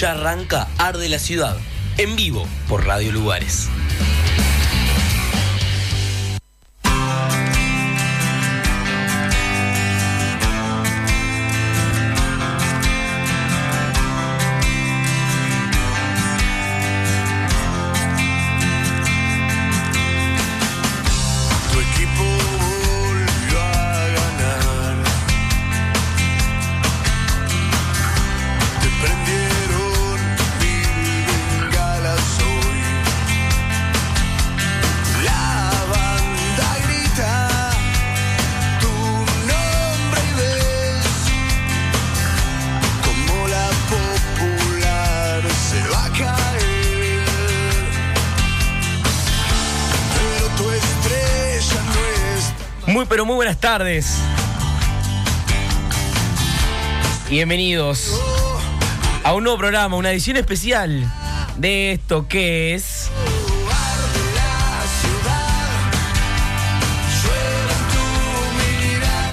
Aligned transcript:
ya 0.00 0.12
arranca 0.12 0.68
Arde 0.76 1.08
la 1.08 1.18
Ciudad, 1.18 1.56
en 1.96 2.16
vivo 2.16 2.46
por 2.68 2.86
Radio 2.86 3.12
Lugares. 3.12 3.68
Tardes. 53.78 54.16
Bienvenidos 57.28 58.18
a 59.22 59.34
un 59.34 59.44
nuevo 59.44 59.58
programa, 59.58 59.96
una 59.96 60.12
edición 60.12 60.38
especial 60.38 61.04
de 61.58 61.92
esto 61.92 62.26
que 62.26 62.72
es 62.72 63.10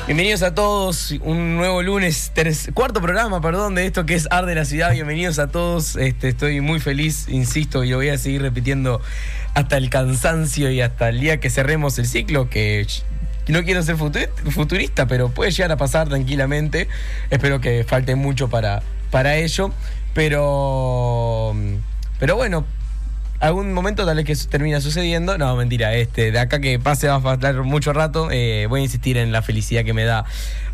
Bienvenidos 0.07 0.43
a 0.43 0.53
todos, 0.53 1.11
un 1.21 1.55
nuevo 1.55 1.81
lunes, 1.81 2.33
cuarto 2.73 2.99
programa, 2.99 3.39
perdón, 3.39 3.75
de 3.75 3.85
esto 3.85 4.05
que 4.05 4.15
es 4.15 4.27
Arde 4.29 4.55
la 4.55 4.65
Ciudad. 4.65 4.91
Bienvenidos 4.91 5.39
a 5.39 5.47
todos, 5.47 5.95
este, 5.95 6.27
estoy 6.27 6.59
muy 6.59 6.81
feliz, 6.81 7.29
insisto, 7.29 7.85
y 7.85 7.91
lo 7.91 7.95
voy 7.95 8.09
a 8.09 8.17
seguir 8.17 8.41
repitiendo 8.41 8.99
hasta 9.53 9.77
el 9.77 9.89
cansancio 9.89 10.69
y 10.69 10.81
hasta 10.81 11.07
el 11.07 11.21
día 11.21 11.39
que 11.39 11.49
cerremos 11.49 11.97
el 11.97 12.07
ciclo, 12.07 12.49
que 12.49 12.85
no 13.51 13.63
quiero 13.63 13.83
ser 13.83 13.97
futu- 13.97 14.29
futurista, 14.51 15.05
pero 15.07 15.29
puede 15.29 15.51
llegar 15.51 15.71
a 15.71 15.77
pasar 15.77 16.07
tranquilamente. 16.07 16.87
Espero 17.29 17.59
que 17.59 17.83
falte 17.83 18.15
mucho 18.15 18.49
para, 18.49 18.81
para 19.11 19.35
ello, 19.35 19.71
pero, 20.13 21.53
pero 22.19 22.35
bueno, 22.35 22.65
algún 23.43 23.73
momento 23.73 24.05
tal 24.05 24.15
vez 24.15 24.25
que 24.25 24.35
termina 24.47 24.79
sucediendo. 24.79 25.37
No, 25.37 25.55
mentira, 25.57 25.93
este, 25.95 26.31
de 26.31 26.39
acá 26.39 26.61
que 26.61 26.79
pase 26.79 27.07
va 27.07 27.15
a 27.15 27.21
faltar 27.21 27.61
mucho 27.63 27.91
rato. 27.91 28.29
eh, 28.31 28.67
voy 28.69 28.79
a 28.79 28.83
insistir 28.83 29.17
en 29.17 29.33
la 29.33 29.41
felicidad 29.41 29.83
que 29.83 29.93
me 29.93 30.05
da 30.05 30.23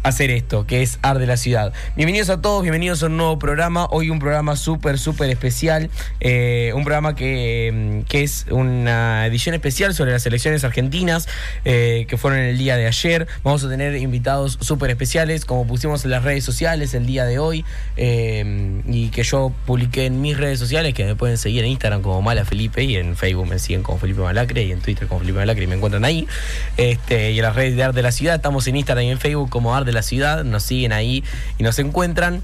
hacer 0.03 0.29
esto, 0.29 0.65
que 0.65 0.81
es 0.81 0.99
Ar 1.01 1.17
de 1.17 1.25
la 1.25 1.35
Ciudad. 1.35 1.73
Bienvenidos 1.95 2.29
a 2.29 2.41
todos, 2.41 2.61
bienvenidos 2.61 3.01
a 3.01 3.07
un 3.07 3.17
nuevo 3.17 3.39
programa. 3.39 3.87
Hoy 3.89 4.11
un 4.11 4.19
programa 4.19 4.55
súper, 4.55 4.99
súper 4.99 5.29
especial. 5.31 5.89
eh, 6.19 6.71
un 6.75 6.83
programa 6.83 7.15
que, 7.15 7.71
mm, 7.73 8.01
que 8.07 8.21
es 8.23 8.45
una 8.51 9.25
edición 9.25 9.55
especial 9.55 9.95
sobre 9.95 10.11
las 10.11 10.25
elecciones 10.25 10.63
argentinas 10.63 11.27
eh, 11.65 12.05
que 12.07 12.17
fueron 12.17 12.39
el 12.39 12.57
día 12.57 12.77
de 12.77 12.85
ayer. 12.85 13.27
Vamos 13.43 13.63
a 13.63 13.69
tener 13.69 13.95
invitados 13.95 14.59
súper 14.61 14.91
especiales, 14.91 15.43
como 15.43 15.65
pusimos 15.65 16.05
en 16.05 16.11
las 16.11 16.23
redes 16.23 16.43
sociales 16.43 16.93
el 16.93 17.05
día 17.07 17.25
de 17.25 17.39
hoy. 17.39 17.65
y 17.97 19.09
que 19.09 19.23
yo 19.23 19.51
publiqué 19.65 20.05
en 20.05 20.21
mis 20.21 20.37
redes 20.37 20.59
sociales, 20.59 20.93
que 20.93 21.05
me 21.05 21.15
pueden 21.15 21.37
seguir 21.37 21.63
en 21.63 21.71
Instagram 21.71 22.01
como 22.01 22.21
Mala 22.21 22.45
Felipe 22.59 22.83
y 22.83 22.97
en 22.97 23.15
Facebook 23.15 23.47
me 23.47 23.57
siguen 23.57 23.83
como 23.83 23.99
Felipe 23.99 24.19
Malacre 24.19 24.65
y 24.65 24.73
en 24.73 24.81
Twitter 24.81 25.07
como 25.07 25.21
Felipe 25.21 25.39
Malacre 25.39 25.63
y 25.63 25.67
me 25.67 25.75
encuentran 25.75 26.03
ahí. 26.03 26.27
Este, 26.75 27.31
y 27.31 27.39
en 27.39 27.43
las 27.43 27.55
redes 27.55 27.77
de 27.77 27.83
Arte 27.83 27.95
de 27.95 28.03
la 28.03 28.11
Ciudad, 28.11 28.35
estamos 28.35 28.67
en 28.67 28.75
Instagram 28.75 29.05
y 29.05 29.11
en 29.11 29.17
Facebook 29.17 29.49
como 29.49 29.73
Arte 29.73 29.85
de 29.85 29.93
la 29.93 30.01
Ciudad, 30.01 30.43
nos 30.43 30.63
siguen 30.63 30.91
ahí 30.91 31.23
y 31.57 31.63
nos 31.63 31.79
encuentran. 31.79 32.43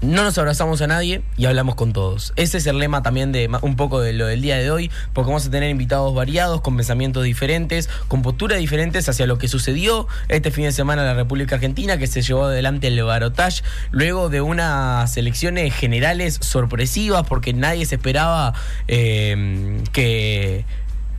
No 0.00 0.22
nos 0.22 0.38
abrazamos 0.38 0.80
a 0.80 0.86
nadie 0.86 1.22
y 1.36 1.46
hablamos 1.46 1.74
con 1.74 1.92
todos. 1.92 2.32
Ese 2.36 2.58
es 2.58 2.66
el 2.66 2.78
lema 2.78 3.02
también 3.02 3.32
de 3.32 3.50
un 3.62 3.74
poco 3.74 4.00
de 4.00 4.12
lo 4.12 4.26
del 4.26 4.40
día 4.40 4.56
de 4.56 4.70
hoy, 4.70 4.92
porque 5.12 5.26
vamos 5.26 5.44
a 5.44 5.50
tener 5.50 5.70
invitados 5.70 6.14
variados, 6.14 6.60
con 6.60 6.76
pensamientos 6.76 7.24
diferentes, 7.24 7.90
con 8.06 8.22
posturas 8.22 8.60
diferentes 8.60 9.08
hacia 9.08 9.26
lo 9.26 9.38
que 9.38 9.48
sucedió 9.48 10.06
este 10.28 10.52
fin 10.52 10.64
de 10.66 10.72
semana 10.72 11.02
en 11.02 11.08
la 11.08 11.14
República 11.14 11.56
Argentina, 11.56 11.98
que 11.98 12.06
se 12.06 12.22
llevó 12.22 12.44
adelante 12.44 12.86
el 12.86 13.02
Barotage, 13.02 13.64
luego 13.90 14.28
de 14.28 14.40
unas 14.40 15.16
elecciones 15.16 15.74
generales 15.74 16.38
sorpresivas, 16.42 17.26
porque 17.26 17.52
nadie 17.52 17.84
se 17.84 17.96
esperaba 17.96 18.54
eh, 18.86 19.82
que, 19.92 20.64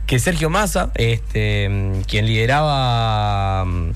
que 0.06 0.18
Sergio 0.18 0.48
Massa, 0.48 0.90
este, 0.94 2.00
quien 2.08 2.24
lideraba 2.24 3.66
mm, 3.66 3.90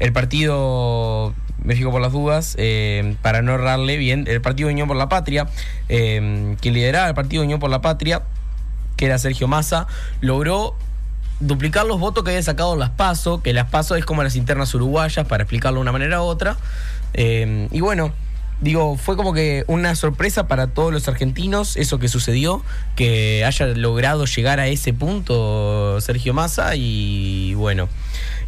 el 0.00 0.12
partido 0.12 1.34
me 1.64 1.74
fijo 1.74 1.90
por 1.90 2.00
las 2.00 2.12
dudas, 2.12 2.54
eh, 2.58 3.16
para 3.22 3.42
no 3.42 3.54
errarle 3.54 3.96
bien, 3.96 4.24
el 4.28 4.40
Partido 4.40 4.68
Unión 4.68 4.86
por 4.86 4.96
la 4.96 5.08
Patria, 5.08 5.48
eh, 5.88 6.56
quien 6.60 6.74
lideraba 6.74 7.08
el 7.08 7.14
Partido 7.14 7.42
Unión 7.42 7.58
por 7.58 7.70
la 7.70 7.80
Patria, 7.80 8.22
que 8.96 9.06
era 9.06 9.18
Sergio 9.18 9.48
Massa, 9.48 9.86
logró 10.20 10.76
duplicar 11.40 11.86
los 11.86 11.98
votos 11.98 12.22
que 12.22 12.30
había 12.30 12.42
sacado 12.42 12.76
las 12.76 12.90
PASO, 12.90 13.42
que 13.42 13.52
las 13.52 13.68
PASO 13.70 13.96
es 13.96 14.04
como 14.04 14.22
las 14.22 14.36
internas 14.36 14.74
uruguayas, 14.74 15.26
para 15.26 15.42
explicarlo 15.44 15.78
de 15.78 15.82
una 15.82 15.92
manera 15.92 16.22
u 16.22 16.24
otra. 16.24 16.56
Eh, 17.14 17.68
y 17.72 17.80
bueno, 17.80 18.12
digo, 18.60 18.96
fue 18.96 19.16
como 19.16 19.32
que 19.32 19.64
una 19.66 19.94
sorpresa 19.94 20.46
para 20.46 20.68
todos 20.68 20.92
los 20.92 21.08
argentinos 21.08 21.76
eso 21.76 21.98
que 21.98 22.08
sucedió, 22.08 22.62
que 22.94 23.44
haya 23.44 23.66
logrado 23.66 24.26
llegar 24.26 24.60
a 24.60 24.68
ese 24.68 24.92
punto 24.92 26.00
Sergio 26.00 26.34
Massa 26.34 26.76
y 26.76 27.54
bueno. 27.54 27.88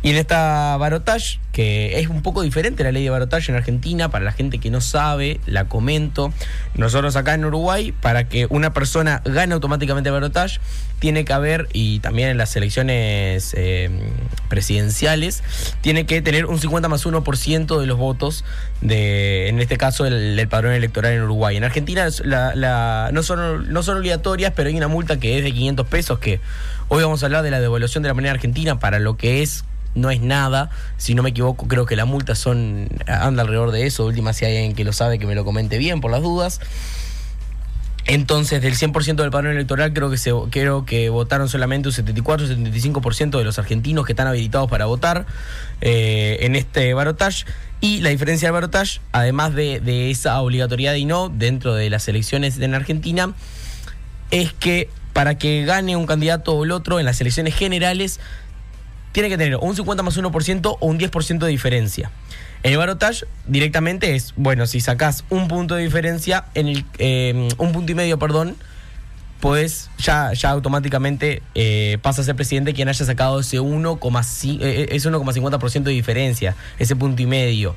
Y 0.02 0.10
en 0.10 0.16
esta 0.16 0.76
barotage, 0.76 1.40
que 1.52 1.98
es 1.98 2.08
un 2.08 2.22
poco 2.22 2.42
diferente 2.42 2.84
la 2.84 2.92
ley 2.92 3.04
de 3.04 3.10
barotage 3.10 3.50
en 3.50 3.56
Argentina, 3.56 4.10
para 4.10 4.24
la 4.24 4.32
gente 4.32 4.58
que 4.58 4.70
no 4.70 4.80
sabe, 4.80 5.40
la 5.46 5.66
comento. 5.66 6.32
Nosotros 6.74 7.16
acá 7.16 7.34
en 7.34 7.44
Uruguay, 7.44 7.92
para 7.92 8.28
que 8.28 8.46
una 8.50 8.72
persona 8.72 9.22
gane 9.24 9.54
automáticamente 9.54 10.10
barotage, 10.10 10.60
tiene 10.98 11.24
que 11.24 11.32
haber, 11.32 11.68
y 11.72 11.98
también 12.00 12.30
en 12.30 12.38
las 12.38 12.56
elecciones 12.56 13.54
eh, 13.56 13.90
presidenciales, 14.48 15.42
tiene 15.80 16.06
que 16.06 16.22
tener 16.22 16.46
un 16.46 16.58
50 16.58 16.88
más 16.88 17.04
1% 17.04 17.80
de 17.80 17.86
los 17.86 17.98
votos, 17.98 18.44
de, 18.80 19.48
en 19.48 19.60
este 19.60 19.76
caso, 19.76 20.06
el, 20.06 20.46
padrón 20.48 20.72
electoral 20.72 21.12
en 21.12 21.22
Uruguay. 21.22 21.56
En 21.56 21.64
Argentina 21.64 22.08
no, 23.12 23.22
son, 23.22 23.72
no 23.72 23.82
son 23.82 23.98
obligatorias, 23.98 24.52
pero 24.54 24.68
hay 24.68 24.76
una 24.76 24.88
multa 24.88 25.18
que 25.18 25.38
es 25.38 25.44
de 25.44 25.52
500 25.52 25.86
pesos, 25.86 26.18
que 26.18 26.40
hoy 26.88 27.02
vamos 27.02 27.22
a 27.22 27.26
hablar 27.26 27.42
de 27.42 27.50
la 27.50 27.60
devaluación 27.60 28.02
de 28.02 28.08
la 28.08 28.14
moneda 28.14 28.32
argentina 28.32 28.78
para 28.78 28.98
lo 28.98 29.16
que 29.16 29.42
es 29.42 29.64
no 29.96 30.10
es 30.10 30.20
nada. 30.20 30.70
Si 30.96 31.14
no 31.14 31.22
me 31.22 31.30
equivoco, 31.30 31.66
creo 31.66 31.86
que 31.86 31.96
la 31.96 32.04
multa 32.04 32.34
son 32.34 32.88
anda 33.06 33.42
alrededor 33.42 33.72
de 33.72 33.86
eso. 33.86 34.04
De 34.04 34.10
Última, 34.10 34.32
si 34.32 34.44
hay 34.44 34.56
alguien 34.56 34.74
que 34.74 34.84
lo 34.84 34.92
sabe, 34.92 35.18
que 35.18 35.26
me 35.26 35.34
lo 35.34 35.44
comente 35.44 35.78
bien 35.78 36.00
por 36.00 36.10
las 36.10 36.22
dudas. 36.22 36.60
Entonces, 38.08 38.62
del 38.62 38.74
100% 38.74 39.16
del 39.16 39.30
padrón 39.30 39.52
electoral, 39.52 39.92
creo 39.92 40.10
que, 40.10 40.16
se, 40.16 40.30
creo 40.50 40.84
que 40.84 41.08
votaron 41.10 41.48
solamente 41.48 41.88
un 41.88 41.94
74-75% 41.94 43.36
de 43.36 43.44
los 43.44 43.58
argentinos 43.58 44.06
que 44.06 44.12
están 44.12 44.28
habilitados 44.28 44.70
para 44.70 44.86
votar 44.86 45.26
eh, 45.80 46.38
en 46.42 46.54
este 46.54 46.94
barotage. 46.94 47.46
Y 47.80 48.00
la 48.02 48.10
diferencia 48.10 48.46
del 48.46 48.52
barotage, 48.52 49.00
además 49.10 49.54
de, 49.54 49.80
de 49.80 50.12
esa 50.12 50.40
obligatoriedad 50.40 50.94
y 50.94 51.04
no 51.04 51.28
dentro 51.28 51.74
de 51.74 51.90
las 51.90 52.06
elecciones 52.06 52.58
en 52.60 52.74
Argentina, 52.74 53.34
es 54.30 54.52
que 54.52 54.88
para 55.12 55.36
que 55.36 55.64
gane 55.64 55.96
un 55.96 56.06
candidato 56.06 56.52
o 56.52 56.64
el 56.64 56.72
otro 56.72 57.00
en 57.00 57.06
las 57.06 57.20
elecciones 57.20 57.54
generales, 57.56 58.20
tiene 59.16 59.30
que 59.30 59.38
tener 59.38 59.56
un 59.56 59.74
50 59.74 60.02
más 60.02 60.18
1% 60.18 60.76
o 60.78 60.86
un 60.86 60.98
10% 60.98 61.38
de 61.38 61.48
diferencia. 61.48 62.10
En 62.62 62.72
el 62.72 62.76
barotage 62.76 63.24
directamente 63.46 64.14
es, 64.14 64.34
bueno, 64.36 64.66
si 64.66 64.82
sacás 64.82 65.24
un 65.30 65.48
punto 65.48 65.74
de 65.74 65.82
diferencia, 65.82 66.44
en 66.52 66.68
el, 66.68 66.84
eh, 66.98 67.48
un 67.56 67.72
punto 67.72 67.92
y 67.92 67.94
medio, 67.94 68.18
perdón, 68.18 68.56
pues 69.40 69.88
ya, 69.96 70.32
automáticamente 70.50 71.42
eh, 71.54 71.96
pasa 72.02 72.20
a 72.20 72.24
ser 72.26 72.36
presidente 72.36 72.74
quien 72.74 72.90
haya 72.90 73.06
sacado 73.06 73.40
ese 73.40 73.58
1,5 73.58 74.58
eh, 74.60 74.88
ese 74.90 75.10
1,50% 75.10 75.84
de 75.84 75.92
diferencia, 75.92 76.54
ese 76.78 76.94
punto 76.94 77.22
y 77.22 77.26
medio. 77.26 77.74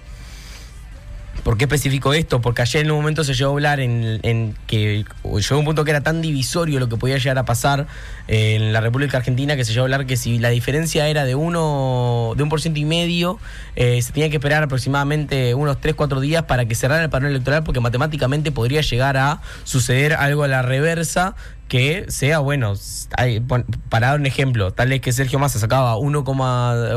¿Por 1.44 1.58
qué 1.58 1.66
especifico 1.66 2.14
esto? 2.14 2.42
Porque 2.42 2.62
ayer 2.62 2.86
en 2.86 2.92
un 2.92 2.98
momento 2.98 3.24
se 3.24 3.34
llegó 3.34 3.52
a 3.52 3.54
hablar 3.54 3.80
en, 3.80 4.20
en 4.24 4.56
que 4.68 5.06
llegó 5.24 5.56
a 5.56 5.58
un 5.58 5.66
punto 5.66 5.84
que 5.84 5.92
era 5.92 6.02
tan 6.02 6.22
divisorio 6.22 6.80
lo 6.80 6.90
que 6.90 6.98
podía 6.98 7.18
llegar 7.18 7.38
a 7.38 7.46
pasar 7.46 7.88
eh, 8.28 8.56
en 8.56 8.74
la 8.74 8.82
República 8.82 9.18
Argentina 9.18 9.56
que 9.56 9.64
se 9.64 9.72
llegó 9.72 9.84
a 9.84 9.86
hablar 9.86 10.06
que 10.06 10.18
si 10.18 10.40
la 10.40 10.50
diferencia 10.50 11.08
era 11.08 11.26
de 11.26 11.36
uno 11.36 12.34
de 12.36 12.44
un 12.44 12.50
por 12.50 12.62
ciento 12.62 12.80
y 12.80 12.86
medio, 12.86 13.40
eh, 13.76 14.02
se 14.02 14.12
tenía 14.12 14.30
que 14.30 14.38
esperar 14.38 14.64
aproximadamente 14.64 15.54
unos 15.56 15.80
3, 15.80 15.96
4 15.96 16.20
días 16.20 16.44
para 16.44 16.66
que 16.66 16.76
cerrara 16.76 17.04
el 17.04 17.10
padrón 17.10 17.32
electoral 17.32 17.64
porque 17.64 17.80
matemáticamente 17.80 18.52
podría 18.52 18.82
llegar 18.82 19.18
a 19.18 19.42
suceder 19.64 20.14
algo 20.14 20.44
a 20.44 20.48
la 20.48 20.62
reversa 20.62 21.36
que 21.70 22.06
sea, 22.10 22.40
bueno, 22.40 22.74
hay- 23.16 23.40
para 23.90 24.08
dar 24.08 24.20
un 24.20 24.26
ejemplo, 24.26 24.72
tal 24.72 24.90
vez 24.90 25.00
que 25.02 25.14
Sergio 25.14 25.40
Massa 25.40 25.60
sacaba 25.60 25.96
1, 25.96 26.24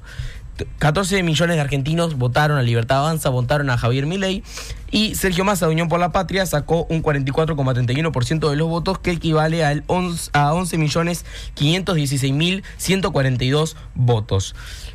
14 0.79 1.23
millones 1.23 1.57
de 1.57 1.63
argentinos 1.63 2.17
votaron 2.17 2.59
a 2.59 2.63
Libertad 2.63 2.99
Avanza, 2.99 3.31
votaron 3.31 3.71
a 3.71 3.79
Javier 3.79 4.07
Milei 4.07 4.43
y 4.91 5.15
Sergio 5.15 5.45
Massa 5.45 5.67
de 5.67 5.73
Unión 5.73 5.89
por 5.89 6.01
la 6.01 6.13
Patria 6.13 6.45
sacó 6.47 6.87
un 6.91 7.03
44,31% 7.03 8.51
de 8.51 8.57
los 8.57 8.69
votos 8.69 8.99
que 8.99 9.13
equivale 9.13 9.65
al 9.65 9.85
11 9.87 10.31
a 10.33 10.53
11 10.53 10.79
millones 10.79 11.25
516 11.55 12.33
mil 12.33 12.65
142 12.77 13.77
votos. 13.95 14.55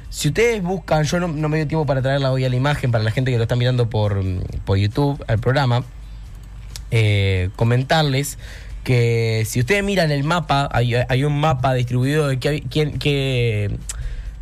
Si 0.10 0.30
ustedes 0.30 0.62
buscan, 0.64 1.04
yo 1.04 1.20
no, 1.20 1.28
me 1.28 1.58
dio 1.58 1.68
tiempo 1.68 1.86
para 1.86 2.02
traerla 2.02 2.32
hoy 2.32 2.46
a 2.46 2.50
la 2.50 2.56
imagen 2.56 2.92
para 2.92 3.04
la 3.04 3.12
gente 3.12 3.32
que 3.32 3.38
lo 3.38 3.44
está 3.44 3.56
mirando 3.56 3.90
por, 3.90 4.24
por 4.64 4.78
YouTube 4.78 5.24
al 5.28 5.40
programa, 5.40 5.84
eh, 6.92 7.50
comentarles 7.56 8.38
que 8.84 9.44
si 9.48 9.60
ustedes 9.60 9.84
miran 9.84 10.12
el 10.12 10.24
mapa, 10.24 10.70
hay, 10.72 11.24
un 11.24 11.40
mapa 11.40 11.74
distribuido 11.74 12.28
de 12.28 12.38
qué, 12.38 12.64
quién, 12.70 13.80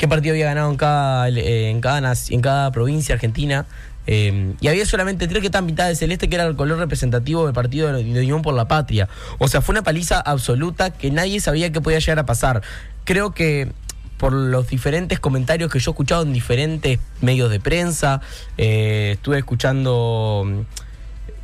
partido 0.07 0.33
había 0.33 0.45
ganado 0.45 0.69
en 0.69 0.77
cada, 0.77 1.29
eh, 1.29 1.69
en 1.69 1.81
cada, 1.81 2.13
en 2.29 2.41
cada 2.41 2.71
provincia 2.71 3.15
argentina. 3.15 3.65
eh, 4.05 4.53
y 4.59 4.67
había 4.67 4.85
solamente 4.85 5.27
tres 5.27 5.39
que 5.39 5.47
estaban 5.47 5.65
pintadas 5.65 5.91
de 5.91 5.95
celeste, 5.95 6.27
que 6.27 6.35
era 6.35 6.45
el 6.45 6.55
color 6.55 6.77
representativo 6.77 7.45
del 7.45 7.53
partido 7.53 7.93
de, 7.93 8.01
Unión 8.03 8.41
por 8.41 8.53
la 8.53 8.67
Patria. 8.67 9.07
O 9.39 9.47
sea, 9.47 9.61
fue 9.61 9.73
una 9.73 9.83
paliza 9.83 10.19
absoluta 10.19 10.91
que 10.91 11.09
nadie 11.09 11.39
sabía 11.39 11.71
que 11.71 11.79
podía 11.79 11.99
llegar 11.99 12.19
a 12.19 12.25
pasar. 12.25 12.61
Creo 13.05 13.33
que 13.33 13.71
por 14.17 14.33
los 14.33 14.67
diferentes 14.67 15.19
comentarios 15.19 15.71
que 15.71 15.79
yo 15.79 15.91
he 15.91 15.93
escuchado 15.93 16.23
en 16.23 16.33
diferentes 16.33 16.99
medios 17.21 17.49
de 17.49 17.59
prensa, 17.59 18.21
eh, 18.57 19.11
estuve 19.13 19.37
escuchando 19.37 20.43
mm, 20.45 20.59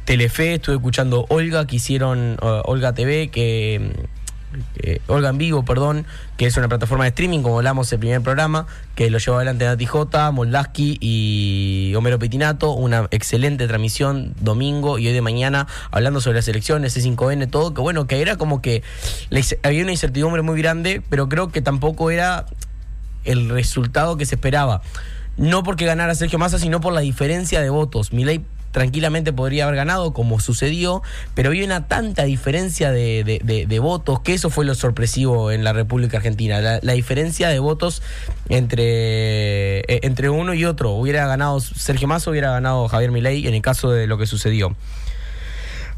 Telefe, 0.05 0.55
estuve 0.55 0.75
escuchando 0.75 1.25
Olga, 1.29 1.65
que 1.65 1.77
hicieron 1.77 2.38
Olga 2.41 2.94
TV, 2.94 3.29
que, 3.29 4.09
que- 4.75 5.01
Olga 5.07 5.30
en 5.30 5.38
vivo, 5.38 5.63
perdón, 5.63 6.06
que 6.38 6.46
es 6.46 6.57
una 6.57 6.68
plataforma 6.68 7.04
de 7.04 7.10
streaming, 7.10 7.42
como 7.42 7.57
hablamos 7.57 7.92
el 7.92 8.00
primer 8.00 8.22
programa, 8.22 8.66
que 8.96 9.10
lo 9.10 9.18
llevó 9.18 9.38
adelante 9.38 9.66
Nati 9.66 9.86
J, 9.86 10.31
Moldaski 10.31 10.98
y 11.01 11.94
Homero 11.96 12.19
Petinato, 12.19 12.72
una 12.72 13.07
excelente 13.12 13.68
transmisión 13.68 14.34
domingo 14.40 15.00
y 15.00 15.07
hoy 15.07 15.13
de 15.13 15.22
mañana 15.22 15.68
hablando 15.92 16.22
sobre 16.22 16.38
las 16.38 16.48
elecciones, 16.48 16.96
C5N, 16.98 17.50
todo, 17.50 17.74
que 17.74 17.81
bueno, 17.81 18.07
que 18.07 18.22
era 18.22 18.38
como 18.38 18.62
que 18.62 18.84
había 19.63 19.84
una 19.84 19.92
incertidumbre 19.92 20.42
muy 20.42 20.60
grande, 20.62 21.01
pero 21.10 21.30
creo 21.30 21.50
que 21.50 21.62
tampoco 21.62 22.12
era 22.12 22.46
el 23.25 23.50
resultado 23.50 24.18
que 24.18 24.25
se 24.25 24.36
esperaba. 24.36 24.81
No 25.38 25.63
porque 25.63 25.86
ganara 25.86 26.16
Sergio 26.16 26.38
Massa, 26.40 26.60
sino 26.60 26.81
por 26.81 26.92
la 26.92 27.00
diferencia 27.01 27.62
de 27.62 27.69
votos. 27.69 28.12
Milei 28.12 28.44
tranquilamente 28.71 29.33
podría 29.33 29.63
haber 29.66 29.75
ganado, 29.75 30.13
como 30.13 30.39
sucedió, 30.39 31.01
pero 31.33 31.50
había 31.50 31.66
una 31.66 31.88
tanta 31.88 32.24
diferencia 32.24 32.92
de, 32.92 33.42
de- 33.68 33.80
votos 33.80 34.19
que 34.19 34.33
eso 34.33 34.50
fue 34.50 34.66
lo 34.66 34.75
sorpresivo 34.75 35.51
en 35.51 35.63
la 35.63 35.71
República 35.74 36.18
Argentina. 36.18 36.60
La, 36.60 36.80
la 36.81 36.94
diferencia 36.94 37.50
de 37.50 37.60
votos 37.60 38.01
entre, 38.50 39.80
eh, 39.80 40.00
entre 40.04 40.30
uno 40.30 40.54
y 40.54 40.66
otro. 40.66 40.92
Hubiera 40.92 41.25
ganado 41.27 41.60
Sergio 41.60 42.07
Massa, 42.07 42.30
hubiera 42.30 42.51
ganado 42.51 42.88
Javier 42.88 43.12
Milei 43.12 43.48
en 43.48 43.54
el 43.54 43.62
caso 43.62 43.92
de 43.92 44.06
lo 44.07 44.18
que 44.18 44.27
sucedió. 44.27 44.75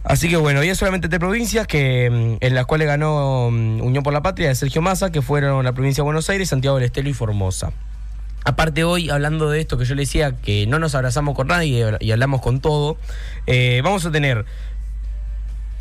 Así 0.03 0.29
que 0.29 0.35
bueno, 0.37 0.59
había 0.59 0.73
solamente 0.75 1.09
tres 1.09 1.19
provincias 1.19 1.67
que, 1.67 2.09
mm, 2.09 2.43
en 2.45 2.55
las 2.55 2.65
cuales 2.65 2.87
ganó 2.87 3.49
mm, 3.51 3.81
Unión 3.81 4.03
por 4.03 4.13
la 4.13 4.21
Patria 4.21 4.47
de 4.47 4.55
Sergio 4.55 4.81
Massa, 4.81 5.11
que 5.11 5.21
fueron 5.21 5.63
la 5.63 5.73
provincia 5.73 6.01
de 6.01 6.05
Buenos 6.05 6.29
Aires, 6.29 6.49
Santiago 6.49 6.77
del 6.77 6.85
Estero 6.85 7.09
y 7.09 7.13
Formosa. 7.13 7.71
Aparte 8.43 8.83
hoy, 8.83 9.09
hablando 9.09 9.49
de 9.49 9.59
esto 9.59 9.77
que 9.77 9.85
yo 9.85 9.95
le 9.95 10.03
decía, 10.03 10.35
que 10.35 10.65
no 10.67 10.79
nos 10.79 10.95
abrazamos 10.95 11.35
con 11.35 11.47
nadie 11.47 11.97
y 11.99 12.11
hablamos 12.11 12.41
con 12.41 12.59
todo, 12.59 12.97
eh, 13.45 13.81
vamos 13.83 14.05
a 14.05 14.11
tener 14.11 14.45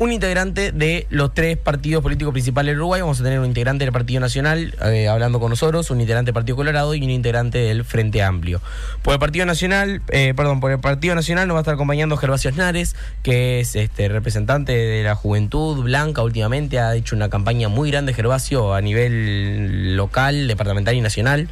un 0.01 0.11
integrante 0.11 0.71
de 0.71 1.05
los 1.11 1.31
tres 1.31 1.57
partidos 1.57 2.01
políticos 2.01 2.31
principales 2.33 2.71
del 2.71 2.79
Uruguay. 2.79 3.01
Vamos 3.01 3.19
a 3.19 3.23
tener 3.23 3.39
un 3.39 3.45
integrante 3.45 3.85
del 3.85 3.93
Partido 3.93 4.19
Nacional 4.19 4.73
eh, 4.83 5.07
hablando 5.07 5.39
con 5.39 5.51
nosotros, 5.51 5.91
un 5.91 6.01
integrante 6.01 6.29
del 6.29 6.33
Partido 6.33 6.55
Colorado 6.55 6.95
y 6.95 7.03
un 7.03 7.11
integrante 7.11 7.59
del 7.59 7.85
Frente 7.85 8.23
Amplio. 8.23 8.61
Por 9.03 9.13
el 9.13 9.19
Partido 9.19 9.45
Nacional, 9.45 10.01
eh, 10.09 10.33
perdón, 10.35 10.59
por 10.59 10.71
el 10.71 10.79
Partido 10.79 11.13
Nacional 11.13 11.47
nos 11.47 11.53
va 11.53 11.59
a 11.59 11.61
estar 11.61 11.75
acompañando 11.75 12.17
Gervasio 12.17 12.51
Snares, 12.51 12.95
que 13.21 13.59
es 13.59 13.75
este 13.75 14.07
representante 14.07 14.71
de 14.71 15.03
la 15.03 15.13
juventud 15.13 15.83
blanca 15.83 16.23
últimamente. 16.23 16.79
Ha 16.79 16.95
hecho 16.95 17.15
una 17.15 17.29
campaña 17.29 17.69
muy 17.69 17.91
grande, 17.91 18.15
Gervasio, 18.15 18.73
a 18.73 18.81
nivel 18.81 19.95
local, 19.95 20.47
departamental 20.47 20.95
y 20.95 21.01
nacional. 21.01 21.47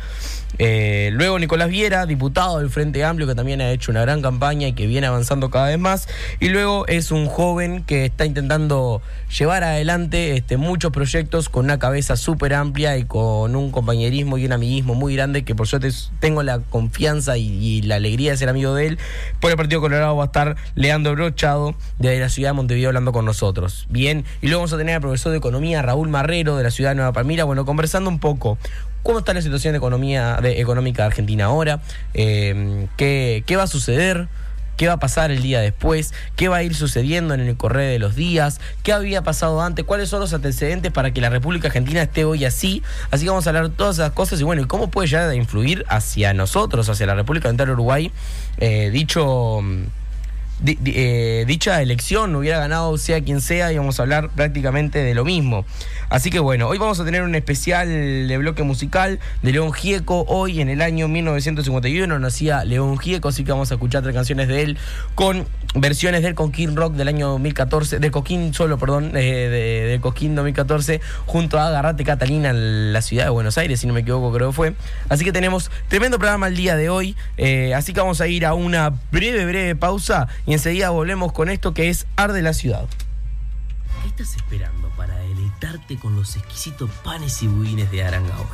Eh, 0.58 1.10
luego 1.14 1.40
Nicolás 1.40 1.70
Viera, 1.70 2.06
diputado 2.06 2.60
del 2.60 2.70
Frente 2.70 3.04
Amplio, 3.04 3.28
que 3.28 3.36
también 3.36 3.62
ha 3.62 3.70
hecho 3.70 3.92
una 3.92 4.02
gran 4.02 4.22
campaña 4.22 4.68
y 4.68 4.74
que 4.74 4.88
viene 4.88 5.08
avanzando 5.08 5.50
cada 5.50 5.68
vez 5.68 5.80
más. 5.80 6.08
Y 6.40 6.50
luego 6.50 6.88
es 6.88 7.12
un 7.12 7.28
joven 7.28 7.84
que 7.84 8.06
está 8.06 8.26
intentando 8.26 9.02
llevar 9.38 9.64
adelante 9.64 10.36
este, 10.36 10.58
muchos 10.58 10.92
proyectos 10.92 11.50
con 11.50 11.66
una 11.66 11.80
cabeza 11.80 12.18
súper 12.18 12.54
amplia 12.54 12.98
y 12.98 13.06
con 13.06 13.56
un 13.56 13.72
compañerismo 13.72 14.38
y 14.38 14.46
un 14.46 14.54
amiguismo 14.54 14.96
muy 14.96 15.16
grande 15.16 15.44
que 15.44 15.56
por 15.56 15.68
suerte 15.68 15.92
tengo 16.20 16.44
la 16.44 16.60
confianza 16.60 17.38
y, 17.38 17.46
y 17.48 17.82
la 17.84 17.96
alegría 17.96 18.32
de 18.32 18.38
ser 18.38 18.50
amigo 18.50 18.74
de 18.74 18.88
él. 18.88 19.00
Por 19.40 19.52
el 19.52 19.58
Partido 19.58 19.82
Colorado 19.82 20.16
va 20.16 20.24
a 20.24 20.28
estar 20.28 20.56
Leandro 20.76 21.14
Brochado 21.14 21.76
de 22.00 22.20
la 22.20 22.30
ciudad 22.30 22.50
de 22.50 22.54
Montevideo 22.54 22.90
hablando 22.90 23.12
con 23.12 23.26
nosotros. 23.26 23.86
Bien, 23.90 24.26
y 24.42 24.48
luego 24.48 24.62
vamos 24.62 24.74
a 24.74 24.78
tener 24.78 24.96
al 24.96 25.02
profesor 25.02 25.32
de 25.32 25.38
Economía 25.38 25.82
Raúl 25.82 26.10
Marrero 26.10 26.58
de 26.58 26.64
la 26.64 26.72
ciudad 26.72 26.92
de 26.92 26.96
Nueva 26.96 27.14
Palmira, 27.14 27.44
bueno, 27.44 27.66
conversando 27.66 28.10
un 28.10 28.20
poco 28.20 28.58
cómo 29.10 29.18
está 29.18 29.34
la 29.34 29.42
situación 29.42 29.74
económica 29.74 30.40
de 30.40 31.04
Argentina 31.04 31.46
ahora, 31.46 31.82
eh, 32.14 32.86
qué, 32.96 33.56
va 33.58 33.64
a 33.64 33.68
suceder, 33.68 34.28
qué 34.78 34.86
va 34.86 34.94
a 34.94 35.00
pasar 35.00 35.32
el 35.32 35.42
día 35.42 35.62
después, 35.62 36.14
qué 36.36 36.48
va 36.48 36.58
a 36.58 36.64
ir 36.64 36.76
sucediendo 36.76 37.34
en 37.34 37.40
el 37.40 37.58
correr 37.58 37.90
de 37.90 37.98
los 37.98 38.14
días, 38.14 38.62
qué 38.84 38.94
había 38.94 39.24
pasado 39.24 39.64
antes, 39.64 39.84
cuáles 39.84 40.10
son 40.10 40.20
los 40.20 40.32
antecedentes 40.32 40.92
para 40.92 41.12
que 41.12 41.22
la 41.22 41.32
República 41.32 41.70
Argentina 41.70 42.04
esté 42.04 42.24
hoy 42.24 42.46
así. 42.46 42.84
Así 43.10 43.24
que 43.24 43.30
vamos 43.32 43.48
a 43.48 43.50
hablar 43.50 43.72
de 43.72 43.76
todas 43.76 43.96
esas 43.96 44.12
cosas 44.12 44.40
y 44.42 44.44
bueno, 44.44 44.62
y 44.62 44.66
cómo 44.66 44.92
puede 44.92 45.08
llegar 45.08 45.28
a 45.28 45.34
influir 45.34 45.86
hacia 45.90 46.36
nosotros, 46.36 46.88
hacia 46.88 47.08
la 47.08 47.16
República 47.16 47.52
de 47.52 47.64
Uruguay, 47.64 48.12
eh, 48.60 48.92
dicho... 48.92 49.64
eh, 50.66 51.46
dicha 51.48 51.82
elección 51.82 52.36
hubiera 52.36 52.60
ganado 52.60 52.98
sea 52.98 53.22
quien 53.22 53.42
sea 53.42 53.72
y 53.72 53.78
vamos 53.78 54.00
a 54.00 54.04
hablar 54.04 54.30
prácticamente 54.30 55.00
de 55.00 55.14
lo 55.14 55.26
mismo. 55.26 55.66
Así 56.10 56.30
que 56.30 56.40
bueno, 56.40 56.68
hoy 56.68 56.78
vamos 56.78 57.00
a 57.00 57.06
tener 57.06 57.24
un 57.24 57.36
especial 57.36 57.88
de 58.28 58.38
bloque 58.38 58.64
musical 58.64 59.20
de 59.42 59.52
León 59.52 59.72
Gieco. 59.74 60.26
Hoy 60.28 60.60
en 60.62 60.70
el 60.70 60.82
año 60.82 61.08
1951 61.08 62.20
nacía 62.20 62.66
León 62.66 62.98
Gieco, 62.98 63.30
así 63.30 63.44
que 63.44 63.52
vamos 63.52 63.72
a 63.72 63.76
escuchar 63.76 64.04
tres 64.04 64.16
canciones 64.16 64.48
de 64.48 64.64
él 64.64 64.78
con 65.16 65.46
versiones 65.76 66.24
del 66.24 66.34
Coquín 66.34 66.76
Rock 66.76 66.96
del 66.96 67.08
año 67.08 67.28
2014, 67.30 68.00
de 68.00 68.12
Coquín 68.12 68.54
solo, 68.54 68.80
perdón, 68.80 69.16
eh, 69.16 69.22
de, 69.22 69.88
de 69.88 70.00
Coquín 70.02 70.34
2014, 70.34 71.00
junto 71.28 71.60
a 71.60 71.68
Agarrate 71.68 72.04
Catalina 72.04 72.50
en 72.50 72.92
la 72.92 73.02
ciudad 73.02 73.26
de 73.26 73.30
Buenos 73.30 73.58
Aires, 73.60 73.80
si 73.80 73.86
no 73.86 73.94
me 73.94 74.00
equivoco 74.00 74.34
creo 74.34 74.50
que 74.50 74.56
fue. 74.56 74.74
Así 75.10 75.24
que 75.24 75.32
tenemos 75.32 75.70
tremendo 75.88 76.18
programa 76.18 76.48
el 76.48 76.56
día 76.56 76.76
de 76.76 76.90
hoy, 76.90 77.16
eh, 77.38 77.76
así 77.76 77.94
que 77.94 78.00
vamos 78.00 78.20
a 78.20 78.28
ir 78.28 78.46
a 78.46 78.56
una 78.56 78.94
breve, 79.12 79.46
breve 79.46 79.76
pausa 79.76 80.28
y 80.50 80.54
enseguida 80.54 80.90
volvemos 80.90 81.32
con 81.32 81.48
esto 81.48 81.76
que 81.76 81.90
es 81.90 82.08
Arde 82.16 82.42
la 82.42 82.54
Ciudad. 82.54 82.88
¿Qué 84.02 84.08
estás 84.10 84.36
esperando 84.36 84.90
para 84.98 85.16
deleitarte 85.18 86.00
con 86.00 86.16
los 86.16 86.36
exquisitos 86.38 86.90
panes 87.04 87.44
y 87.44 87.48
budines 87.48 87.92
de 87.92 88.04
Arangaol? 88.04 88.48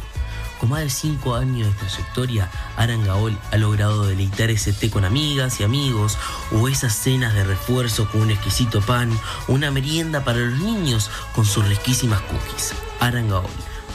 Con 0.60 0.72
más 0.72 0.82
de 0.82 0.90
5 0.90 1.36
años 1.36 1.70
de 1.70 1.74
trayectoria, 1.74 2.52
Arangaol 2.76 3.38
ha 3.50 3.56
logrado 3.56 4.08
deleitar 4.08 4.50
ese 4.50 4.74
té 4.74 4.90
con 4.90 5.06
amigas 5.06 5.62
y 5.62 5.64
amigos, 5.64 6.18
o 6.52 6.68
esas 6.68 6.94
cenas 6.94 7.34
de 7.34 7.46
refuerzo 7.46 8.10
con 8.12 8.24
un 8.24 8.32
exquisito 8.32 8.82
pan, 8.82 9.18
una 9.48 9.72
merienda 9.72 10.26
para 10.26 10.40
los 10.40 10.60
niños 10.60 11.10
con 11.34 11.46
sus 11.46 11.66
riquísimas 11.66 12.20
cookies. 12.24 12.74
Arangaol, 13.00 13.48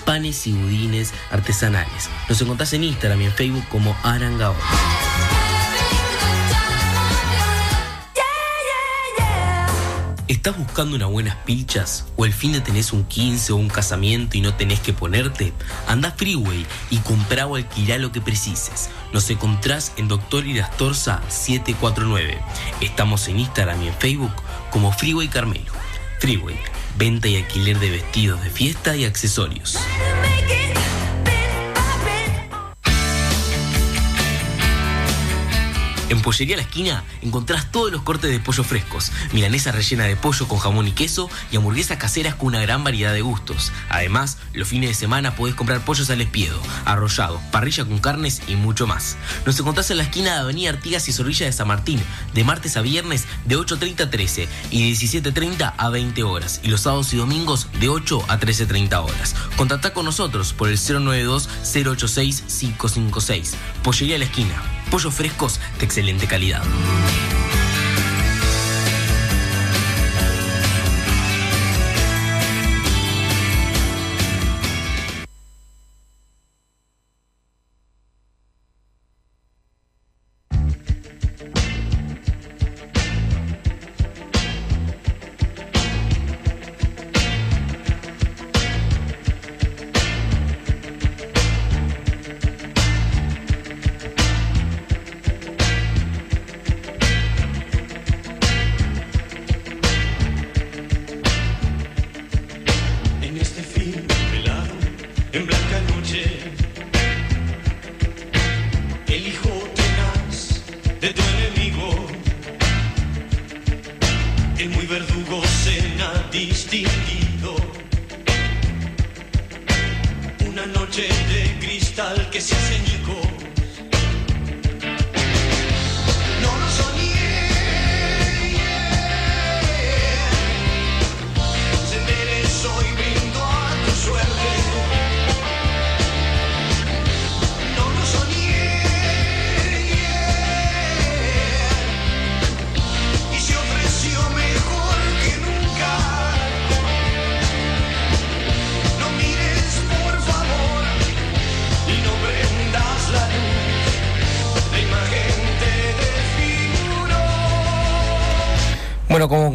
panes 0.07 0.47
y 0.47 0.53
budines 0.53 1.13
artesanales. 1.31 2.09
Nos 2.31 2.41
encontrás 2.41 2.73
en 2.73 2.85
Instagram 2.85 3.21
y 3.21 3.25
en 3.27 3.33
Facebook 3.33 3.69
como 3.69 3.95
Arangaol. 4.03 4.57
¿Estás 10.31 10.57
buscando 10.57 10.95
unas 10.95 11.11
buenas 11.11 11.35
pilchas? 11.45 12.07
¿O 12.15 12.25
el 12.25 12.33
fin 12.33 12.53
de 12.53 12.61
tenés 12.61 12.93
un 12.93 13.03
15 13.03 13.53
o 13.53 13.57
un 13.57 13.67
casamiento 13.67 14.37
y 14.39 14.41
no 14.41 14.55
tenés 14.55 14.79
que 14.79 14.93
ponerte? 14.93 15.53
Anda 15.89 16.11
a 16.11 16.13
Freeway 16.13 16.65
y 16.89 16.99
comprá 16.99 17.49
o 17.49 17.57
alquilá 17.57 17.99
lo 17.99 18.13
que 18.13 18.21
precises. 18.21 18.91
Nos 19.13 19.29
encontrás 19.29 19.93
en 19.97 20.07
Doctor 20.07 20.47
Irastorza 20.47 21.21
749. 21.29 22.39
Estamos 22.81 23.27
en 23.27 23.41
Instagram 23.41 23.83
y 23.83 23.89
en 23.89 23.95
Facebook 23.95 24.31
como 24.71 24.93
Freeway 24.93 25.27
Carmelo. 25.27 25.73
Freeway, 26.21 26.61
venta 26.97 27.27
y 27.27 27.35
alquiler 27.35 27.81
de 27.81 27.91
vestidos 27.91 28.41
de 28.41 28.51
fiesta 28.51 28.95
y 28.95 29.07
accesorios. 29.07 29.81
En 36.11 36.23
Pollería 36.23 36.57
La 36.57 36.63
Esquina 36.63 37.05
encontrás 37.23 37.71
todos 37.71 37.93
los 37.93 38.03
cortes 38.03 38.33
de 38.33 38.41
pollo 38.41 38.65
frescos, 38.65 39.13
milanesa 39.33 39.71
rellena 39.71 40.03
de 40.05 40.17
pollo 40.17 40.49
con 40.49 40.59
jamón 40.59 40.89
y 40.89 40.93
queso 40.93 41.31
y 41.53 41.57
hamburguesas 41.57 41.99
caseras 41.99 42.35
con 42.35 42.49
una 42.49 42.61
gran 42.61 42.83
variedad 42.83 43.13
de 43.13 43.23
gustos. 43.23 43.71
Además, 43.89 44.39
los 44.53 44.67
fines 44.67 44.91
de 44.91 44.95
semana 44.95 45.37
podés 45.37 45.55
comprar 45.55 45.85
pollos 45.85 46.11
al 46.11 46.21
espiedo, 46.21 46.61
arrollado, 46.85 47.41
parrilla 47.53 47.85
con 47.85 48.01
carnes 48.01 48.43
y 48.49 48.57
mucho 48.57 48.89
más. 48.89 49.17
Nos 49.47 49.61
encontrás 49.61 49.89
en 49.93 49.99
la 49.99 50.03
esquina 50.03 50.35
de 50.35 50.41
Avenida 50.41 50.71
Artigas 50.71 51.09
y 51.09 51.13
Zorrilla 51.13 51.47
de 51.47 51.53
San 51.53 51.69
Martín, 51.69 52.03
de 52.35 52.43
martes 52.43 52.77
a 52.77 52.81
viernes 52.81 53.27
de 53.45 53.57
8.30 53.57 54.01
a 54.01 54.11
13 54.11 54.49
y 54.73 54.91
de 54.91 54.97
17.30 54.97 55.75
a 55.77 55.91
20 55.91 56.25
horas, 56.25 56.61
y 56.65 56.71
los 56.71 56.81
sábados 56.81 57.13
y 57.13 57.19
domingos 57.19 57.69
de 57.79 57.89
8 57.89 58.25
a 58.27 58.41
13.30 58.41 59.05
horas. 59.05 59.37
Contactá 59.57 59.93
con 59.93 60.07
nosotros 60.07 60.55
por 60.55 60.71
el 60.71 60.77
092-086-556. 60.77 63.51
Pollería 63.85 64.19
La 64.19 64.25
Esquina. 64.25 64.80
Pollos 64.91 65.15
frescos 65.15 65.61
de 65.79 65.85
excelente 65.85 66.27
calidad. 66.27 66.63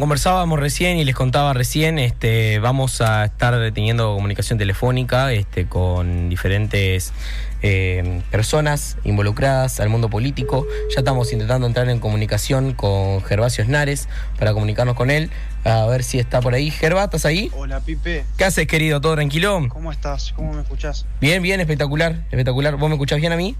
Conversábamos 0.06 0.60
recién 0.60 0.98
y 0.98 1.04
les 1.04 1.16
contaba 1.16 1.52
recién, 1.52 1.98
este, 1.98 2.60
vamos 2.60 3.00
a 3.00 3.24
estar 3.24 3.72
teniendo 3.72 4.14
comunicación 4.14 4.56
telefónica 4.56 5.32
este, 5.32 5.66
con 5.66 6.28
diferentes 6.28 7.12
eh, 7.60 8.22
personas 8.30 8.98
involucradas 9.02 9.80
al 9.80 9.88
mundo 9.88 10.08
político. 10.08 10.64
Ya 10.94 11.00
estamos 11.00 11.32
intentando 11.32 11.66
entrar 11.66 11.88
en 11.88 11.98
comunicación 11.98 12.72
con 12.72 13.20
Gervasio 13.24 13.64
Snares 13.64 14.08
para 14.38 14.52
comunicarnos 14.52 14.94
con 14.94 15.10
él, 15.10 15.28
a 15.64 15.84
ver 15.86 16.04
si 16.04 16.20
está 16.20 16.40
por 16.40 16.54
ahí. 16.54 16.70
Gerva, 16.70 17.02
¿estás 17.02 17.26
ahí? 17.26 17.50
Hola 17.56 17.80
Pipe, 17.80 18.24
¿Qué 18.38 18.44
haces, 18.44 18.68
querido? 18.68 19.00
¿Todo 19.00 19.16
tranquilo? 19.16 19.66
¿cómo 19.70 19.90
estás? 19.90 20.32
¿Cómo 20.36 20.52
me 20.52 20.62
escuchás? 20.62 21.04
Bien, 21.20 21.42
bien, 21.42 21.58
espectacular, 21.58 22.12
espectacular. 22.30 22.76
¿Vos 22.76 22.88
me 22.88 22.94
escuchás 22.94 23.18
bien 23.18 23.32
a 23.32 23.36
mí? 23.36 23.56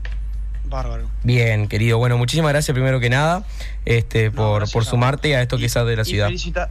Bárbaro. 0.68 1.08
Bien, 1.22 1.68
querido. 1.68 1.98
Bueno, 1.98 2.18
muchísimas 2.18 2.50
gracias 2.52 2.74
primero 2.74 3.00
que 3.00 3.08
nada 3.10 3.44
este, 3.84 4.30
No, 4.30 4.36
por, 4.36 4.56
gracias 4.60 4.72
por 4.72 4.84
sumarte 4.84 5.36
a 5.36 5.42
esto 5.42 5.56
Y- 5.56 5.60
que 5.60 5.66
es 5.66 5.74
de 5.74 5.96
la 5.96 6.02
y 6.02 6.04
ciudad. 6.04 6.26
felicita- 6.26 6.70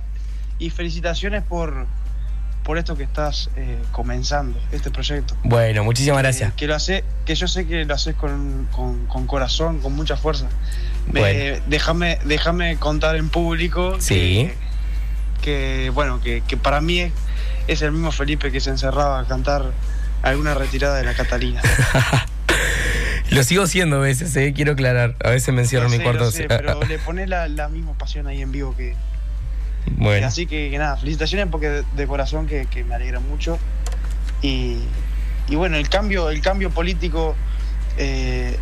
y 0.59 0.69
felicitaciones 0.69 1.43
por, 1.43 1.85
por 2.63 2.77
esto 2.77 2.95
que 2.97 3.03
estás 3.03 3.49
eh, 3.55 3.77
comenzando, 3.91 4.59
este 4.71 4.89
proyecto. 4.91 5.35
Bueno, 5.43 5.83
muchísimas 5.83 6.19
gracias. 6.21 6.49
Eh, 6.49 6.53
que, 6.55 6.67
lo 6.67 6.75
hace, 6.75 7.03
que 7.25 7.35
yo 7.35 7.47
sé 7.47 7.67
que 7.67 7.85
lo 7.85 7.93
haces 7.93 8.15
con, 8.15 8.67
con- 8.71 9.05
con 9.07 9.27
corazón, 9.27 9.79
con 9.79 9.93
mucha 9.93 10.17
fuerza. 10.17 10.47
Bueno. 11.07 11.61
déjame, 11.67 12.17
déjame 12.25 12.77
contar 12.77 13.15
en 13.15 13.29
público 13.29 13.97
Sí. 13.99 14.49
que, 15.41 15.85
que, 15.85 15.89
bueno, 15.91 16.19
que, 16.21 16.41
que 16.47 16.57
para 16.57 16.81
mí 16.81 16.99
es, 16.99 17.11
es 17.67 17.81
el 17.83 17.91
mismo 17.91 18.11
Felipe 18.11 18.51
que 18.51 18.59
se 18.59 18.71
encerraba 18.71 19.19
a 19.19 19.25
cantar 19.27 19.71
alguna 20.23 20.53
retirada 20.55 20.95
de 20.97 21.03
la 21.03 21.13
Catalina. 21.13 21.61
Lo 23.31 23.43
sigo 23.43 23.67
siendo 23.67 23.97
a 23.97 23.99
veces, 23.99 24.35
eh, 24.35 24.53
quiero 24.55 24.73
aclarar. 24.73 25.15
A 25.23 25.29
veces 25.31 25.53
me 25.53 25.61
encierro 25.61 25.85
en 25.85 25.91
mi 25.91 25.99
cuarto. 25.99 26.31
sé, 26.31 26.45
pero 26.47 26.81
le 26.83 26.99
pones 26.99 27.27
la, 27.27 27.47
la 27.47 27.69
misma 27.69 27.93
pasión 27.97 28.27
ahí 28.27 28.41
en 28.41 28.51
vivo 28.51 28.75
que, 28.75 28.95
bueno, 29.97 30.27
Así 30.27 30.47
que, 30.47 30.69
que 30.71 30.77
nada, 30.77 30.97
felicitaciones 30.97 31.47
porque 31.51 31.69
de, 31.69 31.83
de 31.95 32.07
corazón 32.07 32.47
que, 32.47 32.65
que 32.65 32.83
me 32.83 32.95
alegra 32.95 33.19
mucho. 33.19 33.59
Y, 34.41 34.79
y 35.47 35.55
bueno, 35.55 35.77
el 35.77 35.89
cambio, 35.89 36.29
el 36.29 36.41
cambio 36.41 36.69
político 36.71 37.35
eh, 37.97 38.57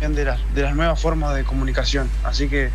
de, 0.00 0.24
las, 0.24 0.40
de 0.54 0.62
las 0.62 0.74
nuevas 0.74 1.00
formas 1.00 1.34
de 1.34 1.44
comunicación. 1.44 2.08
Así 2.24 2.48
que 2.48 2.70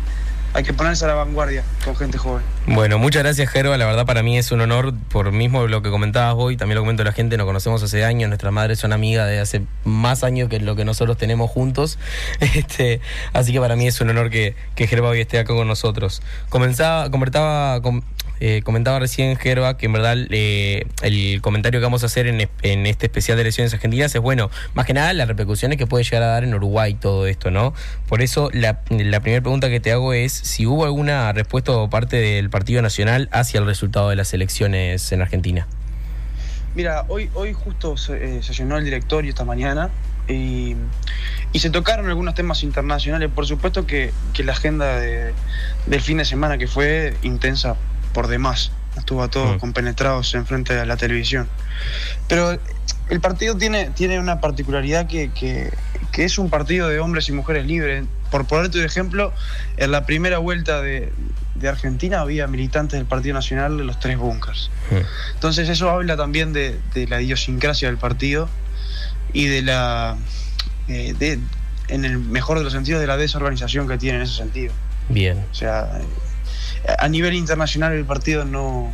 hay 0.54 0.64
que 0.64 0.72
ponerse 0.72 1.04
a 1.04 1.08
la 1.08 1.14
vanguardia 1.14 1.62
con 1.84 1.94
gente 1.94 2.18
joven. 2.18 2.42
bueno, 2.66 2.98
muchas 2.98 3.22
gracias, 3.22 3.48
Gerba. 3.50 3.76
La 3.76 3.86
verdad, 3.86 4.06
para 4.06 4.22
mí 4.22 4.38
es 4.38 4.50
un 4.50 4.60
honor, 4.60 4.94
por 5.10 5.30
mismo 5.30 5.66
lo 5.66 5.82
que 5.82 5.90
comentabas 5.90 6.34
vos 6.34 6.52
y 6.52 6.56
también 6.56 6.76
lo 6.76 6.82
comento 6.82 7.04
la 7.04 7.12
gente. 7.12 7.36
Nos 7.36 7.46
conocemos 7.46 7.82
hace 7.82 8.04
años, 8.04 8.28
nuestras 8.28 8.52
madres 8.52 8.78
son 8.78 8.92
amigas 8.92 9.28
de 9.28 9.40
hace 9.40 9.62
más 9.84 10.24
años 10.24 10.48
que 10.48 10.58
lo 10.60 10.74
que 10.76 10.84
nosotros 10.84 11.16
tenemos 11.16 11.50
juntos. 11.50 11.98
Este, 12.40 13.00
así 13.32 13.52
que 13.52 13.60
para 13.60 13.76
mí 13.76 13.86
es 13.86 14.00
un 14.00 14.10
honor 14.10 14.30
que, 14.30 14.54
que 14.74 14.86
Gerba 14.86 15.08
hoy 15.10 15.20
esté 15.20 15.38
acá 15.38 15.54
con 15.54 15.68
nosotros. 15.68 16.22
Comenzaba, 16.48 17.10
comentaba, 17.10 17.80
com- 17.82 18.02
eh, 18.40 18.62
comentaba 18.64 18.98
recién 18.98 19.36
Gerba 19.36 19.76
que 19.76 19.86
en 19.86 19.92
verdad 19.92 20.16
eh, 20.30 20.86
el 21.02 21.40
comentario 21.42 21.80
que 21.80 21.84
vamos 21.84 22.02
a 22.02 22.06
hacer 22.06 22.26
en, 22.26 22.40
es- 22.42 22.48
en 22.62 22.86
este 22.86 23.06
especial 23.06 23.36
de 23.36 23.42
elecciones 23.42 23.72
argentinas 23.74 24.14
es 24.14 24.20
bueno, 24.20 24.50
más 24.74 24.86
que 24.86 24.94
nada 24.94 25.12
las 25.12 25.28
repercusiones 25.28 25.78
que 25.78 25.86
puede 25.86 26.04
llegar 26.04 26.22
a 26.22 26.26
dar 26.26 26.44
en 26.44 26.54
Uruguay 26.54 26.94
todo 26.94 27.26
esto, 27.26 27.50
¿no? 27.50 27.74
Por 28.08 28.22
eso 28.22 28.50
la, 28.52 28.80
primera 28.82 29.40
pregunta 29.42 29.68
que 29.68 29.80
te 29.80 29.92
hago 29.92 30.12
es 30.12 30.32
si 30.32 30.66
hubo 30.66 30.84
alguna 30.84 31.32
respuesta 31.32 31.72
por 31.72 31.90
parte 31.90 32.16
del 32.16 32.50
Partido 32.50 32.82
Nacional 32.82 33.28
hacia 33.32 33.60
el 33.60 33.66
resultado 33.66 34.08
de 34.10 34.16
las 34.16 34.32
elecciones 34.34 35.10
en 35.12 35.22
Argentina. 35.22 35.66
Mira, 36.74 37.04
hoy, 37.08 37.30
hoy 37.34 37.52
justo 37.54 37.96
se, 37.96 38.38
eh, 38.38 38.42
sesionó 38.42 38.76
el 38.78 38.84
directorio 38.84 39.30
esta 39.30 39.44
mañana 39.44 39.90
y, 40.28 40.76
se 41.54 41.70
tocaron 41.70 42.06
algunos 42.08 42.34
temas 42.34 42.62
internacionales. 42.62 43.30
Por 43.34 43.44
supuesto 43.46 43.84
que, 43.86 44.12
que 44.32 44.44
la 44.44 44.52
agenda 44.52 45.00
de- 45.00 45.32
del 45.86 46.00
fin 46.00 46.18
de 46.18 46.24
semana 46.24 46.56
que 46.58 46.68
fue 46.68 47.14
intensa 47.22 47.74
por 48.18 48.26
demás. 48.26 48.72
Estuvo 48.96 49.22
a 49.22 49.28
todos 49.28 49.54
Mm. 49.54 49.58
compenetrados 49.60 50.34
enfrente 50.34 50.74
de 50.74 50.84
la 50.84 50.96
televisión. 50.96 51.46
Pero 52.26 52.58
el 53.10 53.20
partido 53.20 53.56
tiene, 53.56 53.90
tiene 53.90 54.18
una 54.18 54.40
particularidad 54.40 55.06
que, 55.06 55.30
que- 55.30 55.72
que 56.10 56.24
es 56.24 56.36
un 56.36 56.50
partido 56.50 56.88
de 56.88 56.98
hombres 56.98 57.28
y 57.28 57.32
mujeres 57.32 57.64
libres. 57.64 58.04
Por 58.32 58.44
ponerte 58.46 58.80
un 58.80 58.84
ejemplo, 58.84 59.32
en 59.76 59.92
la 59.92 60.04
primera 60.04 60.38
vuelta 60.38 60.82
de, 60.82 61.12
de 61.54 61.68
Argentina 61.68 62.20
había 62.20 62.48
militantes 62.48 62.98
del 62.98 63.06
Partido 63.06 63.34
Nacional 63.34 63.76
de 63.78 63.84
los 63.84 64.00
tres 64.00 64.18
bunkers. 64.18 64.68
Entonces 65.34 65.68
eso 65.68 65.88
habla 65.88 66.16
también 66.16 66.52
de, 66.52 66.76
de 66.94 67.06
la 67.06 67.20
idiosincrasia 67.22 67.86
del 67.86 67.98
partido 67.98 68.48
y 69.32 69.46
de 69.46 69.62
la, 69.62 70.16
eh, 70.88 71.14
de, 71.16 71.38
en 71.86 72.04
el 72.04 72.18
mejor 72.18 72.58
de 72.58 72.64
los 72.64 72.72
sentidos, 72.72 73.00
de 73.00 73.06
la 73.06 73.16
desorganización 73.16 73.86
que 73.86 73.96
tiene 73.96 74.16
en 74.18 74.24
ese 74.24 74.34
sentido. 74.34 74.72
Bien. 75.08 75.38
O 75.52 75.54
sea, 75.54 76.00
a 76.98 77.08
nivel 77.08 77.34
internacional 77.34 77.92
el 77.92 78.04
partido 78.04 78.44
no, 78.44 78.92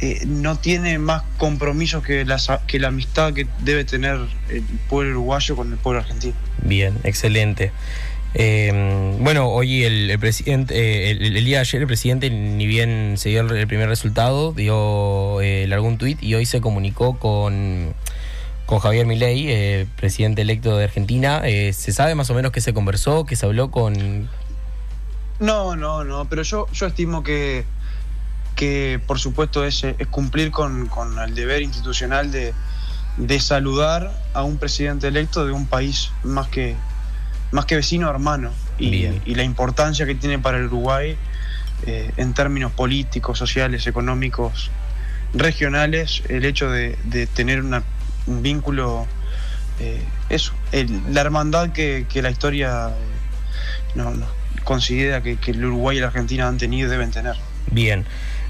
eh, 0.00 0.20
no 0.26 0.56
tiene 0.58 0.98
más 0.98 1.22
compromisos 1.38 2.04
que 2.04 2.24
la, 2.24 2.38
que 2.66 2.78
la 2.78 2.88
amistad 2.88 3.32
que 3.32 3.46
debe 3.60 3.84
tener 3.84 4.18
el 4.48 4.62
pueblo 4.88 5.12
uruguayo 5.12 5.56
con 5.56 5.72
el 5.72 5.78
pueblo 5.78 6.00
argentino. 6.00 6.34
Bien, 6.62 6.94
excelente. 7.04 7.72
Eh, 8.34 9.16
bueno, 9.20 9.48
hoy 9.48 9.84
el, 9.84 10.16
presidente, 10.18 10.74
eh, 10.76 11.10
el, 11.10 11.44
día 11.44 11.56
de 11.56 11.60
ayer 11.60 11.80
el 11.80 11.86
presidente, 11.86 12.30
ni 12.30 12.66
bien 12.66 13.14
se 13.16 13.30
dio 13.30 13.40
el, 13.40 13.66
primer 13.66 13.88
resultado, 13.88 14.52
dio 14.52 15.40
eh, 15.40 15.66
largó 15.66 15.88
un 15.88 15.98
tuit 15.98 16.22
y 16.22 16.34
hoy 16.34 16.44
se 16.44 16.60
comunicó 16.60 17.18
con, 17.18 17.94
con 18.66 18.80
Javier 18.80 19.06
Milei, 19.06 19.86
presidente 19.96 20.42
electo 20.42 20.76
de 20.76 20.84
Argentina. 20.84 21.42
¿Se 21.72 21.92
sabe 21.92 22.14
más 22.14 22.28
o 22.30 22.34
menos 22.34 22.52
qué 22.52 22.60
se 22.60 22.74
conversó, 22.74 23.24
qué 23.24 23.36
se 23.36 23.46
habló 23.46 23.70
con...? 23.70 24.28
No, 25.40 25.76
no, 25.76 26.04
no, 26.04 26.28
pero 26.28 26.42
yo, 26.42 26.66
yo 26.72 26.86
estimo 26.86 27.22
que, 27.22 27.64
que 28.56 29.00
por 29.06 29.18
supuesto 29.18 29.64
es, 29.64 29.84
es 29.84 30.06
cumplir 30.08 30.50
con, 30.50 30.88
con 30.88 31.18
el 31.18 31.34
deber 31.34 31.62
institucional 31.62 32.32
de, 32.32 32.54
de 33.16 33.40
saludar 33.40 34.12
a 34.34 34.42
un 34.42 34.58
presidente 34.58 35.06
electo 35.08 35.46
de 35.46 35.52
un 35.52 35.66
país 35.66 36.10
más 36.24 36.48
que, 36.48 36.74
más 37.52 37.66
que 37.66 37.76
vecino 37.76 38.10
hermano. 38.10 38.52
Y 38.80 39.34
la 39.34 39.42
importancia 39.42 40.06
que 40.06 40.14
tiene 40.14 40.38
para 40.38 40.58
el 40.58 40.66
Uruguay 40.66 41.16
eh, 41.86 42.12
en 42.16 42.32
términos 42.34 42.72
políticos, 42.72 43.38
sociales, 43.38 43.86
económicos, 43.86 44.70
regionales, 45.34 46.22
el 46.28 46.44
hecho 46.44 46.70
de, 46.70 46.96
de 47.04 47.26
tener 47.26 47.60
una- 47.62 47.82
un 48.26 48.42
vínculo, 48.42 49.06
eh, 49.80 50.04
eso, 50.30 50.52
el- 50.72 51.12
la 51.14 51.20
hermandad 51.22 51.70
que, 51.72 52.06
que 52.08 52.22
la 52.22 52.30
historia 52.30 52.88
eh, 52.88 52.92
no, 53.96 54.10
no, 54.12 54.26
considera 54.72 55.22
que, 55.22 55.36
que 55.36 55.52
el 55.52 55.64
Uruguay 55.64 55.96
y 55.96 56.00
la 56.00 56.08
Argentina 56.08 56.46
han 56.46 56.58
tenido 56.58 56.88
y 56.88 56.90
deben 56.90 57.10
tener. 57.10 57.36
Bien, 57.70 58.04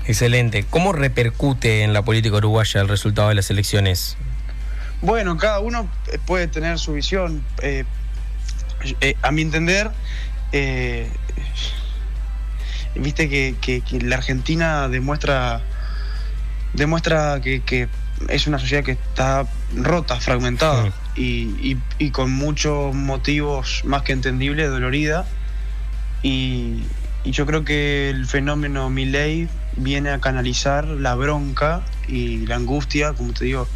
excelente. 0.05 0.65
¿Cómo 0.69 0.93
repercute 0.93 1.85
en 1.85 1.93
la 1.93 2.03
política 2.03 2.37
uruguaya 2.39 2.81
el 2.81 2.89
resultado 2.89 3.29
de 3.29 3.37
las 3.37 3.51
elecciones? 3.51 4.17
Bueno, 5.01 5.37
cada 5.37 5.61
uno 5.61 5.89
eh, 6.13 6.19
puede 6.27 6.49
tener 6.49 6.77
su 6.81 6.95
visión. 6.95 7.45
eh, 7.63 7.85
eh, 9.01 9.15
a 9.23 9.31
mi 9.31 9.43
entender, 9.43 9.93
eh, 10.51 11.09
viste 12.97 13.29
que, 13.29 13.55
que- 13.61 13.81
que 13.83 14.01
la 14.01 14.17
Argentina 14.17 14.89
demuestra, 14.89 15.61
demuestra 16.75 17.41
que, 17.41 17.61
que 17.63 17.87
es 18.29 18.49
una 18.49 18.59
sociedad 18.59 18.83
que 18.83 18.93
está 18.93 19.47
rota, 19.77 20.17
fragmentada 20.19 20.91
Sí. 21.15 21.23
y, 21.61 21.73
y- 21.75 21.79
y 22.07 22.11
con 22.11 22.33
muchos 22.33 22.93
motivos 22.93 23.83
más 23.85 24.03
que 24.03 24.13
entendibles, 24.13 24.69
dolorida. 24.69 25.25
Y, 26.23 26.83
y 27.25 27.31
yo 27.31 27.47
creo 27.47 27.65
que 27.65 28.11
el 28.11 28.27
fenómeno 28.27 28.91
Milley 28.91 29.49
viene 29.77 30.11
a 30.11 30.21
canalizar 30.21 30.87
la 30.87 31.15
bronca 31.15 31.83
y 32.07 32.47
la 32.47 32.57
angustia, 32.57 33.13
como 33.13 33.33
te 33.33 33.45
digo, 33.45 33.69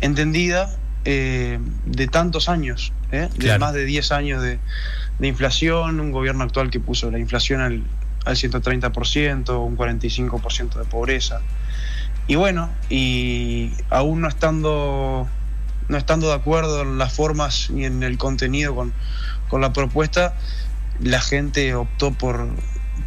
entendida 0.00 0.76
eh, 1.04 1.58
de 1.86 2.06
tantos 2.08 2.48
años, 2.48 2.92
¿eh? 3.12 3.28
de 3.36 3.58
más 3.58 3.72
de 3.72 3.84
10 3.84 4.12
años 4.12 4.42
de, 4.42 4.58
de 5.18 5.28
inflación, 5.28 6.00
un 6.00 6.12
gobierno 6.12 6.44
actual 6.44 6.70
que 6.70 6.80
puso 6.80 7.10
la 7.10 7.18
inflación 7.18 7.60
al, 7.60 7.84
al 8.24 8.36
130%, 8.36 9.64
un 9.64 9.76
45% 9.76 10.74
de 10.74 10.84
pobreza. 10.84 11.40
Y 12.26 12.36
bueno, 12.36 12.70
y 12.88 13.72
aún 13.88 14.20
no 14.20 14.28
estando, 14.28 15.26
no 15.88 15.96
estando 15.96 16.28
de 16.28 16.34
acuerdo 16.34 16.82
en 16.82 16.98
las 16.98 17.12
formas 17.12 17.70
ni 17.70 17.84
en 17.84 18.02
el 18.02 18.18
contenido 18.18 18.74
con, 18.74 18.92
con 19.48 19.60
la 19.60 19.72
propuesta, 19.72 20.36
la 21.02 21.20
gente 21.20 21.74
optó 21.74 22.12
por, 22.12 22.48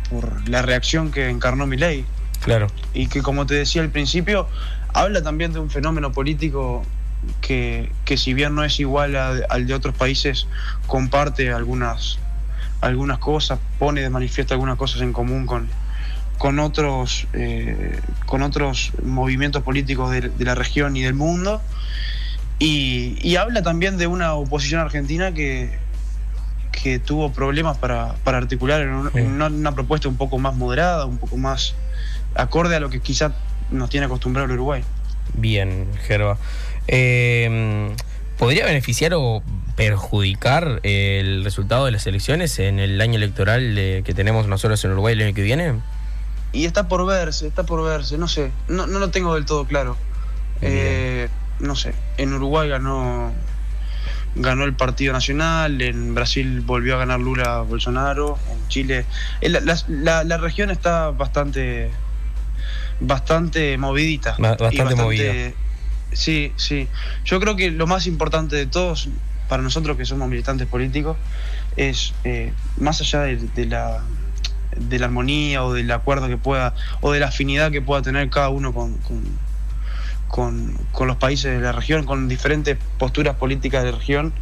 por 0.09 0.47
la 0.50 0.62
reacción 0.62 1.12
que 1.12 1.29
encarnó 1.29 1.65
mi 1.67 1.77
ley 1.77 2.05
Claro. 2.41 2.67
y 2.93 3.07
que 3.07 3.21
como 3.21 3.45
te 3.45 3.53
decía 3.55 3.81
al 3.81 3.89
principio, 3.89 4.47
habla 4.93 5.21
también 5.21 5.53
de 5.53 5.59
un 5.59 5.69
fenómeno 5.69 6.12
político 6.12 6.83
que, 7.41 7.91
que 8.05 8.17
si 8.17 8.33
bien 8.33 8.53
no 8.55 8.63
es 8.63 8.79
igual 8.79 9.15
a- 9.15 9.38
al 9.50 9.65
de 9.67 9.73
otros 9.73 9.95
países, 9.95 10.47
comparte 10.88 11.51
algunas, 11.53 12.19
algunas 12.81 13.17
cosas, 13.19 13.59
pone 13.79 14.01
de 14.01 14.09
manifiesto 14.09 14.53
algunas 14.53 14.77
cosas 14.77 15.01
en 15.01 15.13
común 15.13 15.45
con, 15.45 15.69
con, 16.38 16.59
otros, 16.59 17.27
eh, 17.33 18.00
con 18.25 18.41
otros 18.41 18.91
movimientos 19.03 19.63
políticos 19.63 20.12
de, 20.12 20.21
de 20.29 20.45
la 20.45 20.55
región 20.55 20.97
y 20.97 21.03
del 21.03 21.13
mundo. 21.13 21.62
Y, 22.59 23.17
y 23.21 23.35
habla 23.38 23.62
también 23.62 23.97
de 23.97 24.07
una 24.07 24.33
oposición 24.33 24.81
argentina 24.81 25.33
que, 25.33 25.77
que 26.73 26.99
tuvo 26.99 27.31
problemas 27.31 27.77
para, 27.77 28.15
para 28.25 28.39
articular 28.39 28.81
en, 28.81 28.89
un- 28.89 29.11
Sí. 29.11 29.19
en 29.19 29.27
una, 29.31 29.47
una 29.47 29.71
propuesta 29.73 30.09
un 30.09 30.17
poco 30.17 30.37
más 30.39 30.55
moderada, 30.55 31.05
un 31.05 31.17
poco 31.19 31.37
más 31.37 31.75
acorde 32.35 32.75
a 32.75 32.79
lo 32.81 32.89
que 32.89 32.99
quizá 32.99 33.31
nos 33.71 33.89
tiene 33.89 34.07
acostumbrado 34.07 34.45
el 34.47 34.51
Uruguay. 34.53 34.83
Bien, 35.35 35.87
Gerba. 36.05 36.37
Eh, 36.87 37.89
¿Podría 38.37 38.65
beneficiar 38.65 39.13
o 39.15 39.41
perjudicar 39.77 40.79
el 40.83 41.43
resultado 41.43 41.86
de 41.86 41.91
las 41.91 42.05
elecciones 42.07 42.59
en 42.59 42.79
el 42.79 42.99
año 42.99 43.15
electoral 43.15 43.75
de- 43.75 44.01
que 44.05 44.13
tenemos 44.13 44.47
nosotros 44.47 44.83
en 44.83 44.91
Uruguay 44.91 45.13
el 45.13 45.21
año 45.21 45.33
que 45.33 45.43
viene? 45.43 45.73
Y 46.51 46.65
está 46.65 46.88
por 46.88 47.05
verse, 47.05 47.47
está 47.47 47.63
por 47.63 47.83
verse, 47.83 48.17
no 48.17 48.27
sé, 48.27 48.51
no, 48.67 48.86
no 48.88 48.99
lo 48.99 49.09
tengo 49.12 49.33
del 49.36 49.45
todo 49.45 49.65
claro. 49.65 49.95
Eh, 50.62 51.29
no 51.59 51.75
sé, 51.75 51.93
en 52.17 52.33
Uruguay 52.33 52.69
ganó 52.69 53.31
ganó 54.36 54.63
el 54.63 54.74
Partido 54.74 55.13
Nacional, 55.13 55.82
en 55.82 56.13
Brasil 56.15 56.62
volvió 56.62 56.96
a 56.96 57.00
ganar 57.00 57.19
Lula 57.19 57.62
Bolsonaro, 57.62 58.38
en 58.52 58.67
Chile. 58.67 59.06
eh, 59.41 59.50
La, 59.50 60.24
la- 60.24 60.38
región 60.38 60.72
está 60.72 61.10
bastante 61.12 61.91
bastante 63.00 63.78
movidita. 63.78 64.36
Ba- 64.39 64.56
y 64.60 64.63
bastante 64.63 64.96
movida. 64.96 65.34
Sí, 66.12 66.54
sí. 66.58 66.88
Yo 67.26 67.39
creo 67.39 67.56
que 67.56 67.72
lo 67.72 67.88
más 67.88 68.06
importante 68.08 68.56
de 68.56 68.65
todos, 68.67 69.10
para 69.50 69.63
nosotros 69.63 69.98
que 69.98 70.06
somos 70.06 70.30
militantes 70.30 70.67
políticos, 70.67 71.17
es 71.76 72.13
eh, 72.24 72.54
más 72.78 73.02
allá 73.02 73.22
de, 73.22 73.38
de 73.38 73.65
la 73.65 74.04
de 74.76 74.98
la 74.98 75.06
armonía 75.06 75.63
o 75.63 75.72
del 75.74 75.91
acuerdo 75.91 76.28
que 76.28 76.38
pueda 76.38 76.74
o 77.02 77.12
de 77.12 77.19
la 77.19 77.28
afinidad 77.28 77.72
que 77.72 77.82
pueda 77.82 78.02
tener 78.02 78.30
cada 78.32 78.50
uno 78.50 78.74
con, 78.74 78.98
con, 79.00 79.22
con- 80.34 80.76
con 80.91 81.08
los 81.08 81.17
países 81.17 81.54
de 81.54 81.60
la 81.62 81.72
región, 81.74 82.06
con 82.06 82.28
diferentes 82.28 82.76
posturas 82.98 83.36
políticas 83.36 83.84
de 83.84 83.91
la 83.91 83.98
región, 84.00 84.34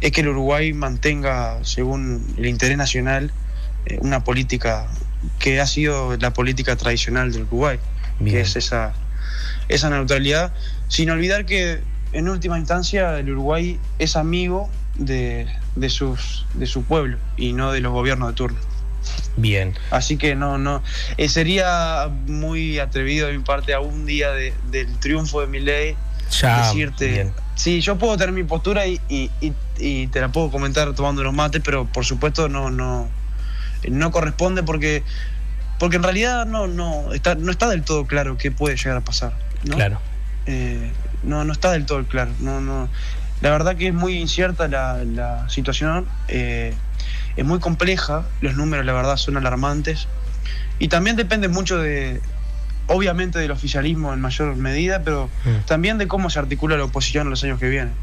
es 0.00 0.10
que 0.10 0.22
el 0.22 0.28
Uruguay 0.30 0.72
mantenga, 0.72 1.60
según 1.62 2.26
el 2.36 2.46
interés 2.46 2.76
nacional, 2.76 3.30
eh, 3.86 3.98
una 4.00 4.24
política 4.24 4.88
que 5.38 5.60
ha 5.60 5.66
sido 5.68 6.16
la 6.16 6.32
política 6.32 6.74
tradicional 6.74 7.30
del 7.30 7.42
Uruguay, 7.42 7.78
Bien. 8.18 8.34
que 8.34 8.40
es 8.40 8.56
esa, 8.56 8.94
esa 9.68 9.88
neutralidad, 9.90 10.52
sin 10.88 11.08
olvidar 11.08 11.46
que 11.46 11.82
en 12.12 12.28
última 12.28 12.58
instancia 12.58 13.16
el 13.20 13.30
Uruguay 13.30 13.78
es 14.00 14.16
amigo 14.16 14.68
de, 14.96 15.46
de, 15.76 15.88
sus, 15.88 16.46
de 16.54 16.66
su 16.66 16.82
pueblo 16.82 17.16
y 17.36 17.52
no 17.52 17.70
de 17.70 17.80
los 17.80 17.92
gobiernos 17.92 18.30
de 18.30 18.34
turno. 18.34 18.58
Bien. 19.36 19.74
Así 19.90 20.16
que 20.16 20.34
no, 20.34 20.58
no. 20.58 20.82
eh, 21.16 21.28
sería 21.28 22.08
muy 22.26 22.78
atrevido 22.78 23.28
de 23.28 23.36
mi 23.38 23.44
parte 23.44 23.74
a 23.74 23.80
un 23.80 24.06
día 24.06 24.30
de- 24.32 24.54
del 24.70 24.98
triunfo 24.98 25.40
de 25.40 25.46
mi 25.46 25.60
ley 25.60 25.96
Ya. 26.40 26.66
decirte. 26.66 27.06
Bien. 27.08 27.32
Sí, 27.54 27.80
yo 27.80 27.98
puedo 27.98 28.16
tener 28.16 28.32
mi 28.32 28.44
postura 28.44 28.86
y, 28.86 29.00
y- 29.08 29.30
y- 29.40 29.52
y 29.78 30.06
te 30.08 30.20
la 30.20 30.28
puedo 30.30 30.50
comentar 30.50 30.92
tomando 30.94 31.22
unos 31.22 31.34
mates, 31.34 31.60
pero 31.64 31.86
por 31.86 32.04
supuesto 32.04 32.48
no, 32.48 32.70
no, 32.70 33.08
no 33.88 34.10
corresponde 34.10 34.62
porque, 34.62 35.02
porque 35.78 35.96
en 35.96 36.02
realidad 36.02 36.46
no, 36.46 36.66
no, 36.66 37.12
está, 37.12 37.34
no 37.34 37.50
está 37.50 37.68
del 37.68 37.82
todo 37.84 38.06
claro 38.06 38.36
qué 38.38 38.50
puede 38.50 38.76
llegar 38.76 38.96
a 38.96 39.00
pasar. 39.00 39.32
¿no? 39.64 39.74
Claro. 39.76 40.00
Eh, 40.46 40.90
no, 41.24 41.44
no 41.44 41.52
está 41.52 41.72
del 41.72 41.84
todo 41.86 42.04
claro. 42.06 42.30
No, 42.40 42.60
no. 42.60 42.88
La 43.40 43.50
verdad 43.50 43.76
que 43.76 43.88
es 43.88 43.94
muy 43.94 44.14
incierta 44.18 44.66
la, 44.68 45.04
la 45.04 45.48
situación, 45.48 46.06
eh, 46.28 46.74
es 47.38 47.44
muy 47.44 47.60
compleja, 47.60 48.26
los 48.40 48.56
números 48.56 48.84
la 48.84 48.92
verdad 48.92 49.16
son 49.16 49.36
alarmantes 49.36 50.08
y 50.78 50.88
también 50.88 51.16
depende 51.16 51.48
mucho 51.48 51.78
de, 51.78 52.20
obviamente 52.88 53.38
del 53.38 53.52
oficialismo 53.52 54.12
en 54.12 54.20
mayor 54.20 54.56
medida, 54.56 55.02
pero 55.04 55.30
Mm. 55.44 55.66
también 55.66 55.98
de 55.98 56.08
cómo 56.08 56.30
se 56.30 56.38
articula 56.38 56.76
la 56.76 56.84
oposición 56.84 57.26
en 57.26 57.30
los 57.30 57.44
años 57.44 57.60
que 57.60 57.68
vienen. 57.68 57.94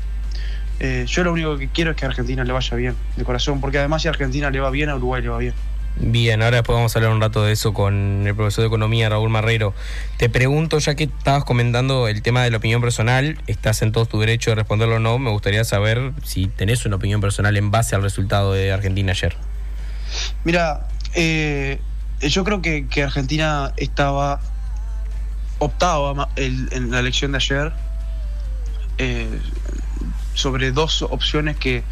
Eh, 0.80 1.06
yo 1.08 1.24
lo 1.24 1.34
único 1.34 1.58
que 1.58 1.68
quiero 1.70 1.92
es 1.92 1.98
que 1.98 2.06
a 2.06 2.10
Argentina 2.10 2.44
le 2.44 2.54
vaya 2.54 2.78
bien, 2.78 2.96
de 3.16 3.24
corazón, 3.24 3.62
porque 3.62 3.78
además 3.78 4.02
si 4.02 4.08
a 4.08 4.12
Argentina 4.12 4.50
le 4.50 4.60
va 4.60 4.70
bien, 4.70 4.90
a 4.90 4.96
Uruguay 4.96 5.22
le 5.22 5.30
va 5.30 5.38
bien. 5.38 5.54
Bien, 5.98 6.42
ahora 6.42 6.58
después 6.58 6.76
vamos 6.76 6.94
a 6.96 7.00
hablar 7.00 7.14
un 7.14 7.22
rato 7.22 7.44
de 7.44 7.54
eso 7.54 7.74
con 7.74 8.28
el 8.28 8.36
profesor 8.36 8.64
de 8.64 8.68
Economía, 8.68 9.08
Raúl 9.08 9.30
Marrero. 9.30 9.74
Te 10.18 10.30
pregunto, 10.30 10.78
ya 10.80 10.94
que 10.96 11.06
estabas 11.06 11.46
comentando 11.46 12.10
el 12.10 12.22
tema 12.22 12.44
de 12.44 12.52
la 12.52 12.58
opinión 12.58 12.82
personal, 12.82 13.38
estás 13.48 13.82
en 13.82 13.94
todo 13.94 14.06
tu 14.06 14.20
derecho 14.20 14.52
de 14.52 14.56
responderlo 14.56 14.98
o 14.98 15.00
no, 15.00 15.18
me 15.20 15.30
gustaría 15.32 15.64
saber 15.64 16.12
si 16.24 16.48
tenés 16.48 16.86
una 16.86 16.98
opinión 16.98 17.22
personal 17.22 17.56
en 17.56 17.72
base 17.72 17.96
al 17.96 18.02
resultado 18.02 18.52
de 18.52 18.74
Argentina 18.74 19.14
ayer. 19.14 19.38
Mira, 20.44 20.86
eh, 21.14 21.80
yo 22.22 22.44
creo 22.44 22.62
que, 22.62 22.86
Argentina 23.02 23.72
estaba 23.78 24.42
optaba 25.60 26.28
el- 26.36 26.68
en 26.74 26.92
la 26.92 27.00
elección 27.00 27.32
de 27.32 27.38
ayer 27.38 27.72
eh, 28.98 29.40
sobre 30.34 30.72
dos 30.74 31.02
opciones 31.04 31.56
que, 31.56 31.84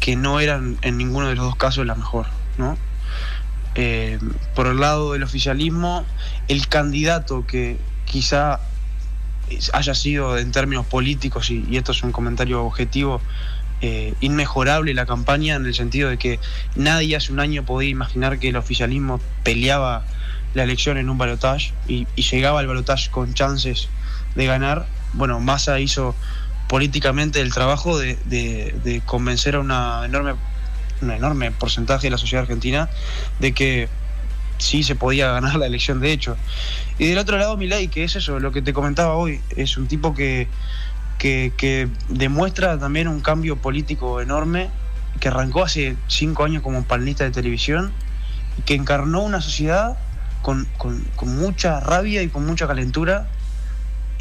que 0.00 0.16
no 0.16 0.40
eran 0.40 0.76
en 0.82 0.98
ninguno 0.98 1.28
de 1.28 1.36
los 1.36 1.44
dos 1.44 1.56
casos 1.56 1.86
la 1.86 1.94
mejor, 1.94 2.26
¿no? 2.58 2.76
Eh, 3.80 4.18
por 4.56 4.66
el 4.66 4.80
lado 4.80 5.12
del 5.12 5.22
oficialismo, 5.22 6.04
el 6.48 6.66
candidato 6.66 7.46
que 7.46 7.78
quizá 8.06 8.58
haya 9.72 9.94
sido 9.94 10.36
en 10.36 10.50
términos 10.50 10.84
políticos, 10.84 11.48
y, 11.52 11.76
esto 11.76 11.92
es 11.92 12.02
un 12.02 12.10
comentario 12.10 12.64
objetivo, 12.64 13.20
eh, 13.80 14.14
inmejorable 14.18 14.94
la 14.94 15.06
campaña 15.06 15.54
en 15.54 15.64
el 15.64 15.74
sentido 15.74 16.10
de 16.10 16.18
que 16.18 16.40
nadie 16.74 17.14
hace 17.14 17.32
un 17.32 17.38
año 17.38 17.64
podía 17.64 17.88
imaginar 17.88 18.40
que 18.40 18.48
el 18.48 18.56
oficialismo 18.56 19.20
peleaba 19.44 20.02
la 20.54 20.64
elección 20.64 20.98
en 20.98 21.08
un 21.08 21.16
balotaje 21.16 21.72
y, 21.86 22.08
llegaba 22.16 22.58
al 22.58 22.66
balotaje 22.66 23.12
con 23.12 23.32
chances 23.32 23.88
de 24.34 24.44
ganar. 24.44 24.88
Bueno, 25.12 25.38
Massa 25.38 25.78
hizo 25.78 26.16
políticamente 26.68 27.40
el 27.40 27.54
trabajo 27.54 27.96
de 27.96 29.02
convencer 29.06 29.54
a 29.54 29.60
una 29.60 30.04
enorme, 30.04 30.34
un 31.02 31.10
enorme 31.10 31.50
porcentaje 31.52 32.06
de 32.06 32.10
la 32.10 32.18
sociedad 32.18 32.42
argentina 32.42 32.88
de 33.38 33.52
que 33.52 33.88
sí 34.58 34.82
se 34.82 34.94
podía 34.96 35.30
ganar 35.32 35.56
la 35.56 35.66
elección 35.66 36.00
de 36.00 36.12
hecho. 36.12 36.36
Y 36.98 37.06
del 37.06 37.18
otro 37.18 37.38
lado, 37.38 37.56
Milei, 37.56 37.88
que 37.88 38.04
es 38.04 38.16
eso, 38.16 38.40
lo 38.40 38.52
que 38.52 38.62
te 38.62 38.72
comentaba 38.72 39.14
hoy, 39.14 39.40
es 39.56 39.76
un 39.76 39.86
tipo 39.86 40.14
que, 40.14 40.48
que, 41.18 41.88
demuestra 42.08 42.78
también 42.78 43.08
un 43.08 43.20
cambio 43.20 43.56
político 43.56 44.20
enorme, 44.20 44.70
que 45.20 45.28
arrancó 45.28 45.64
hace 45.64 45.96
cinco 46.06 46.44
años 46.44 46.62
como 46.62 46.84
panelista 46.84 47.24
de 47.24 47.30
televisión, 47.30 47.92
que 48.66 48.74
encarnó 48.74 49.22
una 49.22 49.40
sociedad 49.40 49.96
con, 50.42 50.66
con- 50.76 51.04
con 51.16 51.36
mucha 51.36 51.80
rabia 51.80 52.22
y 52.22 52.28
con 52.28 52.46
mucha 52.46 52.66
calentura. 52.66 53.28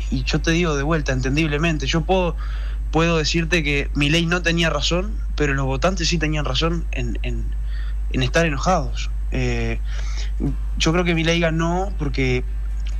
Y 0.09 0.23
yo 0.23 0.39
te 0.41 0.51
digo 0.51 0.75
de 0.75 0.83
vuelta, 0.83 1.11
entendiblemente, 1.11 1.85
yo 1.87 2.01
puedo, 2.01 2.35
puedo 2.91 3.17
decirte 3.17 3.63
que 3.63 3.89
Milei 3.93 4.25
no 4.25 4.41
tenía 4.41 4.69
razón, 4.69 5.11
pero 5.37 5.53
los 5.53 5.65
votantes 5.65 6.09
sí 6.09 6.17
tenían 6.17 6.43
razón 6.43 6.83
en, 6.91 7.17
en- 7.23 7.45
en 8.11 8.23
estar 8.23 8.45
enojados. 8.45 9.09
Eh, 9.31 9.79
yo 10.77 10.91
creo 10.91 11.03
que 11.03 11.13
Milei 11.15 11.39
ganó 11.39 11.93
porque, 11.99 12.43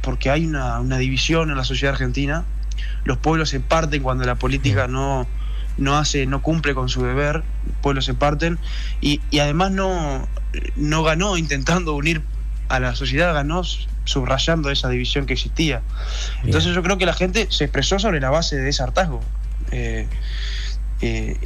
porque 0.02 0.30
hay 0.30 0.46
una, 0.46 0.80
una 0.80 0.98
división 0.98 1.50
en 1.50 1.58
la 1.58 1.64
sociedad 1.66 1.94
argentina. 1.94 2.46
Los 3.04 3.18
pueblos 3.18 3.50
se 3.50 3.60
parten 3.60 4.04
cuando 4.04 4.24
la 4.26 4.36
política 4.36 4.88
no, 4.88 5.28
no 5.78 5.98
hace, 5.98 6.26
no 6.26 6.42
cumple 6.42 6.74
con 6.76 6.90
su 6.90 7.04
deber, 7.04 7.44
los 7.66 7.76
pueblos 7.82 8.06
se 8.06 8.14
parten. 8.14 8.60
Y, 9.02 9.22
y 9.32 9.40
además 9.40 9.72
no, 9.72 10.28
no 10.76 11.04
ganó 11.04 11.38
intentando 11.38 11.94
unir 11.96 12.22
a 12.70 12.80
la 12.80 12.96
sociedad, 12.96 13.34
ganó 13.34 13.62
subrayando 14.04 14.70
esa 14.70 14.90
división 14.90 15.26
que 15.26 15.34
existía. 15.34 15.82
Entonces 16.44 16.76
yo 16.76 16.84
creo 16.84 16.98
que 16.98 17.06
la 17.06 17.14
gente 17.14 17.48
se 17.50 17.64
expresó 17.64 17.98
sobre 18.00 18.20
la 18.20 18.30
base 18.30 18.58
de 18.58 18.70
ese 18.70 18.84
hartazgo. 18.84 19.22
Eh, 19.72 20.08
eh, 21.02 21.38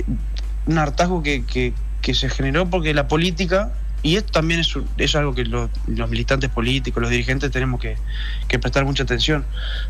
un 0.65 0.77
hartazgo 0.77 1.23
que, 1.23 1.45
que- 1.45 1.73
que 2.01 2.13
se 2.15 2.29
generó 2.29 2.69
porque 2.69 2.93
la 2.93 3.07
política, 3.07 3.71
y 4.03 4.15
esto 4.15 4.31
también 4.31 4.59
es, 4.59 4.73
es 4.97 5.15
algo 5.15 5.35
que 5.35 5.45
lo- 5.45 5.69
los 5.87 6.09
militantes 6.09 6.49
políticos, 6.49 7.01
los 7.01 7.11
dirigentes 7.11 7.51
tenemos 7.51 7.79
que, 7.79 7.95
que 8.47 8.57
prestar 8.57 8.85
mucha 8.85 9.03
atención. 9.03 9.45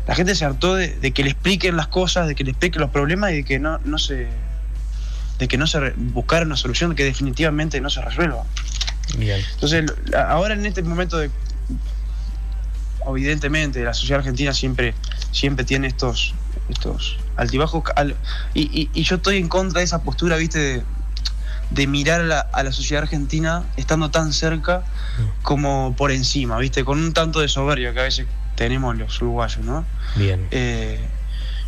La 0.06 0.14
gente 0.14 0.34
se 0.34 0.44
hartó 0.44 0.74
de, 0.74 0.88
de 0.88 1.12
que 1.12 1.24
le 1.24 1.30
expliquen 1.30 1.76
las 1.76 1.86
cosas, 1.88 2.28
de 2.28 2.34
que 2.34 2.44
le 2.44 2.50
expliquen 2.50 2.80
los 2.82 2.90
problemas 2.90 3.30
y 3.32 3.36
de 3.36 3.44
que 3.44 3.58
no, 3.58 3.78
no 3.84 3.98
se 3.98 4.28
de 5.38 5.48
que 5.48 5.56
no 5.56 5.66
se 5.66 5.90
buscara 5.96 6.44
una 6.44 6.56
solución 6.56 6.94
que 6.94 7.04
definitivamente 7.04 7.80
no 7.80 7.90
se 7.90 8.00
resuelva. 8.02 8.44
Bien. 9.16 9.40
Entonces, 9.54 9.86
ahora 10.28 10.54
en 10.54 10.64
este 10.66 10.82
momento 10.82 11.18
de 11.18 11.30
evidentemente 13.08 13.82
la 13.82 13.94
sociedad 13.94 14.20
argentina 14.20 14.52
siempre 14.52 14.94
siempre 15.32 15.64
tiene 15.64 15.88
estos 15.88 16.34
estos 16.68 17.18
altibajos 17.36 17.82
al- 17.96 18.16
y, 18.54 18.62
y- 18.62 18.90
y 18.94 19.02
yo 19.02 19.16
estoy 19.16 19.38
en 19.38 19.48
contra 19.48 19.80
de 19.80 19.84
esa 19.84 20.02
postura 20.02 20.36
viste 20.36 20.58
de, 20.58 20.82
de 21.70 21.86
mirar 21.86 22.20
a 22.20 22.24
la, 22.24 22.40
a 22.40 22.62
la 22.62 22.72
sociedad 22.72 23.02
argentina 23.02 23.64
estando 23.76 24.10
tan 24.10 24.32
cerca 24.32 24.84
como 25.42 25.94
por 25.96 26.10
encima 26.12 26.58
viste 26.58 26.84
con 26.84 26.98
un 26.98 27.12
tanto 27.12 27.40
de 27.40 27.48
soberbia 27.48 27.92
que 27.92 28.00
a 28.00 28.04
veces 28.04 28.26
tenemos 28.54 28.96
los 28.96 29.20
uruguayos 29.22 29.64
no 29.64 29.84
Bien. 30.16 30.46
eh, 30.50 31.00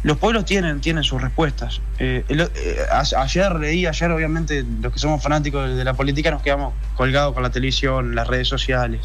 los 0.03 0.19
pueblos 0.19 0.45
tienen, 0.45 0.83
tienen 0.83 1.03
sus 1.03 1.23
respuestas. 1.23 1.81
Eh, 1.99 2.27
el- 2.29 2.43
eh, 2.43 2.77
ayer 3.17 3.55
leí, 3.55 3.87
ayer 3.87 4.11
obviamente 4.11 4.63
los 4.83 4.93
que 4.93 4.99
somos 4.99 5.23
fanáticos 5.23 5.67
de, 5.67 5.77
de 5.77 5.83
la 5.85 5.95
política 5.95 6.31
nos 6.31 6.43
quedamos 6.43 6.75
colgados 6.95 7.33
con 7.33 7.43
la 7.43 7.49
televisión, 7.49 8.15
las 8.15 8.27
redes 8.29 8.47
sociales. 8.47 9.01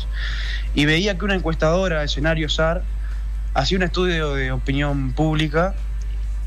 Y 0.76 0.84
veía 0.84 1.18
que 1.18 1.24
una 1.24 1.36
encuestadora, 1.36 2.04
escenario 2.04 2.50
SAR, 2.50 2.84
hacía 3.54 3.78
un 3.78 3.84
estudio 3.84 4.34
de 4.34 4.52
opinión 4.52 5.12
pública 5.14 5.76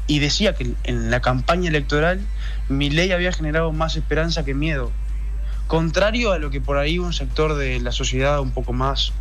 y 0.07 0.19
decía 0.19 0.55
que 0.55 0.73
en 0.85 1.11
la 1.11 1.21
campaña 1.21 1.69
electoral 1.69 2.21
mi 2.69 2.91
ley 2.91 3.13
había 3.13 3.33
generado 3.33 3.73
más 3.73 3.97
esperanza 3.97 4.45
que 4.45 4.55
miedo. 4.55 4.91
Contrario 5.67 6.33
a 6.33 6.39
lo 6.39 6.51
que 6.51 6.61
por 6.61 6.77
ahí 6.77 6.99
un 6.99 7.13
sector 7.13 7.55
de 7.55 7.81
la 7.81 7.93
sociedad 7.93 8.41
un 8.41 8.51
poco 8.53 8.73
más 8.73 9.13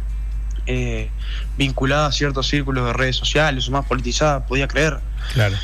eh, 0.67 1.09
vinculada 1.57 2.07
a 2.07 2.11
ciertos 2.11 2.47
círculos 2.47 2.85
de 2.85 2.93
redes 2.93 3.15
sociales 3.15 3.67
o 3.67 3.71
más 3.71 3.85
politizada 3.85 4.45
podía 4.45 4.67
creer. 4.67 4.99
Claro. 5.33 5.55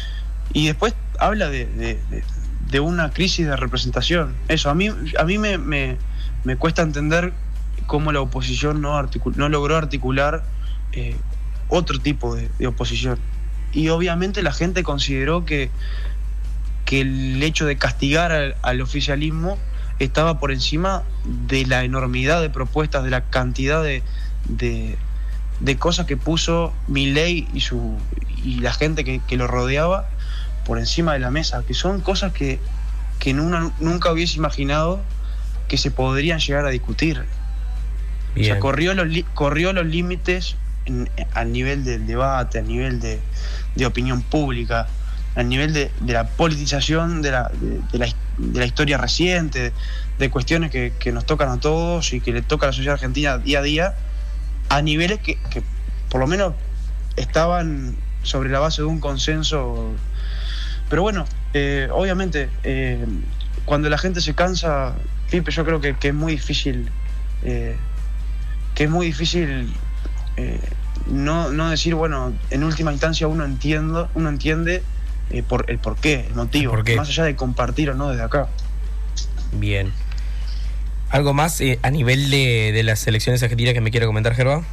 Y 0.53 0.67
después 0.67 0.93
habla 1.19 1.49
de, 1.49 1.65
de- 1.65 1.99
de- 2.09 2.23
de 2.69 2.79
una 2.81 3.11
crisis 3.11 3.45
de 3.47 3.55
representación. 3.55 4.35
Eso, 4.49 4.69
a 4.69 4.75
mí, 4.75 4.89
a 5.17 5.23
mí 5.23 5.37
me, 5.37 5.57
me- 5.57 5.97
me 6.43 6.57
cuesta 6.57 6.81
entender 6.81 7.33
cómo 7.85 8.11
la 8.11 8.19
oposición 8.19 8.81
no, 8.81 8.99
articu- 9.01 9.35
no 9.35 9.47
logró 9.49 9.77
articular 9.77 10.43
eh, 10.91 11.15
otro 11.69 11.99
tipo 11.99 12.35
de, 12.35 12.49
de 12.59 12.67
oposición. 12.67 13.19
Y 13.73 13.89
obviamente 13.89 14.41
la 14.43 14.53
gente 14.53 14.83
consideró 14.83 15.45
que, 15.45 15.69
que 16.85 17.01
el 17.01 17.41
hecho 17.43 17.65
de 17.65 17.77
castigar 17.77 18.31
al, 18.31 18.55
al 18.61 18.81
oficialismo 18.81 19.57
estaba 19.99 20.39
por 20.39 20.51
encima 20.51 21.03
de 21.25 21.65
la 21.65 21.83
enormidad 21.83 22.41
de 22.41 22.49
propuestas, 22.49 23.03
de 23.03 23.09
la 23.09 23.25
cantidad 23.25 23.83
de, 23.83 24.03
de, 24.47 24.97
de 25.59 25.77
cosas 25.77 26.05
que 26.05 26.17
puso 26.17 26.73
Milei 26.87 27.47
y, 27.53 27.61
su, 27.61 27.97
y 28.43 28.59
la 28.59 28.73
gente 28.73 29.03
que, 29.03 29.19
que 29.27 29.37
lo 29.37 29.47
rodeaba 29.47 30.07
por 30.65 30.79
encima 30.79 31.13
de 31.13 31.19
la 31.19 31.31
mesa, 31.31 31.63
que 31.65 31.73
son 31.73 32.01
cosas 32.01 32.33
que, 32.33 32.59
que 33.19 33.33
uno 33.33 33.73
nunca 33.79 34.11
hubiese 34.11 34.37
imaginado 34.37 35.01
que 35.67 35.77
se 35.77 35.91
podrían 35.91 36.39
llegar 36.39 36.65
a 36.65 36.69
discutir. 36.69 37.25
O 38.39 38.43
sea, 38.43 38.59
corrió 38.59 38.93
los, 38.93 39.07
corrió 39.33 39.73
los 39.73 39.85
límites 39.85 40.55
en- 40.87 41.09
al 41.33 41.51
nivel 41.51 41.83
del 41.83 42.07
debate, 42.07 42.59
al 42.59 42.67
nivel 42.67 42.99
de, 42.99 43.19
de 43.75 43.85
opinión 43.85 44.21
pública, 44.23 44.87
al 45.35 45.47
nivel 45.49 45.73
de, 45.73 45.91
de 46.01 46.13
la 46.13 46.23
politización 46.25 47.21
de 47.21 47.31
la, 47.31 47.51
de 47.53 48.59
la 48.59 48.65
historia 48.65 48.97
reciente, 48.97 49.71
de 50.17 50.29
cuestiones 50.31 50.71
que, 50.71 50.93
que 50.99 51.11
nos 51.11 51.25
tocan 51.25 51.49
a 51.49 51.59
todos 51.59 52.11
y 52.13 52.21
que 52.21 52.31
le 52.31 52.41
toca 52.41 52.65
a 52.65 52.69
la 52.69 52.73
sociedad 52.73 52.93
argentina 52.95 53.37
día 53.37 53.59
a 53.59 53.61
día, 53.61 53.95
a 54.69 54.81
niveles 54.81 55.19
que, 55.19 55.37
que 55.51 55.61
por 56.09 56.19
lo 56.21 56.27
menos 56.27 56.53
estaban 57.15 57.95
sobre 58.23 58.49
la 58.49 58.59
base 58.59 58.81
de 58.81 58.87
un 58.87 58.99
consenso. 58.99 59.93
Pero 60.89 61.01
bueno, 61.01 61.25
eh, 61.53 61.87
obviamente, 61.91 62.49
eh, 62.63 63.05
cuando 63.65 63.89
la 63.89 63.97
gente 63.97 64.21
se 64.21 64.33
cansa, 64.33 64.95
Pipe, 65.29 65.51
yo 65.51 65.65
creo 65.65 65.79
que, 65.81 65.95
que 65.95 66.09
es 66.09 66.13
muy 66.13 66.33
difícil, 66.33 66.89
eh, 67.43 67.75
que 68.73 68.85
es 68.85 68.89
muy 68.89 69.07
difícil 69.07 69.73
eh, 70.37 70.59
no, 71.07 71.51
no 71.51 71.69
decir, 71.69 71.95
bueno, 71.95 72.33
en 72.49 72.63
última 72.63 72.91
instancia 72.91 73.27
uno 73.27 73.45
entiendo, 73.45 74.09
uno 74.15 74.29
entiende 74.29 74.83
eh, 75.29 75.43
por 75.43 75.69
el 75.69 75.79
porqué, 75.79 76.25
el 76.27 76.35
motivo, 76.35 76.71
El 76.73 76.77
porqué. 76.79 76.95
más 76.95 77.09
allá 77.09 77.23
de 77.25 77.35
compartir 77.35 77.89
o 77.89 77.93
no 77.93 78.09
desde 78.09 78.23
acá. 78.23 78.47
Bien. 79.53 79.91
¿Algo 81.09 81.33
más 81.33 81.61
eh, 81.61 81.79
a 81.83 81.89
nivel 81.89 82.29
de, 82.29 82.71
de 82.73 82.83
las 82.83 83.05
elecciones 83.07 83.41
argentinas 83.43 83.73
que 83.73 83.81
me 83.81 83.91
quiera 83.91 84.05
comentar, 84.05 84.35
Gerba? 84.35 84.63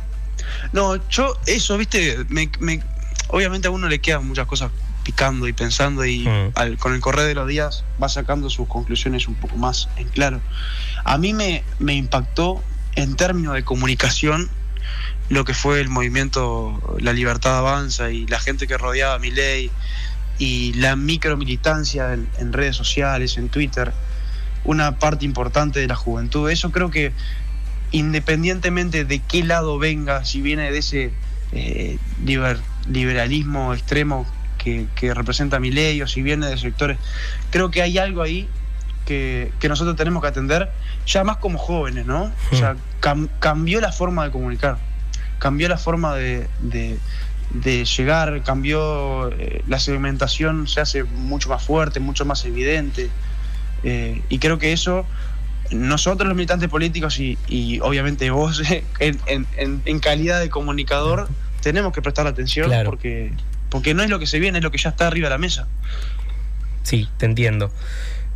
No, 0.73 0.97
yo 1.09 1.39
eso, 1.47 1.79
viste, 1.79 2.17
me, 2.29 2.51
me- 2.59 2.83
obviamente 3.29 3.69
a 3.69 3.71
uno 3.71 3.89
le 3.89 4.01
quedan 4.01 4.27
muchas 4.27 4.47
cosas 4.47 4.71
picando 5.05 5.47
y 5.47 5.53
pensando 5.53 6.05
y 6.05 6.21
Mm. 6.27 6.51
al- 6.55 6.79
con 6.79 6.95
el 6.95 7.01
correr 7.01 7.27
de 7.27 7.35
los 7.35 7.47
días 7.47 7.85
va 8.03 8.09
sacando 8.09 8.51
sus 8.51 8.67
conclusiones 8.67 9.29
un 9.29 9.35
poco 9.35 9.57
más 9.57 9.89
en 9.97 10.09
claro. 10.09 10.41
A 11.05 11.19
mí 11.19 11.33
me, 11.33 11.63
me 11.79 11.95
impactó 11.95 12.63
en 12.97 13.15
términos 13.15 13.55
de 13.55 13.63
comunicación 13.65 14.49
lo 15.31 15.45
que 15.45 15.55
fue 15.55 15.81
el 15.81 15.89
movimiento 15.89 16.81
La 17.01 17.13
Libertad 17.13 17.59
Avanza 17.59 18.11
y 18.11 18.27
la 18.27 18.39
gente 18.41 18.67
que 18.67 18.77
rodeaba 18.77 19.15
a 19.15 19.19
mi 19.19 19.31
ley 19.31 19.71
y 20.39 20.73
la 20.75 20.97
micromilitancia 20.97 22.13
en, 22.13 22.29
en 22.39 22.53
redes 22.53 22.77
sociales, 22.77 23.37
en 23.39 23.49
Twitter, 23.49 23.93
una 24.65 24.99
parte 24.99 25.25
importante 25.25 25.81
de 25.81 25.87
la 25.87 25.97
juventud. 25.97 26.51
Eso 26.51 26.71
creo 26.73 26.91
que 26.91 27.13
independientemente 27.93 29.05
de 29.05 29.21
qué 29.21 29.45
lado 29.45 29.79
venga, 29.79 30.25
si 30.25 30.41
viene 30.41 30.71
de 30.73 30.79
ese 30.79 31.13
eh, 31.53 31.99
liber- 32.25 32.61
liberalismo 32.89 33.73
extremo 33.75 34.27
que, 34.59 34.87
que 34.97 35.15
representa 35.15 35.61
mi 35.61 35.71
ley 35.71 36.03
o 36.03 36.07
si 36.09 36.23
viene 36.23 36.47
de 36.47 36.59
sectores, 36.59 36.99
creo 37.51 37.71
que 37.71 37.83
hay 37.83 37.99
algo 37.99 38.23
ahí 38.23 38.49
que, 39.07 39.53
que 39.61 39.69
nosotros 39.69 39.97
tenemos 39.97 40.23
que 40.23 40.29
atender, 40.29 40.71
ya 41.07 41.23
más 41.25 41.37
como 41.37 41.59
jóvenes, 41.59 42.07
¿no? 42.07 42.33
O 42.53 42.57
sea, 42.57 42.75
cam- 43.01 43.29
cambió 43.39 43.81
la 43.81 43.93
forma 43.93 44.25
de 44.25 44.31
comunicar, 44.31 44.79
cambió 45.45 45.69
la 45.69 45.77
forma 45.77 46.15
de, 46.17 46.49
de- 46.61 46.97
de 47.51 47.85
llegar, 47.85 48.43
cambió 48.43 49.29
eh, 49.33 49.63
la 49.69 49.79
segmentación, 49.79 50.67
se 50.67 50.81
hace 50.81 51.05
mucho 51.05 51.51
más 51.51 51.63
fuerte, 51.63 52.01
mucho 52.01 52.25
más 52.25 52.47
evidente. 52.47 53.11
eh, 53.83 54.23
y 54.31 54.39
creo 54.39 54.59
que 54.59 54.73
eso 54.73 55.05
nosotros 55.71 56.27
los 56.27 56.35
militantes 56.35 56.71
políticos 56.71 57.19
y, 57.19 57.37
y 57.47 57.81
obviamente 57.81 58.31
vos 58.31 58.63
en, 59.01 59.19
en- 59.27 59.47
en- 59.85 59.99
calidad 60.01 60.41
de 60.41 60.49
comunicador 60.49 61.29
tenemos 61.61 61.93
que 61.93 62.01
prestar 62.01 62.27
atención 62.27 62.69
Claro. 62.69 62.89
porque, 62.89 63.31
porque 63.69 63.93
no 63.93 64.03
es 64.03 64.09
lo 64.09 64.19
que 64.19 64.27
se 64.27 64.39
viene, 64.41 64.59
es 64.59 64.65
lo 64.65 64.71
que 64.71 64.79
ya 64.79 64.89
está 64.89 65.07
arriba 65.09 65.29
de 65.29 65.35
la 65.35 65.39
mesa. 65.39 65.69
Sí, 66.85 67.07
te 67.19 67.27
entiendo. 67.27 67.71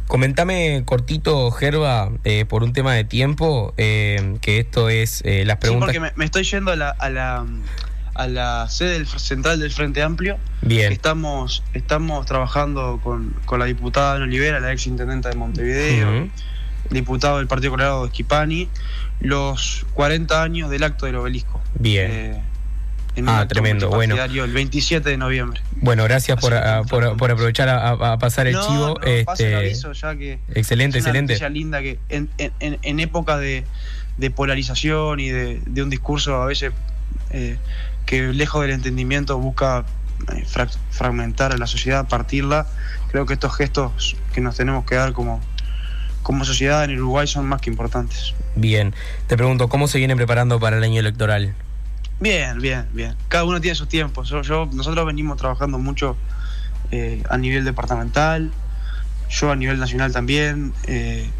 Comentame 0.09 0.83
cortito, 0.87 1.51
Gerba, 1.51 2.11
eh, 2.25 2.44
por 2.47 2.62
un 2.64 2.73
tema 2.73 2.94
de 2.94 3.05
tiempo, 3.05 3.75
eh, 3.77 4.37
que 4.40 4.59
esto 4.59 4.88
es 4.88 5.23
eh, 5.25 5.44
las 5.44 5.57
Sí, 5.57 5.61
preguntas. 5.61 5.87
porque 5.87 6.01
me, 6.01 6.12
me 6.16 6.25
estoy 6.25 6.44
yendo 6.44 6.73
a 6.73 6.77
la, 6.77 6.88
a 6.88 7.11
la, 7.11 7.44
a 8.14 8.27
la 8.27 8.68
sede 8.71 8.94
del 8.94 9.07
central 9.07 9.61
del 9.61 9.71
Frente 9.71 10.03
Amplio. 10.03 10.38
Bien. 10.62 10.90
Estamos, 10.92 11.62
estamos 11.75 12.25
trabajando 12.25 13.01
con, 13.05 13.35
con 13.44 13.59
la 13.61 13.66
diputada 13.66 14.14
Ana 14.14 14.25
Olivera, 14.25 14.61
la 14.61 14.73
ex 14.73 14.87
intendenta 14.87 15.29
de 15.29 15.37
Montevideo, 15.37 16.29
diputado 16.90 17.37
del 17.37 17.47
Partido 17.47 17.73
Colorado 17.73 18.03
de 18.03 18.09
Esquipani, 18.09 18.68
los 19.21 19.85
40 19.92 20.42
años 20.42 20.71
del 20.71 20.85
acto 20.85 21.05
del 21.05 21.16
obelisco. 21.16 21.61
Bien. 21.79 22.42
En 23.18 23.28
Ah, 23.28 23.48
tremendo, 23.48 23.88
bueno. 23.90 24.14
El 24.22 24.52
27 24.52 25.11
de 25.11 25.16
noviembre. 25.16 25.61
Bueno, 25.81 26.04
gracias 26.04 26.38
por, 26.40 26.54
Así 26.54 26.62
que 26.62 26.68
a- 26.68 26.81
estamos 26.83 27.16
por, 27.18 27.31
aprovechar 27.33 27.68
a, 27.68 28.16
pasar 28.18 28.46
el 28.46 28.52
no, 28.54 28.62
chivo. 28.66 28.87
no, 29.00 29.07
el 29.07 29.24
este, 29.28 29.57
aviso 29.57 29.92
ya 29.92 30.14
que 30.16 30.38
excelente, 30.54 30.98
es 30.98 31.04
una 31.04 31.18
excelente. 31.18 31.50
linda 31.50 31.81
que 31.83 31.98
en, 32.11 32.28
en, 32.38 32.78
en- 32.83 33.00
época 33.00 33.37
de, 33.37 33.64
de 34.18 34.31
polarización 34.31 35.18
y 35.18 35.31
de, 35.31 35.61
de 35.66 35.83
un 35.83 35.90
discurso 35.90 36.40
a 36.40 36.46
veces 36.46 36.72
eh, 37.31 37.57
que 38.07 38.22
lejos 38.33 38.62
del 38.62 38.70
entendimiento 38.70 39.37
busca 39.38 39.85
eh, 40.33 40.44
fra- 40.46 40.68
fragmentar 40.92 41.52
a 41.52 41.57
la 41.59 41.66
sociedad, 41.66 42.07
partirla, 42.07 42.68
creo 43.11 43.26
que 43.26 43.35
estos 43.35 43.57
gestos 43.57 44.16
que 44.33 44.40
nos 44.40 44.57
tenemos 44.57 44.85
que 44.87 44.94
dar 44.94 45.12
como, 45.12 45.40
como 46.22 46.44
sociedad 46.44 46.85
en 46.85 46.92
Uruguay 47.00 47.26
son 47.26 47.46
más 47.46 47.61
que 47.61 47.70
importantes. 47.70 48.33
Bien. 48.54 48.94
Te 49.26 49.37
pregunto, 49.37 49.68
¿cómo 49.68 49.88
se 49.88 49.98
viene 49.98 50.14
preparando 50.14 50.61
para 50.61 50.76
el 50.76 50.85
año 50.85 51.00
electoral? 51.00 51.54
Bien, 52.20 52.59
bien, 52.61 52.88
bien. 52.92 53.16
Cada 53.28 53.44
uno 53.44 53.61
tiene 53.61 53.74
sus 53.74 53.88
tiempos. 53.88 54.28
Yo, 54.28 54.42
yo- 54.42 54.68
nosotros 54.72 55.07
venimos 55.07 55.37
trabajando 55.37 55.78
mucho 55.78 56.16
eh, 56.90 57.22
a 57.28 57.37
nivel 57.38 57.64
departamental, 57.64 58.50
yo 59.28 59.50
a 59.52 59.57
nivel 59.57 59.78
nacional 59.78 60.12
también, 60.12 60.72
eh, 60.87 61.31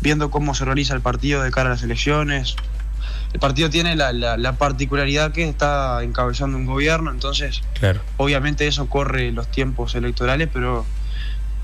viendo 0.00 0.30
cómo 0.30 0.54
se 0.54 0.62
organiza 0.62 0.94
el 0.94 1.00
partido 1.02 1.42
de 1.42 1.50
cara 1.50 1.68
a 1.68 1.72
las 1.72 1.82
elecciones. 1.82 2.56
El 3.32 3.40
partido 3.40 3.68
tiene 3.70 3.94
la, 3.96 4.12
la- 4.12 4.36
la 4.36 4.52
particularidad 4.54 5.32
que 5.32 5.48
está 5.48 6.02
encabezando 6.02 6.56
un 6.56 6.64
gobierno, 6.66 7.10
entonces 7.10 7.62
Claro. 7.78 8.00
obviamente 8.16 8.66
eso 8.66 8.88
corre 8.88 9.30
los 9.32 9.48
tiempos 9.50 9.94
electorales, 9.94 10.48
pero, 10.52 10.86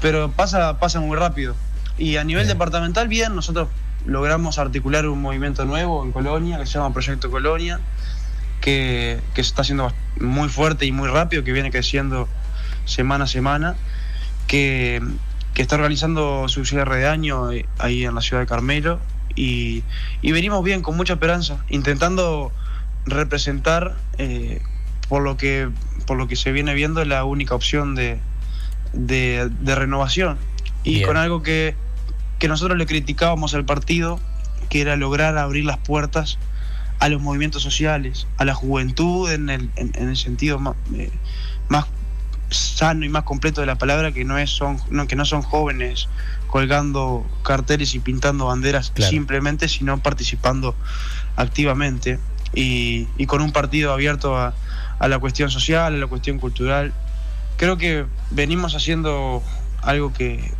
pero 0.03 0.31
pasa, 0.31 0.79
pasa 0.79 1.01
muy 1.01 1.17
rápido. 1.17 1.57
Y 1.97 2.17
a 2.17 2.25
nivel 2.25 2.45
Bien. 2.45 2.55
departamental, 2.57 3.09
bien, 3.09 3.35
nosotros 3.35 3.69
logramos 4.05 4.59
articular 4.59 5.07
un 5.07 5.23
movimiento 5.23 5.64
nuevo 5.64 6.05
en 6.05 6.12
Colonia 6.12 6.59
que 6.59 6.67
se 6.67 6.75
llama 6.79 6.93
Proyecto 6.93 7.31
Colonia, 7.31 7.81
que, 8.64 9.20
que 9.35 9.44
se 9.44 9.48
está 9.50 9.61
haciendo 9.61 9.88
bast- 9.90 10.22
muy 10.22 10.48
fuerte 10.48 10.87
y 10.87 10.92
muy 10.92 11.09
rápido, 11.09 11.44
que 11.44 11.53
viene 11.53 11.70
creciendo 11.70 12.31
semana 12.87 13.24
a 13.24 13.29
semana, 13.29 13.77
que, 14.46 15.03
que 15.53 15.61
está 15.61 15.77
organizando 15.77 16.48
su 16.48 16.64
cierre 16.64 16.96
de 17.00 17.07
año 17.07 17.53
eh, 17.53 17.66
ahí 17.79 18.07
en 18.07 18.14
la 18.14 18.22
ciudad 18.22 18.40
de 18.40 18.46
Carmelo. 18.46 19.00
Y, 19.37 19.83
y 20.22 20.33
venimos 20.33 20.64
bien, 20.64 20.81
con 20.81 20.96
mucha 20.96 21.12
esperanza, 21.12 21.62
intentando 21.68 22.53
representar 23.05 23.96
eh, 24.16 24.62
por 25.11 25.22
lo 25.22 25.37
que 25.37 25.68
por 26.07 26.16
lo 26.16 26.27
que 26.27 26.37
se 26.37 26.50
viene 26.53 26.72
viendo 26.72 27.05
la 27.05 27.24
única 27.24 27.55
opción 27.55 27.94
de, 27.94 28.18
de, 28.94 29.50
de 29.61 29.74
renovación 29.74 30.38
y 30.85 30.94
Bien. 30.94 31.07
con 31.07 31.16
algo 31.16 31.42
que, 31.42 31.74
que 32.38 32.48
nosotros 32.48 32.79
le 32.79 32.87
criticábamos 32.87 33.55
al 33.55 33.64
partido 33.64 34.20
que 34.70 34.81
era 34.81 34.96
lograr 34.96 35.37
abrir 35.37 35.64
las 35.64 35.79
puertas 35.79 36.38
a 36.99 37.09
los 37.09 37.21
movimientos 37.21 37.63
sociales 37.63 38.27
a 38.37 38.45
la 38.45 38.55
juventud 38.55 39.31
en 39.31 39.51
el, 39.51 39.71
en, 39.77 39.93
en 39.95 40.09
el 40.09 40.17
sentido 40.17 40.59
más, 40.59 40.75
eh, 40.95 41.11
más 41.69 41.87
sano 42.51 43.05
y 43.05 43.09
más 43.09 43.25
completo 43.25 43.61
de 43.61 43.67
la 43.67 43.77
palabra 43.77 44.13
que 44.13 44.25
no 44.25 44.39
es 44.39 44.51
son 44.51 44.79
no, 44.91 45.07
que 45.07 45.17
no 45.17 45.25
son 45.25 45.43
jóvenes 45.43 46.09
colgando 46.47 47.27
carteles 47.43 47.95
y 47.95 47.99
pintando 47.99 48.47
banderas 48.47 48.91
Claro. 48.95 49.11
simplemente 49.11 49.67
sino 49.69 49.99
participando 49.99 50.75
activamente 51.37 52.19
y, 52.55 53.09
y 53.19 53.27
con 53.27 53.41
un 53.43 53.51
partido 53.53 53.93
abierto 53.93 54.37
a, 54.39 54.55
a 55.01 55.09
la 55.09 55.19
cuestión 55.19 55.51
social, 55.51 55.95
a 55.95 55.97
la 55.97 56.07
cuestión 56.07 56.39
cultural. 56.39 56.93
Creo 57.57 57.77
que 57.77 58.07
venimos 58.31 58.75
haciendo 58.77 59.43
algo 59.83 60.13
que, 60.13 60.53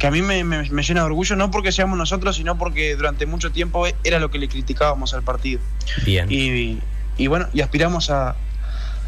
que 0.00 0.06
a 0.06 0.10
mí 0.10 0.22
me, 0.22 0.42
me- 0.44 0.68
me 0.70 0.82
llena 0.82 1.00
de 1.00 1.06
orgullo, 1.06 1.36
no 1.36 1.50
porque 1.50 1.70
seamos 1.72 1.96
nosotros, 1.98 2.34
sino 2.34 2.56
porque 2.58 2.96
durante 2.96 3.26
mucho 3.26 3.52
tiempo 3.52 3.86
era 4.02 4.18
lo 4.18 4.30
que 4.30 4.38
le 4.38 4.48
criticábamos 4.48 5.12
al 5.14 5.22
partido. 5.22 5.60
Bien. 6.06 6.26
Y, 6.32 6.80
y 7.18 7.26
bueno, 7.26 7.48
y 7.52 7.60
aspiramos 7.60 8.08
a, 8.10 8.34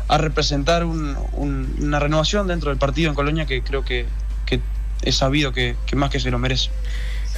a 0.08 0.18
representar 0.18 0.84
un- 0.84 1.16
un- 1.32 1.74
una 1.80 1.98
renovación 1.98 2.46
dentro 2.46 2.68
del 2.68 2.78
partido 2.78 3.08
en 3.08 3.14
Colonia 3.14 3.46
que 3.46 3.62
creo 3.62 3.84
que, 3.86 4.04
que 4.44 4.60
es 5.00 5.16
sabido 5.16 5.52
que, 5.52 5.76
que 5.86 5.96
más 5.96 6.10
que 6.10 6.20
se 6.20 6.30
lo 6.30 6.38
merece. 6.38 6.68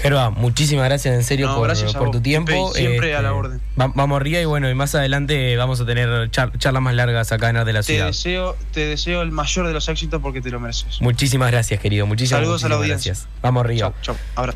Gerba, 0.00 0.30
muchísimas 0.30 0.84
gracias 0.86 1.14
en 1.14 1.24
serio 1.24 1.46
No, 1.48 1.56
por, 1.56 1.66
gracias 1.68 1.92
tu 1.92 2.20
tiempo. 2.20 2.68
Este, 2.68 2.80
siempre 2.80 3.14
a 3.16 3.22
la 3.22 3.32
orden. 3.32 3.60
va- 3.80 3.92
vamos 3.94 4.16
arriba 4.20 4.40
y 4.40 4.44
bueno, 4.44 4.68
y 4.68 4.74
más 4.74 4.94
adelante 4.94 5.56
vamos 5.56 5.80
a 5.80 5.86
tener 5.86 6.30
char- 6.30 6.56
charlas 6.58 6.82
más 6.82 6.94
largas 6.94 7.30
acá 7.32 7.48
en 7.50 7.56
Arte 7.56 7.66
de 7.68 7.72
la 7.74 7.80
Te 7.80 7.92
Ciudad. 7.94 8.06
deseo, 8.06 8.56
te 8.72 8.86
deseo 8.86 9.22
el 9.22 9.30
mayor 9.30 9.66
de 9.66 9.72
los 9.72 9.88
éxitos 9.88 10.20
porque 10.20 10.40
te 10.40 10.50
lo 10.50 10.60
mereces. 10.60 11.00
Muchísimas 11.00 11.50
gracias, 11.50 11.80
querido. 11.80 12.06
Muchísimas, 12.06 12.40
Saludos 12.42 12.64
a 12.64 12.68
la 12.68 12.74
audiencia. 12.76 13.12
gracias. 13.12 13.28
Vamos 13.42 13.64
arriba. 13.64 13.92
Chao, 14.02 14.16
chao. 14.16 14.16
Ahora. 14.34 14.54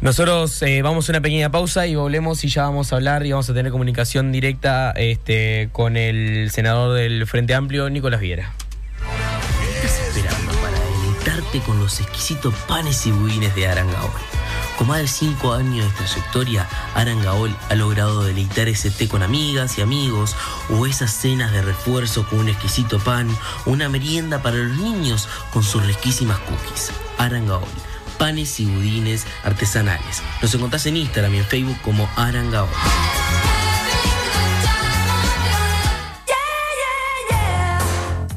Nosotros 0.00 0.62
eh, 0.62 0.80
vamos 0.82 1.08
a 1.08 1.12
una 1.12 1.20
pequeña 1.20 1.50
pausa 1.50 1.86
y 1.86 1.94
volvemos 1.94 2.42
y 2.44 2.48
ya 2.48 2.62
vamos 2.62 2.92
a 2.92 2.96
hablar 2.96 3.26
y 3.26 3.32
vamos 3.32 3.50
a 3.50 3.54
tener 3.54 3.70
comunicación 3.70 4.32
directa 4.32 4.92
este, 4.96 5.68
con 5.72 5.96
el 5.98 6.50
senador 6.50 6.96
del 6.96 7.26
Frente 7.26 7.54
Amplio, 7.54 7.90
Nicolás 7.90 8.20
Viera. 8.20 8.52
¿Qué 9.80 9.86
estás 9.86 10.00
esperando 10.16 10.52
para 10.54 10.78
deleitarte 10.80 11.60
con 11.60 11.78
los 11.80 12.00
exquisitos 12.00 12.54
panes 12.66 13.06
y 13.06 13.12
budines 13.12 13.54
de 13.54 13.68
Arangaol? 13.68 14.10
Con 14.80 14.88
más 14.88 15.00
de 15.00 15.08
5 15.08 15.52
años 15.52 15.84
de 15.84 15.92
trayectoria, 15.92 16.66
Arangaol 16.94 17.54
ha 17.68 17.74
logrado 17.74 18.24
deleitar 18.24 18.66
ese 18.66 18.90
té 18.90 19.08
con 19.08 19.22
amigas 19.22 19.76
y 19.76 19.82
amigos, 19.82 20.34
o 20.70 20.86
esas 20.86 21.12
cenas 21.12 21.52
de 21.52 21.60
refuerzo 21.60 22.26
con 22.26 22.38
un 22.38 22.48
exquisito 22.48 22.98
pan, 22.98 23.28
o 23.66 23.72
una 23.72 23.90
merienda 23.90 24.40
para 24.40 24.56
los 24.56 24.78
niños 24.78 25.28
con 25.52 25.62
sus 25.62 25.84
riquísimas 25.84 26.38
cookies. 26.38 26.92
Arangaol, 27.18 27.68
panes 28.16 28.58
y 28.58 28.64
budines 28.64 29.26
artesanales. 29.44 30.22
Nos 30.40 30.54
encontrás 30.54 30.86
en 30.86 30.96
Instagram 30.96 31.34
y 31.34 31.38
en 31.40 31.44
Facebook 31.44 31.78
como 31.82 32.08
Arangaol. 32.16 32.70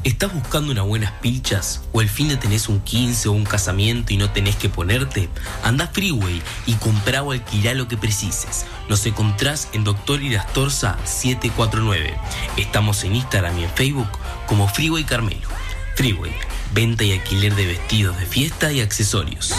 ¿Estás 0.04 0.34
buscando 0.34 0.70
unas 0.70 0.84
buenas 0.84 1.12
pilchas? 1.22 1.82
¿O 1.92 2.02
el 2.02 2.10
fin 2.10 2.28
de 2.28 2.36
tenés 2.36 2.68
un 2.68 2.80
15 2.80 3.30
o 3.30 3.32
un 3.32 3.44
casamiento 3.44 4.12
y 4.12 4.18
no 4.18 4.30
tenés 4.30 4.54
que 4.54 4.68
ponerte? 4.68 5.30
Anda 5.62 5.86
Freeway 5.86 6.42
y 6.66 6.74
comprá 6.74 7.22
o 7.22 7.32
alquilá 7.32 7.72
lo 7.72 7.88
que 7.88 7.96
precises. 7.96 8.66
Nos 8.90 9.06
encontrás 9.06 9.70
en 9.72 9.82
Doctor 9.82 10.22
Irastorza 10.22 10.98
749. 11.04 12.18
Estamos 12.58 13.02
en 13.04 13.16
Instagram 13.16 13.58
y 13.58 13.64
en 13.64 13.70
Facebook 13.70 14.10
como 14.46 14.68
Freeway 14.68 15.04
Carmelo. 15.04 15.48
Freeway, 15.96 16.34
venta 16.74 17.02
y 17.04 17.12
alquiler 17.12 17.54
de 17.54 17.66
vestidos 17.66 18.18
de 18.18 18.26
fiesta 18.26 18.72
y 18.72 18.82
accesorios. 18.82 19.54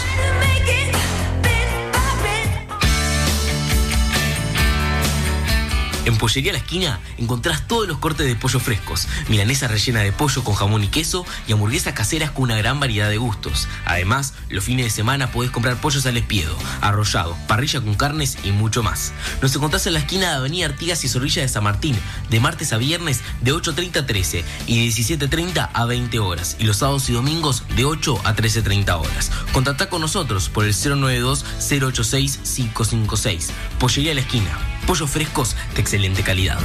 En 6.06 6.16
Pollería 6.18 6.52
La 6.52 6.58
Esquina 6.58 7.00
encontrás 7.18 7.66
todos 7.66 7.88
los 7.88 7.98
cortes 7.98 8.28
de 8.28 8.36
pollo 8.36 8.60
frescos, 8.60 9.08
milanesa 9.28 9.66
rellena 9.66 9.98
de 10.00 10.12
pollo 10.12 10.44
con 10.44 10.54
jamón 10.54 10.84
y 10.84 10.88
queso 10.88 11.26
y 11.48 11.52
hamburguesas 11.52 11.94
caseras 11.94 12.30
con 12.30 12.44
una 12.44 12.56
gran 12.56 12.78
variedad 12.78 13.10
de 13.10 13.18
gustos. 13.18 13.66
Además, 13.84 14.34
los 14.48 14.62
fines 14.62 14.86
de 14.86 14.90
semana 14.90 15.32
podés 15.32 15.50
comprar 15.50 15.80
pollos 15.80 16.06
al 16.06 16.16
espiedo, 16.16 16.56
arrollado, 16.80 17.36
parrilla 17.48 17.80
con 17.80 17.96
carnes 17.96 18.38
y 18.44 18.52
mucho 18.52 18.84
más. 18.84 19.12
Nos 19.42 19.56
encontrás 19.56 19.84
en 19.88 19.94
la 19.94 19.98
esquina 19.98 20.30
de 20.30 20.36
Avenida 20.36 20.66
Artigas 20.66 21.04
y 21.04 21.08
Zorrilla 21.08 21.42
de 21.42 21.48
San 21.48 21.64
Martín, 21.64 21.98
de 22.30 22.38
martes 22.38 22.72
a 22.72 22.76
viernes 22.76 23.22
de 23.40 23.52
8.30 23.52 23.96
a 23.96 24.06
13 24.06 24.44
y 24.68 24.86
de 24.86 24.94
17.30 24.94 25.70
a 25.72 25.84
20 25.86 26.20
horas, 26.20 26.54
y 26.60 26.64
los 26.64 26.76
sábados 26.76 27.10
y 27.10 27.14
domingos 27.14 27.64
de 27.74 27.84
8 27.84 28.20
a 28.22 28.36
13.30 28.36 29.00
horas. 29.00 29.32
Contactá 29.52 29.88
con 29.88 30.02
nosotros 30.02 30.50
por 30.50 30.64
el 30.64 30.72
092-086-556. 30.72 33.48
Pollería 33.80 34.14
La 34.14 34.20
Esquina. 34.20 34.56
Pollos 34.86 35.10
frescos 35.10 35.56
de 35.74 35.80
excelente 35.96 36.22
calidad. 36.22 36.58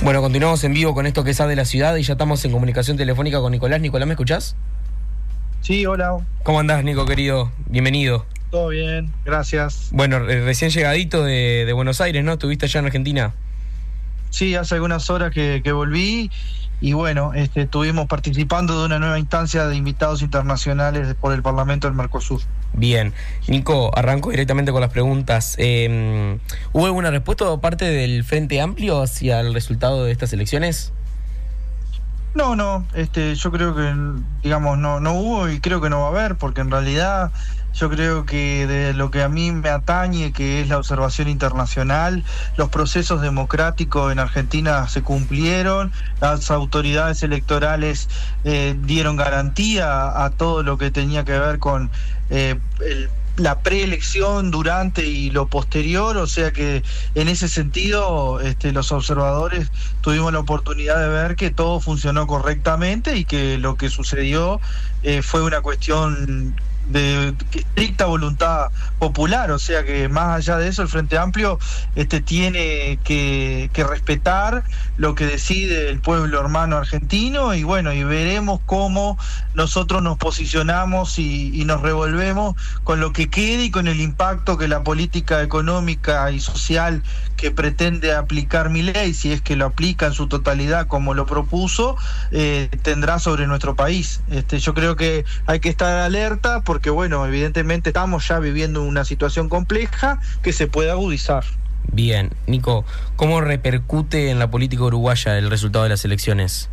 Bueno, 0.00 0.22
continuamos 0.22 0.64
en 0.64 0.72
vivo 0.72 0.94
con 0.94 1.04
esto 1.04 1.22
que 1.22 1.32
es 1.32 1.36
de 1.36 1.54
la 1.54 1.66
ciudad 1.66 1.94
y 1.96 2.02
ya 2.02 2.14
estamos 2.14 2.42
en 2.46 2.52
comunicación 2.52 2.96
telefónica 2.96 3.40
con 3.40 3.52
Nicolás. 3.52 3.82
Nicolás, 3.82 4.06
¿me 4.06 4.14
escuchás? 4.14 4.56
Sí, 5.68 5.84
hola, 5.84 6.16
¿Cómo 6.44 6.60
andás, 6.60 6.82
Nico, 6.82 7.04
querido? 7.04 7.52
Bienvenido. 7.66 8.24
todo 8.50 8.68
bien, 8.68 9.12
gracias. 9.26 9.88
Bueno, 9.90 10.18
re- 10.18 10.42
recién 10.42 10.70
llegadito 10.70 11.22
de, 11.24 11.64
de 11.66 11.72
Buenos 11.74 12.00
Aires, 12.00 12.24
¿no? 12.24 12.32
¿Estuviste 12.32 12.64
allá 12.64 12.80
en 12.80 12.86
Argentina? 12.86 13.34
Sí, 14.30 14.54
hace 14.54 14.76
algunas 14.76 15.10
horas 15.10 15.30
que, 15.30 15.60
que 15.62 15.72
volví 15.72 16.30
y 16.80 16.94
bueno, 16.94 17.34
este, 17.34 17.60
estuvimos 17.64 18.06
participando 18.06 18.80
de 18.80 18.86
una 18.86 18.98
nueva 18.98 19.18
instancia 19.18 19.66
de 19.66 19.76
invitados 19.76 20.22
internacionales 20.22 21.14
por 21.20 21.34
el 21.34 21.42
Parlamento 21.42 21.86
del 21.86 21.94
Mercosur. 21.98 22.40
Bien, 22.72 23.12
Nico, 23.46 23.90
arranco 23.94 24.30
directamente 24.30 24.72
con 24.72 24.80
las 24.80 24.90
preguntas. 24.90 25.54
Eh, 25.58 26.38
¿Hubo 26.72 26.86
alguna 26.86 27.10
respuesta 27.10 27.44
por 27.44 27.60
parte 27.60 27.84
del 27.84 28.24
Frente 28.24 28.62
Amplio 28.62 29.02
hacia 29.02 29.40
el 29.40 29.52
resultado 29.52 30.06
de 30.06 30.12
estas 30.12 30.32
elecciones? 30.32 30.94
No, 32.34 32.54
no, 32.54 32.86
este, 32.94 33.34
yo 33.34 33.50
creo 33.50 33.74
que, 33.74 33.92
digamos, 34.42 34.78
no, 34.78 35.00
no 35.00 35.14
hubo 35.14 35.48
y 35.48 35.60
creo 35.60 35.80
que 35.80 35.90
no 35.90 36.00
va 36.02 36.06
a 36.06 36.10
haber, 36.10 36.36
porque 36.36 36.60
en 36.60 36.70
realidad 36.70 37.32
yo 37.74 37.90
creo 37.90 38.26
que 38.26 38.66
de 38.66 38.92
lo 38.92 39.10
que 39.10 39.22
a 39.22 39.28
mí 39.28 39.50
me 39.50 39.70
atañe, 39.70 40.32
que 40.32 40.60
es 40.60 40.68
la 40.68 40.78
observación 40.78 41.28
internacional, 41.28 42.24
los 42.56 42.68
procesos 42.68 43.22
democráticos 43.22 44.12
en 44.12 44.18
Argentina 44.18 44.86
se 44.88 45.02
cumplieron, 45.02 45.92
las 46.20 46.50
autoridades 46.50 47.22
electorales 47.22 48.08
eh, 48.44 48.76
dieron 48.78 49.16
garantía 49.16 50.24
a 50.24 50.30
todo 50.30 50.62
lo 50.62 50.78
que 50.78 50.90
tenía 50.90 51.24
que 51.24 51.38
ver 51.38 51.58
con 51.58 51.90
eh, 52.30 52.60
el 52.80 53.10
la 53.38 53.60
preelección, 53.60 54.50
durante 54.50 55.06
y 55.06 55.30
lo 55.30 55.46
posterior, 55.46 56.16
o 56.16 56.26
sea 56.26 56.52
que 56.52 56.82
en 57.14 57.28
ese 57.28 57.48
sentido 57.48 58.40
este, 58.40 58.72
los 58.72 58.90
observadores 58.92 59.70
tuvimos 60.00 60.32
la 60.32 60.40
oportunidad 60.40 60.98
de 60.98 61.08
ver 61.08 61.36
que 61.36 61.50
todo 61.50 61.80
funcionó 61.80 62.26
correctamente 62.26 63.16
y 63.16 63.24
que 63.24 63.58
lo 63.58 63.76
que 63.76 63.90
sucedió 63.90 64.60
eh, 65.02 65.22
fue 65.22 65.42
una 65.42 65.60
cuestión 65.60 66.56
de 66.88 67.34
estricta 67.52 68.06
voluntad 68.06 68.68
popular, 68.98 69.50
o 69.50 69.58
sea 69.58 69.84
que 69.84 70.08
más 70.08 70.36
allá 70.36 70.58
de 70.58 70.68
eso 70.68 70.82
el 70.82 70.88
Frente 70.88 71.18
Amplio 71.18 71.58
este, 71.94 72.20
tiene 72.20 72.98
que, 73.04 73.70
que, 73.72 73.84
respetar 73.84 74.64
lo 74.96 75.14
que 75.14 75.26
decide 75.26 75.88
el 75.88 76.00
pueblo 76.00 76.40
hermano 76.40 76.76
argentino 76.76 77.54
y 77.54 77.62
bueno, 77.62 77.92
y 77.92 78.04
veremos 78.04 78.60
cómo 78.66 79.18
nosotros 79.54 80.02
nos 80.02 80.18
posicionamos 80.18 81.18
y, 81.18 81.64
nos 81.68 81.82
revolvemos 81.82 82.54
con 82.82 83.00
lo 83.00 83.12
que 83.12 83.28
quede 83.28 83.64
y 83.64 83.70
con 83.70 83.88
el 83.88 84.00
impacto 84.00 84.56
que 84.56 84.68
la 84.68 84.82
política 84.82 85.42
económica 85.42 86.30
y 86.30 86.40
social 86.40 87.02
que 87.36 87.50
pretende 87.50 88.14
aplicar 88.14 88.70
mi 88.70 88.82
ley, 88.82 89.14
si 89.14 89.32
es 89.32 89.40
que 89.42 89.54
lo 89.54 89.66
aplica 89.66 90.06
en 90.06 90.12
su 90.12 90.26
totalidad 90.26 90.86
como 90.86 91.14
lo 91.14 91.26
propuso, 91.26 91.96
eh, 92.32 92.68
tendrá 92.82 93.18
sobre 93.18 93.46
nuestro 93.46 93.76
país. 93.76 94.22
Este, 94.30 94.58
yo 94.58 94.74
creo 94.74 94.96
que 94.96 95.24
hay 95.46 95.60
que 95.60 95.68
estar 95.68 95.98
alerta 95.98 96.62
porque, 96.62 96.90
bueno, 96.90 97.24
evidentemente 97.26 97.90
estamos 97.90 98.26
ya 98.26 98.38
viviendo 98.38 98.82
una 98.88 99.04
situación 99.04 99.48
compleja 99.48 100.20
que 100.42 100.52
se 100.52 100.66
puede 100.66 100.90
agudizar. 100.90 101.44
Bien, 101.92 102.30
Nico, 102.46 102.84
¿cómo 103.16 103.40
repercute 103.40 104.30
en 104.30 104.38
la 104.38 104.50
política 104.50 104.82
uruguaya 104.84 105.38
el 105.38 105.50
resultado 105.50 105.84
de 105.84 105.90
las 105.90 106.04
elecciones? 106.04 106.68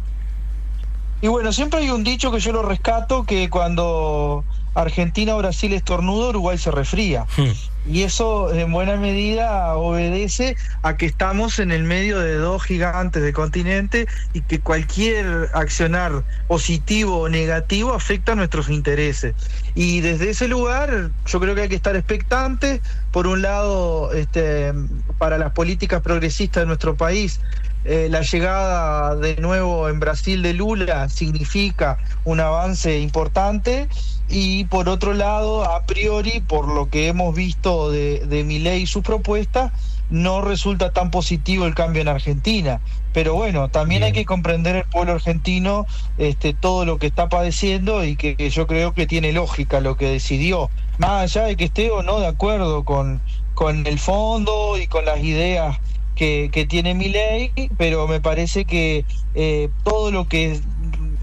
Y 1.22 1.28
bueno, 1.28 1.54
siempre 1.54 1.80
hay 1.80 1.90
un 1.90 2.04
dicho 2.04 2.32
que 2.32 2.40
yo 2.40 2.52
lo 2.52 2.62
rescato, 2.62 3.24
que 3.24 3.50
cuando 3.50 4.44
Argentina 4.74 5.36
o 5.36 5.38
Brasil 5.38 5.74
estornuda, 5.74 6.30
Uruguay 6.30 6.58
se 6.58 6.72
resfría. 6.72 7.26
Hmm. 7.38 7.52
Y 7.88 8.02
eso 8.04 8.54
en 8.54 8.72
buena 8.72 8.96
medida 8.98 9.76
obedece 9.76 10.58
a 10.82 10.98
que 10.98 11.06
estamos 11.06 11.60
en 11.60 11.72
el 11.72 11.84
medio 11.84 12.20
de 12.20 12.36
dos 12.36 12.64
gigantes 12.64 13.22
del 13.22 13.34
continente 13.34 14.08
y 14.34 14.42
que 14.42 14.60
cualquier 14.60 15.50
accionar 15.54 16.24
positivo 16.48 17.20
o 17.20 17.30
negativo 17.30 17.94
afecta 17.94 18.32
a 18.32 18.36
nuestros 18.36 18.70
intereses. 18.70 19.36
Y 19.76 20.02
desde 20.02 20.32
ese 20.32 20.48
lugar 20.48 21.12
yo 21.26 21.40
creo 21.40 21.54
que 21.54 21.62
hay 21.62 21.70
que 21.70 21.76
estar 21.76 21.96
expectantes. 21.96 22.82
Por 23.12 23.28
un 23.28 23.42
lado, 23.42 24.12
este, 24.14 24.74
para 25.18 25.38
las 25.38 25.52
políticas 25.52 26.02
progresistas 26.02 26.64
de 26.64 26.68
nuestro 26.68 26.96
país, 26.96 27.40
eh, 27.86 28.08
la 28.10 28.22
llegada 28.22 29.16
de 29.16 29.36
nuevo 29.38 29.90
en 29.90 30.00
Brasil 30.00 30.42
de 30.42 30.54
Lula 30.54 31.08
significa 31.08 31.98
un 32.24 32.40
avance 32.40 33.00
importante 33.00 33.88
y 34.30 34.66
por 34.66 34.90
otro 34.90 35.14
lado, 35.14 35.64
a 35.64 35.84
priori, 35.84 36.40
por 36.40 36.68
lo 36.68 36.90
que 36.90 37.08
hemos 37.08 37.36
visto 37.36 37.92
de, 37.92 38.26
de 38.26 38.44
ley 38.44 38.84
y 38.84 38.88
sus 38.88 39.04
propuestas, 39.04 39.72
no 40.10 40.42
resulta 40.42 40.92
tan 40.92 41.12
positivo 41.12 41.66
el 41.66 41.76
cambio 41.76 42.02
en 42.02 42.08
Argentina. 42.08 42.82
Pero 43.14 43.34
bueno, 43.34 43.70
también 43.70 44.04
hay 44.04 44.12
que 44.12 44.26
comprender 44.26 44.76
el 44.76 44.84
pueblo 44.86 45.14
argentino 45.14 45.86
este, 46.18 46.54
todo 46.54 46.86
lo 46.86 46.98
que 46.98 47.08
está 47.08 47.30
padeciendo 47.30 48.04
y 48.04 48.16
que, 48.16 48.36
que, 48.36 48.50
yo 48.50 48.68
creo 48.68 48.94
que 48.94 49.08
tiene 49.08 49.32
lógica 49.32 49.80
lo 49.80 49.96
que 49.96 50.10
decidió. 50.10 50.70
Más 50.98 51.24
allá 51.24 51.48
de 51.48 51.56
que 51.56 51.66
esté 51.66 51.92
o 51.92 52.04
no 52.04 52.20
de 52.20 52.28
acuerdo 52.28 52.84
con, 52.84 53.22
con 53.54 53.88
el 53.88 54.00
fondo 54.00 54.78
y 54.78 54.88
con 54.88 55.06
las 55.06 55.24
ideas 55.24 55.80
que, 56.16 56.50
que 56.52 56.66
tiene 56.66 56.94
mi 56.94 57.10
ley, 57.10 57.52
pero 57.78 58.08
me 58.08 58.22
parece 58.22 58.66
que 58.66 59.06
eh, 59.34 59.70
todo 59.84 60.12
lo 60.12 60.28
que 60.28 60.60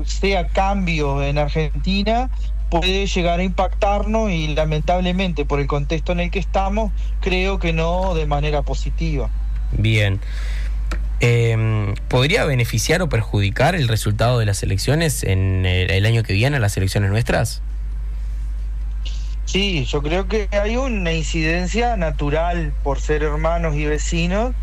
sea 0.04 0.48
cambio 0.48 1.22
en 1.22 1.38
Argentina 1.38 2.30
puede 2.72 3.06
llegar 3.06 3.38
a 3.38 3.42
impactarnos 3.42 4.30
y 4.30 4.48
lamentablemente 4.48 5.44
por 5.44 5.61
el 5.61 5.66
contexto 5.66 6.12
en 6.12 6.20
el 6.20 6.30
que 6.30 6.38
estamos, 6.38 6.90
creo 7.20 7.58
que 7.58 7.74
no 7.74 8.14
de 8.14 8.24
manera 8.24 8.62
positiva. 8.62 9.28
Bien. 9.72 10.20
Eh, 11.20 11.94
¿Podría 12.08 12.46
beneficiar 12.46 13.02
o 13.02 13.11
perjudicar 13.11 13.74
el 13.74 13.88
resultado 13.88 14.38
de 14.38 14.46
las 14.46 14.62
elecciones 14.62 15.22
en 15.22 15.66
el, 15.66 15.90
el 15.90 16.06
año 16.06 16.22
que 16.22 16.32
viene, 16.32 16.58
las 16.61 16.74
elecciones 16.78 17.11
nuestras? 17.11 17.61
Sí, 19.44 19.85
yo 19.85 20.02
creo 20.02 20.26
que 20.26 20.48
hay 20.52 20.78
una 20.78 21.12
incidencia 21.12 21.98
natural 21.98 22.72
por 22.82 23.00
ser 23.00 23.22
hermanos 23.22 23.76
y 23.76 23.85
vecinos 23.85 24.54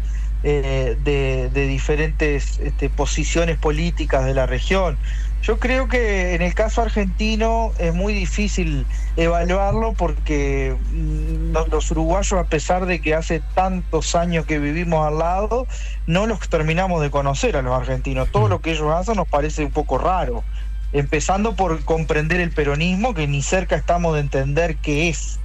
eh, 0.41 0.97
de, 1.03 1.49
de, 1.53 1.67
diferentes 1.67 2.59
este, 2.59 2.89
posiciones 2.89 3.57
políticas 3.57 4.25
de 4.25 4.33
la 4.33 4.47
región. 4.47 4.97
Yo 5.41 5.57
creo 5.57 5.87
que 5.87 6.35
en 6.35 6.41
el 6.41 6.53
caso 6.53 6.81
argentino 6.81 7.71
es 7.79 7.93
muy 7.93 8.13
difícil 8.13 8.85
evaluarlo 9.15 9.93
porque 9.93 10.75
mm, 10.91 11.53
los 11.71 11.91
uruguayos, 11.91 12.33
a 12.33 12.43
pesar 12.43 12.85
de 12.85 12.99
que 12.99 13.15
hace 13.15 13.41
tantos 13.55 14.15
años 14.15 14.45
que 14.45 14.59
vivimos 14.59 15.07
al 15.07 15.19
lado, 15.19 15.67
no 16.07 16.27
los 16.27 16.39
terminamos 16.49 17.01
de 17.01 17.09
conocer 17.09 17.55
a 17.55 17.61
los 17.61 17.73
argentinos. 17.73 18.29
Todo 18.31 18.49
lo 18.49 18.59
que 18.59 18.71
ellos 18.71 18.93
hacen 18.93 19.15
nos 19.15 19.27
parece 19.27 19.63
un 19.63 19.71
poco 19.71 19.97
raro. 19.97 20.43
Empezando 20.91 21.55
por 21.55 21.85
comprender 21.85 22.41
el 22.41 22.51
peronismo, 22.51 23.13
que 23.13 23.27
ni 23.27 23.41
cerca 23.41 23.75
estamos 23.75 24.15
de 24.15 24.21
entender 24.21 24.75
qué 24.77 25.09
es. 25.09 25.39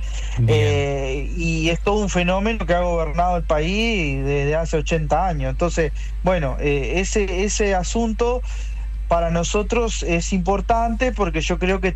Eh, 0.48 1.30
y 1.37 1.68
es 1.68 1.80
todo 1.80 2.00
un 2.00 2.09
fenómeno 2.09 2.66
que 2.66 2.74
ha 2.74 2.80
gobernado 2.80 3.37
el 3.37 3.44
país 3.44 4.24
desde 4.24 4.57
hace 4.57 4.78
80 4.78 5.28
años. 5.28 5.50
Entonces, 5.50 5.92
bueno, 6.22 6.57
eh, 6.61 6.94
ese, 6.96 7.44
ese 7.44 7.74
asunto 7.74 8.42
para 9.14 9.31
nosotros 9.31 10.03
es 10.03 10.33
importante 10.33 11.12
porque 11.12 11.40
yo 11.40 11.57
creo 11.61 11.81
que 11.81 11.92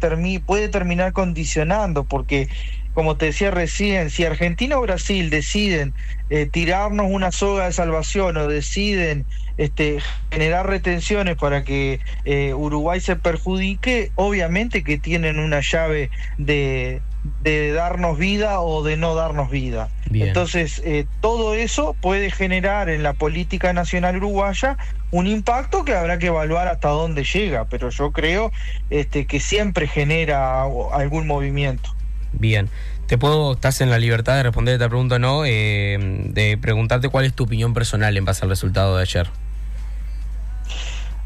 puede 0.46 0.68
terminar 0.68 1.12
condicionando, 1.12 2.04
porque 2.04 2.48
como 2.92 3.16
te 3.16 3.26
decía 3.26 3.50
recién, 3.50 4.10
si 4.10 4.24
Argentina 4.24 4.78
o 4.78 4.82
Brasil 4.82 5.28
deciden 5.28 5.94
eh, 6.30 6.46
tirarnos 6.46 7.06
una 7.10 7.32
soga 7.32 7.64
de 7.64 7.72
salvación 7.72 8.36
o 8.36 8.46
deciden 8.46 9.26
este, 9.56 9.98
generar 10.30 10.68
retenciones 10.68 11.36
para 11.36 11.64
que 11.64 11.98
eh, 12.22 12.54
Uruguay 12.54 13.00
se 13.00 13.16
perjudique, 13.16 14.12
obviamente 14.14 14.84
que 14.84 14.98
tienen 14.98 15.40
una 15.40 15.58
llave 15.60 16.10
de 16.36 17.02
darnos 17.72 18.16
vida 18.16 18.60
o 18.60 18.84
de 18.84 18.96
no 18.96 19.16
darnos 19.16 19.50
vida. 19.50 19.90
Bien. 20.10 20.28
Entonces, 20.28 20.80
eh, 20.84 21.06
todo 21.20 21.54
eso 21.54 21.94
puede 22.00 22.30
generar 22.30 22.88
en 22.88 23.02
la 23.02 23.12
política 23.12 23.72
nacional 23.72 24.16
uruguaya 24.16 24.78
un 25.10 25.26
impacto 25.26 25.84
que 25.84 25.94
habrá 25.94 26.18
que 26.18 26.28
evaluar 26.28 26.68
hasta 26.68 26.88
dónde 26.88 27.24
llega, 27.24 27.66
pero 27.66 27.90
yo 27.90 28.12
creo 28.12 28.50
este, 28.90 29.26
que 29.26 29.40
siempre 29.40 29.86
genera 29.86 30.62
algún 30.92 31.26
movimiento. 31.26 31.94
Bien. 32.32 32.68
Te 33.06 33.16
puedo, 33.16 33.54
estás 33.54 33.80
en 33.80 33.88
la 33.88 33.98
libertad 33.98 34.36
de 34.36 34.42
responder 34.42 34.74
esta 34.74 34.88
pregunta 34.88 35.14
o 35.14 35.18
no, 35.18 35.46
eh, 35.46 35.96
de 35.98 36.58
preguntarte 36.58 37.08
cuál 37.08 37.24
es 37.24 37.32
tu 37.32 37.44
opinión 37.44 37.72
personal 37.72 38.14
en 38.14 38.24
base 38.26 38.44
al 38.44 38.50
resultado 38.50 38.96
de 38.96 39.02
ayer. 39.02 39.28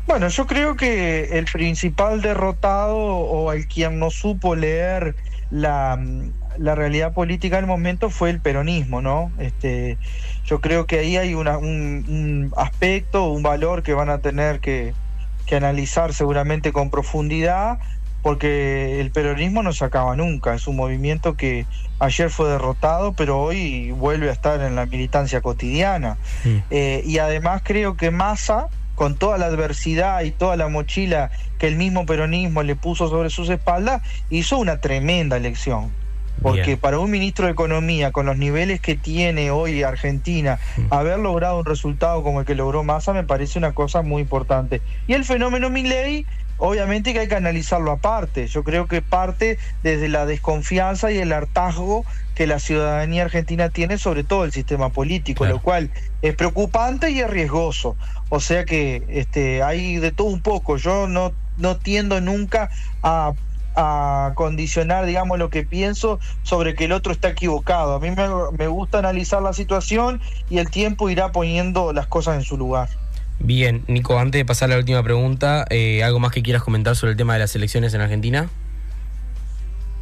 Bueno, 0.06 0.28
yo 0.28 0.46
creo 0.46 0.76
que 0.76 1.38
el 1.38 1.46
principal 1.46 2.22
derrotado 2.22 2.96
o 2.96 3.52
el 3.52 3.66
quien 3.66 3.98
no 3.98 4.10
supo 4.10 4.54
leer 4.54 5.16
la, 5.50 5.98
la 6.58 6.74
realidad 6.74 7.12
política 7.12 7.56
del 7.56 7.66
momento 7.66 8.10
fue 8.10 8.30
el 8.30 8.40
peronismo, 8.40 9.00
¿no? 9.00 9.30
Este, 9.38 9.98
yo 10.44 10.60
creo 10.60 10.86
que 10.86 10.98
ahí 10.98 11.16
hay 11.16 11.34
una, 11.34 11.58
un, 11.58 12.04
un, 12.08 12.52
aspecto, 12.56 13.30
un 13.30 13.42
valor 13.42 13.82
que 13.82 13.94
van 13.94 14.10
a 14.10 14.18
tener 14.18 14.60
que, 14.60 14.94
que 15.46 15.56
analizar 15.56 16.12
seguramente 16.12 16.72
con 16.72 16.90
profundidad, 16.90 17.78
porque 18.22 19.00
el 19.00 19.10
peronismo 19.10 19.62
no 19.62 19.72
se 19.72 19.84
acaba 19.84 20.14
nunca, 20.14 20.54
es 20.54 20.68
un 20.68 20.76
movimiento 20.76 21.36
que 21.36 21.66
ayer 21.98 22.30
fue 22.30 22.48
derrotado, 22.48 23.12
pero 23.14 23.40
hoy 23.40 23.90
vuelve 23.90 24.28
a 24.28 24.32
estar 24.32 24.60
en 24.60 24.76
la 24.76 24.86
militancia 24.86 25.40
cotidiana. 25.40 26.16
Eh, 26.70 27.02
y 27.04 27.18
además 27.18 27.62
creo 27.64 27.96
que 27.96 28.10
Massa, 28.12 28.68
con 28.94 29.16
toda 29.16 29.38
la 29.38 29.46
adversidad 29.46 30.22
y 30.22 30.30
toda 30.30 30.56
la 30.56 30.68
mochila 30.68 31.30
que 31.58 31.66
el 31.66 31.76
mismo 31.76 32.06
peronismo 32.06 32.62
le 32.62 32.76
puso 32.76 33.08
sobre 33.08 33.30
sus 33.30 33.48
espaldas, 33.48 34.02
hizo 34.30 34.58
una 34.58 34.80
tremenda 34.80 35.36
elección. 35.36 35.90
Porque 36.42 36.62
Bien. 36.62 36.78
para 36.78 36.98
un 36.98 37.10
ministro 37.10 37.46
de 37.46 37.52
Economía, 37.52 38.10
con 38.12 38.26
los 38.26 38.36
niveles 38.36 38.80
que 38.80 38.96
tiene 38.96 39.50
hoy 39.50 39.82
Argentina, 39.82 40.58
mm. 40.76 40.86
haber 40.90 41.18
logrado 41.18 41.58
un 41.58 41.64
resultado 41.64 42.22
como 42.22 42.40
el 42.40 42.46
que 42.46 42.54
logró 42.54 42.82
Massa 42.82 43.12
me 43.12 43.24
parece 43.24 43.58
una 43.58 43.72
cosa 43.72 44.02
muy 44.02 44.22
importante. 44.22 44.82
Y 45.06 45.14
el 45.14 45.24
fenómeno 45.24 45.70
Milley 45.70 46.26
obviamente 46.64 47.12
que 47.12 47.18
hay 47.18 47.28
que 47.28 47.34
analizarlo 47.34 47.90
aparte. 47.90 48.46
Yo 48.46 48.62
creo 48.62 48.86
que 48.86 49.02
parte 49.02 49.58
desde 49.82 50.08
la 50.08 50.26
desconfianza 50.26 51.10
y 51.10 51.18
el 51.18 51.32
hartazgo 51.32 52.04
que 52.36 52.46
la 52.46 52.60
ciudadanía 52.60 53.24
argentina 53.24 53.68
tiene 53.68 53.98
sobre 53.98 54.22
todo 54.22 54.44
el 54.44 54.52
sistema 54.52 54.90
político, 54.90 55.38
Claro. 55.38 55.56
lo 55.56 55.62
cual 55.62 55.90
es 56.22 56.36
preocupante 56.36 57.10
y 57.10 57.18
es 57.18 57.28
riesgoso. 57.28 57.96
O 58.28 58.38
sea 58.38 58.64
que 58.64 59.02
este, 59.08 59.64
hay 59.64 59.96
de 59.96 60.12
todo 60.12 60.28
un 60.28 60.40
poco. 60.40 60.76
Yo 60.76 61.08
no, 61.08 61.32
no 61.56 61.78
tiendo 61.78 62.20
nunca 62.20 62.70
a, 63.02 63.32
a 63.74 64.32
condicionar, 64.34 65.06
digamos, 65.06 65.38
lo 65.38 65.50
que 65.50 65.64
pienso 65.64 66.20
sobre 66.42 66.74
que 66.74 66.84
el 66.84 66.92
otro 66.92 67.12
está 67.12 67.28
equivocado. 67.28 67.94
A 67.94 68.00
mí 68.00 68.10
me, 68.10 68.26
me 68.58 68.66
gusta 68.68 68.98
analizar 68.98 69.42
la 69.42 69.52
situación 69.52 70.20
y 70.50 70.58
el 70.58 70.70
tiempo 70.70 71.08
irá 71.10 71.32
poniendo 71.32 71.92
las 71.92 72.06
cosas 72.06 72.36
en 72.36 72.42
su 72.42 72.56
lugar. 72.56 72.88
Bien, 73.38 73.84
Nico, 73.88 74.18
antes 74.18 74.38
de 74.38 74.44
pasar 74.44 74.70
a 74.70 74.74
la 74.74 74.78
última 74.78 75.02
pregunta, 75.02 75.64
eh, 75.70 76.04
¿algo 76.04 76.20
más 76.20 76.30
que 76.32 76.42
quieras 76.42 76.62
comentar 76.62 76.94
sobre 76.94 77.12
el 77.12 77.16
tema 77.16 77.32
de 77.32 77.40
las 77.40 77.54
elecciones 77.56 77.92
en 77.94 78.00
Argentina? 78.00 78.48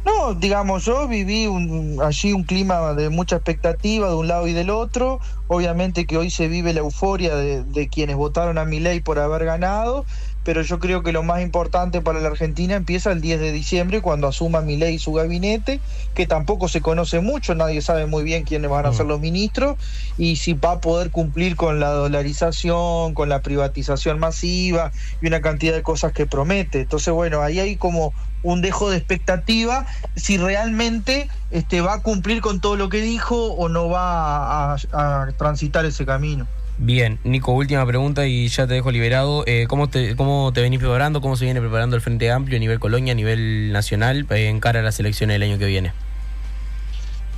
No, 0.03 0.33
digamos, 0.33 0.83
yo 0.85 1.07
viví 1.07 1.45
un- 1.45 1.99
allí 2.03 2.33
un 2.33 2.43
clima 2.43 2.93
de 2.93 3.09
mucha 3.09 3.35
expectativa 3.35 4.07
de 4.09 4.15
un 4.15 4.27
lado 4.27 4.47
y 4.47 4.53
del 4.53 4.71
otro. 4.71 5.19
Obviamente 5.47 6.05
que 6.05 6.17
hoy 6.17 6.31
se 6.31 6.47
vive 6.47 6.73
la 6.73 6.79
euforia 6.79 7.35
de, 7.35 7.63
de 7.63 7.87
quienes 7.87 8.15
votaron 8.15 8.57
a 8.57 8.65
Milei 8.65 8.99
por 9.01 9.19
haber 9.19 9.45
ganado, 9.45 10.05
pero 10.43 10.61
yo 10.63 10.79
creo 10.79 11.03
que 11.03 11.11
lo 11.11 11.23
más 11.23 11.41
importante 11.41 12.01
para 12.01 12.19
la 12.19 12.29
Argentina 12.29 12.75
empieza 12.75 13.11
el 13.11 13.21
10 13.21 13.39
de 13.39 13.51
diciembre 13.51 14.01
cuando 14.01 14.27
asuma 14.27 14.61
Milei 14.61 14.99
su 14.99 15.13
gabinete, 15.13 15.81
que 16.13 16.27
tampoco 16.27 16.67
se 16.67 16.81
conoce 16.81 17.19
mucho, 17.21 17.55
nadie 17.55 17.81
sabe 17.81 18.05
muy 18.07 18.23
bien 18.23 18.43
quiénes 18.43 18.69
van 18.71 18.85
a 18.85 18.93
ser 18.93 19.05
los 19.05 19.19
ministros 19.19 19.75
y 20.17 20.37
si 20.37 20.53
va 20.53 20.73
a 20.73 20.79
poder 20.81 21.11
cumplir 21.11 21.55
con 21.55 21.79
la 21.79 21.89
dolarización, 21.91 23.13
con 23.13 23.29
la 23.29 23.41
privatización 23.41 24.19
masiva 24.19 24.91
y 25.21 25.27
una 25.27 25.41
cantidad 25.41 25.73
de 25.73 25.83
cosas 25.83 26.13
que 26.13 26.27
promete. 26.27 26.81
Entonces, 26.81 27.13
bueno, 27.13 27.41
ahí 27.41 27.59
hay 27.59 27.77
como 27.77 28.13
un 28.41 28.61
dejo 28.61 28.89
de 28.89 28.97
expectativa 28.97 29.85
si 30.15 30.37
realmente 30.37 31.29
este, 31.49 31.81
va 31.81 31.95
a 31.95 32.01
cumplir 32.01 32.41
con 32.41 32.59
todo 32.61 32.75
lo 32.77 32.89
que 32.89 33.01
dijo 33.01 33.53
o 33.53 33.69
no 33.69 33.89
va 33.89 34.73
a, 34.73 34.75
a- 34.93 35.23
a 35.23 35.31
transitar 35.33 35.85
ese 35.85 36.05
camino. 36.05 36.49
Bien, 36.83 37.19
Nico, 37.23 37.51
última 37.51 37.85
pregunta 37.85 38.25
y 38.25 38.47
ya 38.47 38.65
te 38.65 38.73
dejo 38.73 38.89
liberado. 38.89 39.43
Eh, 39.45 39.65
¿cómo, 39.69 39.87
te, 39.87 40.15
¿Cómo 40.15 40.51
te 40.51 40.61
venís 40.61 40.79
preparando? 40.79 41.21
¿Cómo 41.21 41.37
se 41.37 41.45
viene 41.45 41.61
preparando 41.61 41.95
el 41.95 42.01
Frente 42.01 42.31
Amplio 42.31 42.57
a 42.57 42.59
nivel 42.59 42.79
Colonia, 42.79 43.11
a 43.11 43.15
nivel 43.15 43.71
nacional, 43.71 44.25
eh, 44.31 44.47
en 44.47 44.59
cara 44.59 44.79
a 44.79 44.83
las 44.83 44.99
elecciones 44.99 45.35
del 45.35 45.43
año 45.43 45.59
que 45.59 45.67
viene? 45.67 45.93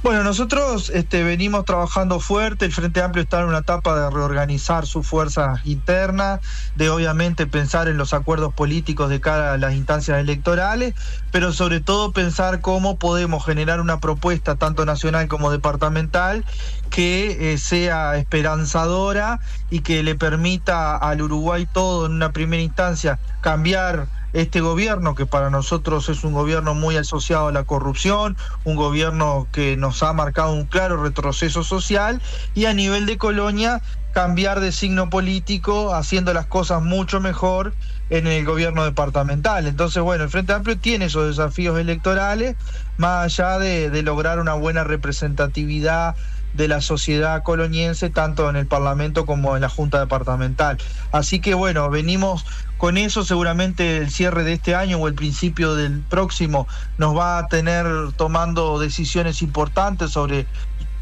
Bueno, 0.04 0.22
nosotros 0.22 0.90
este, 0.90 1.24
venimos 1.24 1.64
trabajando 1.64 2.20
fuerte, 2.20 2.66
el 2.66 2.74
Frente 2.74 3.02
Amplio 3.02 3.24
está 3.24 3.40
en 3.40 3.48
una 3.48 3.60
etapa 3.60 3.96
de 3.98 4.10
reorganizar 4.10 4.86
sus 4.86 5.08
fuerzas 5.08 5.66
internas, 5.66 6.42
de 6.76 6.90
obviamente 6.90 7.48
pensar 7.48 7.88
en 7.88 7.96
los 7.96 8.14
acuerdos 8.14 8.54
políticos 8.54 9.10
de 9.10 9.22
cara 9.22 9.54
a 9.54 9.58
las 9.58 9.76
instancias 9.76 10.20
electorales, 10.20 10.94
pero 11.32 11.54
sobre 11.54 11.80
todo 11.80 12.12
pensar 12.12 12.60
cómo 12.60 12.98
podemos 13.00 13.46
generar 13.46 13.80
una 13.80 14.02
propuesta 14.02 14.58
tanto 14.58 14.86
nacional 14.86 15.30
como 15.30 15.52
departamental 15.52 16.44
que 16.90 17.54
eh, 17.54 17.58
sea 17.58 18.18
esperanzadora 18.18 19.40
y 19.70 19.80
que 19.80 20.04
le 20.04 20.16
permita 20.16 20.98
al 20.98 21.22
Uruguay 21.22 21.66
todo 21.72 22.08
en 22.08 22.12
una 22.12 22.34
primera 22.34 22.62
instancia 22.62 23.20
cambiar 23.40 24.08
este 24.34 24.62
gobierno, 24.62 25.16
que 25.16 25.26
para 25.26 25.50
nosotros 25.50 26.10
es 26.10 26.24
un 26.24 26.34
gobierno 26.34 26.74
muy 26.74 26.98
asociado 26.98 27.48
a 27.48 27.52
la 27.52 27.64
corrupción, 27.64 28.36
un 28.64 28.76
gobierno 28.76 29.48
que 29.52 29.78
nos 29.78 30.04
ha 30.04 30.12
marcado 30.14 30.54
un 30.54 30.66
claro 30.66 31.02
retroceso 31.02 31.64
social, 31.64 32.22
y 32.54 32.66
a 32.66 32.74
nivel 32.74 33.06
de 33.06 33.18
colonia 33.18 33.82
cambiar 34.14 34.60
de 34.60 34.72
signo 34.72 35.10
político, 35.10 35.94
haciendo 35.96 36.34
las 36.34 36.46
cosas 36.46 36.84
mucho 36.84 37.20
mejor 37.20 37.74
en 38.12 38.28
el 38.28 38.46
gobierno 38.46 38.86
departamental. 38.86 39.66
Entonces, 39.66 40.04
bueno, 40.04 40.24
el 40.24 40.30
Frente 40.30 40.54
Amplio 40.54 40.78
tiene 40.78 41.06
esos 41.06 41.28
desafíos 41.28 41.80
electorales, 41.80 42.56
más 42.98 43.26
allá 43.26 43.58
de, 43.58 43.90
de 43.90 44.04
lograr 44.04 44.40
una 44.40 44.54
buena 44.54 44.84
representatividad 44.84 46.16
de 46.54 46.68
la 46.68 46.82
sociedad 46.82 47.42
coloniense, 47.42 48.12
tanto 48.12 48.48
en 48.50 48.56
el 48.56 48.68
Parlamento 48.68 49.26
como 49.26 49.56
en 49.56 49.62
la 49.62 49.70
Junta 49.70 50.00
Departamental. 50.00 50.78
Así 51.12 51.40
que 51.40 51.56
bueno, 51.56 51.90
venimos 51.90 52.46
con 52.78 52.98
eso, 52.98 53.24
seguramente 53.24 53.98
el 53.98 54.12
cierre 54.12 54.44
de 54.44 54.54
este 54.54 54.76
año 54.76 54.98
o 54.98 55.08
el 55.08 55.14
principio 55.14 55.76
del 55.76 56.02
próximo 56.02 56.68
nos 56.98 57.16
va 57.16 57.38
a 57.38 57.48
tener 57.48 57.86
tomando 58.18 58.80
decisiones 58.80 59.42
importantes 59.42 60.12
sobre 60.12 60.48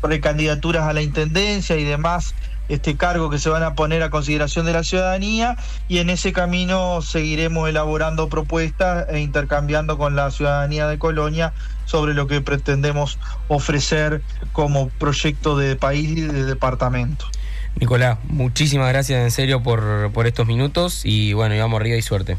precandidaturas 0.01 0.87
a 0.87 0.93
la 0.93 1.01
Intendencia 1.01 1.77
y 1.77 1.83
demás 1.83 2.35
este 2.73 2.95
cargo 2.95 3.29
que 3.29 3.37
se 3.37 3.49
van 3.49 3.63
a 3.63 3.75
poner 3.75 4.01
a 4.01 4.09
consideración 4.09 4.65
de 4.65 4.73
la 4.73 4.83
ciudadanía 4.83 5.57
y 5.89 5.97
en 5.97 6.09
ese 6.09 6.31
camino 6.31 7.01
seguiremos 7.01 7.67
elaborando 7.67 8.29
propuestas 8.29 9.07
e 9.09 9.19
intercambiando 9.19 9.97
con 9.97 10.15
la 10.15 10.31
ciudadanía 10.31 10.87
de 10.87 10.97
Colonia 10.97 11.53
sobre 11.85 12.13
lo 12.13 12.27
que 12.27 12.39
pretendemos 12.39 13.19
ofrecer 13.49 14.21
como 14.53 14.87
proyecto 14.87 15.57
de 15.57 15.75
país 15.75 16.11
y 16.11 16.21
de 16.21 16.45
departamento. 16.45 17.25
Nicolás, 17.79 18.19
muchísimas 18.23 18.89
gracias 18.89 19.23
en 19.23 19.31
serio 19.31 19.63
por, 19.63 20.11
por 20.11 20.27
estos 20.27 20.47
minutos 20.47 21.01
y 21.05 21.33
bueno, 21.33 21.55
y 21.55 21.59
vamos 21.59 21.79
arriba 21.79 21.97
y 21.97 22.01
suerte. 22.01 22.37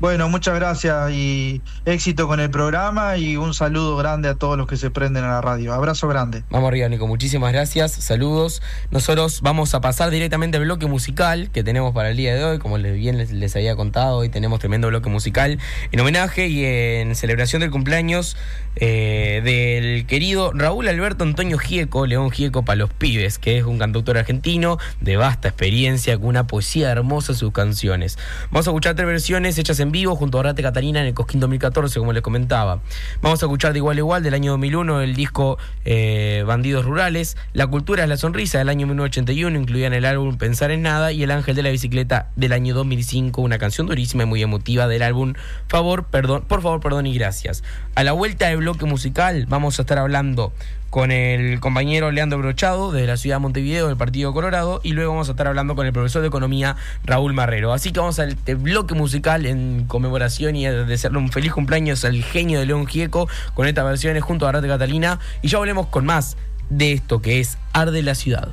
Bueno, 0.00 0.30
muchas 0.30 0.54
gracias 0.54 1.10
y 1.10 1.60
éxito 1.84 2.26
con 2.26 2.40
el 2.40 2.48
programa 2.48 3.18
y 3.18 3.36
un 3.36 3.52
saludo 3.52 3.98
grande 3.98 4.30
a 4.30 4.34
todos 4.34 4.56
los 4.56 4.66
que 4.66 4.78
se 4.78 4.90
prenden 4.90 5.24
a 5.24 5.28
la 5.28 5.40
radio. 5.42 5.74
Abrazo 5.74 6.08
grande. 6.08 6.42
Vamos 6.48 6.68
arriba, 6.68 6.88
Nico. 6.88 7.06
Muchísimas 7.06 7.52
gracias. 7.52 7.92
Saludos. 7.92 8.62
Nosotros 8.90 9.42
vamos 9.42 9.74
a 9.74 9.82
pasar 9.82 10.08
directamente 10.08 10.56
al 10.56 10.64
bloque 10.64 10.86
musical 10.86 11.50
que 11.52 11.62
tenemos 11.62 11.92
para 11.92 12.08
el 12.08 12.16
día 12.16 12.34
de 12.34 12.42
hoy. 12.42 12.58
Como 12.58 12.78
les, 12.78 12.94
bien 12.94 13.18
les, 13.18 13.30
les 13.30 13.54
había 13.56 13.76
contado, 13.76 14.16
hoy 14.16 14.30
tenemos 14.30 14.58
tremendo 14.58 14.88
bloque 14.88 15.10
musical 15.10 15.58
en 15.92 16.00
homenaje 16.00 16.48
y 16.48 16.64
en 16.64 17.14
celebración 17.14 17.60
del 17.60 17.70
cumpleaños 17.70 18.38
eh, 18.80 19.42
del 19.44 20.06
querido 20.06 20.52
Raúl 20.54 20.88
Alberto 20.88 21.24
Antonio 21.24 21.58
Gieco, 21.58 22.06
León 22.06 22.30
Gieco 22.30 22.64
para 22.64 22.76
los 22.76 22.90
pibes, 22.90 23.38
que 23.38 23.58
es 23.58 23.64
un 23.64 23.78
cantautor 23.78 24.16
argentino 24.16 24.78
de 25.00 25.18
vasta 25.18 25.48
experiencia, 25.48 26.16
con 26.16 26.28
una 26.28 26.46
poesía 26.46 26.90
hermosa 26.90 27.32
en 27.32 27.38
sus 27.38 27.52
canciones. 27.52 28.18
Vamos 28.50 28.66
a 28.66 28.70
escuchar 28.70 28.94
tres 28.94 29.06
versiones 29.06 29.58
hechas 29.58 29.80
en 29.80 29.92
vivo 29.92 30.16
junto 30.16 30.40
a 30.40 30.44
Rate 30.44 30.62
Catarina 30.62 31.00
en 31.00 31.08
el 31.08 31.14
Cosquín 31.14 31.40
2014, 31.40 31.98
como 31.98 32.14
les 32.14 32.22
comentaba. 32.22 32.80
Vamos 33.20 33.42
a 33.42 33.46
escuchar 33.46 33.72
de 33.74 33.80
igual 33.80 33.98
a 33.98 34.00
igual 34.00 34.22
del 34.22 34.32
año 34.32 34.52
2001 34.52 35.02
el 35.02 35.14
disco 35.14 35.58
eh, 35.84 36.42
Bandidos 36.46 36.86
Rurales, 36.86 37.36
La 37.52 37.66
Cultura 37.66 38.04
es 38.04 38.08
la 38.08 38.16
Sonrisa 38.16 38.58
del 38.58 38.70
año 38.70 38.86
1981, 38.86 39.58
incluida 39.58 39.88
en 39.88 39.92
el 39.92 40.06
álbum 40.06 40.38
Pensar 40.38 40.70
en 40.70 40.80
Nada 40.82 41.12
y 41.12 41.22
El 41.22 41.30
Ángel 41.30 41.54
de 41.54 41.62
la 41.62 41.70
Bicicleta 41.70 42.30
del 42.36 42.54
año 42.54 42.74
2005, 42.74 43.42
una 43.42 43.58
canción 43.58 43.86
durísima 43.86 44.22
y 44.22 44.26
muy 44.26 44.42
emotiva 44.42 44.88
del 44.88 45.02
álbum 45.02 45.34
Favor, 45.68 46.04
perdón, 46.04 46.44
por 46.48 46.62
favor, 46.62 46.80
perdón 46.80 47.06
y 47.06 47.14
gracias. 47.14 47.62
A 47.94 48.04
la 48.04 48.12
vuelta 48.12 48.48
del 48.48 48.69
bloque 48.70 48.86
musical 48.86 49.46
vamos 49.48 49.80
a 49.80 49.82
estar 49.82 49.98
hablando 49.98 50.52
con 50.90 51.10
el 51.10 51.58
compañero 51.58 52.12
Leandro 52.12 52.38
Brochado 52.38 52.92
de 52.92 53.04
la 53.04 53.16
ciudad 53.16 53.36
de 53.36 53.40
Montevideo 53.40 53.88
del 53.88 53.96
Partido 53.96 54.32
Colorado 54.32 54.80
y 54.84 54.92
luego 54.92 55.10
vamos 55.10 55.26
a 55.26 55.32
estar 55.32 55.48
hablando 55.48 55.74
con 55.74 55.86
el 55.86 55.92
profesor 55.92 56.22
de 56.22 56.28
economía 56.28 56.76
Raúl 57.02 57.32
Marrero. 57.32 57.72
Así 57.72 57.90
que 57.90 57.98
vamos 57.98 58.20
al 58.20 58.28
este 58.28 58.54
bloque 58.54 58.94
musical 58.94 59.44
en 59.44 59.86
conmemoración 59.88 60.54
y 60.54 60.66
a 60.66 60.72
desearle 60.72 61.18
un 61.18 61.32
feliz 61.32 61.52
cumpleaños 61.52 62.04
al 62.04 62.22
genio 62.22 62.60
de 62.60 62.66
León 62.66 62.86
Gieco 62.86 63.28
con 63.54 63.66
estas 63.66 63.84
versiones 63.84 64.22
junto 64.22 64.46
a 64.46 64.52
Rate 64.52 64.68
Catalina 64.68 65.18
y 65.42 65.48
ya 65.48 65.58
volvemos 65.58 65.86
con 65.86 66.06
más 66.06 66.36
de 66.68 66.92
esto 66.92 67.20
que 67.20 67.40
es 67.40 67.58
Arde 67.72 68.04
la 68.04 68.14
Ciudad. 68.14 68.50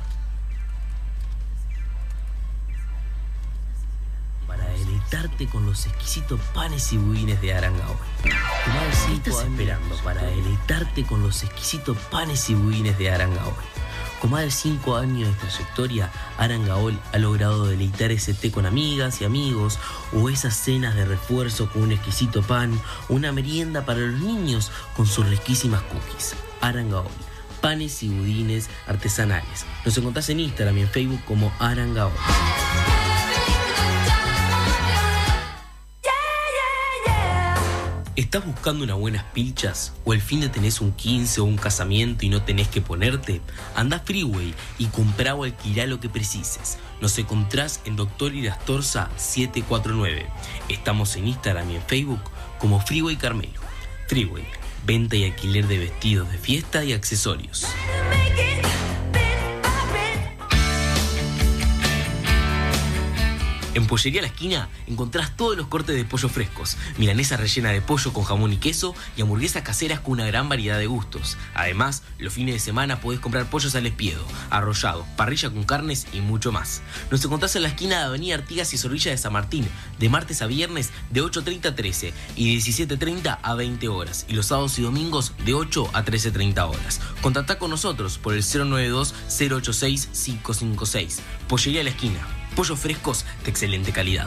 Deleitarte 5.10 5.46
con 5.46 5.64
los 5.64 5.86
exquisitos 5.86 6.40
panes 6.54 6.92
y 6.92 6.98
budines 6.98 7.40
de 7.40 7.54
Arangaoy. 7.54 7.96
¿Qué 8.22 9.14
estás 9.14 9.44
esperando 9.44 9.96
para 10.04 10.22
deleitarte 10.22 11.04
con 11.04 11.22
los 11.22 11.42
exquisitos 11.42 11.96
panes 12.10 12.50
y 12.50 12.54
budines 12.54 12.98
de? 12.98 13.08
Con 14.20 14.30
más 14.30 14.42
de 14.42 14.50
5 14.50 14.96
años 14.96 15.28
de 15.28 15.34
trayectoria, 15.34 16.12
Arangaol 16.36 16.98
ha 17.12 17.18
logrado 17.18 17.66
deleitar 17.66 18.10
ese 18.10 18.34
té 18.34 18.50
con 18.50 18.66
amigas 18.66 19.20
y 19.20 19.24
amigos, 19.24 19.78
o 20.12 20.28
esas 20.28 20.54
cenas 20.56 20.94
de 20.94 21.04
refuerzo 21.04 21.70
con 21.70 21.82
un 21.82 21.92
exquisito 21.92 22.42
pan, 22.42 22.78
o 23.08 23.14
una 23.14 23.32
merienda 23.32 23.86
para 23.86 24.00
los 24.00 24.20
niños 24.20 24.70
con 24.96 25.06
sus 25.06 25.26
riquísimas 25.26 25.82
cookies. 25.82 26.34
Arangaol, 26.60 27.06
panes 27.62 28.02
y 28.02 28.08
budines 28.08 28.68
artesanales. 28.86 29.64
Nos 29.84 29.96
encontrás 29.96 30.28
en 30.28 30.40
Instagram 30.40 30.78
y 30.78 30.80
en 30.82 30.88
Facebook 30.88 31.24
como 31.24 31.52
Arangaol. 31.60 32.12
¿Estás 38.18 38.44
buscando 38.44 38.82
unas 38.82 38.98
buenas 38.98 39.22
pilchas? 39.32 39.92
¿O 40.04 40.12
el 40.12 40.20
fin 40.20 40.40
de 40.40 40.48
tenés 40.48 40.80
un 40.80 40.90
15 40.90 41.40
o 41.40 41.44
un 41.44 41.56
casamiento 41.56 42.26
y 42.26 42.28
no 42.28 42.42
tenés 42.42 42.66
que 42.66 42.80
ponerte? 42.80 43.40
Anda 43.76 43.98
a 43.98 44.00
Freeway 44.00 44.56
y 44.76 44.86
comprá 44.86 45.36
o 45.36 45.44
alquilá 45.44 45.86
lo 45.86 46.00
que 46.00 46.08
precises. 46.08 46.78
Nos 47.00 47.16
encontrás 47.16 47.80
en 47.84 47.94
Doctor 47.94 48.34
Irastorza 48.34 49.08
749. 49.16 50.26
Estamos 50.68 51.14
en 51.14 51.28
Instagram 51.28 51.70
y 51.70 51.76
en 51.76 51.82
Facebook 51.82 52.22
como 52.58 52.80
Freeway 52.80 53.14
Carmelo. 53.14 53.60
Freeway, 54.08 54.48
venta 54.84 55.14
y 55.14 55.22
alquiler 55.22 55.68
de 55.68 55.78
vestidos 55.78 56.28
de 56.28 56.38
fiesta 56.38 56.82
y 56.82 56.94
accesorios. 56.94 57.66
En 63.78 63.86
Pollería 63.86 64.22
La 64.22 64.26
Esquina 64.26 64.68
encontrás 64.88 65.36
todos 65.36 65.56
los 65.56 65.68
cortes 65.68 65.94
de 65.94 66.04
pollo 66.04 66.28
frescos, 66.28 66.76
milanesa 66.96 67.36
rellena 67.36 67.70
de 67.70 67.80
pollo 67.80 68.12
con 68.12 68.24
jamón 68.24 68.52
y 68.52 68.56
queso 68.56 68.92
y 69.16 69.22
hamburguesas 69.22 69.62
caseras 69.62 70.00
con 70.00 70.14
una 70.14 70.26
gran 70.26 70.48
variedad 70.48 70.80
de 70.80 70.88
gustos. 70.88 71.36
Además, 71.54 72.02
los 72.18 72.32
fines 72.32 72.56
de 72.56 72.58
semana 72.58 73.00
podés 73.00 73.20
comprar 73.20 73.48
pollos 73.48 73.76
al 73.76 73.86
espiedo, 73.86 74.26
arrollado, 74.50 75.06
parrilla 75.16 75.50
con 75.50 75.62
carnes 75.62 76.08
y 76.12 76.20
mucho 76.20 76.50
más. 76.50 76.82
Nos 77.12 77.24
encontrás 77.24 77.54
en 77.54 77.62
la 77.62 77.68
esquina 77.68 78.00
de 78.00 78.06
Avenida 78.06 78.34
Artigas 78.34 78.74
y 78.74 78.78
Zorrilla 78.78 79.12
de 79.12 79.16
San 79.16 79.32
Martín, 79.32 79.68
de 80.00 80.08
martes 80.08 80.42
a 80.42 80.48
viernes 80.48 80.90
de 81.10 81.22
8.30 81.22 81.66
a 81.66 81.74
13 81.76 82.12
y 82.34 82.58
17.30 82.58 83.38
a 83.40 83.54
20 83.54 83.86
horas 83.86 84.26
y 84.28 84.32
los 84.32 84.46
sábados 84.46 84.76
y 84.80 84.82
domingos 84.82 85.34
de 85.44 85.54
8 85.54 85.90
a 85.92 86.04
13.30 86.04 86.68
horas. 86.68 87.00
Contactá 87.22 87.60
con 87.60 87.70
nosotros 87.70 88.18
por 88.18 88.34
el 88.34 88.42
092 88.42 89.14
086 89.28 90.08
556. 90.12 91.20
Pollería 91.46 91.84
La 91.84 91.90
Esquina 91.90 92.37
pollos 92.58 92.80
frescos 92.80 93.24
de 93.44 93.50
excelente 93.50 93.92
calidad. 93.92 94.26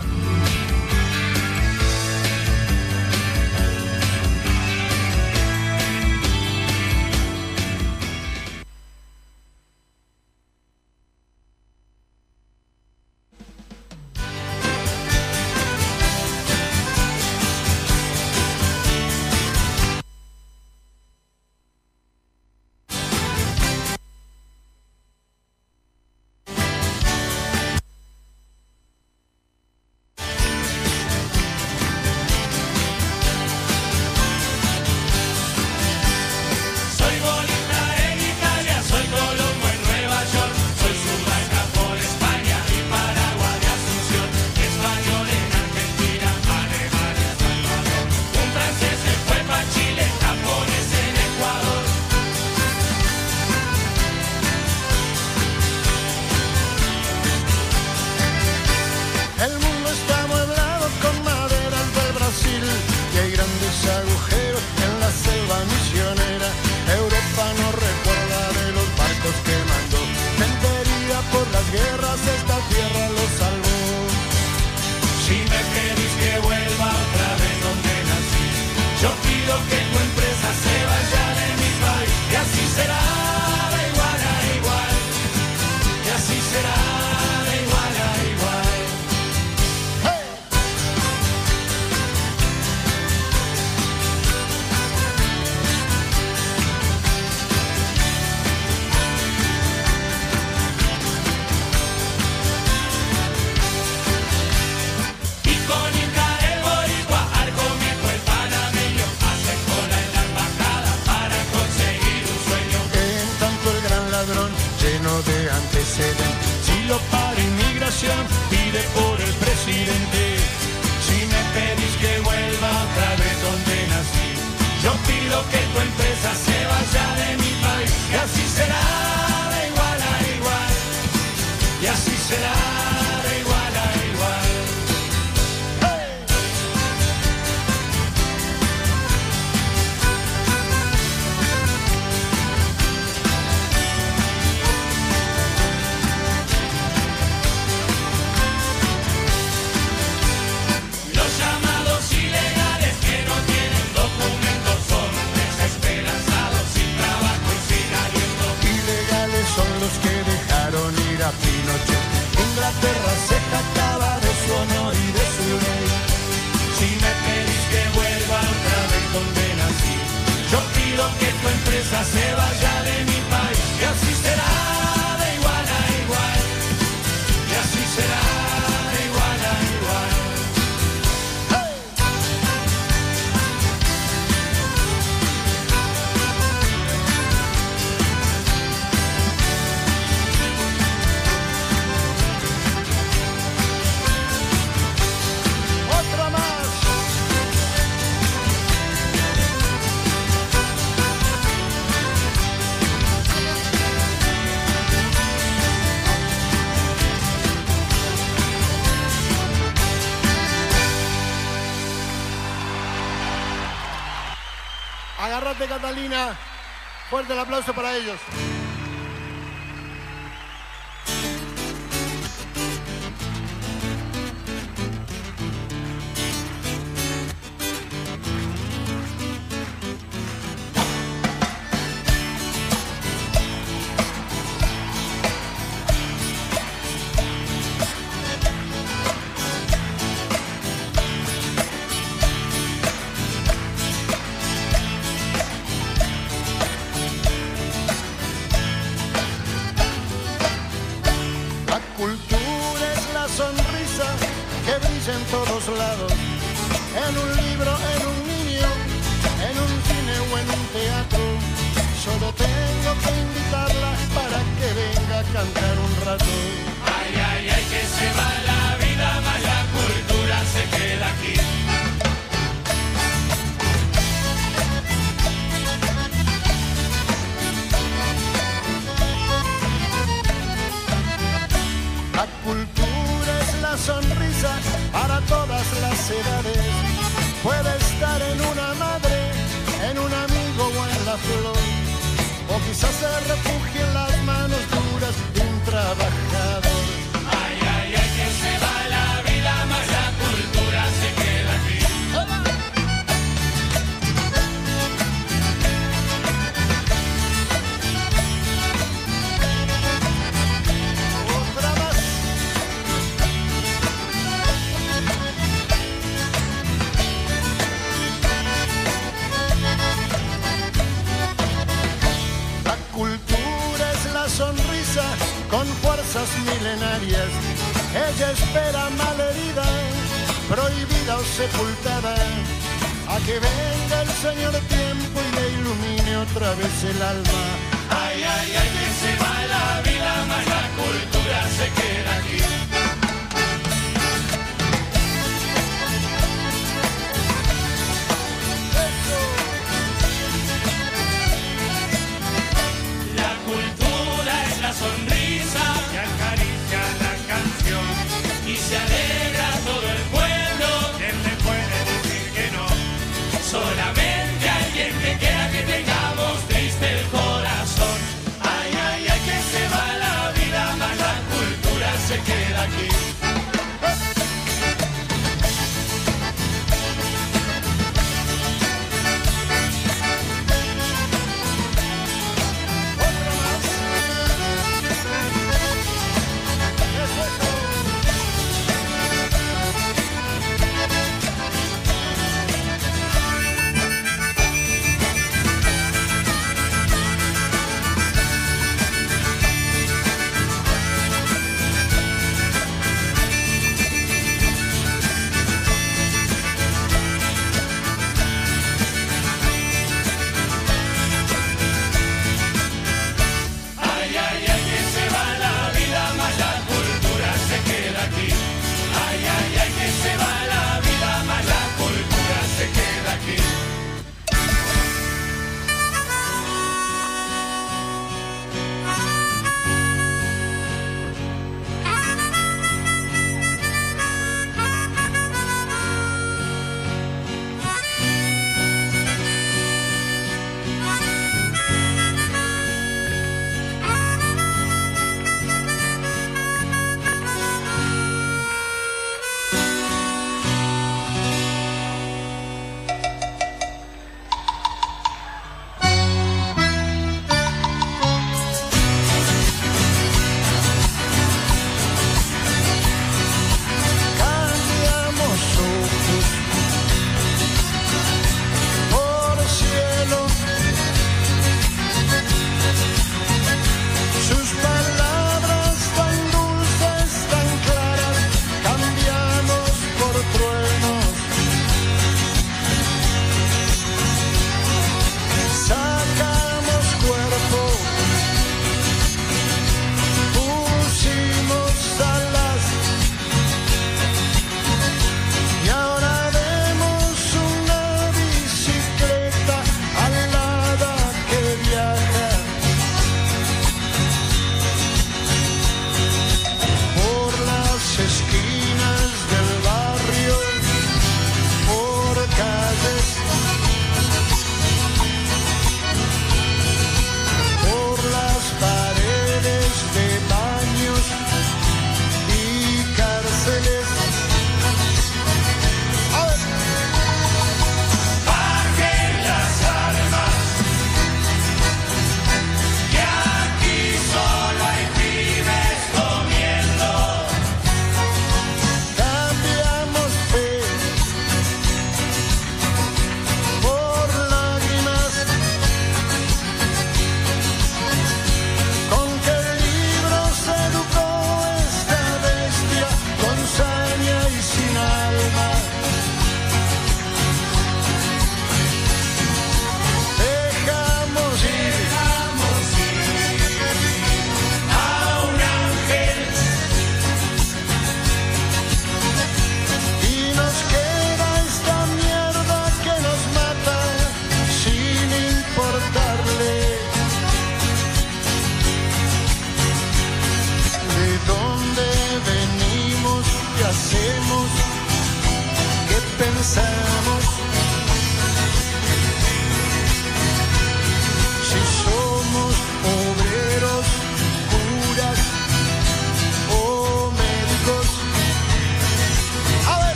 Fuerte 217.10 217.34
el 217.34 217.40
aplauso 217.40 217.74
para 217.74 217.96
ellos. 217.96 218.18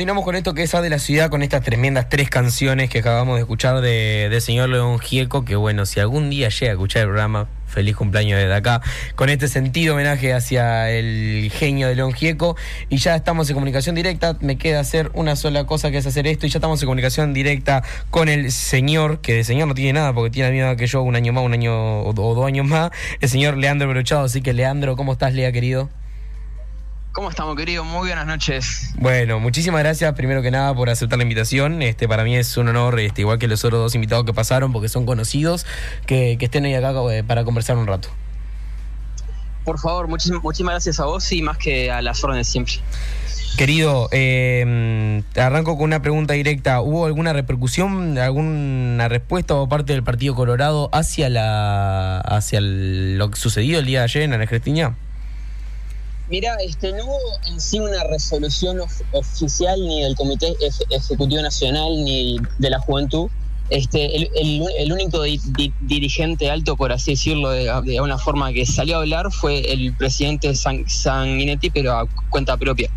continuamos 0.00 0.24
con 0.24 0.34
esto 0.34 0.54
que 0.54 0.62
es 0.62 0.74
A 0.74 0.80
de 0.80 0.88
la 0.88 0.98
Ciudad, 0.98 1.28
con 1.28 1.42
estas 1.42 1.62
tremendas 1.62 2.08
tres 2.08 2.30
canciones 2.30 2.88
que 2.88 3.00
acabamos 3.00 3.34
de 3.34 3.42
escuchar 3.42 3.82
de, 3.82 4.34
señor 4.40 4.70
León 4.70 4.98
Gieco, 4.98 5.44
que 5.44 5.56
bueno, 5.56 5.84
si 5.84 6.00
algún 6.00 6.30
día 6.30 6.48
llega 6.48 6.70
a 6.70 6.72
escuchar 6.72 7.02
el 7.02 7.08
programa, 7.08 7.48
feliz 7.66 7.96
cumpleaños 7.96 8.38
desde 8.38 8.54
acá, 8.54 8.80
con 9.14 9.28
este 9.28 9.46
sentido 9.46 9.92
homenaje 9.92 10.32
hacia 10.32 10.90
el 10.90 11.52
genio 11.52 11.86
de 11.86 11.96
León 11.96 12.14
Gieco. 12.14 12.56
Y 12.88 12.96
ya 12.96 13.14
estamos 13.14 13.50
en 13.50 13.54
comunicación 13.56 13.94
directa, 13.94 14.38
me 14.40 14.56
queda 14.56 14.80
hacer 14.80 15.10
una 15.12 15.36
sola 15.36 15.66
cosa 15.66 15.90
que 15.90 15.98
es 15.98 16.06
hacer 16.06 16.26
esto, 16.26 16.46
y 16.46 16.48
ya 16.48 16.56
estamos 16.56 16.80
en 16.80 16.86
comunicación 16.86 17.34
directa 17.34 17.82
con 18.08 18.30
el 18.30 18.52
señor, 18.52 19.20
que 19.20 19.34
de 19.34 19.44
señor 19.44 19.68
no 19.68 19.74
tiene 19.74 19.92
nada, 19.92 20.14
porque 20.14 20.30
tiene 20.30 20.48
la 20.48 20.52
misma 20.54 20.68
edad 20.68 20.76
que 20.78 20.86
yo, 20.86 21.02
un 21.02 21.14
año 21.14 21.34
más, 21.34 21.44
un 21.44 21.52
año 21.52 21.74
o, 21.74 22.08
o 22.08 22.34
dos 22.34 22.46
años 22.46 22.66
más, 22.66 22.90
el 23.20 23.28
señor 23.28 23.58
Leandro 23.58 23.86
Brochado. 23.86 24.24
Así 24.24 24.40
que 24.40 24.54
Leandro, 24.54 24.96
¿cómo 24.96 25.12
estás, 25.12 25.34
Lea, 25.34 25.52
querido? 25.52 25.90
Estamos, 27.30 27.56
querido? 27.56 27.84
Muy 27.84 28.08
buenas 28.08 28.26
noches. 28.26 28.90
Bueno, 28.96 29.40
muchísimas 29.40 29.80
gracias 29.80 30.12
primero 30.14 30.42
que 30.42 30.50
nada 30.50 30.74
por 30.74 30.90
aceptar 30.90 31.18
la 31.18 31.22
invitación. 31.22 31.80
Este, 31.82 32.06
para 32.08 32.24
mí 32.24 32.36
es 32.36 32.56
un 32.56 32.68
honor, 32.68 32.98
este, 33.00 33.22
igual 33.22 33.38
que 33.38 33.48
los 33.48 33.64
otros 33.64 33.80
dos 33.80 33.94
invitados 33.94 34.24
que 34.24 34.34
pasaron, 34.34 34.72
porque 34.72 34.88
son 34.88 35.06
conocidos, 35.06 35.66
que, 36.06 36.36
que 36.38 36.44
estén 36.46 36.64
ahí 36.64 36.74
acá 36.74 36.92
eh, 37.12 37.22
para 37.24 37.44
conversar 37.44 37.76
un 37.76 37.86
rato. 37.86 38.08
Por 39.64 39.78
favor, 39.78 40.08
muchísimas, 40.08 40.42
muchísimas 40.42 40.72
gracias 40.74 41.00
a 41.00 41.04
vos 41.04 41.30
y 41.32 41.42
más 41.42 41.56
que 41.58 41.90
a 41.90 42.02
las 42.02 42.22
órdenes 42.24 42.48
siempre. 42.48 42.74
Querido, 43.56 44.08
eh, 44.12 45.22
arranco 45.36 45.76
con 45.76 45.84
una 45.84 46.00
pregunta 46.00 46.34
directa. 46.34 46.80
¿Hubo 46.80 47.04
alguna 47.06 47.32
repercusión, 47.32 48.16
alguna 48.16 49.08
respuesta 49.08 49.54
por 49.54 49.68
parte 49.68 49.92
del 49.92 50.02
Partido 50.02 50.34
Colorado 50.34 50.88
hacia 50.92 51.28
la 51.28 52.20
hacia 52.20 52.58
el- 52.58 53.18
lo 53.18 53.30
que 53.30 53.38
sucedió 53.38 53.78
el 53.80 53.86
día 53.86 53.98
de 53.98 54.04
ayer 54.04 54.22
en 54.22 54.32
Argentina? 54.34 54.94
Mira, 56.30 56.54
este, 56.64 56.92
no 56.92 57.04
hubo 57.06 57.18
en 57.48 57.60
sí 57.60 57.80
una 57.80 58.04
resolución 58.04 58.80
of- 58.80 59.02
oficial 59.12 59.80
ni 59.80 60.02
del 60.02 60.14
Comité 60.14 60.54
Ej- 60.60 60.86
Ejecutivo 60.90 61.42
Nacional 61.42 62.04
ni 62.04 62.38
de 62.58 62.70
la 62.70 62.78
Juventud. 62.78 63.28
Este, 63.68 64.16
el, 64.16 64.30
el- 64.36 64.64
el 64.78 64.92
único 64.92 65.22
di- 65.22 65.40
di- 65.56 65.72
dirigente 65.80 66.50
alto, 66.50 66.76
por 66.76 66.92
así 66.92 67.12
decirlo, 67.12 67.50
de, 67.50 67.64
de 67.84 67.96
alguna 67.96 68.18
forma, 68.18 68.52
que 68.52 68.64
salió 68.66 68.96
a 68.96 69.00
hablar 69.00 69.30
fue 69.32 69.72
el 69.72 69.92
presidente 69.94 70.54
San- 70.54 70.88
Sanguinetti, 70.88 71.70
pero 71.70 71.92
a 71.98 72.06
cuenta 72.30 72.56
propia. 72.56 72.90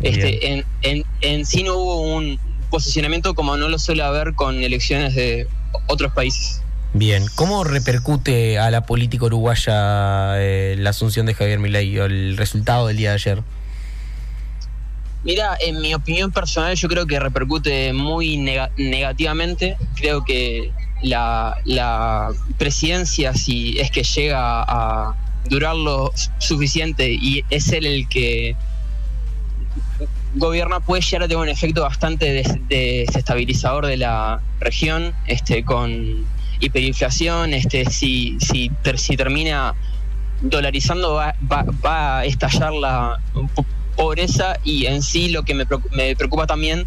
Este, 0.00 0.52
en, 0.52 0.64
en, 0.82 1.04
en 1.20 1.46
sí 1.46 1.62
no 1.62 1.76
hubo 1.76 2.02
un 2.02 2.38
posicionamiento 2.70 3.34
como 3.34 3.56
no 3.56 3.68
lo 3.68 3.78
suele 3.78 4.02
haber 4.02 4.34
con 4.34 4.62
elecciones 4.62 5.14
de 5.14 5.46
otros 5.88 6.12
países. 6.12 6.61
Bien, 6.94 7.24
¿cómo 7.36 7.64
repercute 7.64 8.58
a 8.58 8.70
la 8.70 8.84
política 8.84 9.24
uruguaya 9.24 10.34
eh, 10.40 10.76
la 10.78 10.90
asunción 10.90 11.24
de 11.24 11.34
Javier 11.34 11.58
Milei 11.58 11.98
o 11.98 12.04
el 12.04 12.36
resultado 12.36 12.86
del 12.86 12.98
día 12.98 13.10
de 13.10 13.14
ayer? 13.14 13.42
Mira, 15.24 15.56
en 15.60 15.80
mi 15.80 15.94
opinión 15.94 16.32
personal 16.32 16.74
yo 16.76 16.88
creo 16.88 17.06
que 17.06 17.18
repercute 17.18 17.92
muy 17.94 18.36
nega- 18.36 18.70
negativamente. 18.76 19.76
Creo 19.96 20.22
que 20.24 20.70
la, 21.02 21.56
presidencia, 22.58 23.32
si 23.32 23.78
es 23.78 23.90
que 23.90 24.02
llega 24.02 24.62
a 24.62 25.16
durar 25.48 25.74
lo 25.76 26.12
suficiente 26.38 27.10
y 27.10 27.42
es 27.50 27.72
él 27.72 27.86
el 27.86 28.06
que 28.08 28.54
gobierna, 30.34 30.80
puede 30.80 31.02
llegar 31.02 31.22
a 31.22 31.28
tener 31.28 31.42
un 31.42 31.48
efecto 31.48 31.82
bastante 31.82 32.32
des- 32.32 32.68
desestabilizador 32.68 33.86
de 33.86 33.96
la 33.96 34.40
región, 34.60 35.14
este, 35.26 35.64
con 35.64 36.26
hiperinflación, 36.62 37.52
este, 37.54 37.84
si, 37.90 38.36
si, 38.40 38.70
ter- 38.82 38.98
si 38.98 39.16
termina 39.16 39.74
dolarizando 40.40 41.14
va, 41.14 41.34
va- 41.50 41.66
va 41.84 42.18
a 42.20 42.24
estallar 42.24 42.72
la 42.72 43.18
po- 43.54 43.66
pobreza 43.96 44.56
y 44.64 44.86
en 44.86 45.02
sí 45.02 45.28
lo 45.28 45.42
que 45.42 45.54
me, 45.54 45.66
preocu- 45.66 45.90
me 45.90 46.16
preocupa 46.16 46.46
también 46.46 46.86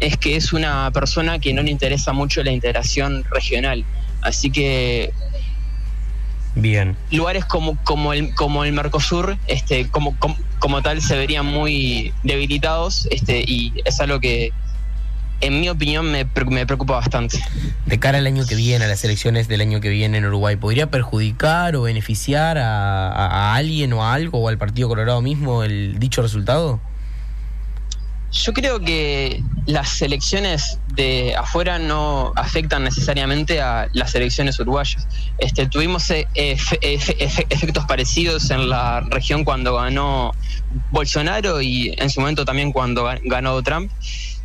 es 0.00 0.16
que 0.16 0.36
es 0.36 0.52
una 0.52 0.90
persona 0.92 1.38
que 1.38 1.52
no 1.54 1.62
le 1.62 1.70
interesa 1.70 2.12
mucho 2.12 2.42
la 2.42 2.50
integración 2.52 3.24
regional. 3.30 3.84
Así 4.20 4.50
que 4.50 5.12
Bien, 6.54 6.96
lugares 7.10 7.44
como, 7.46 7.76
como, 7.82 8.12
el, 8.12 8.34
como 8.34 8.64
el 8.64 8.72
Mercosur, 8.72 9.38
este, 9.46 9.88
como, 9.88 10.18
como, 10.18 10.36
como 10.58 10.82
tal, 10.82 11.00
se 11.00 11.16
verían 11.16 11.46
muy 11.46 12.12
debilitados 12.24 13.08
este, 13.10 13.42
y 13.46 13.72
es 13.86 14.00
algo 14.00 14.20
que, 14.20 14.50
en 15.42 15.60
mi 15.60 15.68
opinión, 15.68 16.10
me, 16.10 16.26
me 16.50 16.66
preocupa 16.66 16.94
bastante. 16.94 17.38
de 17.86 17.98
cara 18.00 18.18
al 18.18 18.26
año 18.26 18.46
que 18.46 18.54
viene, 18.54 18.84
a 18.84 18.88
las 18.88 19.04
elecciones 19.04 19.48
del 19.48 19.60
año 19.60 19.80
que 19.80 19.88
viene 19.90 20.18
en 20.18 20.24
Uruguay, 20.24 20.56
¿podría 20.56 20.90
perjudicar 20.90 21.76
o 21.76 21.82
beneficiar 21.82 22.56
a, 22.58 23.08
a- 23.08 23.26
a 23.26 23.54
alguien 23.56 23.92
o 23.92 24.02
a 24.04 24.14
algo 24.14 24.38
o 24.38 24.48
al 24.48 24.56
Partido 24.58 24.88
Colorado 24.88 25.20
mismo 25.20 25.62
el 25.62 25.98
dicho 25.98 26.22
resultado? 26.22 26.80
Yo 28.32 28.54
creo 28.54 28.80
que 28.80 29.42
las 29.66 30.00
elecciones 30.00 30.78
de 30.94 31.36
afuera 31.36 31.78
no 31.78 32.32
afectan 32.34 32.82
necesariamente 32.82 33.60
a 33.60 33.88
las 33.92 34.14
elecciones 34.14 34.58
uruguayas. 34.58 35.06
Este, 35.36 35.66
tuvimos 35.66 36.08
eh, 36.10 36.26
efe- 36.34 36.78
efe- 36.80 37.18
efe- 37.18 37.46
efectos 37.50 37.84
parecidos 37.84 38.50
en 38.50 38.70
la 38.70 39.00
región 39.00 39.44
cuando 39.44 39.74
ganó 39.74 40.32
Bolsonaro 40.92 41.60
y 41.60 41.94
en 41.98 42.08
su 42.08 42.20
momento 42.20 42.46
también 42.46 42.72
cuando 42.72 43.04
ga- 43.04 43.20
ganó 43.22 43.62
Trump. 43.62 43.92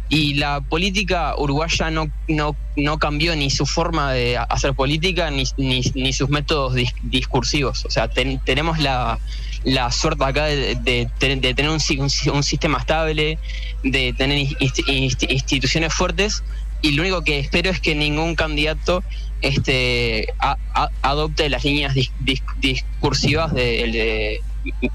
Y 0.10 0.36
la 0.36 0.62
política 0.62 1.36
uruguaya 1.38 1.89
no, 1.91 2.10
no, 2.30 2.55
no 2.78 2.97
cambió 2.97 3.36
ni 3.36 3.49
su 3.49 3.66
forma 3.66 4.14
de 4.14 4.38
hacer 4.38 4.74
política 4.74 5.30
ni, 5.32 5.43
ni, 5.58 5.82
ni 5.95 6.14
sus 6.14 6.30
métodos 6.30 6.76
dis- 6.76 6.93
discursivos. 7.03 7.84
O 7.86 7.89
sea, 7.89 8.08
ten- 8.08 8.39
tenemos 8.45 8.80
la, 8.80 9.20
la 9.66 9.91
suerte 9.91 10.24
acá 10.24 10.45
de, 10.45 10.76
de- 10.76 11.10
de 11.20 11.53
tener 11.53 11.70
un, 11.70 11.82
un 11.99 12.10
si- 12.10 12.30
un 12.30 12.43
sistema 12.43 12.78
estable, 12.78 13.38
de 13.84 14.14
tener 14.14 14.38
inst- 14.38 14.86
inst- 14.88 15.30
instituciones 15.30 15.93
fuertes 15.93 16.41
y 16.82 16.91
lo 16.91 17.01
único 17.01 17.24
que 17.24 17.39
espero 17.39 17.70
es 17.70 17.82
que 17.82 17.93
ningún 17.93 18.36
candidato 18.36 19.03
este, 19.41 20.28
a- 20.39 20.58
a- 20.74 20.89
adopte 21.01 21.49
las 21.49 21.64
líneas 21.66 21.93
dis- 21.95 22.12
dis- 22.24 22.43
discursivas 22.60 23.53
de, 23.53 23.62
de 23.91 24.41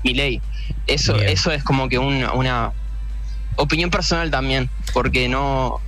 Milei. 0.04 0.40
Eso, 0.86 1.14
Bien. 1.14 1.28
eso 1.28 1.50
es 1.52 1.62
como 1.62 1.88
que 1.88 1.98
una 1.98 2.72
opinión 3.56 3.90
personal 3.90 4.30
también, 4.30 4.70
porque 4.92 5.28
no, 5.28 5.80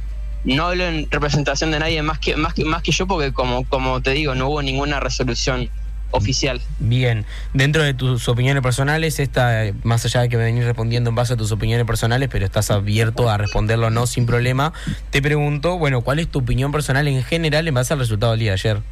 no 0.45 0.67
hablo 0.67 0.85
en 0.85 1.11
representación 1.11 1.71
de 1.71 1.79
nadie 1.79 2.03
más 2.03 2.19
que, 2.19 2.37
más 2.37 2.55
que, 2.55 2.65
más 2.65 2.83
que 2.83 2.93
yo, 2.93 3.07
porque 3.07 3.33
como, 3.33 3.65
como 3.65 4.01
te 4.01 4.11
digo, 4.11 4.35
no 4.35 4.49
hubo 4.49 4.63
ninguna 4.63 5.01
resolución 5.01 5.71
oficial. 6.11 6.61
Bien, 6.79 7.27
dentro 7.53 7.83
de 7.83 7.93
tus 7.93 8.29
opiniones 8.29 8.63
personales, 8.63 9.19
esta, 9.19 9.65
más 9.83 10.05
allá 10.05 10.21
de 10.21 10.29
que 10.29 10.37
me 10.37 10.45
venís 10.45 10.65
respondiendo 10.65 11.11
en 11.11 11.17
base 11.17 11.33
a 11.35 11.37
tus 11.37 11.51
opiniones 11.53 11.87
personales, 11.87 12.29
pero 12.31 12.45
estás 12.45 12.71
abierto 12.71 13.29
a 13.29 13.37
responderlo 13.37 13.89
o 13.89 13.91
no 13.91 14.07
sin 14.07 14.27
problema, 14.27 14.73
te 15.11 15.21
pregunto, 15.21 15.77
bueno, 15.77 16.03
¿cuál 16.03 16.21
es 16.21 16.29
tu 16.29 16.41
opinión 16.41 16.73
personal 16.73 17.09
en 17.09 17.23
general 17.25 17.67
en 17.67 17.75
base 17.75 17.93
al 17.93 17.99
resultado 17.99 18.33
del 18.33 18.41
día 18.41 18.51
de 18.51 18.55
ayer? 18.55 18.83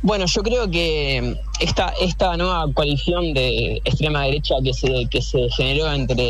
Bueno, 0.00 0.26
yo 0.26 0.42
creo 0.42 0.70
que 0.70 1.36
esta, 1.60 1.92
esta 2.00 2.36
nueva 2.36 2.66
coalición 2.72 3.34
de 3.34 3.80
extrema 3.84 4.22
derecha 4.24 4.54
que 4.62 4.72
se, 4.72 5.06
que 5.10 5.20
se 5.20 5.48
generó 5.56 5.92
entre 5.92 6.24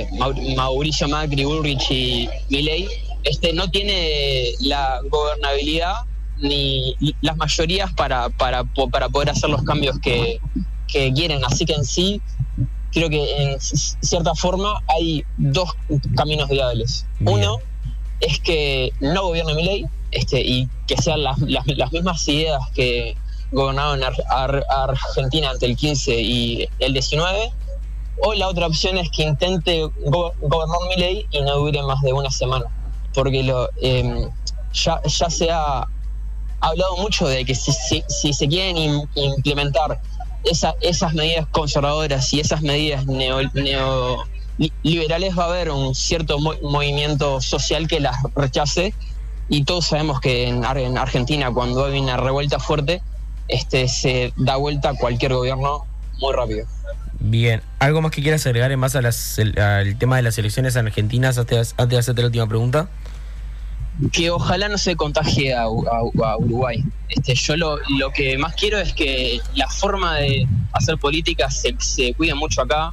eh, 0.00 0.08
Mau- 0.18 0.54
Mauricio 0.56 1.08
Macri, 1.08 1.44
Ulrich 1.44 1.90
y 1.90 2.28
Milei, 2.48 2.86
este, 3.24 3.52
no 3.52 3.68
tiene 3.70 4.50
la 4.60 5.00
gobernabilidad 5.10 5.94
ni 6.40 6.94
las 7.20 7.36
mayorías 7.36 7.92
para, 7.94 8.28
para, 8.30 8.62
para 8.92 9.08
poder 9.08 9.30
hacer 9.30 9.50
los 9.50 9.62
cambios 9.64 9.98
que, 9.98 10.38
que 10.86 11.12
quieren. 11.12 11.44
Así 11.44 11.64
que 11.64 11.74
en 11.74 11.84
sí, 11.84 12.20
creo 12.92 13.10
que 13.10 13.42
en 13.42 13.60
cierta 13.60 14.34
forma 14.36 14.80
hay 14.96 15.24
dos 15.36 15.70
caminos 16.16 16.48
viables. 16.48 17.04
Bien. 17.18 17.34
Uno 17.34 17.58
es 18.20 18.40
que 18.40 18.92
no 19.00 19.24
gobierne 19.24 19.54
mi 19.54 19.64
ley 19.64 19.86
este, 20.10 20.40
y 20.40 20.68
que 20.86 20.96
sean 20.96 21.22
las, 21.22 21.38
las, 21.40 21.66
mismas 21.92 22.26
ideas 22.28 22.60
que 22.74 23.16
gobernaron 23.52 24.02
Ar- 24.02 24.14
Ar- 24.30 24.66
Argentina 24.70 25.50
ante 25.50 25.66
el 25.66 25.76
15 25.76 26.20
y 26.20 26.68
el 26.78 26.92
19. 26.92 27.52
O 28.20 28.34
la 28.34 28.48
otra 28.48 28.66
opción 28.66 28.98
es 28.98 29.08
que 29.10 29.22
intente 29.22 29.80
go- 30.06 30.32
gobernar 30.40 30.78
mi 30.88 30.96
ley 30.96 31.26
y 31.30 31.40
no 31.42 31.56
dure 31.58 31.82
más 31.82 32.00
de 32.02 32.12
una 32.12 32.30
semana. 32.30 32.64
Porque 33.14 33.42
lo, 33.42 33.68
eh, 33.80 34.28
ya, 34.72 35.00
ya 35.04 35.30
se 35.30 35.50
ha 35.50 35.86
hablado 36.60 36.96
mucho 36.96 37.28
de 37.28 37.44
que 37.44 37.54
si, 37.54 37.70
si- 38.08 38.32
se 38.32 38.48
quieren 38.48 38.76
im- 38.76 39.08
implementar 39.14 40.00
esa- 40.44 40.74
esas 40.80 41.14
medidas 41.14 41.46
conservadoras 41.52 42.32
y 42.32 42.40
esas 42.40 42.60
medidas 42.62 43.06
neo, 43.06 43.40
neo- 43.54 44.24
liberales 44.82 45.38
va 45.38 45.44
a 45.44 45.48
haber 45.48 45.70
un 45.70 45.94
cierto 45.94 46.38
mo- 46.38 46.54
movimiento 46.62 47.40
social 47.40 47.86
que 47.88 48.00
las 48.00 48.16
rechace 48.34 48.92
y 49.48 49.64
todos 49.64 49.86
sabemos 49.86 50.20
que 50.20 50.48
en, 50.48 50.64
Ar- 50.64 50.78
en 50.78 50.98
Argentina 50.98 51.50
cuando 51.52 51.84
hay 51.86 51.98
una 52.00 52.16
revuelta 52.16 52.58
fuerte 52.58 53.00
este 53.48 53.88
se 53.88 54.32
da 54.36 54.56
vuelta 54.56 54.90
a 54.90 54.94
cualquier 54.94 55.32
gobierno 55.32 55.86
muy 56.20 56.34
rápido. 56.34 56.66
Bien, 57.20 57.62
¿algo 57.78 58.00
más 58.02 58.10
que 58.12 58.20
quieras 58.22 58.44
agregar 58.46 58.70
en 58.72 58.80
base 58.80 58.98
a 58.98 59.02
las- 59.02 59.38
el- 59.38 59.58
al 59.58 59.96
tema 59.98 60.16
de 60.16 60.22
las 60.22 60.36
elecciones 60.38 60.76
argentinas 60.76 61.38
antes, 61.38 61.74
antes 61.78 61.90
de 61.96 61.98
hacerte 61.98 62.20
la 62.22 62.26
última 62.28 62.46
pregunta? 62.46 62.88
que 64.12 64.30
ojalá 64.30 64.68
no 64.68 64.78
se 64.78 64.94
contagie 64.94 65.54
a, 65.54 65.62
a- 65.62 65.66
a 65.66 66.36
Uruguay. 66.38 66.84
Este, 67.08 67.34
yo 67.34 67.56
lo, 67.56 67.78
lo 67.98 68.12
que 68.12 68.38
más 68.38 68.54
quiero 68.54 68.78
es 68.78 68.92
que 68.92 69.40
la 69.54 69.68
forma 69.68 70.14
de 70.18 70.46
hacer 70.72 70.98
política 70.98 71.50
se, 71.50 71.74
se 71.80 72.14
cuide 72.14 72.32
mucho 72.34 72.62
acá, 72.62 72.92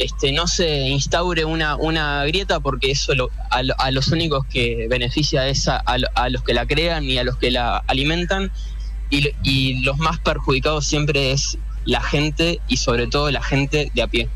este, 0.00 0.32
no 0.32 0.46
se 0.46 0.88
instaure 0.88 1.44
una, 1.44 1.76
una 1.76 2.24
grieta 2.24 2.58
porque 2.60 2.90
eso 2.90 3.14
lo- 3.14 3.30
a, 3.50 3.60
a 3.78 3.90
los 3.90 4.08
únicos 4.08 4.46
que 4.46 4.86
beneficia 4.88 5.46
es 5.46 5.68
a, 5.68 5.76
a 5.76 5.98
lo- 5.98 6.08
a 6.14 6.28
los 6.30 6.42
que 6.42 6.54
la 6.54 6.66
crean 6.66 7.04
y 7.04 7.18
a 7.18 7.24
los 7.24 7.36
que 7.36 7.50
la 7.50 7.76
alimentan 7.86 8.50
y, 9.10 9.28
y 9.42 9.82
los 9.84 9.98
más 9.98 10.18
perjudicados 10.18 10.86
siempre 10.86 11.32
es 11.32 11.58
la 11.84 12.00
gente 12.00 12.60
y 12.68 12.78
sobre 12.78 13.06
todo 13.08 13.30
la 13.30 13.42
gente 13.42 13.90
de 13.94 14.02
a 14.02 14.06
pie. 14.06 14.28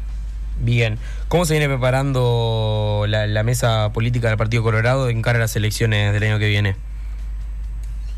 Bien, 0.61 0.99
¿cómo 1.29 1.45
se 1.47 1.55
viene 1.55 1.67
preparando 1.69 3.07
la, 3.09 3.27
la 3.27 3.43
mesa 3.43 3.91
política 3.93 4.29
del 4.29 4.37
Partido 4.37 4.63
Colorado 4.63 5.09
en 5.09 5.21
cara 5.23 5.39
a 5.39 5.41
las 5.41 5.57
elecciones 5.57 6.13
del 6.13 6.23
año 6.25 6.39
que 6.39 6.49
viene? 6.49 6.77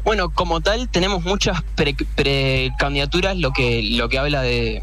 Bueno, 0.04 0.30
como 0.30 0.60
tal, 0.60 0.88
tenemos 0.88 1.24
muchas 1.24 1.62
pre- 1.74 1.96
precandidaturas, 2.14 3.36
lo 3.36 3.52
que, 3.52 3.82
lo 3.82 4.08
que 4.08 4.18
habla 4.18 4.42
de 4.42 4.82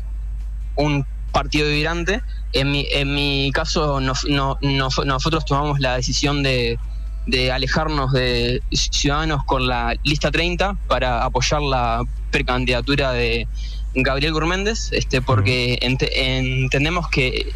un 0.75 1.05
partido 1.33 1.67
vibrante. 1.67 2.21
En 2.53 2.71
mi, 2.71 2.87
en 2.91 3.13
mi 3.13 3.51
caso, 3.53 3.99
no- 3.99 4.13
nos- 4.29 5.05
nosotros 5.05 5.43
tomamos 5.45 5.79
la 5.81 5.97
decisión 5.97 6.43
de, 6.43 6.79
de 7.27 7.51
alejarnos 7.51 8.13
de 8.13 8.61
Ciudadanos 8.71 9.43
con 9.45 9.67
la 9.67 9.95
lista 10.03 10.31
30 10.31 10.75
para 10.87 11.25
apoyar 11.25 11.61
la 11.61 12.03
precandidatura 12.31 13.11
de 13.11 13.47
Gabriel 13.95 14.33
Gurméndez, 14.33 14.89
este, 14.93 15.21
porque 15.21 15.77
ente- 15.81 16.09
entendemos 16.37 17.07
que 17.09 17.51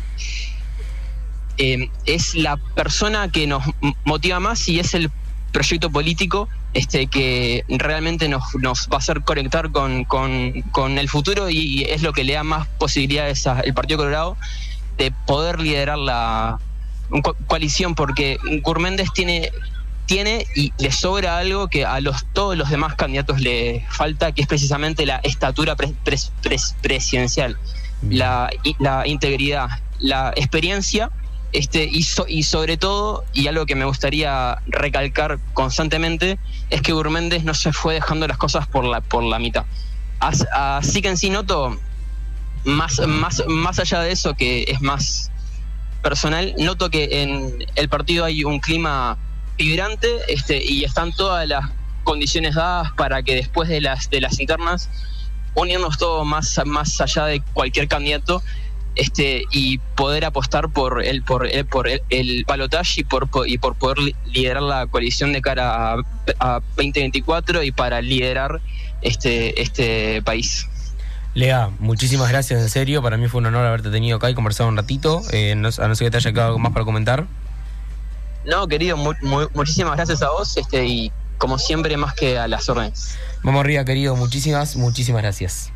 eh, 1.58 1.90
es 2.06 2.36
la 2.36 2.58
persona 2.76 3.32
que 3.32 3.48
nos 3.48 3.64
motiva 4.04 4.40
más 4.40 4.68
y 4.68 4.80
es 4.80 4.94
el 4.94 5.10
proyecto 5.52 5.90
político 5.90 6.48
este, 6.78 7.08
que 7.08 7.64
realmente 7.70 8.30
nos, 8.30 8.44
nos 8.62 8.88
va 8.92 8.96
a 8.96 9.00
hacer 9.00 9.22
conectar 9.22 9.72
con, 9.72 10.04
con- 10.06 10.62
con 10.72 10.98
el 11.00 11.10
futuro 11.10 11.50
y 11.50 11.84
es 11.90 12.04
lo 12.04 12.14
que 12.14 12.24
le 12.24 12.34
da 12.34 12.44
más 12.44 12.68
posibilidades 12.78 13.48
al 13.48 13.74
Partido 13.74 13.98
Colorado 13.98 14.38
de 14.98 15.12
poder 15.26 15.60
liderar 15.60 15.98
la 15.98 16.60
co- 17.24 17.36
coalición 17.48 17.96
porque 17.96 18.38
Gurméndez 18.62 19.10
tiene 19.14 19.52
tiene 20.06 20.46
y 20.56 20.72
le 20.78 20.92
sobra 20.92 21.38
algo 21.40 21.68
que 21.68 21.84
a 21.84 22.00
los 22.00 22.26
todos 22.32 22.56
los 22.56 22.70
demás 22.70 22.96
candidatos 22.96 23.42
le 23.42 23.86
falta, 23.90 24.32
que 24.32 24.42
es 24.44 24.48
precisamente 24.48 25.06
la 25.06 25.18
estatura 25.18 25.76
pre- 25.76 25.94
pres- 26.06 26.32
pres- 26.44 26.76
presidencial, 26.82 27.58
la 28.10 28.50
integridad, 29.06 29.68
la 30.00 30.32
experiencia, 30.36 31.10
este, 31.54 31.86
y, 31.86 32.04
so- 32.04 32.26
y 32.28 32.44
sobre 32.44 32.78
todo, 32.78 33.24
y 33.34 33.48
algo 33.48 33.66
que 33.66 33.76
me 33.76 33.86
gustaría 33.86 34.60
recalcar 34.68 35.40
constantemente, 35.54 36.40
es 36.70 36.82
que 36.82 36.94
Gurméndez 36.94 37.44
no 37.44 37.54
se 37.54 37.72
fue 37.74 37.96
dejando 37.96 38.28
las 38.28 38.38
cosas 38.38 38.68
por 38.68 38.84
la, 38.86 39.02
por 39.02 39.24
la 39.24 39.40
mitad. 39.40 39.66
As- 40.20 40.48
Así 40.54 41.02
que 41.02 41.10
en 41.10 41.18
sí 41.18 41.30
noto, 41.30 41.78
más, 42.66 43.00
más, 43.08 43.44
más 43.48 43.80
allá 43.80 44.02
de 44.02 44.12
eso, 44.12 44.34
que 44.34 44.66
es 44.68 44.82
más 44.82 45.32
personal, 46.02 46.54
noto 46.60 46.90
que 46.90 47.22
en 47.24 47.66
el 47.76 47.90
partido 47.90 48.26
hay 48.26 48.44
un 48.44 48.60
clima 48.60 49.18
vibrante 49.58 50.08
este, 50.28 50.64
y 50.64 50.84
están 50.84 51.12
todas 51.14 51.48
las 51.48 51.66
condiciones 52.04 52.56
dadas 52.56 52.92
para 52.94 53.24
que 53.24 53.36
después 53.36 53.68
de 53.70 53.82
las, 53.82 54.10
de 54.10 54.22
las 54.22 54.40
internas 54.40 54.90
unirnos 55.56 55.98
todo 55.98 56.24
más, 56.24 56.60
más 56.66 57.02
allá 57.02 57.26
de 57.26 57.42
cualquier 57.54 57.88
candidato 57.88 58.44
este, 58.98 59.44
y 59.52 59.78
poder 59.96 60.26
apostar 60.26 60.70
por 60.70 61.04
el, 61.04 61.24
por 61.24 61.48
el, 61.48 61.66
por 61.66 61.88
el, 61.88 62.02
el 62.10 62.44
balotaje 62.46 63.02
y 63.02 63.04
por, 63.04 63.28
po- 63.30 63.46
y 63.46 63.58
por 63.58 63.76
poder 63.76 64.00
li- 64.00 64.16
liderar 64.34 64.64
la 64.64 64.88
coalición 64.88 65.32
de 65.34 65.42
cara 65.42 65.94
a, 65.94 65.98
a 66.40 66.60
2024 66.76 67.64
y 67.64 67.72
para 67.72 68.02
liderar 68.02 68.60
este, 69.02 69.62
este 69.62 70.22
país. 70.24 70.68
Lea, 71.34 71.70
muchísimas 71.80 72.30
gracias, 72.30 72.60
en 72.62 72.70
serio. 72.70 73.02
Para 73.04 73.16
mí 73.18 73.28
fue 73.28 73.40
un 73.40 73.46
honor 73.46 73.66
haberte 73.68 73.92
tenido 73.92 74.18
acá 74.18 74.30
y 74.30 74.34
conversado 74.34 74.70
un 74.70 74.78
ratito. 74.78 75.22
Eh, 75.32 75.54
no- 75.56 75.70
a 75.70 75.88
no 75.88 75.96
ser 75.96 76.08
que 76.08 76.12
te 76.12 76.18
haya 76.18 76.32
quedado 76.32 76.48
algo 76.48 76.60
más 76.60 76.74
para 76.74 76.84
comentar. 76.86 77.26
No, 78.46 78.68
querido, 78.68 78.98
mu- 78.98 79.14
mu- 79.22 79.48
muchísimas 79.54 79.96
gracias 79.96 80.22
a 80.22 80.30
vos 80.30 80.56
este, 80.58 80.86
y 80.86 81.12
como 81.38 81.60
siempre 81.60 81.96
más 81.98 82.14
que 82.16 82.40
a 82.40 82.48
las 82.48 82.68
órdenes. 82.70 83.16
Vamos 83.44 83.62
arriba, 83.62 83.86
querido. 83.86 84.16
Muchísimas, 84.16 84.76
muchísimas 84.76 85.22
gracias. 85.22 85.72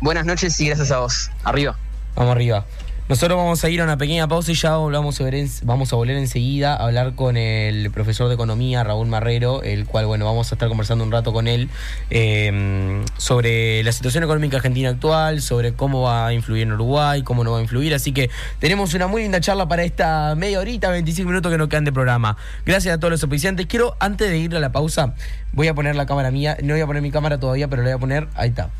Buenas 0.00 0.26
noches 0.26 0.58
y 0.60 0.66
gracias 0.66 0.90
a 0.90 0.98
vos. 0.98 1.30
Arriba. 1.44 1.78
Vamos 2.16 2.32
arriba. 2.32 2.64
Nosotros 3.06 3.36
vamos 3.36 3.62
a 3.62 3.68
ir 3.68 3.82
a 3.82 3.84
una 3.84 3.98
pequeña 3.98 4.26
pausa 4.26 4.50
y 4.50 4.54
ya 4.54 4.70
vamos 4.78 5.20
a, 5.20 5.24
ver 5.24 5.34
en- 5.34 5.50
vamos 5.64 5.92
a 5.92 5.96
volver 5.96 6.16
enseguida 6.16 6.74
a 6.74 6.86
hablar 6.86 7.14
con 7.14 7.36
el 7.36 7.90
profesor 7.90 8.28
de 8.28 8.34
economía, 8.34 8.82
Raúl 8.82 9.06
Marrero, 9.08 9.62
el 9.62 9.84
cual, 9.84 10.06
bueno, 10.06 10.24
vamos 10.24 10.50
a 10.50 10.54
estar 10.54 10.70
conversando 10.70 11.04
un 11.04 11.12
rato 11.12 11.30
con 11.34 11.46
él 11.46 11.68
eh, 12.08 13.04
sobre 13.18 13.82
la 13.82 13.92
situación 13.92 14.24
económica 14.24 14.56
argentina 14.56 14.88
actual, 14.88 15.42
sobre 15.42 15.74
cómo 15.74 16.00
va 16.00 16.28
a 16.28 16.32
influir 16.32 16.62
en 16.62 16.72
Uruguay, 16.72 17.22
cómo 17.22 17.44
no 17.44 17.52
va 17.52 17.58
a 17.58 17.60
influir. 17.60 17.92
Así 17.92 18.12
que 18.12 18.30
tenemos 18.58 18.94
una 18.94 19.06
muy 19.06 19.20
linda 19.20 19.38
charla 19.38 19.68
para 19.68 19.84
esta 19.84 20.34
media 20.34 20.58
horita, 20.58 20.88
25 20.88 21.28
minutos 21.28 21.52
que 21.52 21.58
nos 21.58 21.68
quedan 21.68 21.84
de 21.84 21.92
programa. 21.92 22.38
Gracias 22.64 22.94
a 22.94 22.98
todos 22.98 23.10
los 23.10 23.22
oficiantes. 23.22 23.66
Quiero, 23.66 23.96
antes 24.00 24.30
de 24.30 24.38
ir 24.38 24.56
a 24.56 24.60
la 24.60 24.72
pausa, 24.72 25.14
voy 25.52 25.68
a 25.68 25.74
poner 25.74 25.94
la 25.94 26.06
cámara 26.06 26.30
mía. 26.30 26.56
No 26.62 26.72
voy 26.72 26.80
a 26.80 26.86
poner 26.86 27.02
mi 27.02 27.10
cámara 27.10 27.38
todavía, 27.38 27.68
pero 27.68 27.82
la 27.82 27.88
voy 27.90 27.96
a 27.96 27.98
poner. 27.98 28.28
Ahí 28.34 28.48
está. 28.48 28.70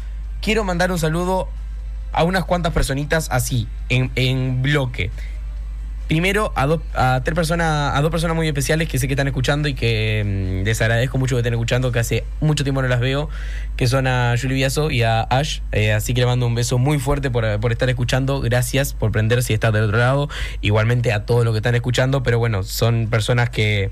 Quiero 0.40 0.64
mandar 0.64 0.90
un 0.90 0.98
saludo 0.98 1.48
a 2.14 2.24
unas 2.24 2.44
cuantas 2.44 2.72
personitas 2.72 3.28
así, 3.30 3.68
en, 3.88 4.10
en 4.14 4.62
bloque. 4.62 5.10
Primero 6.06 6.52
a, 6.54 6.66
dos 6.66 6.82
a 6.94 7.22
tres 7.24 7.34
personas, 7.34 7.96
a 7.96 8.02
dos 8.02 8.10
personas 8.10 8.36
muy 8.36 8.46
especiales 8.46 8.90
que 8.90 8.98
sé 8.98 9.06
que 9.06 9.14
están 9.14 9.26
escuchando 9.26 9.68
y 9.68 9.74
que 9.74 10.60
mm, 10.62 10.64
les 10.66 10.82
agradezco 10.82 11.16
mucho 11.16 11.34
que 11.34 11.40
estén 11.40 11.54
escuchando, 11.54 11.92
que 11.92 11.98
hace 11.98 12.24
mucho 12.40 12.62
tiempo 12.62 12.82
no 12.82 12.88
las 12.88 13.00
veo, 13.00 13.30
que 13.76 13.86
son 13.86 14.06
a 14.06 14.34
Julie 14.38 14.56
Biaso 14.56 14.90
y 14.90 15.02
a 15.02 15.22
Ash. 15.22 15.60
Eh, 15.72 15.92
así 15.92 16.12
que 16.12 16.20
le 16.20 16.26
mando 16.26 16.46
un 16.46 16.54
beso 16.54 16.76
muy 16.76 16.98
fuerte 16.98 17.30
por, 17.30 17.58
por 17.58 17.72
estar 17.72 17.88
escuchando. 17.88 18.42
Gracias 18.42 18.92
por 18.92 19.12
prenderse 19.12 19.52
y 19.52 19.54
estar 19.54 19.72
del 19.72 19.84
otro 19.84 19.96
lado. 19.96 20.28
Igualmente 20.60 21.10
a 21.10 21.24
todos 21.24 21.42
los 21.42 21.54
que 21.54 21.58
están 21.58 21.74
escuchando, 21.74 22.22
pero 22.22 22.38
bueno, 22.38 22.64
son 22.64 23.08
personas 23.08 23.48
que 23.48 23.90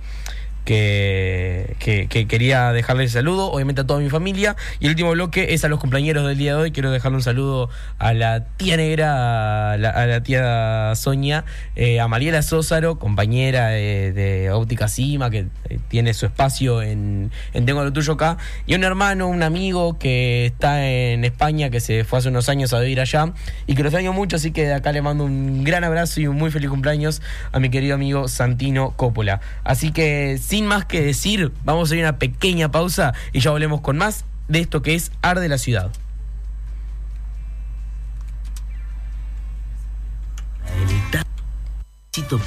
que, 0.65 1.77
que- 1.79 2.07
que 2.09 2.27
quería 2.27 2.73
dejarles 2.73 3.07
el 3.15 3.21
saludo, 3.21 3.51
obviamente 3.51 3.81
a 3.83 3.85
toda 3.87 4.01
mi 4.01 4.11
familia. 4.11 4.57
Y 4.81 4.85
el 4.87 4.91
último 4.93 5.11
bloque 5.13 5.55
es 5.55 5.65
a 5.65 5.69
los 5.69 5.79
compañeros 5.81 6.27
del 6.27 6.39
día 6.39 6.55
de 6.57 6.63
hoy. 6.63 6.71
Quiero 6.73 6.91
dejarle 6.91 7.17
un 7.17 7.23
saludo 7.23 7.69
a 7.99 8.13
la 8.15 8.45
tía 8.57 8.77
negra, 8.77 9.73
a 9.73 9.77
la, 9.77 10.23
tía 10.23 10.93
Sonia, 10.95 11.45
eh, 11.77 12.01
a 12.01 12.09
Mariela 12.09 12.43
Sósaro, 12.43 12.99
compañera 12.99 13.69
de, 13.69 14.13
de 14.13 14.51
Óptica 14.51 14.89
Cima, 14.89 15.31
que 15.31 15.47
eh, 15.69 15.79
tiene 15.89 16.15
su 16.15 16.27
espacio 16.27 16.83
en, 16.83 17.31
en 17.53 17.67
Tengo 17.67 17.83
lo 17.85 17.93
tuyo 17.93 18.15
acá. 18.15 18.37
Y 18.67 18.75
un 18.75 18.85
hermano, 18.85 19.29
un 19.29 19.43
amigo 19.43 19.99
que 19.99 20.47
está 20.47 20.87
en 20.89 21.25
España, 21.25 21.71
que 21.71 21.81
se 21.81 22.05
fue 22.05 22.19
hace 22.19 22.29
unos 22.29 22.49
años 22.49 22.73
a 22.73 22.81
vivir 22.81 23.01
allá 23.01 23.33
y 23.67 23.75
que 23.75 23.83
lo 23.83 23.89
extraño 23.89 24.13
mucho. 24.13 24.37
Así 24.37 24.53
que 24.53 24.67
de 24.67 24.75
acá 24.75 24.93
le 24.93 25.03
mando 25.03 25.25
un 25.25 25.65
gran 25.65 25.85
abrazo 25.85 26.21
y 26.21 26.27
un 26.27 26.37
muy 26.37 26.51
feliz 26.51 26.71
cumpleaños 26.71 27.23
a 27.53 27.59
mi 27.61 27.71
querido 27.71 27.95
amigo 27.95 28.29
Santino 28.29 28.93
Coppola. 28.97 29.41
Así 29.65 29.93
que 29.93 30.39
sin 30.53 30.67
más 30.67 30.85
que 30.85 31.01
decir, 31.01 31.51
vamos 31.65 31.91
a 31.91 31.95
ir 31.97 32.05
a 32.05 32.11
una 32.11 32.19
pequeña 32.19 32.71
pausa 32.71 33.15
y 33.33 33.41
ya 33.41 33.53
volvemos 33.53 33.81
con 33.81 33.97
más 33.97 34.27
de 34.49 34.61
esto 34.61 34.83
que 34.83 34.95
es 34.95 35.11
Arde 35.23 35.49
la 35.49 35.57
Ciudad. 35.57 35.91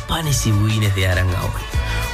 Panes 0.08 0.46
y 0.46 0.52
budines 0.52 0.94
de 0.94 1.08
Arangaol. 1.08 1.50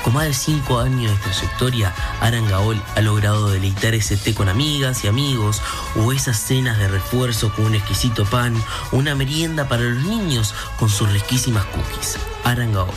Con 0.05 0.13
más 0.13 0.27
de 0.27 0.33
5 0.33 0.79
años 0.79 1.11
de 1.11 1.17
trayectoria, 1.17 1.93
Arangaol 2.21 2.81
ha 2.95 3.01
logrado 3.01 3.49
deleitar 3.49 3.93
ese 3.93 4.15
té 4.15 4.33
con 4.33 4.47
amigas 4.47 5.03
y 5.03 5.09
amigos, 5.09 5.61
o 5.97 6.13
esas 6.13 6.37
cenas 6.39 6.77
de 6.77 6.87
refuerzo 6.87 7.53
con 7.53 7.65
un 7.65 7.75
exquisito 7.75 8.23
pan, 8.23 8.55
una 8.93 9.13
merienda 9.13 9.67
para 9.67 9.83
los 9.83 10.03
niños 10.05 10.55
con 10.79 10.87
sus 10.87 11.11
riquísimas 11.11 11.65
cookies. 11.65 12.17
Arangaol, 12.45 12.87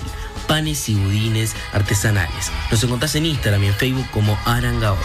panes 0.47 0.89
y 0.89 0.95
budines 0.95 1.55
artesanales. 1.73 2.51
Nos 2.71 2.83
encontrás 2.83 3.15
en 3.15 3.27
Instagram 3.27 3.65
y 3.65 3.67
en 3.69 3.75
Facebook 3.75 4.07
como 4.11 4.39
Arangaol. 4.45 4.99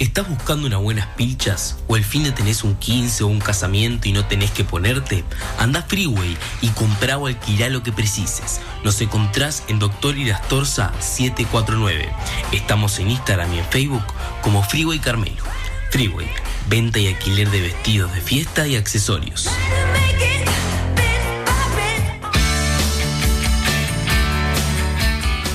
¿Estás 0.00 0.28
buscando 0.28 0.66
unas 0.66 0.80
buenas 0.80 1.06
pilchas? 1.08 1.76
¿O 1.86 1.94
el 1.94 2.04
fin 2.04 2.24
de 2.24 2.32
tenés 2.32 2.64
un 2.64 2.74
15 2.74 3.22
o 3.22 3.26
un 3.26 3.38
casamiento 3.38 4.08
y 4.08 4.12
no 4.12 4.24
tenés 4.24 4.50
que 4.50 4.64
ponerte? 4.64 5.24
Anda 5.58 5.80
a 5.80 5.82
Freeway 5.82 6.36
y 6.62 6.68
comprá 6.68 7.18
o 7.18 7.26
alquilá 7.26 7.68
lo 7.68 7.82
que 7.82 7.92
precises. 7.92 8.60
Nos 8.82 9.00
encontrás 9.02 9.62
en 9.68 9.78
Doctor 9.78 10.16
Irastorza 10.16 10.92
749. 11.00 12.10
Estamos 12.52 12.98
en 12.98 13.10
Instagram 13.10 13.52
y 13.54 13.58
en 13.58 13.66
Facebook 13.66 14.04
como 14.42 14.62
Freeway 14.62 14.98
Carmelo. 14.98 15.44
Freeway, 15.90 16.28
venta 16.68 16.98
y 16.98 17.08
alquiler 17.08 17.50
de 17.50 17.60
vestidos 17.60 18.14
de 18.14 18.20
fiesta 18.20 18.66
y 18.66 18.76
accesorios. 18.76 19.48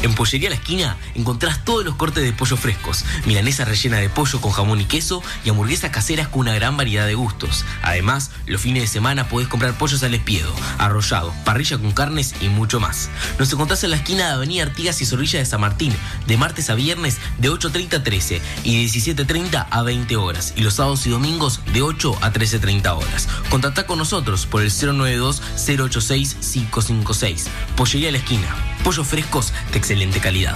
En 0.05 0.13
Pollería 0.13 0.51
La 0.51 0.55
Esquina 0.55 0.97
encontrás 1.15 1.65
todos 1.65 1.83
los 1.83 1.95
cortes 1.95 2.23
de 2.23 2.31
pollo 2.31 2.57
frescos, 2.57 3.03
milanesa 3.25 3.65
rellena 3.65 3.97
de 3.97 4.07
pollo 4.07 4.39
con 4.39 4.51
jamón 4.51 4.79
y 4.79 4.85
queso 4.85 5.23
y 5.43 5.49
hamburguesas 5.49 5.89
caseras 5.89 6.27
con 6.27 6.41
una 6.41 6.53
gran 6.53 6.77
variedad 6.77 7.07
de 7.07 7.15
gustos. 7.15 7.65
Además, 7.81 8.29
los 8.45 8.61
fines 8.61 8.83
de 8.83 8.87
semana 8.87 9.27
podés 9.27 9.47
comprar 9.47 9.75
pollos 9.79 10.03
al 10.03 10.13
espiedo, 10.13 10.53
arrollado, 10.77 11.33
parrilla 11.43 11.79
con 11.79 11.91
carnes 11.91 12.35
y 12.39 12.49
mucho 12.49 12.79
más. 12.79 13.09
Nos 13.39 13.51
encontrás 13.51 13.83
en 13.83 13.89
la 13.89 13.95
esquina 13.95 14.27
de 14.27 14.33
Avenida 14.33 14.61
Artigas 14.61 15.01
y 15.01 15.07
Zorrilla 15.07 15.39
de 15.39 15.45
San 15.45 15.61
Martín, 15.61 15.91
de 16.27 16.37
martes 16.37 16.69
a 16.69 16.75
viernes 16.75 17.17
de 17.39 17.49
8.30 17.49 17.95
a 17.95 18.03
13 18.03 18.43
y 18.63 18.85
de 18.85 18.91
17.30 18.91 19.65
a 19.71 19.81
20 19.81 20.17
horas, 20.17 20.53
y 20.55 20.61
los 20.61 20.75
sábados 20.75 21.07
y 21.07 21.09
domingos 21.09 21.61
de 21.73 21.81
8 21.81 22.19
a 22.21 22.31
13.30 22.31 22.95
horas. 22.95 23.27
Contactá 23.49 23.87
con 23.87 23.97
nosotros 23.97 24.45
por 24.45 24.61
el 24.61 24.69
092-086-556. 24.69 27.45
Pollería 27.75 28.11
La 28.11 28.19
Esquina. 28.19 28.74
Pollos 28.85 29.07
frescos 29.07 29.51
de 29.71 29.79
excelente 29.79 30.19
calidad. 30.19 30.55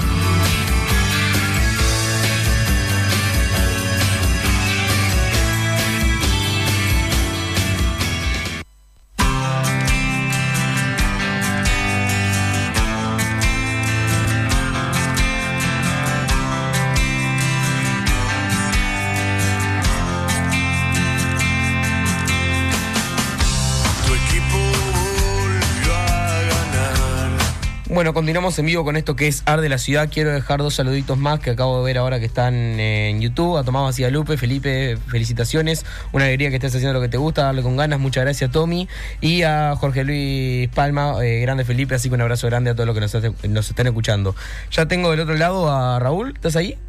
Bueno, 28.09 28.21
continuamos 28.21 28.57
en 28.57 28.65
vivo 28.65 28.83
con 28.83 28.97
esto 28.97 29.15
que 29.15 29.27
es 29.27 29.43
Ar 29.45 29.61
de 29.61 29.69
la 29.69 29.77
Ciudad. 29.77 30.09
Quiero 30.11 30.31
dejar 30.31 30.57
dos 30.61 30.73
saluditos 30.73 31.15
más 31.15 31.39
que 31.41 31.51
acabo 31.51 31.77
de 31.77 31.85
ver 31.85 31.99
ahora 31.99 32.19
que 32.19 32.25
están 32.25 32.55
en 32.55 33.21
YouTube. 33.21 33.55
A 33.55 33.63
Tomás 33.63 33.99
Lupe, 33.99 34.35
Felipe, 34.35 34.97
felicitaciones. 35.09 35.85
Una 36.11 36.23
alegría 36.23 36.49
que 36.49 36.55
estés 36.55 36.73
haciendo 36.73 36.93
lo 36.93 37.01
que 37.01 37.07
te 37.07 37.17
gusta, 37.17 37.43
darle 37.43 37.61
con 37.61 37.77
ganas. 37.77 37.99
Muchas 37.99 38.23
gracias, 38.23 38.49
Tommy. 38.49 38.87
Y 39.21 39.43
a 39.43 39.75
Jorge 39.75 40.03
Luis 40.05 40.69
Palma, 40.69 41.23
eh, 41.23 41.41
grande 41.41 41.65
Felipe. 41.65 41.93
Así 41.93 42.09
que 42.09 42.15
un 42.15 42.21
abrazo 42.21 42.47
grande 42.47 42.71
a 42.71 42.73
todos 42.73 42.87
los 42.87 42.95
que 42.95 43.01
nos, 43.01 43.47
nos 43.47 43.69
están 43.69 43.85
escuchando. 43.85 44.35
Ya 44.71 44.87
tengo 44.87 45.11
del 45.11 45.19
otro 45.19 45.35
lado 45.35 45.71
a 45.71 45.99
Raúl. 45.99 46.33
¿Estás 46.33 46.55
ahí? 46.55 46.79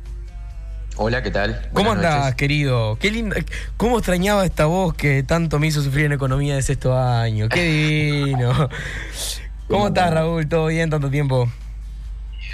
Hola, 0.97 1.23
¿qué 1.23 1.31
tal? 1.31 1.69
¿Cómo 1.75 1.93
andás, 1.93 2.21
noches. 2.21 2.35
querido? 2.37 2.97
Qué 2.99 3.11
lindo. 3.11 3.37
¿Cómo 3.77 3.99
extrañaba 3.99 4.47
esta 4.47 4.65
voz 4.65 4.95
que 4.95 5.23
tanto 5.23 5.59
me 5.59 5.67
hizo 5.67 5.83
sufrir 5.83 6.07
en 6.07 6.13
economía 6.13 6.55
de 6.55 6.63
sexto 6.63 6.97
año? 6.97 7.51
Qué 7.51 7.63
divino. 7.63 8.71
¿Cómo 9.71 9.87
estás, 9.89 10.13
Raúl? 10.13 10.49
¿Todo 10.49 10.67
bien? 10.67 10.91
¿Tanto 10.91 11.11
tiempo? 11.11 11.49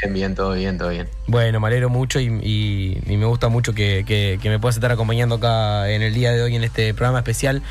Bien, 0.03 0.13
bien, 0.13 0.35
todo 0.35 0.53
bien, 0.53 0.77
todo 0.77 0.91
bien. 0.91 1.09
Bueno, 1.27 1.59
me 1.59 1.69
alegro 1.69 1.89
mucho 1.89 2.21
y, 2.21 2.27
y- 2.43 3.01
y 3.07 3.17
me 3.17 3.25
gusta 3.25 3.49
mucho 3.49 3.73
que, 3.73 4.05
que- 4.07 4.39
que 4.43 4.51
me 4.51 4.59
puedas 4.59 4.77
estar 4.77 4.93
acompañando 4.93 5.37
acá 5.37 5.91
en 5.91 6.03
el 6.03 6.13
día 6.13 6.33
de 6.33 6.43
hoy 6.43 6.55
en 6.55 6.65
este 6.65 6.93
programa 6.93 7.19
especial 7.21 7.63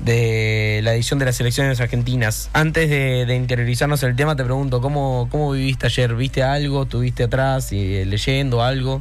de 0.00 0.80
la 0.82 0.94
edición 0.94 1.18
de 1.18 1.24
las 1.24 1.40
elecciones 1.40 1.80
argentinas. 1.80 2.50
Antes 2.52 2.90
de, 2.90 3.24
de 3.24 3.34
interiorizarnos 3.34 4.02
en 4.02 4.10
el 4.10 4.16
tema, 4.16 4.36
te 4.36 4.44
pregunto, 4.44 4.82
¿cómo, 4.82 5.28
cómo 5.30 5.52
viviste 5.52 5.86
ayer? 5.86 6.14
¿Viste 6.14 6.42
algo? 6.42 6.82
¿Estuviste 6.82 7.24
atrás 7.24 7.72
y, 7.72 8.04
leyendo 8.04 8.62
algo? 8.62 9.00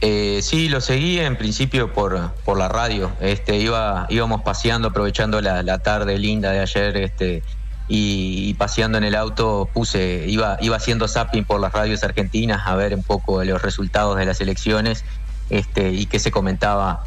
Eh, 0.00 0.40
sí, 0.42 0.68
lo 0.70 0.80
seguí 0.80 1.18
en 1.20 1.36
principio 1.36 1.92
por, 1.92 2.32
por 2.44 2.58
la 2.58 2.68
radio. 2.68 3.12
Este, 3.20 3.58
iba, 3.58 4.06
íbamos 4.08 4.42
paseando, 4.42 4.88
aprovechando 4.88 5.40
la, 5.42 5.62
la 5.62 5.78
tarde 5.80 6.18
linda 6.18 6.50
de 6.50 6.60
ayer, 6.60 6.96
este, 6.96 7.42
y, 7.86 8.48
y 8.50 8.54
paseando 8.54 8.98
en 8.98 9.04
el 9.04 9.14
auto 9.14 9.70
puse, 9.72 10.24
iba, 10.28 10.56
iba 10.60 10.76
haciendo 10.76 11.08
zapping 11.08 11.44
por 11.44 11.60
las 11.60 11.72
radios 11.72 12.02
argentinas 12.04 12.62
a 12.66 12.74
ver 12.76 12.94
un 12.94 13.02
poco 13.02 13.42
los 13.44 13.60
resultados 13.62 14.16
de 14.16 14.24
las 14.26 14.40
elecciones, 14.40 15.04
este, 15.48 15.90
y 15.90 16.06
qué 16.06 16.18
se 16.18 16.30
comentaba 16.30 17.00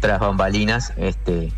tras 0.00 0.20
bambalinas, 0.20 0.92
este, 0.96 1.54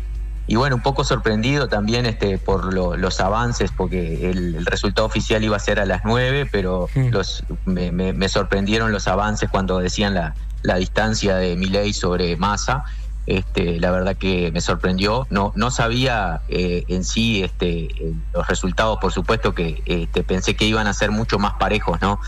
y 0.47 0.55
bueno, 0.55 0.77
un 0.77 0.81
poco 0.81 1.03
sorprendido 1.03 1.67
también 1.67 2.05
este, 2.07 2.39
por 2.39 2.73
lo- 2.73 2.95
los 2.97 3.19
avances, 3.19 3.71
porque 3.75 4.29
el, 4.31 4.55
el 4.55 4.65
resultado 4.65 5.05
oficial 5.07 5.43
iba 5.43 5.55
a 5.57 5.59
ser 5.59 5.79
a 5.79 5.85
las 5.85 6.01
9, 6.05 6.47
pero 6.51 6.87
Mm. 6.95 7.09
los, 7.09 7.43
me, 7.65 7.91
me- 7.91 8.13
me 8.13 8.29
sorprendieron 8.29 8.91
los 8.91 9.07
avances 9.07 9.49
cuando 9.49 9.77
decían 9.79 10.13
la, 10.15 10.35
la 10.63 10.77
distancia 10.77 11.35
de 11.35 11.55
Milei 11.55 11.93
sobre 11.93 12.35
Massa. 12.37 12.83
Este, 13.29 13.79
la 13.79 13.91
verdad 13.91 14.15
que 14.17 14.51
me 14.51 14.59
sorprendió. 14.59 15.27
No, 15.29 15.53
no 15.55 15.69
sabía 15.69 16.41
eh, 16.49 16.83
en 16.87 17.03
sí 17.03 17.43
este, 17.43 17.81
eh, 17.83 18.13
los 18.33 18.47
resultados, 18.47 18.97
por 18.99 19.11
supuesto 19.11 19.53
que 19.53 19.83
este, 19.85 20.23
pensé 20.23 20.55
que 20.55 20.65
iban 20.65 20.87
a 20.87 20.93
ser 20.93 21.11
mucho 21.11 21.37
más 21.37 21.53
parejos, 21.59 22.01
¿no? 22.01 22.19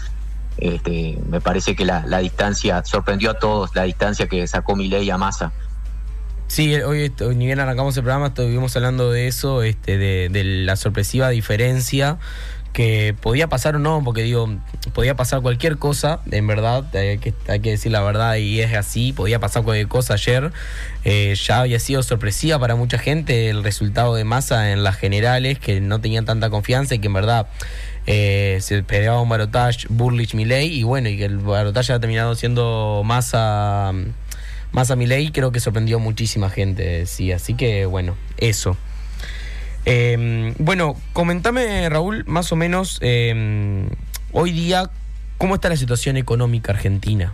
Este, 0.60 1.18
me 1.28 1.41
parece 1.41 1.76
que 1.76 1.86
la, 1.86 2.04
distancia 2.20 2.84
sorprendió 2.86 3.32
a 3.32 3.39
todos, 3.39 3.74
la 3.74 3.82
distancia 3.84 4.28
que 4.28 4.45
sacó 4.45 4.76
Milei 4.76 5.10
a 5.10 5.18
Massa. 5.18 5.52
Sí, 6.45 6.76
hoy, 6.76 7.06
est- 7.06 7.22
hoy 7.22 7.36
ni 7.36 7.47
bien 7.47 7.60
arrancamos 7.60 7.97
el 7.97 8.04
programa, 8.04 8.28
estuvimos 8.28 8.76
hablando 8.76 9.10
de 9.10 9.26
eso, 9.28 9.64
este, 9.64 9.97
de 9.97 10.43
la 10.43 10.76
sorpresiva 10.76 11.30
diferencia 11.30 12.20
que 12.74 13.14
podía 13.20 13.48
pasar 13.48 13.76
o 13.76 13.80
no, 13.80 14.02
porque 14.04 14.24
digo, 14.24 14.50
podía 14.94 15.16
pasar 15.16 15.42
cualquier 15.42 15.78
cosa, 15.78 16.22
en 16.32 16.48
verdad, 16.48 16.86
hay 16.96 17.18
que, 17.18 17.34
decir 17.62 17.92
la 17.92 18.02
verdad 18.02 18.36
y 18.36 18.62
es 18.62 18.74
así, 18.74 19.12
podía 19.12 19.40
pasar 19.40 19.64
cualquier 19.64 19.88
cosa 19.88 20.14
ayer, 20.14 20.52
eh, 21.04 21.36
ya 21.36 21.62
había 21.62 21.80
sido 21.80 22.02
sorpresiva 22.02 22.60
para 22.60 22.76
mucha 22.76 22.98
gente 22.98 23.50
el 23.50 23.64
resultado 23.64 24.16
de 24.16 24.24
masa 24.24 24.72
en 24.72 24.84
las 24.84 24.96
generales, 24.96 25.60
que 25.60 25.82
no 25.82 26.00
tenían 26.00 26.26
tanta 26.26 26.50
confianza 26.50 26.96
y 26.96 27.00
que 27.00 27.08
en 27.08 27.14
verdad 27.14 27.48
eh, 28.08 28.58
se 28.62 28.78
esperaba 28.78 29.22
un 29.22 29.30
barotage 29.30 29.88
Burlich 29.90 30.34
Milley 30.34 30.80
y 30.80 30.84
bueno, 30.84 31.10
y 31.10 31.18
que 31.18 31.26
el 31.26 31.40
barotage 31.40 31.92
ha 31.92 32.00
terminado 32.00 32.36
siendo 32.36 33.02
masa 33.04 33.92
más 34.72 34.90
a 34.90 34.96
mi 34.96 35.06
ley 35.06 35.32
creo 35.32 35.52
que 35.52 35.60
sorprendió 35.60 36.00
muchísima 36.00 36.50
gente, 36.50 37.06
sí, 37.06 37.34
así 37.34 37.54
que 37.54 37.86
bueno, 37.86 38.16
eso. 38.38 38.78
Eh, 39.86 40.54
bueno, 40.60 40.96
comentame 41.14 41.90
Raúl, 41.90 42.24
más 42.28 42.52
o 42.52 42.56
menos, 42.56 43.00
eh, 43.02 43.88
hoy 44.32 44.52
día, 44.52 44.90
¿cómo 45.38 45.56
está 45.56 45.70
la 45.70 45.78
situación 45.78 46.18
económica 46.18 46.72
argentina? 46.72 47.34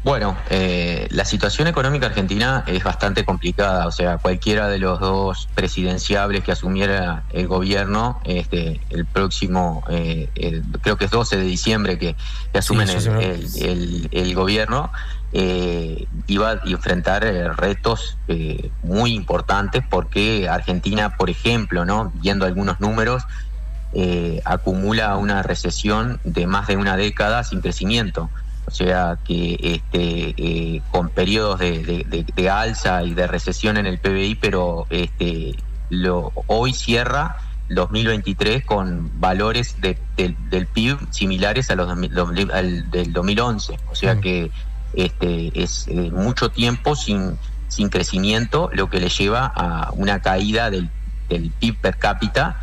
Bueno, 0.00 0.38
eh, 0.48 1.08
la 1.10 1.24
situación 1.24 1.66
económica 1.66 2.06
argentina 2.06 2.62
es 2.66 2.84
bastante 2.84 3.24
complicada, 3.24 3.86
o 3.86 3.90
sea, 3.90 4.18
cualquiera 4.18 4.68
de 4.68 4.78
los 4.78 5.00
dos 5.00 5.48
presidenciables 5.54 6.44
que 6.44 6.52
asumiera 6.52 7.26
el 7.30 7.48
gobierno, 7.48 8.20
este, 8.24 8.86
el 8.90 9.06
próximo, 9.08 9.82
eh, 9.90 10.30
el- 10.36 10.64
creo 10.80 10.96
que 10.96 11.06
es 11.06 11.10
12 11.10 11.36
de 11.36 11.42
diciembre 11.42 11.98
que, 11.98 12.16
que 12.52 12.58
asumen 12.58 12.86
Sí, 12.86 12.94
el, 12.94 13.00
sí, 13.00 13.04
señor. 13.06 13.22
el- 13.24 13.50
el- 13.56 14.08
el 14.12 14.34
gobierno, 14.34 14.92
eh, 15.32 16.06
iba 16.28 16.52
a 16.52 16.60
enfrentar 16.64 17.24
eh, 17.24 17.52
retos 17.52 18.18
eh, 18.28 18.72
muy 18.80 19.12
importantes 19.14 19.82
porque 19.90 20.48
Argentina, 20.48 21.10
por 21.18 21.28
ejemplo, 21.28 21.84
no, 21.84 22.12
viendo 22.14 22.46
algunos 22.46 22.78
números, 22.80 23.24
acumula 24.44 25.16
una 25.16 25.42
recesión 25.42 26.20
de 26.22 26.46
más 26.46 26.66
de 26.68 26.76
una 26.76 26.96
década 26.96 27.42
sin 27.42 27.60
crecimiento. 27.60 28.30
O 28.68 28.70
sea 28.70 29.18
que 29.24 29.58
este, 29.60 30.34
eh, 30.36 30.82
con 30.90 31.08
periodos 31.08 31.58
de, 31.58 31.82
de- 31.82 32.04
de- 32.04 32.26
de 32.36 32.50
alza 32.50 33.02
y 33.02 33.14
de 33.14 33.26
recesión 33.26 33.78
en 33.78 33.86
el 33.86 33.98
PBI, 33.98 34.34
pero 34.34 34.86
este, 34.90 35.54
lo, 35.88 36.32
hoy 36.48 36.74
cierra 36.74 37.36
2023 37.70 38.64
con 38.66 39.10
valores 39.18 39.80
de- 39.80 39.98
del- 40.18 40.36
del 40.50 40.66
PIB 40.66 40.98
similares 41.10 41.70
a 41.70 41.76
los 41.76 41.86
2000 41.88 42.12
2000 42.14 42.50
al 42.52 42.90
del 42.90 43.12
2011. 43.14 43.78
O 43.90 43.94
sea 43.94 44.14
Mm. 44.16 44.20
que 44.20 44.50
este, 44.92 45.50
es 45.62 45.86
eh, 45.88 46.10
mucho 46.12 46.50
tiempo 46.50 46.94
sin, 46.94 47.38
sin 47.68 47.88
crecimiento, 47.88 48.68
lo 48.74 48.90
que 48.90 49.00
le 49.00 49.08
lleva 49.08 49.46
a 49.46 49.90
una 49.92 50.20
caída 50.20 50.70
del, 50.70 50.90
del 51.30 51.50
PIB 51.58 51.76
per 51.80 51.96
cápita 51.96 52.56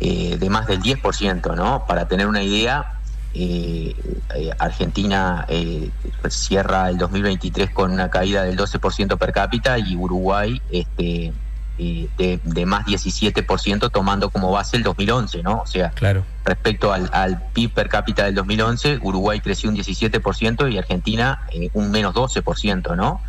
eh, 0.00 0.36
de 0.38 0.48
más 0.48 0.68
del 0.68 0.80
10%, 0.80 1.56
¿no? 1.56 1.84
Para 1.86 2.06
tener 2.06 2.28
una 2.28 2.42
idea, 2.42 2.97
eh, 3.34 3.94
eh, 4.34 4.50
Argentina 4.58 5.44
eh, 5.48 5.90
cierra 6.28 6.88
el 6.88 6.98
2023 6.98 7.70
con 7.70 7.92
una 7.92 8.10
caída 8.10 8.44
del 8.44 8.56
12% 8.56 9.16
per 9.18 9.32
cápita 9.32 9.78
y 9.78 9.96
Uruguay 9.96 10.60
este, 10.70 11.32
de, 11.78 12.40
de 12.42 12.66
más 12.66 12.86
17% 12.86 13.90
tomando 13.92 14.30
como 14.30 14.50
base 14.50 14.76
el 14.76 14.82
2011, 14.82 15.42
¿no? 15.44 15.60
O 15.60 15.66
sea, 15.66 15.90
Claro. 15.90 16.24
respecto 16.44 16.92
al, 16.92 17.08
al 17.12 17.40
PIB 17.52 17.72
per 17.72 17.88
cápita 17.88 18.24
del 18.24 18.34
2011, 18.34 18.98
Uruguay 19.02 19.40
creció 19.40 19.70
un 19.70 19.76
17% 19.76 20.72
y 20.72 20.78
Argentina 20.78 21.42
eh, 21.52 21.70
un 21.74 21.90
menos 21.92 22.14
12%, 22.14 22.96
¿no? 22.96 23.20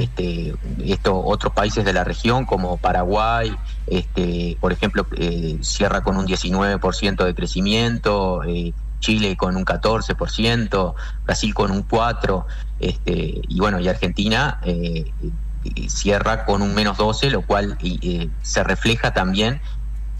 este, 0.00 0.54
esto, 0.84 1.16
otros 1.24 1.52
países 1.52 1.84
de 1.84 1.92
la 1.92 2.02
región 2.02 2.44
como 2.44 2.76
Paraguay, 2.76 3.54
este, 3.86 4.56
por 4.60 4.72
ejemplo, 4.72 5.06
eh, 5.16 5.58
cierra 5.60 6.02
con 6.02 6.16
un 6.16 6.26
19% 6.26 7.24
de 7.24 7.34
crecimiento, 7.34 8.42
eh, 8.44 8.72
Chile 9.02 9.36
con 9.36 9.56
un 9.56 9.64
14%, 9.66 10.94
Brasil 11.26 11.52
con 11.54 11.70
un 11.72 11.82
4%, 11.86 12.46
este, 12.78 13.42
y 13.48 13.60
bueno, 13.60 13.80
y 13.80 13.88
Argentina 13.88 14.58
eh, 14.64 15.12
eh, 15.64 15.88
cierra 15.90 16.44
con 16.46 16.62
un 16.62 16.74
menos 16.74 16.96
12%, 16.96 17.30
lo 17.30 17.42
cual 17.42 17.76
eh, 17.82 18.30
se 18.40 18.64
refleja 18.64 19.12
también 19.12 19.60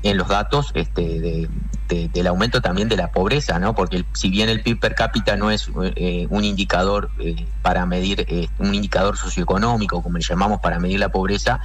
en 0.03 0.17
los 0.19 0.29
datos 0.29 0.71
este, 0.75 1.03
de- 1.21 1.49
de- 1.89 2.09
del 2.09 2.27
aumento 2.27 2.61
también 2.61 2.89
de 2.89 2.97
la 2.97 3.09
pobreza, 3.13 3.59
¿no? 3.61 3.75
Porque 3.75 4.05
si 4.15 4.31
bien 4.31 4.49
el 4.49 4.63
PIB 4.63 4.81
per 4.81 4.95
cápita 4.97 5.37
no 5.37 5.51
es 5.53 5.69
un 5.69 6.45
indicador 6.45 7.13
para 7.63 7.87
medir, 7.87 8.27
un 8.59 8.75
indicador 8.75 9.17
socioeconómico, 9.17 10.03
como 10.03 10.19
le 10.19 10.25
llamamos, 10.25 10.59
para 10.61 10.81
medir 10.81 10.99
la 10.99 11.11
pobreza, 11.11 11.61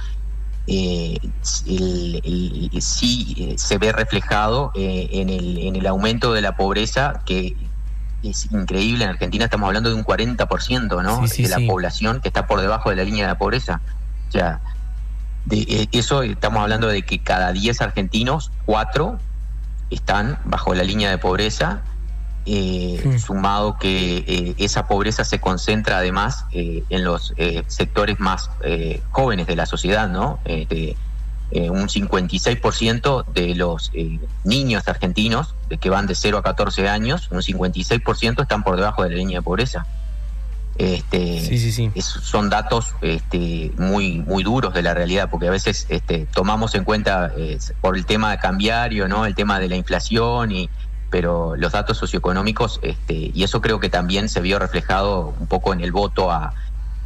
eh, 0.70 1.18
el- 1.66 2.20
el- 2.24 2.82
sí 2.82 3.34
eh, 3.38 3.54
se 3.56 3.78
ve 3.78 3.90
reflejado 3.92 4.70
eh, 4.74 5.08
en, 5.12 5.30
el, 5.30 5.58
en 5.58 5.76
el 5.76 5.86
aumento 5.86 6.32
de 6.34 6.42
la 6.42 6.56
pobreza 6.56 7.22
que 7.24 7.56
es 8.22 8.50
increíble. 8.52 9.04
En 9.04 9.10
Argentina 9.10 9.44
estamos 9.44 9.66
hablando 9.68 9.88
de 9.88 9.94
un 9.94 10.04
40%, 10.04 11.02
¿no? 11.02 11.22
Sí, 11.26 11.28
sí, 11.36 11.42
de 11.44 11.48
la 11.48 11.56
sí. 11.56 11.66
población 11.66 12.20
que 12.20 12.28
está 12.28 12.46
por 12.46 12.60
debajo 12.60 12.90
de 12.90 12.96
la 12.96 13.04
línea 13.04 13.24
de 13.26 13.32
la 13.32 13.38
pobreza. 13.38 13.80
O 14.28 14.32
sea, 14.32 14.60
de 15.46 15.58
eh, 15.60 15.88
eso 15.92 16.22
estamos 16.22 16.60
hablando 16.60 16.88
de 16.88 17.02
que 17.02 17.20
cada 17.20 17.52
10 17.52 17.80
argentinos, 17.80 18.50
4 18.66 19.18
están 19.90 20.38
bajo 20.44 20.74
la 20.74 20.82
línea 20.82 21.08
de 21.10 21.16
pobreza, 21.16 21.80
eh, 22.50 23.18
sumado 23.18 23.76
que 23.78 24.18
eh, 24.26 24.54
esa 24.58 24.86
pobreza 24.88 25.22
se 25.24 25.38
concentra 25.40 25.98
además 25.98 26.46
eh, 26.52 26.82
en 26.88 27.04
los 27.04 27.34
sectores 27.66 28.18
más 28.20 28.50
jóvenes 29.10 29.46
de 29.46 29.56
la 29.56 29.66
sociedad, 29.66 30.08
¿no? 30.08 30.38
Este, 30.44 30.96
un 31.50 31.88
56% 31.88 33.24
de 33.32 33.54
los 33.54 33.90
niños 34.44 34.86
argentinos 34.88 35.54
de 35.68 35.78
que 35.78 35.90
van 35.90 36.06
de 36.06 36.14
0 36.14 36.38
a 36.38 36.42
14 36.42 36.88
años, 36.88 37.28
un 37.30 37.38
56% 37.42 38.42
están 38.42 38.62
por 38.62 38.76
debajo 38.76 39.02
de 39.04 39.10
la 39.10 39.16
línea 39.16 39.38
de 39.38 39.42
pobreza. 39.42 39.86
Este, 40.76 41.40
Sí, 41.40 41.58
sí, 41.58 41.72
sí. 41.72 41.90
es- 41.94 42.04
son 42.04 42.50
datos 42.50 42.94
este, 43.00 43.72
muy 43.78 44.18
muy 44.20 44.44
duros 44.44 44.72
de 44.74 44.82
la 44.82 44.94
realidad, 44.94 45.28
porque 45.30 45.48
a 45.48 45.50
veces 45.50 45.86
este, 45.88 46.26
tomamos 46.32 46.74
en 46.76 46.84
cuenta 46.84 47.32
por 47.80 47.96
el 47.96 48.06
tema 48.06 48.36
cambiario, 48.38 49.08
¿no? 49.08 49.26
el 49.26 49.34
tema 49.34 49.58
de 49.58 49.68
la 49.68 49.74
inflación, 49.76 50.52
y, 50.52 50.70
pero 51.10 51.56
los 51.56 51.72
datos 51.72 51.96
socioeconómicos, 51.98 52.80
este, 52.82 53.30
y 53.34 53.42
eso 53.42 53.60
creo 53.60 53.80
que 53.80 53.88
también 53.88 54.28
se 54.28 54.40
vio 54.40 54.58
reflejado 54.58 55.34
un 55.40 55.46
poco 55.46 55.72
en 55.72 55.80
el 55.80 55.92
voto 55.92 56.30
a, 56.30 56.52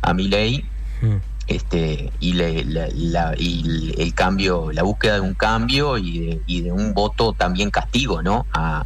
a 0.03 0.15
Milei, 0.15 0.65
Mm. 1.03 1.17
este, 1.49 2.13
y, 2.21 2.35
le- 2.35 2.65
la, 2.65 2.87
la- 2.95 3.35
y 3.37 3.93
el- 3.99 4.15
cambio, 4.15 4.71
la 4.73 4.83
búsqueda 4.85 5.15
de 5.15 5.21
un 5.21 5.35
cambio 5.35 5.99
y 5.99 6.19
de, 6.21 6.41
y 6.47 6.61
de 6.63 6.71
un 6.73 6.95
voto 6.95 7.33
también 7.33 7.71
castigo, 7.71 8.23
¿no? 8.23 8.47
A, 8.53 8.85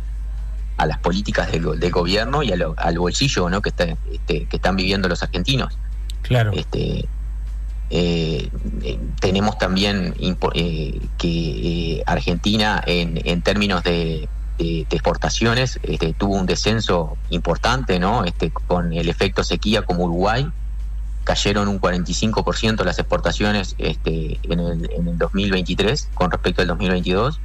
a 0.79 0.87
las 0.87 0.99
políticas 0.99 1.53
del, 1.53 1.63
go- 1.65 1.77
del 1.77 1.91
gobierno 1.93 2.43
y 2.43 2.53
a 2.53 2.57
lo- 2.57 2.75
al 2.79 2.99
bolsillo, 2.99 3.49
¿no? 3.51 3.61
Que, 3.61 3.69
está, 3.71 3.85
este, 4.13 4.47
que 4.47 4.57
están 4.57 4.77
viviendo 4.77 5.09
los 5.09 5.23
argentinos. 5.23 5.77
Claro. 6.23 6.53
Este, 6.55 7.07
eh, 7.91 8.51
eh, 8.83 8.99
tenemos 9.21 9.59
también 9.59 10.15
eh, 10.55 11.01
que 11.19 12.03
Argentina 12.07 12.83
en, 12.87 13.21
en 13.25 13.43
términos 13.43 13.85
de, 13.85 14.29
de- 14.59 14.87
de 14.89 14.97
exportaciones 14.97 15.79
este, 15.83 16.13
tuvo 16.15 16.35
un 16.35 16.47
descenso 16.47 17.17
importante, 17.31 17.99
¿no? 17.99 18.25
Este, 18.25 18.51
con 18.51 18.93
el 18.93 19.09
efecto 19.09 19.45
sequía 19.45 19.83
como 19.83 20.05
Uruguay 20.05 20.49
cayeron 21.25 21.67
un 21.69 21.81
45% 21.81 22.85
las 22.85 22.99
exportaciones 23.01 23.75
este, 23.79 24.39
en, 24.45 24.61
el, 24.61 24.91
en 24.93 25.09
el 25.09 25.19
2023 25.19 26.09
con 26.15 26.31
respecto 26.31 26.63
al 26.63 26.69
2022. 26.69 27.41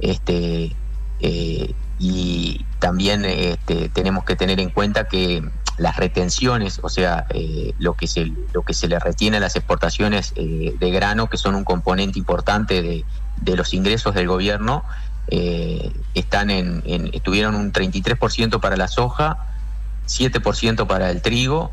Este, 0.00 0.74
eh, 1.20 1.74
y 1.98 2.64
también 2.78 3.24
este, 3.24 3.88
tenemos 3.88 4.24
que 4.24 4.36
tener 4.36 4.60
en 4.60 4.70
cuenta 4.70 5.08
que 5.08 5.42
las 5.78 5.96
retenciones, 5.96 6.80
o 6.82 6.88
sea, 6.88 7.26
eh, 7.30 7.74
lo, 7.78 7.94
que 7.94 8.06
se, 8.06 8.32
lo 8.52 8.62
que 8.62 8.72
se 8.74 8.88
le 8.88 8.98
retiene 8.98 9.36
a 9.38 9.40
las 9.40 9.56
exportaciones 9.56 10.32
eh, 10.36 10.74
de 10.78 10.90
grano, 10.90 11.28
que 11.28 11.36
son 11.36 11.54
un 11.54 11.64
componente 11.64 12.18
importante 12.18 12.80
de, 12.82 13.04
de 13.42 13.56
los 13.56 13.74
ingresos 13.74 14.14
del 14.14 14.26
gobierno, 14.26 14.84
eh, 15.28 15.90
están 16.14 16.50
en, 16.50 16.82
en- 16.86 17.10
estuvieron 17.12 17.54
un 17.54 17.72
33% 17.72 18.60
para 18.60 18.76
la 18.76 18.88
soja, 18.88 19.38
7% 20.06 20.86
para 20.86 21.10
el 21.10 21.20
trigo, 21.22 21.72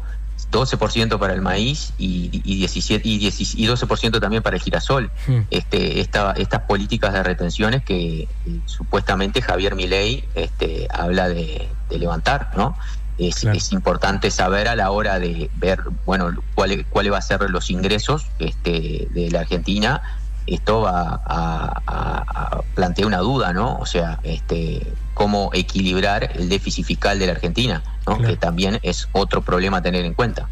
12% 0.52 1.18
para 1.20 1.34
el 1.34 1.42
maíz 1.42 1.94
y, 1.98 2.30
y, 2.44 2.58
17, 2.58 3.08
y, 3.08 3.18
10 3.18 3.56
y 3.56 3.68
12% 3.68 4.20
también 4.20 4.44
para 4.44 4.56
el 4.58 4.62
girasol. 4.62 5.12
Mm. 5.28 5.38
Este, 5.52 6.00
esta, 6.00 6.32
estas 6.34 6.62
políticas 6.62 7.14
de 7.14 7.24
retenciones 7.24 7.84
que 7.84 8.22
eh, 8.24 8.28
supuestamente 8.66 9.42
Javier 9.42 9.76
Milei 9.76 10.24
este, 10.36 10.88
habla 10.92 11.28
de, 11.30 11.68
de 11.90 12.00
levantar, 12.00 12.52
¿no? 12.56 12.78
Es, 13.20 13.42
Claro. 13.42 13.58
es 13.58 13.72
importante 13.72 14.32
saber 14.32 14.68
a 14.68 14.76
la 14.76 14.90
hora 14.90 15.20
de 15.20 15.50
ver, 15.58 15.82
bueno, 16.06 16.32
cuáles 16.56 16.84
cuáles 16.90 17.14
va 17.14 17.20
a 17.20 17.22
ser 17.22 17.48
los 17.52 17.70
ingresos 17.70 18.26
este, 18.40 19.08
de 19.12 19.30
la 19.32 19.42
Argentina. 19.42 20.02
Esto 20.48 20.82
va 20.82 21.22
a, 21.26 21.82
a- 21.86 22.56
a 22.56 22.62
plantear 22.76 23.08
una 23.08 23.20
duda, 23.20 23.54
¿no? 23.54 23.78
O 23.78 23.86
sea, 23.86 24.20
este, 24.24 24.86
cómo 25.14 25.50
equilibrar 25.54 26.32
el 26.36 26.50
déficit 26.50 26.86
fiscal 26.86 27.20
de 27.20 27.28
la 27.28 27.32
Argentina, 27.34 27.84
¿no? 28.08 28.18
Claro. 28.18 28.34
Que 28.34 28.38
también 28.38 28.80
es 28.84 29.08
otro 29.14 29.42
problema 29.42 29.78
a 29.78 29.82
tener 29.82 30.04
en 30.06 30.14
cuenta. 30.14 30.48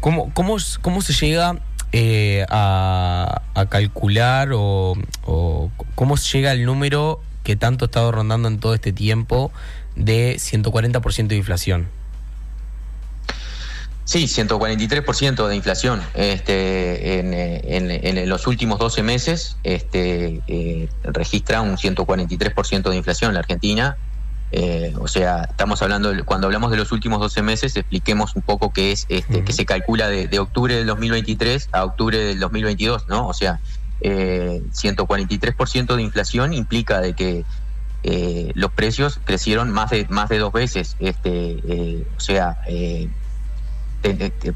¿Cómo, 0.00 0.32
cómo, 0.34 0.56
cómo 0.82 1.00
se 1.02 1.12
llega 1.14 1.56
eh, 1.92 2.44
a, 2.50 3.42
a 3.54 3.66
calcular 3.66 4.50
o, 4.52 4.94
o 5.24 5.70
cómo 5.94 6.16
se 6.16 6.36
llega 6.38 6.50
al 6.50 6.64
número 6.64 7.20
que 7.42 7.56
tanto 7.56 7.84
ha 7.84 7.86
estado 7.86 8.12
rondando 8.12 8.48
en 8.48 8.58
todo 8.58 8.74
este 8.74 8.92
tiempo 8.92 9.50
de 9.96 10.36
140% 10.36 11.26
de 11.28 11.36
inflación? 11.36 11.88
Sí, 14.04 14.24
143% 14.28 15.48
de 15.48 15.56
inflación 15.56 16.02
este, 16.14 17.18
en, 17.20 17.32
en- 17.32 17.90
en 18.18 18.28
los 18.28 18.46
últimos 18.46 18.78
12 18.78 19.02
meses. 19.02 19.56
Este, 19.64 20.42
eh, 20.46 20.88
registra 21.04 21.62
un 21.62 21.76
143% 21.78 22.90
de 22.90 22.96
inflación 22.96 23.30
en 23.30 23.34
la 23.34 23.40
Argentina. 23.40 23.96
Eh, 24.52 24.94
o 25.00 25.08
sea, 25.08 25.44
estamos 25.50 25.80
hablando, 25.82 26.12
cuando 26.26 26.46
hablamos 26.46 26.70
de 26.70 26.76
los 26.76 26.92
últimos 26.92 27.18
12 27.18 27.42
meses, 27.42 27.76
expliquemos 27.76 28.36
un 28.36 28.42
poco 28.42 28.72
qué 28.72 28.92
es, 28.92 29.06
este, 29.08 29.42
que 29.42 29.52
se 29.52 29.64
calcula 29.64 30.08
de, 30.08 30.28
de 30.28 30.38
octubre 30.38 30.76
del 30.76 30.86
2023 30.86 31.70
a 31.72 31.84
octubre 31.84 32.18
del 32.18 32.38
2022, 32.38 33.08
¿no? 33.08 33.26
O 33.26 33.32
sea, 33.32 33.58
eh, 34.00 34.62
143% 34.72 35.96
de 35.96 36.02
inflación 36.02 36.52
implica 36.52 37.00
de 37.00 37.14
que 37.14 37.44
eh, 38.04 38.52
los 38.54 38.70
precios 38.70 39.18
crecieron 39.24 39.70
más 39.70 39.90
de 39.90 40.06
más 40.10 40.28
de 40.28 40.38
dos 40.38 40.52
veces. 40.52 40.94
Este, 41.00 41.30
eh, 41.66 42.06
o 42.16 42.20
sea, 42.20 42.58
eh, 42.68 43.08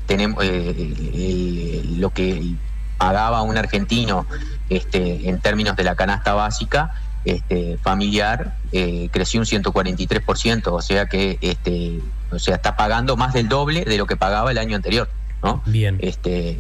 tenemos 0.07 0.45
eh, 0.45 1.83
lo 1.97 2.11
que 2.11 2.55
pagaba 2.99 3.43
un 3.43 3.57
argentino 3.57 4.27
este, 4.69 5.29
en 5.29 5.41
términos 5.41 5.77
de 5.77 5.85
la 5.85 5.95
canasta 5.95 6.35
básica 6.35 6.93
este, 7.25 7.79
familiar 7.79 8.57
eh, 8.73 9.09
creció 9.13 9.41
un 9.41 9.47
143%, 9.47 10.69
o 10.69 10.81
sea 10.81 11.07
que 11.07 11.39
este, 11.41 12.01
o 12.31 12.39
sea 12.39 12.57
está 12.57 12.77
pagando 12.77 13.17
más 13.17 13.35
del 13.35 13.49
doble 13.49 13.85
de 13.85 13.99
lo 13.99 14.07
que 14.07 14.17
pagaba 14.17 14.51
el 14.51 14.59
año 14.59 14.77
anterior, 14.77 15.11
¿no? 15.43 15.63
Bien. 15.67 15.99
Este, 16.01 16.59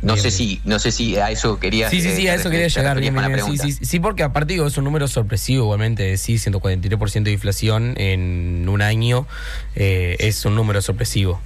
no 0.00 0.14
Bien, 0.14 0.22
sé 0.22 0.30
si 0.30 0.60
no 0.64 0.78
sé 0.78 0.92
si 0.92 1.16
a 1.16 1.30
eso 1.30 1.58
quería 1.58 1.90
Sí, 1.90 2.00
sí, 2.00 2.14
sí, 2.14 2.26
eh, 2.26 2.30
a 2.30 2.34
te 2.34 2.40
eso 2.40 2.50
quería 2.50 2.68
llegar. 2.68 3.00
Bien, 3.00 3.14
bien. 3.14 3.44
Sí, 3.58 3.72
sí, 3.72 3.84
sí, 3.84 4.00
porque 4.00 4.22
aparte 4.22 4.52
digo, 4.52 4.66
es 4.66 4.76
un 4.78 4.84
número 4.84 5.08
sorpresivo, 5.08 5.64
igualmente. 5.64 6.16
Sí, 6.18 6.34
143% 6.38 7.22
de 7.24 7.32
inflación 7.32 7.94
en 7.96 8.68
un 8.68 8.80
año 8.82 9.26
eh, 9.74 10.16
es 10.20 10.44
un 10.44 10.54
número 10.54 10.80
sorpresivo. 10.82 11.40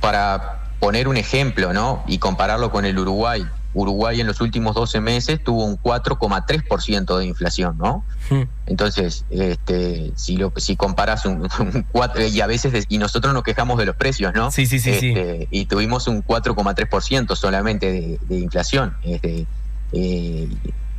para 0.00 0.58
poner 0.80 1.06
un 1.06 1.16
ejemplo, 1.16 1.72
¿no? 1.72 2.02
Y 2.08 2.18
compararlo 2.18 2.72
con 2.72 2.84
el 2.84 2.98
Uruguay. 2.98 3.46
Uruguay 3.74 4.20
en 4.20 4.26
los 4.26 4.40
últimos 4.40 4.74
12 4.74 5.00
meses 5.00 5.42
tuvo 5.42 5.64
un 5.64 5.76
4,3% 5.80 7.18
de 7.18 7.26
inflación, 7.26 7.76
¿no? 7.78 8.04
Mm, 8.30 8.42
Entonces, 8.66 9.24
este, 9.30 10.12
si 10.16 10.36
lo, 10.36 10.52
si 10.56 10.76
comparas 10.76 11.24
un, 11.26 11.42
un 11.60 11.86
4, 11.92 12.26
y 12.28 12.40
a 12.40 12.46
veces, 12.46 12.72
de- 12.72 12.84
y 12.88 12.98
nosotros 12.98 13.32
nos 13.34 13.42
quejamos 13.42 13.78
de 13.78 13.86
los 13.86 13.96
precios, 13.96 14.34
¿no? 14.34 14.50
Sí, 14.50 14.66
sí, 14.66 14.78
sí, 14.78 14.92
sí. 14.94 15.08
Este, 15.08 15.48
Y 15.50 15.66
tuvimos 15.66 16.06
un 16.08 16.22
4,3% 16.24 17.34
solamente 17.36 17.90
de, 17.92 18.18
de 18.28 18.38
inflación. 18.38 18.96
Este, 19.02 19.46
eh, 19.92 20.48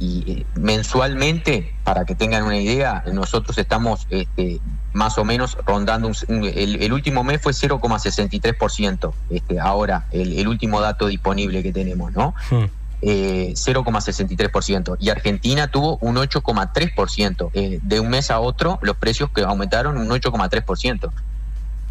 y 0.04 0.32
eh, 0.32 0.46
mensualmente, 0.56 1.74
para 1.86 2.04
que 2.04 2.14
tengan 2.16 2.44
una 2.44 2.58
idea, 2.58 3.04
nosotros 3.14 3.58
estamos 3.58 4.06
este, 4.10 4.60
más 4.92 5.18
o 5.18 5.24
menos 5.24 5.58
rondando, 5.66 6.10
un- 6.10 6.44
el, 6.44 6.82
el 6.84 6.92
último 6.94 7.24
mes 7.24 7.42
fue 7.42 7.54
0,63%, 7.54 9.14
este, 9.30 9.60
ahora 9.60 10.06
el, 10.12 10.38
el 10.38 10.48
último 10.48 10.82
dato 10.82 11.08
disponible 11.08 11.64
que 11.64 11.72
tenemos, 11.72 12.12
¿no? 12.14 12.34
mm. 12.52 12.64
eh, 13.02 13.54
0,63%. 13.56 14.98
Y 15.00 15.10
Argentina 15.10 15.68
tuvo 15.68 15.98
un 16.02 16.16
8,3%. 16.18 17.50
Eh, 17.54 17.80
de 17.82 18.00
un 18.00 18.10
mes 18.10 18.30
a 18.32 18.40
otro, 18.40 18.80
los 18.82 18.98
precios 18.98 19.30
que 19.32 19.42
aumentaron 19.42 19.98
un 19.98 20.10
8,3%. 20.10 21.10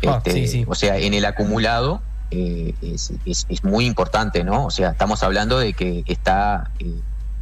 Ah, 0.07 0.17
Este, 0.19 0.33
sí, 0.33 0.49
sí. 0.49 0.65
O 0.67 0.75
sea, 0.75 0.97
en 0.99 1.15
el 1.15 1.25
acumulado 1.25 2.03
eh, 2.31 2.75
es, 2.83 3.13
es- 3.27 3.47
es 3.49 3.63
muy 3.65 3.85
importante, 3.87 4.43
¿no? 4.43 4.65
O 4.67 4.71
sea, 4.71 4.91
estamos 4.91 5.23
hablando 5.23 5.59
de 5.59 5.75
que 5.75 6.03
está 6.07 6.71
eh, 6.79 6.95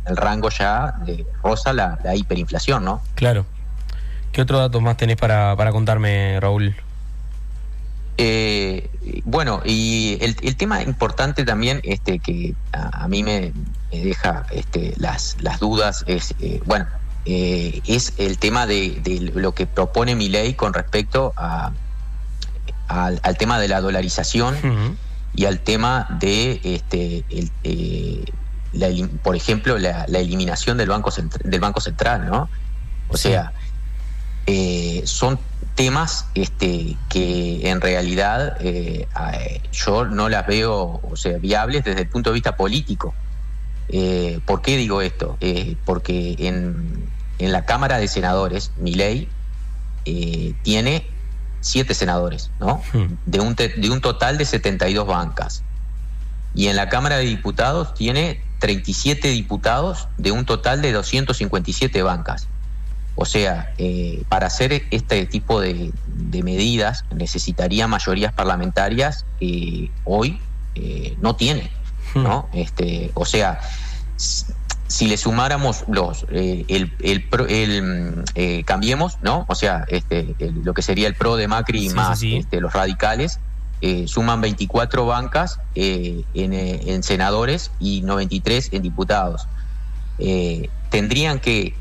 el 0.06 0.16
rango 0.16 0.48
ya 0.50 0.94
de 1.04 1.26
rosa 1.42 1.72
la, 1.72 1.98
la 2.02 2.14
hiperinflación, 2.14 2.84
¿no? 2.84 3.02
Claro. 3.14 3.46
¿Qué 4.32 4.42
otros 4.42 4.60
datos 4.60 4.80
más 4.80 4.96
tenés 4.96 5.16
para, 5.16 5.56
para 5.56 5.72
contarme, 5.72 6.38
Raúl? 6.40 6.76
Eh, 8.16 8.90
bueno, 9.24 9.62
y 9.64 10.18
el, 10.20 10.36
el 10.42 10.56
tema 10.56 10.82
importante 10.82 11.44
también 11.44 11.80
este, 11.84 12.18
que 12.18 12.54
a, 12.72 13.04
a 13.04 13.08
mí 13.08 13.22
me, 13.22 13.52
me 13.90 14.00
deja 14.00 14.44
este, 14.50 14.94
las, 14.98 15.36
las 15.40 15.58
dudas 15.58 16.04
es, 16.06 16.34
eh, 16.40 16.60
bueno, 16.66 16.86
eh, 17.24 17.80
es 17.86 18.12
el 18.18 18.38
tema 18.38 18.66
de, 18.66 19.00
de 19.02 19.32
lo 19.34 19.54
que 19.54 19.66
propone 19.66 20.14
mi 20.14 20.28
ley 20.28 20.54
con 20.54 20.74
respecto 20.74 21.32
a, 21.36 21.72
al, 22.88 23.20
al 23.22 23.36
tema 23.36 23.58
de 23.58 23.68
la 23.68 23.80
dolarización 23.80 24.98
y 25.34 25.44
al 25.46 25.60
tema 25.60 26.06
de, 26.20 26.60
este, 26.62 27.24
el, 27.30 28.32
la 28.72 28.88
por 29.22 29.34
ejemplo, 29.36 29.78
la, 29.78 30.04
la 30.08 30.18
eliminación 30.20 30.76
del 30.78 30.88
banco, 30.88 31.12
del 31.44 31.60
banco 31.60 31.80
Central, 31.80 32.26
¿no? 32.26 32.48
O 33.08 33.16
Sí. 33.16 33.28
sea, 33.30 33.52
eh, 34.46 35.02
son 35.04 35.38
temas 35.74 36.26
este, 36.34 36.96
que 37.08 37.68
en 37.70 37.80
realidad 37.80 38.56
eh, 38.60 39.06
eh, 39.34 39.62
yo 39.72 40.04
no 40.04 40.28
las 40.28 40.46
veo 40.46 41.00
o 41.02 41.16
sea, 41.16 41.38
viables 41.38 41.84
desde 41.84 42.02
el 42.02 42.08
punto 42.08 42.30
de 42.30 42.34
vista 42.34 42.56
político. 42.56 43.14
Eh, 43.88 44.38
¿Por 44.46 44.62
qué 44.62 44.76
digo 44.76 45.02
esto? 45.02 45.36
Eh, 45.40 45.76
porque 45.84 46.36
en, 46.38 47.08
en 47.38 47.52
la 47.52 47.64
Cámara 47.64 47.98
de 47.98 48.06
Senadores, 48.08 48.70
mi 48.76 48.94
ley 48.94 49.28
tiene 50.62 51.06
siete 51.60 51.94
senadores, 51.94 52.50
¿no? 52.58 52.82
Hmm. 52.92 53.14
De 53.26 53.40
un, 53.40 53.54
te- 53.54 53.68
de 53.68 53.90
un 53.90 54.00
total 54.00 54.38
de 54.38 54.44
72 54.44 55.06
bancas. 55.06 55.62
Y 56.54 56.66
en 56.66 56.76
la 56.76 56.88
Cámara 56.88 57.16
de 57.18 57.24
Diputados 57.24 57.94
tiene 57.94 58.40
37 58.60 59.28
diputados 59.28 60.06
de 60.18 60.30
un 60.30 60.44
total 60.44 60.80
de 60.82 60.92
257 60.92 62.02
bancas. 62.04 62.46
O 63.16 63.24
sea, 63.26 63.72
eh, 63.78 64.22
para 64.28 64.46
hacer 64.46 64.84
este 64.92 65.26
tipo 65.26 65.60
de, 65.60 65.90
de 66.06 66.42
medidas 66.44 67.04
necesitaría 67.14 67.88
mayorías 67.88 68.32
parlamentarias 68.32 69.26
que 69.40 69.90
hoy 70.04 70.38
eh, 70.76 71.16
no 71.20 71.34
tiene, 71.34 71.70
¿no? 72.14 72.48
Este, 72.52 73.10
o 73.14 73.24
sea, 73.26 73.60
si 74.16 75.06
le 75.06 75.16
sumáramos 75.16 75.84
los 75.88 76.24
eh, 76.30 76.64
el, 76.68 76.92
el, 77.00 77.26
el, 77.48 78.24
eh, 78.34 78.62
cambiemos, 78.64 79.18
¿no? 79.22 79.44
O 79.48 79.54
sea, 79.54 79.84
este, 79.88 80.34
el- 80.38 80.62
lo 80.64 80.72
que 80.74 80.82
sería 80.82 81.06
el 81.08 81.14
pro 81.14 81.36
de 81.36 81.48
Macri 81.48 81.80
Sí, 81.80 81.88
sí, 81.90 81.94
más 81.94 82.18
sí. 82.18 82.36
este, 82.36 82.60
los 82.60 82.72
radicales, 82.72 83.38
eh, 83.80 84.06
suman 84.06 84.40
24 84.40 85.06
bancas 85.06 85.58
eh, 85.74 86.24
en, 86.34 86.52
eh, 86.52 86.80
en 86.86 87.02
senadores 87.02 87.70
y 87.80 88.02
93 88.02 88.70
en 88.72 88.82
diputados. 88.82 89.48
Eh, 90.18 90.68
tendrían 90.90 91.40
que 91.40 91.74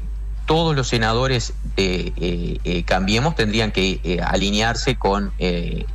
todos 0.46 0.76
los 0.76 0.88
senadores 0.88 1.54
de 1.76 2.84
Cambiemos 2.88 3.36
tendrían 3.36 3.72
que 3.72 4.20
alinearse 4.26 4.96
con 4.96 5.32
el, 5.38 5.86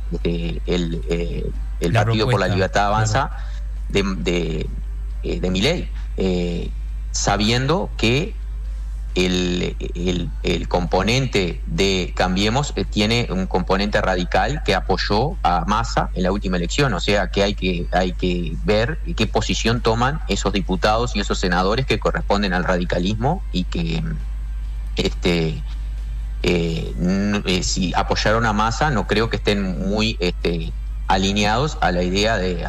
Partido 1.93 2.29
por 2.29 2.39
la 2.39 2.47
Libertad 2.47 2.87
Avanza 2.87 3.31
de, 3.89 4.03
de, 5.23 5.39
de 5.39 5.49
Milei, 5.49 5.89
eh, 6.17 6.69
sabiendo 7.11 7.89
que 7.97 8.33
el, 9.15 9.75
el- 10.43 10.67
componente 10.67 11.61
de 11.67 12.13
Cambiemos 12.15 12.73
eh, 12.75 12.83
tiene 12.83 13.27
un 13.29 13.47
componente 13.47 14.01
radical 14.01 14.61
que 14.65 14.75
apoyó 14.75 15.37
a 15.41 15.63
Massa 15.65 16.09
en 16.13 16.23
la 16.23 16.31
última 16.31 16.57
elección, 16.57 16.93
o 16.93 16.99
sea 16.99 17.31
que 17.31 17.43
hay 17.43 17.55
que, 17.55 17.87
hay 17.91 18.11
que 18.13 18.55
ver 18.65 18.99
qué 19.15 19.25
posición 19.27 19.81
toman 19.81 20.19
esos 20.27 20.51
diputados 20.53 21.15
y 21.15 21.21
esos 21.21 21.39
senadores 21.39 21.85
que 21.85 21.99
corresponden 21.99 22.53
al 22.53 22.63
radicalismo 22.65 23.41
y 23.53 23.63
que 23.63 24.03
este 24.97 25.61
eh, 26.43 26.93
eh, 27.45 27.63
si 27.63 27.93
apoyaron 27.95 28.45
a 28.45 28.53
Massa 28.53 28.91
no 28.91 29.07
creo 29.07 29.29
que 29.29 29.37
estén 29.37 29.89
muy 29.89 30.17
este, 30.19 30.71
alineados 31.07 31.77
a 31.81 31.91
la 31.91 32.01
idea 32.03 32.37
de, 32.37 32.65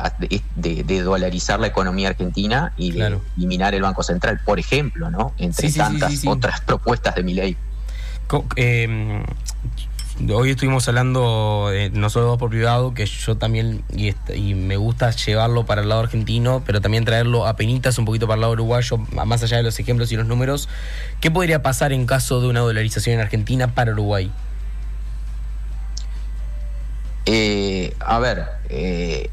de- 0.56 0.84
de 0.84 1.02
dolarizar 1.02 1.58
la 1.60 1.68
economía 1.68 2.08
argentina 2.08 2.72
y 2.76 2.90
de 2.92 2.98
Claro. 2.98 3.22
eliminar 3.36 3.74
el 3.74 3.82
Banco 3.82 4.02
Central, 4.02 4.40
por 4.44 4.58
ejemplo, 4.58 5.10
¿no? 5.10 5.32
Entre 5.38 5.70
Sí, 5.70 5.78
tantas 5.78 6.10
sí, 6.10 6.16
sí. 6.18 6.28
otras 6.28 6.60
propuestas 6.60 7.14
de 7.14 7.22
mi 7.22 7.34
ley. 7.34 7.56
Eh, 8.56 9.22
hoy 10.32 10.50
estuvimos 10.50 10.88
hablando 10.88 11.70
eh, 11.72 11.90
nosotros 11.90 12.30
dos 12.30 12.38
por 12.38 12.50
privado, 12.50 12.92
que 12.94 13.06
yo 13.06 13.36
también, 13.36 13.82
y, 13.94 14.54
me 14.54 14.76
gusta 14.76 15.10
llevarlo 15.12 15.64
para 15.64 15.82
el 15.82 15.88
lado 15.88 16.00
argentino, 16.02 16.62
pero 16.66 16.80
también 16.80 17.04
traerlo 17.04 17.46
a 17.46 17.56
penitas 17.56 17.98
un 17.98 18.04
poquito 18.04 18.26
para 18.26 18.34
el 18.36 18.40
lado 18.42 18.52
uruguayo, 18.54 18.98
más 18.98 19.42
allá 19.42 19.58
de 19.58 19.62
los 19.62 19.78
ejemplos 19.78 20.10
y 20.12 20.16
los 20.16 20.26
números. 20.26 20.68
¿Qué 21.20 21.30
podría 21.30 21.62
pasar 21.62 21.92
en 21.92 22.06
caso 22.06 22.40
de 22.40 22.48
una 22.48 22.60
dolarización 22.60 23.14
en 23.14 23.20
Argentina 23.20 23.74
para 23.74 23.92
Uruguay? 23.92 24.30
Eh, 27.26 27.94
a 28.00 28.18
ver, 28.18 28.46
eh, 28.68 29.28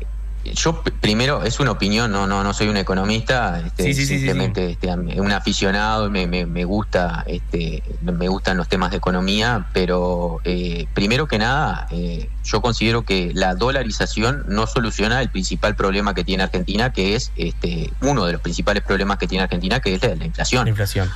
yo 0.46 0.84
primero, 1.00 1.44
es 1.44 1.60
una 1.62 1.72
opinión, 1.72 2.12
no, 2.12 2.28
no, 2.28 2.44
no 2.44 2.54
soy 2.54 2.68
un 2.68 2.76
economista, 2.76 3.62
este, 3.66 3.84
Sí, 3.86 3.94
sí, 3.94 4.02
sí, 4.02 4.08
sí, 4.08 4.14
simplemente 4.16 4.72
este, 4.72 4.90
un 4.90 5.32
aficionado, 5.32 6.10
me, 6.10 6.28
me, 6.28 6.46
me 6.46 6.66
gusta, 6.66 7.24
este, 7.28 7.82
me 8.02 8.28
gustan 8.28 8.58
los 8.58 8.68
temas 8.68 8.92
de 8.92 8.98
economía, 8.98 9.68
pero 9.72 10.42
eh, 10.44 10.86
primero 10.94 11.28
que 11.30 11.38
nada, 11.38 11.88
eh, 11.92 12.30
yo 12.44 12.62
considero 12.62 13.04
que 13.04 13.32
la 13.34 13.56
dolarización 13.56 14.44
no 14.50 14.68
soluciona 14.68 15.22
el 15.22 15.30
principal 15.30 15.76
problema 15.76 16.14
que 16.14 16.26
tiene 16.26 16.44
Argentina, 16.44 16.92
que 16.92 17.16
es 17.16 17.32
este, 17.38 17.92
uno 18.02 18.26
de 18.26 18.34
los 18.34 18.42
principales 18.42 18.84
problemas 18.84 19.20
que 19.20 19.28
tiene 19.28 19.44
Argentina, 19.46 19.80
que 19.80 19.94
es 19.96 20.02
la, 20.04 20.16
la 20.16 20.26
inflación. 20.26 20.66
La 20.66 20.70
inflación. 20.72 21.10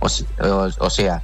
O, 0.00 0.08
se- 0.08 0.24
o- 0.40 0.70
o 0.78 0.90
sea, 0.90 1.22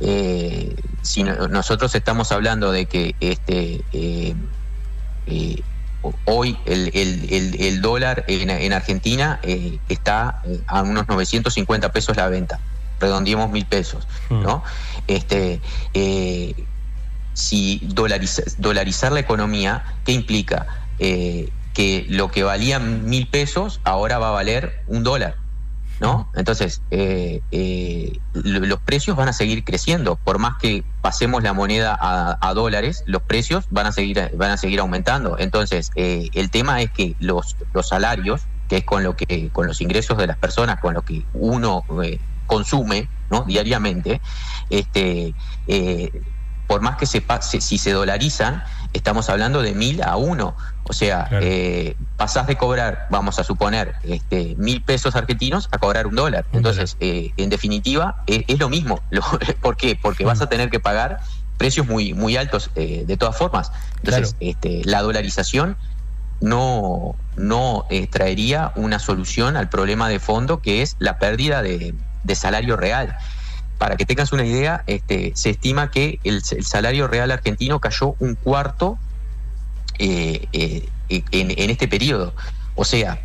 eh, 0.00 0.74
si 1.02 1.22
no- 1.22 1.48
nosotros 1.48 1.94
estamos 1.94 2.32
hablando 2.32 2.72
de 2.72 2.86
que 2.86 3.14
este 3.20 3.80
eh, 3.92 4.34
eh, 5.26 5.62
hoy 6.24 6.58
el, 6.66 6.90
el- 6.94 7.32
el- 7.32 7.60
el 7.60 7.80
dólar 7.80 8.24
en, 8.28 8.50
en 8.50 8.72
Argentina 8.72 9.40
está 9.88 10.42
a 10.66 10.82
unos 10.82 11.08
950 11.08 11.92
pesos 11.92 12.16
la 12.16 12.28
venta, 12.28 12.60
redondeemos 13.00 13.50
mil 13.50 13.64
pesos, 13.66 14.06
¿no? 14.30 14.62
Este, 15.06 15.60
si 17.32 17.80
dolariza- 17.94 18.44
dolarizar 18.58 19.12
la 19.12 19.20
economía, 19.20 19.84
¿qué 20.04 20.12
implica? 20.12 20.66
Eh, 20.98 21.50
que 21.72 22.06
lo 22.08 22.30
que 22.30 22.44
valía 22.44 22.78
mil 22.78 23.26
pesos 23.28 23.80
ahora 23.84 24.18
va 24.18 24.28
a 24.28 24.32
valer 24.32 24.82
un 24.86 25.02
dólar. 25.02 25.36
¿No? 26.04 26.28
Entonces, 26.34 26.82
eh, 26.90 27.40
eh, 27.50 28.18
lo- 28.34 28.60
los 28.60 28.78
precios 28.80 29.16
van 29.16 29.28
a 29.30 29.32
seguir 29.32 29.64
creciendo. 29.64 30.16
Por 30.16 30.38
más 30.38 30.58
que 30.60 30.84
pasemos 31.00 31.42
la 31.42 31.54
moneda 31.54 31.96
a, 31.98 32.52
dólares, 32.52 33.04
los 33.06 33.22
precios 33.22 33.64
van 33.70 33.86
a 33.86 33.92
seguir, 33.92 34.30
van 34.36 34.50
a 34.50 34.58
seguir 34.58 34.80
aumentando. 34.80 35.38
Entonces, 35.38 35.90
eh, 35.96 36.28
el 36.34 36.50
tema 36.50 36.82
es 36.82 36.90
que 36.90 37.16
los, 37.20 37.56
los 37.72 37.88
salarios, 37.88 38.42
que 38.68 38.76
es 38.76 38.84
con 38.84 39.02
lo 39.02 39.16
que, 39.16 39.48
con 39.48 39.66
los 39.66 39.80
ingresos 39.80 40.18
de 40.18 40.26
las 40.26 40.36
personas, 40.36 40.78
con 40.78 40.92
lo 40.92 41.00
que 41.00 41.22
uno 41.32 41.84
consume, 42.46 43.08
diariamente, 43.46 44.20
este, 44.68 45.32
por 46.66 46.80
más 46.80 46.96
que 46.96 47.06
se 47.06 47.20
pase, 47.20 47.60
si 47.60 47.78
se 47.78 47.92
dolarizan, 47.92 48.62
estamos 48.92 49.28
hablando 49.28 49.60
de 49.62 49.74
mil 49.74 50.02
a 50.02 50.16
uno. 50.16 50.56
O 50.84 50.92
sea, 50.92 51.26
Claro. 51.28 51.44
eh, 51.46 51.96
pasás 52.16 52.46
de 52.46 52.56
cobrar, 52.56 53.06
vamos 53.10 53.38
a 53.38 53.44
suponer, 53.44 53.94
este, 54.02 54.54
mil 54.58 54.82
pesos 54.82 55.14
argentinos 55.16 55.68
a 55.72 55.78
cobrar 55.78 56.06
un 56.06 56.14
dólar. 56.14 56.46
Un 56.52 56.58
Entonces, 56.58 56.96
eh, 57.00 57.32
en 57.36 57.50
definitiva, 57.50 58.16
es, 58.26 58.44
es 58.48 58.58
lo 58.58 58.68
mismo. 58.68 59.02
Lo- 59.10 59.22
¿Por 59.60 59.76
qué? 59.76 59.96
Porque 60.00 60.24
vas 60.24 60.40
a 60.40 60.48
tener 60.48 60.70
que 60.70 60.80
pagar 60.80 61.20
precios 61.58 61.86
muy, 61.86 62.14
muy 62.14 62.36
altos 62.36 62.70
eh, 62.74 63.04
de 63.06 63.16
todas 63.16 63.36
formas. 63.36 63.70
Entonces, 63.96 64.34
Claro. 64.34 64.50
este, 64.50 64.82
la 64.84 65.02
dolarización 65.02 65.76
no, 66.40 67.14
no 67.36 67.86
eh, 67.90 68.06
traería 68.06 68.72
una 68.76 68.98
solución 68.98 69.56
al 69.56 69.68
problema 69.68 70.08
de 70.08 70.18
fondo 70.18 70.60
que 70.60 70.82
es 70.82 70.96
la 70.98 71.18
pérdida 71.18 71.62
de, 71.62 71.94
de 72.22 72.34
salario 72.34 72.76
real. 72.76 73.16
Para 73.78 73.96
que 73.96 74.06
tengas 74.06 74.32
una 74.32 74.44
idea, 74.44 74.84
este, 74.86 75.32
se 75.34 75.50
estima 75.50 75.90
que 75.90 76.20
el, 76.24 76.42
el 76.50 76.64
salario 76.64 77.08
real 77.08 77.30
argentino 77.30 77.80
cayó 77.80 78.14
un 78.18 78.34
cuarto 78.34 78.98
eh, 79.98 80.46
eh, 80.52 80.88
en, 81.08 81.54
en 81.56 81.70
este 81.70 81.88
periodo. 81.88 82.34
O 82.76 82.84
sea, 82.84 83.20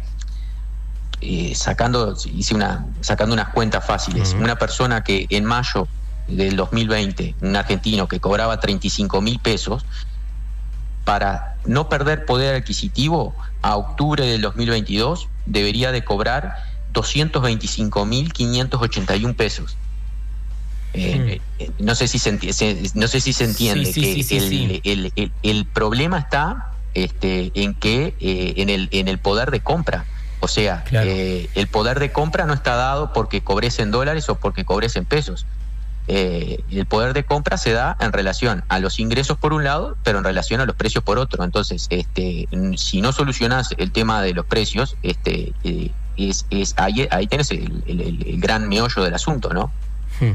eh, 1.21 1.53
sacando, 1.53 2.15
hice 2.33 2.55
una, 2.55 2.85
sacando 3.01 3.33
unas 3.33 3.49
cuentas 3.49 3.85
fáciles, 3.85 4.37
una 4.39 4.57
persona 4.57 5.03
que 5.03 5.27
en 5.29 5.43
mayo 5.43 5.85
del 6.29 6.55
2020, 6.55 7.35
un 7.41 7.57
argentino 7.57 8.07
que 8.07 8.21
cobraba 8.21 8.61
35 8.61 9.19
mil 9.19 9.37
pesos, 9.39 9.85
para 11.03 11.57
no 11.65 11.89
perder 11.89 12.25
poder 12.25 12.55
adquisitivo, 12.55 13.35
a 13.61 13.75
octubre 13.75 14.25
del 14.25 14.39
2022 14.41 15.27
debería 15.45 15.91
de 15.91 16.05
cobrar 16.05 16.55
225.581 16.93 19.35
pesos. 19.35 19.75
Eh, 20.93 21.39
eh, 21.59 21.69
no 21.79 21.93
sé 21.95 22.07
si 22.07 22.17
se, 22.19 22.33
enti- 22.33 22.51
se- 22.51 22.91
no 22.95 23.07
sé 23.07 23.21
si 23.21 23.31
se 23.33 23.43
entiende 23.45 23.85
Sí, 23.93 24.01
que 24.01 24.23
sí, 24.23 24.39
sí, 24.39 24.81
el, 24.83 25.05
el- 25.05 25.13
el- 25.15 25.31
el 25.43 25.65
problema 25.65 26.17
está 26.19 26.71
este, 26.95 27.51
en 27.53 27.75
que 27.75 28.15
eh, 28.19 28.53
en, 28.57 28.69
el, 28.69 28.89
en 28.91 29.07
el 29.07 29.19
poder 29.19 29.51
de 29.51 29.59
compra. 29.59 30.05
O 30.41 30.47
sea, 30.47 30.83
Claro. 30.85 31.09
el 31.09 31.67
poder 31.67 31.99
de 31.99 32.11
compra 32.11 32.45
no 32.45 32.53
está 32.53 32.75
dado 32.75 33.13
porque 33.13 33.41
cobres 33.41 33.77
en 33.79 33.91
dólares 33.91 34.29
o 34.29 34.35
porque 34.35 34.65
cobres 34.65 34.95
en 34.95 35.05
pesos. 35.05 35.45
El 36.07 36.85
poder 36.87 37.13
de 37.13 37.23
compra 37.23 37.57
se 37.57 37.71
da 37.71 37.95
en 37.99 38.11
relación 38.11 38.63
a 38.67 38.79
los 38.79 38.99
ingresos 38.99 39.37
por 39.37 39.53
un 39.53 39.63
lado, 39.63 39.95
pero 40.03 40.17
en 40.17 40.23
relación 40.23 40.59
a 40.59 40.65
los 40.65 40.75
precios 40.75 41.03
por 41.03 41.19
otro. 41.19 41.43
Entonces, 41.43 41.85
este, 41.91 42.47
si 42.77 43.01
no 43.01 43.11
solucionas 43.11 43.75
el 43.77 43.91
tema 43.91 44.21
de 44.23 44.33
los 44.33 44.45
precios, 44.45 44.95
este, 45.03 45.53
es, 46.17 46.47
es 46.49 46.73
ahí, 46.77 47.07
ahí 47.11 47.27
tenés 47.27 47.51
el, 47.51 47.83
el- 47.85 48.01
el- 48.01 48.27
el 48.27 48.39
gran 48.39 48.67
meollo 48.67 49.03
del 49.03 49.13
asunto, 49.13 49.53
¿no? 49.53 49.71
Hmm. 50.19 50.31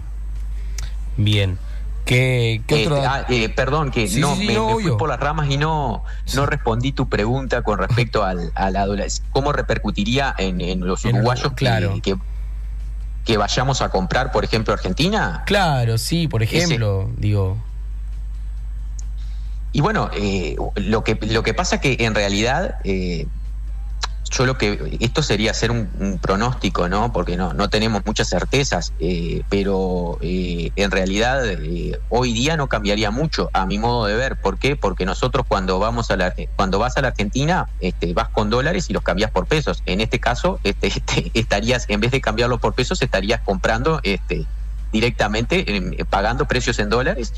Bien. 1.17 1.59
¿Qué, 2.05 2.61
qué 2.67 2.83
Eh, 2.83 2.87
otro 2.87 3.03
ah, 3.07 3.25
eh, 3.31 3.49
perdón, 3.49 3.91
que 3.91 4.07
Sí, 4.09 4.21
no, 4.21 4.37
sí, 4.37 4.47
me, 4.47 4.59
fui 4.75 4.91
por 4.99 5.09
las 5.09 5.19
ramas 5.19 5.49
y 5.51 5.57
no, 5.57 6.05
no 6.35 6.45
respondí 6.47 6.93
tu 6.93 7.09
pregunta 7.09 7.63
con 7.63 7.79
respecto 7.79 8.25
al, 8.25 8.53
a 8.55 8.71
la 8.71 8.85
dola- 8.87 9.07
¿Cómo 9.31 9.53
repercutiría 9.53 10.35
en, 10.37 10.61
en 10.61 10.81
los 10.87 11.05
En 11.07 11.15
uruguayos 11.17 11.53
Urugu- 11.53 11.55
claro. 11.55 11.95
que, 11.95 12.03
que, 12.13 12.17
que 13.25 13.37
vayamos 13.39 13.81
a 13.81 13.89
comprar, 13.89 14.33
por 14.33 14.45
ejemplo, 14.45 14.75
Argentina? 14.75 15.45
Claro, 15.47 15.97
sí, 15.97 16.29
por 16.29 16.43
ejemplo, 16.43 17.11
digo. 17.17 17.57
Y 19.73 19.81
bueno, 19.81 20.11
eh, 20.15 20.57
lo, 20.77 21.03
que, 21.05 21.19
lo 21.23 21.43
que 21.43 21.55
pasa 21.55 21.81
que 21.81 21.97
en 22.01 22.15
realidad, 22.15 22.77
yo 24.37 24.47
lo 24.47 24.59
que. 24.59 24.99
Esto 25.01 25.23
sería 25.23 25.53
hacer 25.53 25.71
un, 25.71 26.19
pronóstico, 26.21 26.89
¿no? 26.89 27.13
Porque 27.13 27.37
no, 27.37 27.55
no 27.55 27.71
tenemos 27.71 28.05
muchas 28.05 28.29
certezas, 28.29 28.93
eh, 28.99 29.43
pero 29.49 30.19
eh, 30.21 30.73
en 30.77 30.91
realidad 30.91 31.47
eh, 31.47 31.99
hoy 32.09 32.33
día 32.33 32.57
no 32.57 32.69
cambiaría 32.69 33.11
mucho, 33.11 33.49
a 33.53 33.65
mi 33.67 33.79
modo 33.79 34.07
de 34.07 34.15
ver. 34.15 34.37
¿Por 34.37 34.59
qué? 34.59 34.77
Porque 34.77 35.05
nosotros 35.05 35.47
cuando 35.47 35.79
vamos 35.79 36.11
a 36.11 36.17
la, 36.17 36.35
cuando 36.57 36.79
vas 36.79 36.97
a 36.97 37.03
la 37.03 37.09
Argentina, 37.09 37.69
este, 37.81 38.13
vas 38.13 38.29
con 38.29 38.51
dólares 38.51 38.91
y 38.91 38.93
los 38.93 39.03
cambias 39.03 39.31
por 39.31 39.47
pesos. 39.47 39.83
En 39.87 40.01
este 40.01 40.19
caso, 40.19 40.59
este, 40.65 40.89
este, 40.89 41.31
estarías, 41.35 41.87
en 41.89 42.01
vez 42.01 42.11
de 42.11 42.21
cambiarlo 42.21 42.59
por 42.59 42.75
pesos, 42.75 43.01
estarías 43.03 43.41
comprando 43.43 44.01
este, 44.03 44.47
directamente 44.93 45.65
eh, 45.77 46.05
pagando 46.09 46.47
precios 46.47 46.79
en 46.81 46.89
dólares, 46.89 47.33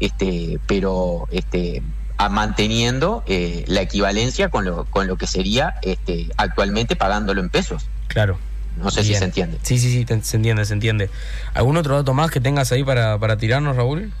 este, 0.00 0.58
pero 0.66 1.28
este, 1.30 1.82
a- 2.16 2.28
manteniendo 2.28 3.22
eh, 3.26 3.64
la 3.66 3.80
equivalencia 3.82 4.48
con 4.48 4.64
lo, 4.64 4.84
con 4.86 5.06
lo 5.06 5.16
que 5.16 5.26
sería 5.26 5.74
este, 5.82 6.28
actualmente 6.36 6.96
pagándolo 6.96 7.40
en 7.40 7.48
pesos. 7.50 7.86
Claro. 8.08 8.38
No 8.76 8.90
sé 8.90 9.04
si 9.04 9.14
se 9.14 9.24
entiende. 9.24 9.58
Sí, 9.62 9.78
sí, 9.78 9.90
sí, 9.92 10.06
se 10.22 10.36
entiende, 10.36 10.64
se 10.64 10.72
entiende. 10.72 11.10
¿Algún 11.52 11.76
otro 11.76 11.94
dato 11.96 12.14
más 12.14 12.30
que 12.30 12.40
tengas 12.40 12.72
ahí 12.72 12.82
para, 12.82 13.18
para 13.18 13.36
tirarnos, 13.36 13.76
Raúl? 13.76 14.12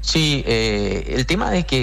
Sí, 0.00 0.44
eh, 0.46 1.14
el 1.16 1.24
tema 1.26 1.56
es 1.56 1.64
que 1.64 1.78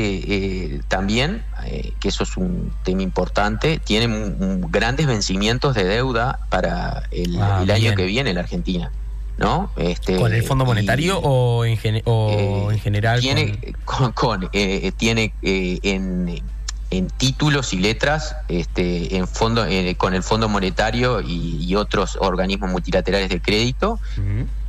eh, 0.75 0.81
también, 0.87 1.43
eh, 1.65 1.91
que 1.99 2.09
eso 2.09 2.23
es 2.23 2.37
un 2.37 2.71
tema 2.83 3.01
importante, 3.01 3.79
tiene 3.83 4.05
un- 4.05 4.37
un 4.39 4.71
grandes 4.71 5.07
vencimientos 5.07 5.73
de 5.73 5.83
deuda 5.85 6.39
para 6.49 7.03
el, 7.11 7.35
Ah, 7.41 7.61
el 7.63 7.71
año 7.71 7.95
que 7.95 8.05
viene 8.05 8.33
la 8.33 8.41
Argentina, 8.41 8.91
¿no? 9.37 9.71
Este, 9.77 10.17
¿Con 10.17 10.33
el 10.33 10.43
Fondo 10.43 10.63
y, 10.63 10.67
Monetario 10.67 11.19
o, 11.19 11.65
en, 11.65 11.77
gene- 11.77 12.01
o 12.05 12.69
eh, 12.69 12.73
en 12.75 12.79
general? 12.79 13.19
Tiene, 13.21 13.57
con, 13.85 14.11
con, 14.11 14.49
eh, 14.53 14.91
tiene 14.97 15.33
eh, 15.41 15.79
en, 15.83 16.41
en 16.91 17.07
títulos 17.07 17.73
y 17.73 17.79
letras, 17.79 18.35
este, 18.49 19.15
en 19.15 19.27
fondo, 19.27 19.65
eh, 19.65 19.95
con 19.97 20.13
el 20.13 20.23
Fondo 20.23 20.47
Monetario 20.49 21.21
y, 21.21 21.57
y 21.63 21.75
otros 21.75 22.17
organismos 22.19 22.69
multilaterales 22.69 23.29
de 23.29 23.41
crédito, 23.41 23.99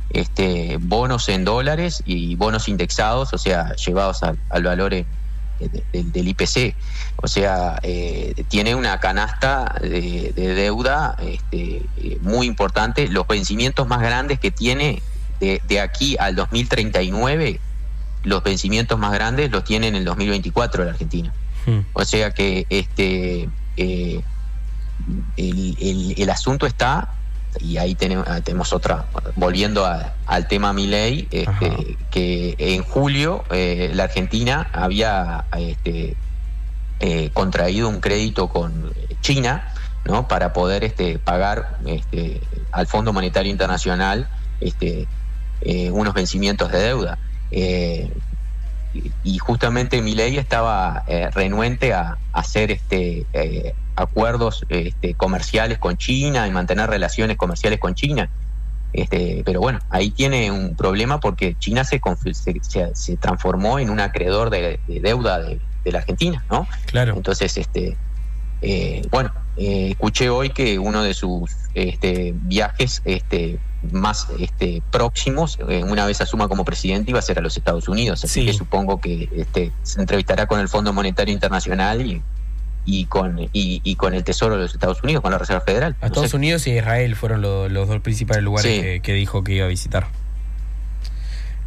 este, 0.09 0.77
bonos 0.79 1.27
en 1.29 1.43
dólares 1.43 2.01
y 2.05 2.35
bonos 2.35 2.67
indexados, 2.67 3.33
o 3.33 3.37
sea, 3.37 3.73
llevados 3.75 4.21
al, 4.23 4.37
al 4.49 4.63
valor 4.63 4.93
del- 5.59 6.11
del 6.11 6.27
IPC. 6.29 6.75
O 7.17 7.27
sea, 7.27 7.79
eh, 7.83 8.33
tiene 8.49 8.75
una 8.75 8.99
canasta 8.99 9.75
de, 9.81 10.33
de 10.35 10.53
deuda 10.55 11.15
este, 11.21 11.83
eh, 11.97 12.17
muy 12.21 12.47
importante. 12.47 13.07
Los 13.07 13.27
vencimientos 13.27 13.87
más 13.87 14.01
grandes 14.01 14.39
que 14.39 14.51
tiene 14.51 15.01
de, 15.39 15.61
de 15.67 15.79
aquí 15.79 16.15
al 16.19 16.35
2039, 16.35 17.59
los 18.23 18.43
vencimientos 18.43 18.97
más 18.99 19.11
grandes 19.13 19.51
los 19.51 19.63
tiene 19.63 19.87
en 19.87 19.95
el 19.95 20.05
2024 20.05 20.83
la 20.85 20.91
Argentina. 20.91 21.33
Hmm. 21.65 21.79
O 21.93 22.03
sea 22.05 22.31
que 22.31 22.65
este 22.69 23.47
eh, 23.77 24.21
el, 25.37 25.77
el- 25.79 26.13
el 26.17 26.29
asunto 26.29 26.65
está, 26.65 27.09
y 27.59 27.77
ahí 27.77 27.95
tenemos, 27.95 28.27
ah, 28.27 28.41
tenemos 28.41 28.73
otra, 28.73 29.05
volviendo 29.35 29.85
a- 29.85 30.13
al 30.25 30.47
tema 30.47 30.73
Milei, 30.73 31.27
Ajá. 31.47 31.57
este, 31.65 31.97
que 32.11 32.55
en 32.57 32.83
julio 32.83 33.43
eh, 33.51 33.91
la 33.93 34.03
Argentina 34.05 34.69
había 34.73 35.45
este, 35.57 36.15
eh, 36.99 37.29
contraído 37.33 37.89
un 37.89 37.99
crédito 37.99 38.47
con 38.49 38.93
China 39.21 39.67
¿no? 40.05 40.27
para 40.27 40.53
poder 40.53 40.83
este, 40.83 41.17
pagar 41.19 41.77
este, 41.85 42.41
al 42.71 42.87
Fondo 42.87 43.13
Monetario 43.13 43.51
Internacional 43.51 44.27
este, 44.61 45.07
eh, 45.61 45.91
unos 45.91 46.13
vencimientos 46.13 46.71
de 46.71 46.79
deuda. 46.79 47.17
Y- 49.23 49.37
justamente 49.39 50.01
Milei 50.01 50.37
estaba 50.37 51.03
renuente 51.33 51.93
a, 51.93 52.17
a 52.31 52.39
hacer 52.39 52.69
este 52.71 53.25
acuerdos 53.95 54.65
este, 54.69 55.13
comerciales 55.13 55.77
con 55.77 55.97
China 55.97 56.47
y 56.47 56.51
mantener 56.51 56.89
relaciones 56.89 57.37
comerciales 57.37 57.79
con 57.79 57.95
China. 57.95 58.29
Este, 58.93 59.41
pero 59.43 59.59
bueno, 59.59 59.79
ahí 59.89 60.11
tiene 60.11 60.51
un 60.51 60.75
problema 60.75 61.19
porque 61.19 61.55
China 61.57 61.83
se, 61.83 61.99
transformó 63.19 63.79
en 63.79 63.89
un 63.89 63.99
acreedor 63.99 64.51
de, 64.51 64.79
de 64.87 64.99
deuda 64.99 65.39
de, 65.39 65.59
de 65.83 65.91
la 65.91 65.99
Argentina, 65.99 66.43
¿no? 66.49 66.67
Claro. 66.85 67.15
Entonces, 67.15 67.57
este, 67.57 67.97
eh, 68.61 69.01
bueno, 69.11 69.31
eh, 69.57 69.89
escuché 69.91 70.29
hoy 70.29 70.49
que 70.49 70.79
uno 70.79 71.03
de 71.03 71.13
sus 71.13 71.51
este, 71.73 72.33
viajes 72.35 73.01
este, 73.05 73.59
más 73.91 74.27
este, 74.39 74.81
próximos, 74.89 75.59
eh, 75.67 75.83
una 75.83 76.05
vez 76.05 76.21
asuma 76.21 76.47
como 76.47 76.63
presidente, 76.63 77.11
iba 77.11 77.19
a 77.19 77.23
ser 77.23 77.39
a 77.39 77.41
los 77.41 77.57
Estados 77.57 77.87
Unidos. 77.87 78.23
Así 78.23 78.41
Sí. 78.41 78.45
que 78.45 78.53
supongo 78.53 79.01
que 79.01 79.29
este, 79.35 79.71
se 79.83 79.99
entrevistará 79.99 80.45
con 80.47 80.59
el 80.59 80.69
Fondo 80.69 80.93
Monetario 80.93 81.33
Internacional 81.33 82.01
y, 82.05 82.21
y 82.85 83.05
con 83.05 83.39
y, 83.39 83.49
y 83.83 83.95
con 83.95 84.13
el 84.13 84.23
Tesoro 84.23 84.55
de 84.55 84.63
los 84.63 84.73
Estados 84.73 85.01
Unidos, 85.03 85.21
con 85.21 85.31
la 85.31 85.37
Reserva 85.37 85.61
Federal. 85.61 85.95
A 85.99 86.01
No 86.01 86.07
Estados 86.07 86.31
sé. 86.31 86.37
Unidos 86.37 86.67
y 86.67 86.71
Israel 86.77 87.15
fueron 87.15 87.41
lo- 87.41 87.69
los 87.69 87.87
dos 87.87 88.01
principales 88.01 88.43
lugares 88.43 88.71
Sí. 88.75 88.81
que, 88.81 88.99
que 89.01 89.13
dijo 89.13 89.43
que 89.43 89.53
iba 89.53 89.65
a 89.65 89.69
visitar. 89.69 90.07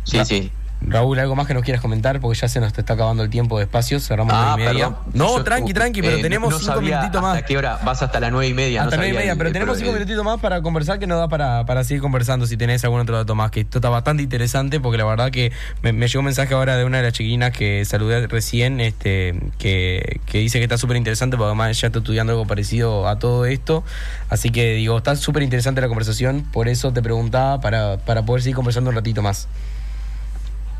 Sí, 0.05 0.25
sí. 0.25 0.53
Raúl, 0.83 1.19
¿algo 1.19 1.35
más 1.35 1.47
que 1.47 1.55
nos 1.55 1.63
quieras 1.65 1.81
comentar? 1.81 2.21
Porque 2.21 2.39
ya 2.39 2.49
se 2.49 2.61
nos 2.61 2.77
está 2.77 2.93
acabando 2.93 3.23
el 3.23 3.31
tiempo 3.31 3.59
despacio, 3.59 3.99
cerramos 3.99 4.33
Ah, 4.37 4.55
nueve 4.57 4.63
y 4.63 4.75
media. 4.75 4.89
perdón. 4.89 5.13
No, 5.15 5.39
Yo- 5.39 5.45
tranqui, 5.45 5.73
tranqui, 5.73 6.03
pero 6.03 6.19
eh, 6.19 6.23
tenemos 6.23 6.51
no 6.53 6.59
cinco 6.59 6.81
minutitos 6.83 7.23
más. 7.23 7.35
¿Hasta 7.37 7.47
qué 7.47 7.57
hora? 7.59 7.79
Vas 7.83 8.03
hasta 8.03 8.21
las 8.21 8.31
nueve 8.31 8.49
y 8.49 8.55
media. 8.55 8.83
Hasta 8.83 8.97
no 8.97 9.03
nueve 9.03 9.15
y 9.15 9.17
media, 9.17 9.33
el- 9.33 9.39
pero 9.39 9.49
el 9.49 9.53
tenemos 9.55 9.79
cinco 9.79 9.93
minutitos 9.93 10.23
más 10.25 10.39
para 10.39 10.61
conversar 10.63 10.99
que 10.99 11.07
nos 11.07 11.19
da 11.19 11.29
para, 11.29 11.65
para 11.67 11.83
seguir 11.83 12.03
conversando 12.03 12.47
si 12.47 12.57
tenés 12.57 12.85
algún 12.85 13.01
otro 13.01 13.17
dato 13.17 13.35
más, 13.35 13.51
que 13.51 13.61
esto 13.61 13.79
está 13.79 13.89
bastante 13.89 14.23
interesante 14.23 14.79
porque 14.79 14.99
la 14.99 15.05
verdad 15.07 15.31
que 15.31 15.51
me, 15.83 15.93
me 15.93 16.09
llegó 16.09 16.21
un 16.21 16.27
mensaje 16.27 16.53
ahora 16.55 16.77
de 16.77 16.85
una 16.85 16.99
de 16.99 17.05
las 17.05 17.13
chiquilinas 17.15 17.53
que 17.53 17.85
saludé 17.85 18.27
recién, 18.27 18.79
este, 18.81 19.35
que, 19.59 20.21
que 20.27 20.39
dice 20.39 20.59
que 20.59 20.65
está 20.65 20.77
súper 20.79 20.99
interesante 20.99 21.37
porque 21.39 21.47
además 21.49 21.81
ya 21.81 21.87
está 21.89 21.99
estudiando 22.01 22.33
algo 22.35 22.47
parecido 22.47 23.09
a 23.09 23.19
todo 23.19 23.47
esto, 23.47 23.83
así 24.29 24.51
que 24.51 24.75
digo, 24.75 24.99
está 24.99 25.17
súper 25.17 25.43
interesante 25.43 25.81
la 25.81 25.89
conversación, 25.89 26.43
por 26.53 26.69
eso 26.69 26.93
te 26.93 27.03
preguntaba 27.03 27.61
para, 27.61 27.97
para 27.97 28.25
poder 28.27 28.43
seguir 28.43 28.57
conversando 28.57 28.91
un 28.91 28.97
ratito 28.97 29.23
más. 29.23 29.49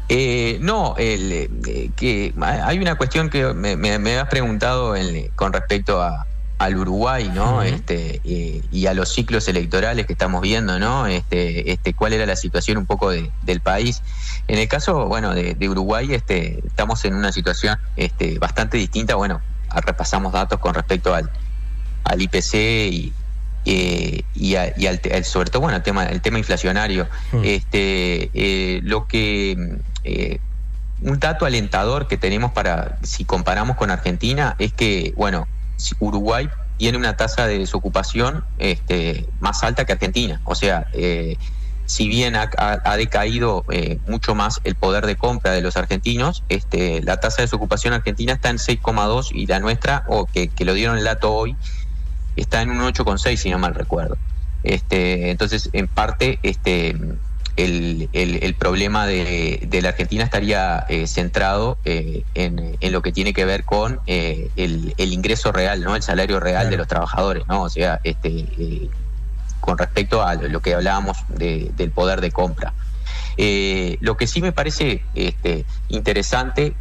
Eh, 0.09 0.59
no, 0.61 0.95
el, 0.99 1.33
eh, 1.67 1.91
que 1.97 2.33
hay 2.41 2.79
una 2.79 2.95
cuestión 2.95 3.29
que 3.29 3.53
me, 3.55 3.77
me- 3.77 3.99
me 3.99 4.17
has 4.19 4.29
preguntado 4.29 4.95
con 5.35 5.53
respecto 5.53 6.01
a, 6.01 6.27
al 6.59 6.77
Uruguay, 6.77 7.31
¿no? 7.35 7.63
Este 7.75 8.21
eh, 8.25 8.63
y 8.71 8.87
a 8.87 8.95
los 8.95 9.13
ciclos 9.13 9.47
electorales 9.49 10.07
que 10.07 10.13
estamos 10.13 10.41
viendo, 10.43 10.79
¿no? 10.79 11.07
Este, 11.07 11.73
este, 11.73 11.93
cuál 11.93 12.13
era 12.13 12.25
la 12.25 12.37
situación 12.37 12.79
un 12.79 12.87
poco 12.87 13.11
de- 13.11 13.31
del 13.43 13.61
país. 13.61 14.01
En 14.49 14.59
el 14.59 14.69
caso, 14.69 15.07
bueno, 15.07 15.35
de, 15.35 15.55
de 15.55 15.69
Uruguay, 15.69 16.15
este, 16.15 16.61
estamos 16.67 17.05
en 17.05 17.15
una 17.15 17.33
situación 17.33 17.77
este, 17.97 18.39
bastante 18.39 18.77
distinta. 18.79 19.17
Bueno, 19.17 19.41
repasamos 19.85 20.33
datos 20.33 20.61
con 20.61 20.73
respecto 20.75 21.13
al, 21.15 21.29
al 22.05 22.23
IPC 22.23 22.55
y, 22.93 23.13
eh, 23.67 24.23
y, 24.35 24.55
a- 24.55 24.73
y 24.79 24.87
al, 24.87 25.01
sobre 25.25 25.51
todo, 25.51 25.61
bueno, 25.63 25.77
el 25.77 25.83
tema, 25.83 26.05
el 26.07 26.21
tema 26.23 26.39
inflacionario. 26.39 27.09
Este, 27.45 28.31
eh, 28.33 28.81
lo 28.85 29.07
que 29.09 29.79
eh, 30.07 30.39
un 31.03 31.19
dato 31.19 31.45
alentador 31.45 32.09
que 32.09 32.17
tenemos 32.17 32.53
para, 32.53 32.99
si 33.03 33.25
comparamos 33.25 33.77
con 33.77 33.91
Argentina, 33.91 34.55
es 34.59 34.73
que, 34.73 35.13
bueno, 35.17 35.47
Uruguay 36.01 36.49
tiene 36.79 36.97
una 36.99 37.17
tasa 37.17 37.47
de 37.47 37.59
desocupación 37.59 38.45
este, 38.59 39.27
más 39.41 39.63
alta 39.63 39.85
que 39.85 39.93
Argentina. 39.93 40.41
O 40.45 40.55
sea, 40.55 40.87
eh, 40.95 41.37
si 41.85 42.09
bien 42.09 42.35
ha, 42.37 42.51
ha- 42.59 42.81
ha 42.85 42.97
decaído 42.97 43.65
eh, 43.71 43.99
mucho 44.09 44.35
más 44.35 44.61
el 44.65 44.75
poder 44.75 45.07
de 45.07 45.17
compra 45.17 45.53
de 45.53 45.61
los 45.63 45.77
argentinos, 45.77 46.43
este, 46.49 47.03
la 47.03 47.19
tasa 47.21 47.37
de 47.39 47.43
desocupación 47.43 47.93
argentina 47.95 48.33
está 48.33 48.49
en 48.51 48.57
6,2 48.59 49.31
y 49.35 49.47
la 49.47 49.61
nuestra, 49.61 50.05
o 50.09 50.27
que, 50.27 50.49
que 50.49 50.65
lo 50.65 50.75
dieron 50.75 50.97
el 50.99 51.05
dato 51.05 51.33
hoy, 51.33 51.57
está 52.37 52.63
en 52.63 52.71
un 52.71 52.79
8,6 52.81 53.37
si 53.37 53.51
no 53.51 53.59
mal 53.59 53.75
recuerdo. 53.75 54.17
Este, 54.63 55.31
entonces, 55.31 55.71
en 55.75 55.87
parte, 55.89 56.39
este, 56.43 56.97
el, 57.57 58.09
el- 58.13 58.43
el 58.43 58.55
problema 58.55 59.07
de, 59.07 59.61
de 59.67 59.83
la 59.83 59.89
Argentina 59.91 60.23
estaría 60.25 60.85
eh, 60.89 61.07
centrado 61.07 61.79
eh, 61.85 62.23
en, 62.35 62.77
en 62.81 62.93
lo 62.93 63.01
que 63.03 63.13
tiene 63.13 63.33
que 63.33 63.45
ver 63.45 63.65
con 63.65 64.01
eh, 64.07 64.51
el, 64.57 64.95
el 64.99 65.13
ingreso 65.13 65.53
real, 65.53 65.83
¿no? 65.83 65.97
El 65.97 66.03
salario 66.03 66.39
real 66.41 66.63
Claro. 66.63 66.71
de 66.71 66.77
los 66.77 66.89
trabajadores, 66.89 67.45
¿no? 67.49 67.63
O 67.63 67.69
sea, 67.71 68.01
este, 68.05 68.29
eh, 68.29 68.89
con 69.61 69.79
respecto 69.79 70.23
a 70.23 70.35
lo 70.35 70.61
que 70.61 70.75
hablábamos 70.75 71.17
de- 71.29 71.71
del 71.77 71.91
poder 71.91 72.21
de 72.21 72.31
compra. 72.31 72.73
Eh, 73.39 73.97
lo 74.01 74.17
que 74.17 74.27
sí 74.27 74.41
me 74.41 74.53
parece 74.53 75.03
este, 75.15 75.65
interesante 75.89 76.75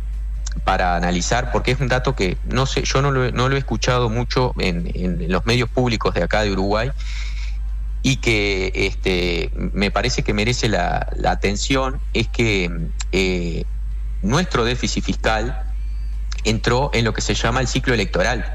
para 0.64 0.96
analizar, 0.96 1.52
porque 1.52 1.72
es 1.72 1.80
un 1.82 1.88
dato 1.90 2.16
que 2.16 2.38
no 2.46 2.66
sé, 2.66 2.84
yo 2.84 3.02
no 3.02 3.12
lo, 3.12 3.26
he- 3.26 3.32
no 3.32 3.50
lo 3.50 3.56
he 3.56 3.60
escuchado 3.60 4.10
mucho 4.10 4.54
en, 4.60 4.90
en 4.94 5.32
los 5.32 5.46
medios 5.46 5.70
públicos 5.70 6.14
de 6.14 6.24
acá 6.24 6.42
de 6.44 6.52
Uruguay 6.52 6.92
y 8.06 8.18
que 8.18 8.72
este, 8.76 9.50
me 9.56 9.90
parece 9.90 10.22
que 10.22 10.32
merece 10.32 10.70
la, 10.70 11.08
la 11.16 11.32
atención, 11.32 12.00
es 12.14 12.28
que 12.28 12.70
eh, 13.12 13.66
nuestro 14.22 14.64
déficit 14.64 15.04
fiscal 15.04 15.74
entró 16.44 16.92
en 16.94 17.04
lo 17.04 17.16
que 17.16 17.22
se 17.22 17.34
llama 17.34 17.62
el 17.62 17.68
ciclo 17.68 17.96
electoral. 17.96 18.46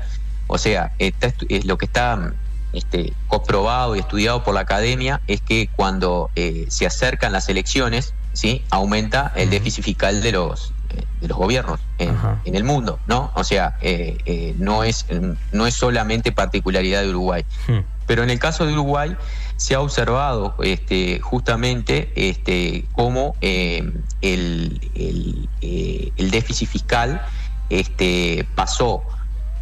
O 0.47 0.57
sea, 0.57 0.93
está 1.01 1.33
es 1.49 1.65
lo 1.65 1.79
que 1.79 1.87
está 1.87 2.33
este, 2.73 3.13
comprobado 3.27 3.97
y 3.97 3.99
estudiado 3.99 4.45
por 4.45 4.55
la 4.55 4.61
academia 4.61 5.21
es 5.27 5.41
que 5.41 5.69
cuando 5.75 6.31
eh, 6.37 6.67
se 6.69 6.87
acercan 6.87 7.33
las 7.33 7.49
elecciones, 7.49 8.15
¿sí? 8.33 8.63
aumenta 8.71 9.33
el 9.35 9.51
déficit 9.51 9.83
fiscal 9.83 10.23
de 10.23 10.31
los, 10.31 10.73
de 11.21 11.29
los 11.29 11.37
gobiernos 11.37 11.81
en, 11.99 12.55
el 12.55 12.65
mundo, 12.65 12.99
¿no? 13.07 13.31
O 13.35 13.45
sea, 13.45 13.77
eh, 13.83 14.19
eh, 14.25 14.55
no, 14.59 14.85
es, 14.85 15.07
no 15.53 15.67
es 15.67 15.75
solamente 15.75 16.33
particularidad 16.33 17.03
de 17.03 17.11
Uruguay. 17.11 17.45
Hmm. 17.69 17.81
Pero 18.07 18.23
en 18.23 18.31
el 18.31 18.39
caso 18.39 18.67
de 18.67 18.73
Uruguay 18.73 19.17
se 19.57 19.75
ha 19.75 19.81
observado 19.81 20.55
este, 20.63 21.21
justamente 21.21 22.11
este, 22.17 22.85
cómo 22.93 23.37
eh, 23.41 23.93
el, 24.21 24.81
el, 24.95 25.49
el 26.17 26.31
déficit 26.31 26.69
fiscal 26.69 27.23
este, 27.69 28.47
pasó 28.57 29.03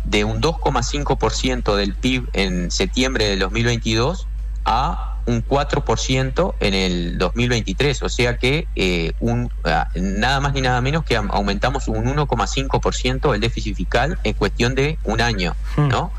de 0.05 0.25
un 0.25 0.41
2,5% 0.41 1.77
del 1.77 1.95
PIB 1.95 2.29
en 2.33 2.71
septiembre 2.71 3.29
del 3.29 3.41
2022 3.41 4.27
a 4.65 5.18
un 5.27 5.45
4% 5.47 6.55
en 6.61 6.75
el 6.75 7.19
2023, 7.19 8.03
o 8.03 8.09
sea 8.09 8.37
que 8.39 8.67
eh, 8.77 9.13
un, 9.21 9.51
ah, 9.65 9.89
nada 9.95 10.41
más 10.41 10.53
ni 10.55 10.61
nada 10.63 10.81
menos 10.81 11.05
que 11.05 11.17
am- 11.17 11.31
aumentamos 11.33 11.87
un 11.89 12.05
1,5% 12.07 13.35
el 13.35 13.41
déficit 13.41 13.77
fiscal 13.77 14.19
en 14.25 14.35
cuestión 14.35 14.75
de 14.75 14.99
un 15.05 15.21
año, 15.21 15.55
Hmm. 15.77 15.89
¿no? 15.89 16.13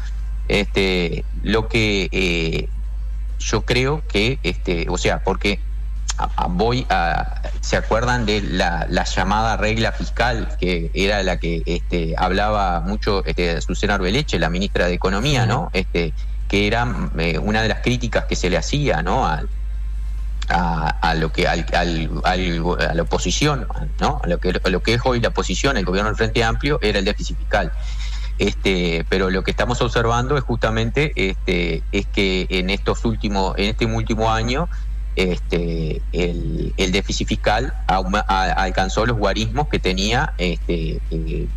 Este, 0.47 1.23
lo 1.43 1.67
que 1.67 2.09
eh, 2.11 2.69
yo 3.39 3.61
creo 3.65 4.01
que, 4.07 4.39
este, 4.43 4.88
o 4.89 4.97
sea, 4.97 5.23
porque 5.23 5.59
voy 6.49 6.85
a, 6.89 7.41
¿se 7.61 7.77
acuerdan 7.77 8.26
de 8.26 8.41
la, 8.41 8.85
la 8.89 9.05
llamada 9.05 9.55
regla 9.55 9.93
fiscal 9.93 10.57
que 10.59 10.91
era 10.93 11.23
la 11.23 11.38
que 11.38 11.63
este, 11.65 12.13
hablaba 12.17 12.81
mucho 12.81 13.23
este, 13.26 13.61
Susana 13.61 13.93
Arbeleche, 13.95 14.38
la 14.39 14.49
ministra 14.49 14.88
de 14.88 14.93
Economía, 14.95 15.45
¿no? 15.45 15.69
Este, 15.71 16.13
que 16.49 16.67
era 16.67 17.11
eh, 17.17 17.38
una 17.38 17.61
de 17.61 17.69
las 17.69 17.80
críticas 17.80 18.26
que 18.26 18.35
se 18.35 18.49
le 18.49 18.57
hacía, 18.57 19.01
¿no? 19.01 19.26
A, 19.26 19.43
a 20.49 21.13
lo 21.13 21.31
que 21.31 21.47
al, 21.47 21.63
a 22.23 22.35
la 22.93 23.01
oposición, 23.03 23.67
¿no? 23.99 24.19
A 24.23 24.27
lo 24.27 24.39
que 24.39 24.51
lo 24.51 24.81
que 24.81 24.95
es 24.95 25.01
hoy 25.05 25.21
la 25.21 25.27
oposición, 25.27 25.77
el 25.77 25.85
gobierno 25.85 26.09
del 26.09 26.17
Frente 26.17 26.43
Amplio, 26.43 26.80
era 26.81 26.97
el 26.97 27.05
déficit 27.05 27.38
fiscal. 27.38 27.71
Este, 28.39 29.05
pero 29.09 29.30
lo 29.30 29.43
que 29.43 29.51
estamos 29.51 29.80
observando 29.81 30.38
es 30.38 30.43
justamente 30.43 31.11
este, 31.15 31.84
es 31.91 32.07
que 32.07 32.47
en 32.49 32.71
estos 32.71 33.05
últimos, 33.05 33.55
en 33.57 33.65
este 33.65 33.85
último 33.85 34.31
año, 34.31 34.69
este, 35.15 36.01
el, 36.13 36.73
el 36.77 36.91
déficit 36.91 37.27
fiscal 37.27 37.73
alcanzó 37.85 39.05
los 39.05 39.17
guarismos 39.17 39.67
que 39.67 39.77
tenía 39.77 40.34
este, 40.38 41.01
eh, 41.11 41.47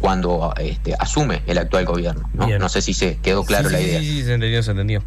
cuando 0.00 0.52
este, 0.58 0.94
asume 0.98 1.42
el 1.46 1.58
actual 1.58 1.84
gobierno. 1.84 2.28
¿no? 2.34 2.68
Sé 2.68 2.82
si 2.82 2.94
se 2.94 3.18
quedó 3.18 3.44
claro 3.44 3.68
Sí, 3.68 3.74
la 3.74 3.80
idea. 3.80 4.00
Sí, 4.00 4.06
sí, 4.06 4.22
se 4.24 4.34
entendió, 4.34 4.62
se 4.62 4.70
entendió. 4.70 5.02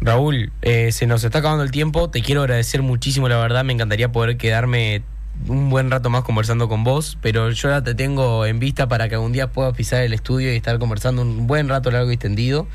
Raúl, 0.00 0.52
eh, 0.62 0.92
se 0.92 1.06
nos 1.06 1.24
está 1.24 1.40
acabando 1.40 1.62
el 1.64 1.70
tiempo. 1.70 2.08
Te 2.08 2.22
quiero 2.22 2.40
agradecer 2.40 2.82
muchísimo, 2.82 3.28
la 3.28 3.36
verdad. 3.36 3.64
Me 3.64 3.72
encantaría 3.72 4.10
poder 4.10 4.38
quedarme 4.38 5.02
un 5.48 5.70
buen 5.70 5.90
rato 5.90 6.10
más 6.10 6.22
conversando 6.22 6.68
con 6.68 6.84
vos, 6.84 7.18
pero 7.20 7.50
yo 7.50 7.68
ya 7.68 7.82
te 7.82 7.94
tengo 7.94 8.46
en 8.46 8.58
vista 8.60 8.88
para 8.88 9.08
que 9.08 9.16
algún 9.16 9.32
día 9.32 9.48
puedas 9.48 9.74
pisar 9.74 10.02
el 10.02 10.12
estudio 10.12 10.52
y 10.52 10.56
estar 10.56 10.78
conversando 10.78 11.22
un 11.22 11.46
buen 11.46 11.68
rato 11.68 11.90
largo 11.90 12.10
y 12.10 12.14
extendido. 12.14 12.66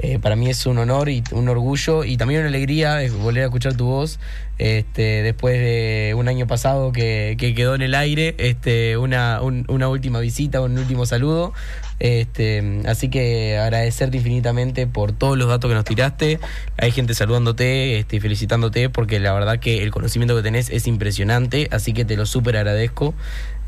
Eh, 0.00 0.20
para 0.20 0.36
mí 0.36 0.48
es 0.48 0.64
un 0.66 0.78
honor 0.78 1.08
y 1.08 1.24
un 1.32 1.48
orgullo 1.48 2.04
y 2.04 2.16
también 2.16 2.40
una 2.40 2.48
alegría 2.50 3.02
es 3.02 3.12
volver 3.12 3.42
a 3.42 3.46
escuchar 3.46 3.74
tu 3.74 3.86
voz 3.86 4.20
este, 4.58 5.22
después 5.24 5.58
de 5.58 6.14
un 6.16 6.28
año 6.28 6.46
pasado 6.46 6.92
que, 6.92 7.34
que 7.36 7.52
quedó 7.52 7.74
en 7.74 7.82
el 7.82 7.96
aire, 7.96 8.36
este, 8.38 8.96
una, 8.96 9.42
un- 9.42 9.64
una 9.68 9.88
última 9.88 10.20
visita, 10.20 10.60
un 10.60 10.78
último 10.78 11.04
saludo. 11.04 11.52
Este, 12.00 12.82
así 12.86 13.08
que 13.10 13.58
agradecerte 13.58 14.18
infinitamente 14.18 14.86
por 14.86 15.10
todos 15.10 15.36
los 15.36 15.48
datos 15.48 15.68
que 15.68 15.74
nos 15.74 15.84
tiraste. 15.84 16.38
Hay 16.76 16.92
gente 16.92 17.12
saludándote 17.14 17.98
este, 17.98 18.20
felicitándote 18.20 18.90
porque 18.90 19.18
la 19.18 19.32
verdad 19.32 19.58
que 19.58 19.82
el 19.82 19.90
conocimiento 19.90 20.36
que 20.36 20.42
tenés 20.42 20.70
es 20.70 20.86
impresionante, 20.86 21.68
así 21.72 21.92
que 21.92 22.04
te 22.04 22.16
lo 22.16 22.24
súper 22.24 22.56
agradezco. 22.56 23.14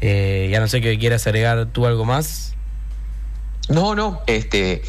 Eh, 0.01 0.48
y 0.51 0.55
a 0.55 0.61
no 0.61 0.69
ser 0.69 0.81
que 0.81 0.97
quieras 0.98 1.27
agregar 1.27 1.66
tú 1.73 1.86
algo 1.86 2.05
más. 2.05 2.55
No, 3.69 3.94
no, 3.97 4.20
este, 4.27 4.82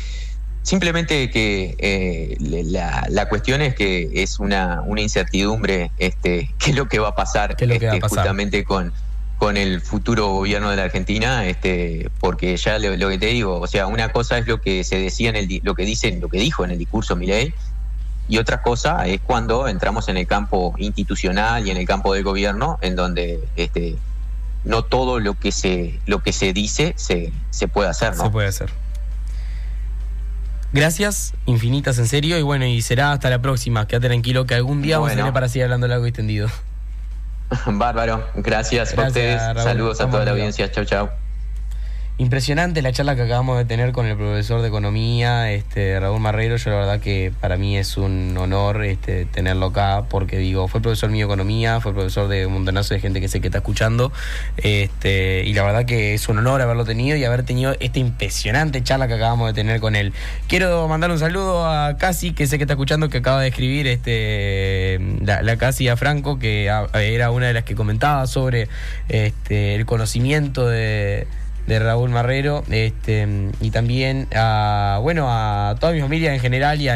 simplemente 0.63 1.29
que 1.29 1.75
eh, 1.79 2.37
la, 2.39 3.05
la 3.09 3.29
cuestión 3.29 3.61
es 3.61 3.75
que 3.75 4.09
es 4.13 4.39
una, 4.39 4.81
una 4.85 5.01
incertidumbre, 5.01 5.91
este, 5.97 6.51
qué 6.59 6.71
es 6.71 6.75
lo 6.75 6.87
que 6.87 6.99
va 6.99 7.09
a 7.09 7.15
pasar, 7.15 7.55
¿Qué 7.55 7.65
es 7.65 7.71
lo 7.71 7.79
que 7.79 7.87
va 7.87 7.93
a 7.93 7.95
este, 7.95 8.01
pasar? 8.01 8.19
justamente 8.19 8.63
con, 8.63 8.93
con 9.37 9.57
el 9.57 9.81
futuro 9.81 10.27
gobierno 10.27 10.69
de 10.69 10.75
la 10.75 10.83
Argentina, 10.83 11.45
este, 11.47 12.09
porque 12.19 12.55
ya 12.57 12.77
lo, 12.79 12.95
lo 12.95 13.09
que 13.09 13.17
te 13.17 13.27
digo, 13.27 13.59
o 13.59 13.67
sea, 13.67 13.87
una 13.87 14.09
cosa 14.09 14.37
es 14.37 14.47
lo 14.47 14.61
que 14.61 14.83
se 14.83 14.99
decía 14.99 15.29
en 15.29 15.35
el, 15.35 15.61
lo 15.63 15.75
que 15.75 15.83
dicen, 15.85 16.21
lo 16.21 16.29
que 16.29 16.39
dijo 16.39 16.63
en 16.63 16.71
el 16.71 16.77
discurso 16.77 17.15
Milei, 17.15 17.53
y 18.27 18.37
otra 18.37 18.61
cosa 18.61 19.07
es 19.07 19.19
cuando 19.19 19.67
entramos 19.67 20.07
en 20.07 20.15
el 20.15 20.25
campo 20.25 20.73
institucional 20.77 21.67
y 21.67 21.71
en 21.71 21.77
el 21.77 21.85
campo 21.85 22.13
del 22.13 22.23
gobierno, 22.23 22.77
en 22.81 22.95
donde 22.95 23.43
este, 23.57 23.97
no 24.63 24.83
todo 24.83 25.19
lo 25.19 25.37
que 25.37 25.51
se, 25.51 25.99
lo 26.05 26.19
que 26.19 26.31
se 26.31 26.53
dice 26.53 26.93
se, 26.95 27.33
se 27.49 27.67
puede 27.67 27.89
hacer, 27.89 28.15
¿no? 28.15 28.25
Se 28.25 28.29
puede 28.29 28.47
hacer. 28.47 28.69
Gracias, 30.73 31.33
infinitas 31.45 31.97
en 31.99 32.07
serio, 32.07 32.37
y 32.37 32.41
bueno, 32.41 32.65
y 32.65 32.81
será 32.81 33.11
hasta 33.11 33.29
la 33.29 33.41
próxima. 33.41 33.87
Quédate 33.87 34.07
tranquilo 34.07 34.45
que 34.45 34.55
algún 34.55 34.81
día 34.81 34.97
vamos 34.97 35.09
a 35.09 35.11
Bueno. 35.13 35.21
tener 35.23 35.33
para 35.33 35.49
seguir 35.49 35.63
hablando 35.65 35.87
largo 35.87 36.05
y 36.05 36.09
extendido. 36.09 36.49
Bárbaro, 37.65 38.25
gracias, 38.35 38.91
a 38.91 38.95
Gracias, 38.95 39.07
ustedes. 39.07 39.41
Raúl. 39.41 39.63
Saludos 39.63 40.01
a 40.01 40.09
toda 40.09 40.23
la 40.25 40.31
audiencia. 40.31 40.71
Chau, 40.71 40.85
chau. 40.85 41.09
Impresionante 42.17 42.83
la 42.83 42.91
charla 42.91 43.15
que 43.15 43.23
acabamos 43.23 43.57
de 43.57 43.65
tener 43.65 43.93
con 43.93 44.05
el 44.05 44.15
profesor 44.15 44.61
de 44.61 44.67
economía, 44.67 45.51
este 45.51 45.99
Raúl 45.99 46.19
Marrero. 46.19 46.55
Yo 46.57 46.69
la 46.69 46.75
verdad 46.75 46.99
que 46.99 47.33
para 47.41 47.57
mí 47.57 47.77
es 47.77 47.97
un 47.97 48.37
honor 48.37 48.85
este, 48.85 49.25
tenerlo 49.25 49.67
acá, 49.67 50.03
porque 50.07 50.37
digo, 50.37 50.67
fue 50.67 50.81
profesor 50.81 51.09
mío 51.09 51.25
de 51.25 51.33
economía, 51.33 51.79
fue 51.79 51.93
profesor 51.93 52.27
de 52.27 52.45
un 52.45 52.53
montonazo 52.53 52.93
de 52.93 52.99
gente 52.99 53.21
que 53.21 53.27
sé 53.27 53.41
que 53.41 53.47
está 53.47 53.59
escuchando. 53.59 54.11
Este, 54.57 55.43
y 55.45 55.53
la 55.53 55.63
verdad 55.63 55.85
que 55.85 56.13
es 56.13 56.29
un 56.29 56.37
honor 56.37 56.61
haberlo 56.61 56.85
tenido 56.85 57.17
y 57.17 57.25
haber 57.25 57.41
tenido 57.41 57.75
esta 57.79 57.97
impresionante 57.97 58.83
charla 58.83 59.07
que 59.07 59.15
acabamos 59.15 59.47
de 59.47 59.53
tener 59.53 59.79
con 59.79 59.95
él. 59.95 60.13
Quiero 60.47 60.87
mandar 60.87 61.09
un 61.09 61.17
saludo 61.17 61.65
a 61.65 61.97
Casi, 61.97 62.33
que 62.33 62.45
sé 62.45 62.59
que 62.59 62.65
está 62.65 62.73
escuchando, 62.73 63.09
que 63.09 63.17
acaba 63.17 63.41
de 63.41 63.47
escribir 63.47 63.87
este 63.87 64.99
la, 65.21 65.41
la 65.41 65.57
Casi 65.57 65.87
a 65.87 65.97
Franco, 65.97 66.37
que 66.37 66.65
era 66.93 67.31
una 67.31 67.47
de 67.47 67.53
las 67.53 67.63
que 67.63 67.73
comentaba 67.73 68.27
sobre 68.27 68.67
este, 69.09 69.73
el 69.73 69.87
conocimiento 69.87 70.67
de 70.67 71.25
de 71.67 71.79
Raúl 71.79 72.09
Marrero, 72.09 72.63
este, 72.69 73.27
y 73.59 73.71
también 73.71 74.27
a, 74.35 74.99
bueno, 75.01 75.27
a 75.29 75.75
toda 75.79 75.93
mi 75.93 76.01
familia 76.01 76.33
en 76.33 76.39
general 76.39 76.81
y, 76.81 76.89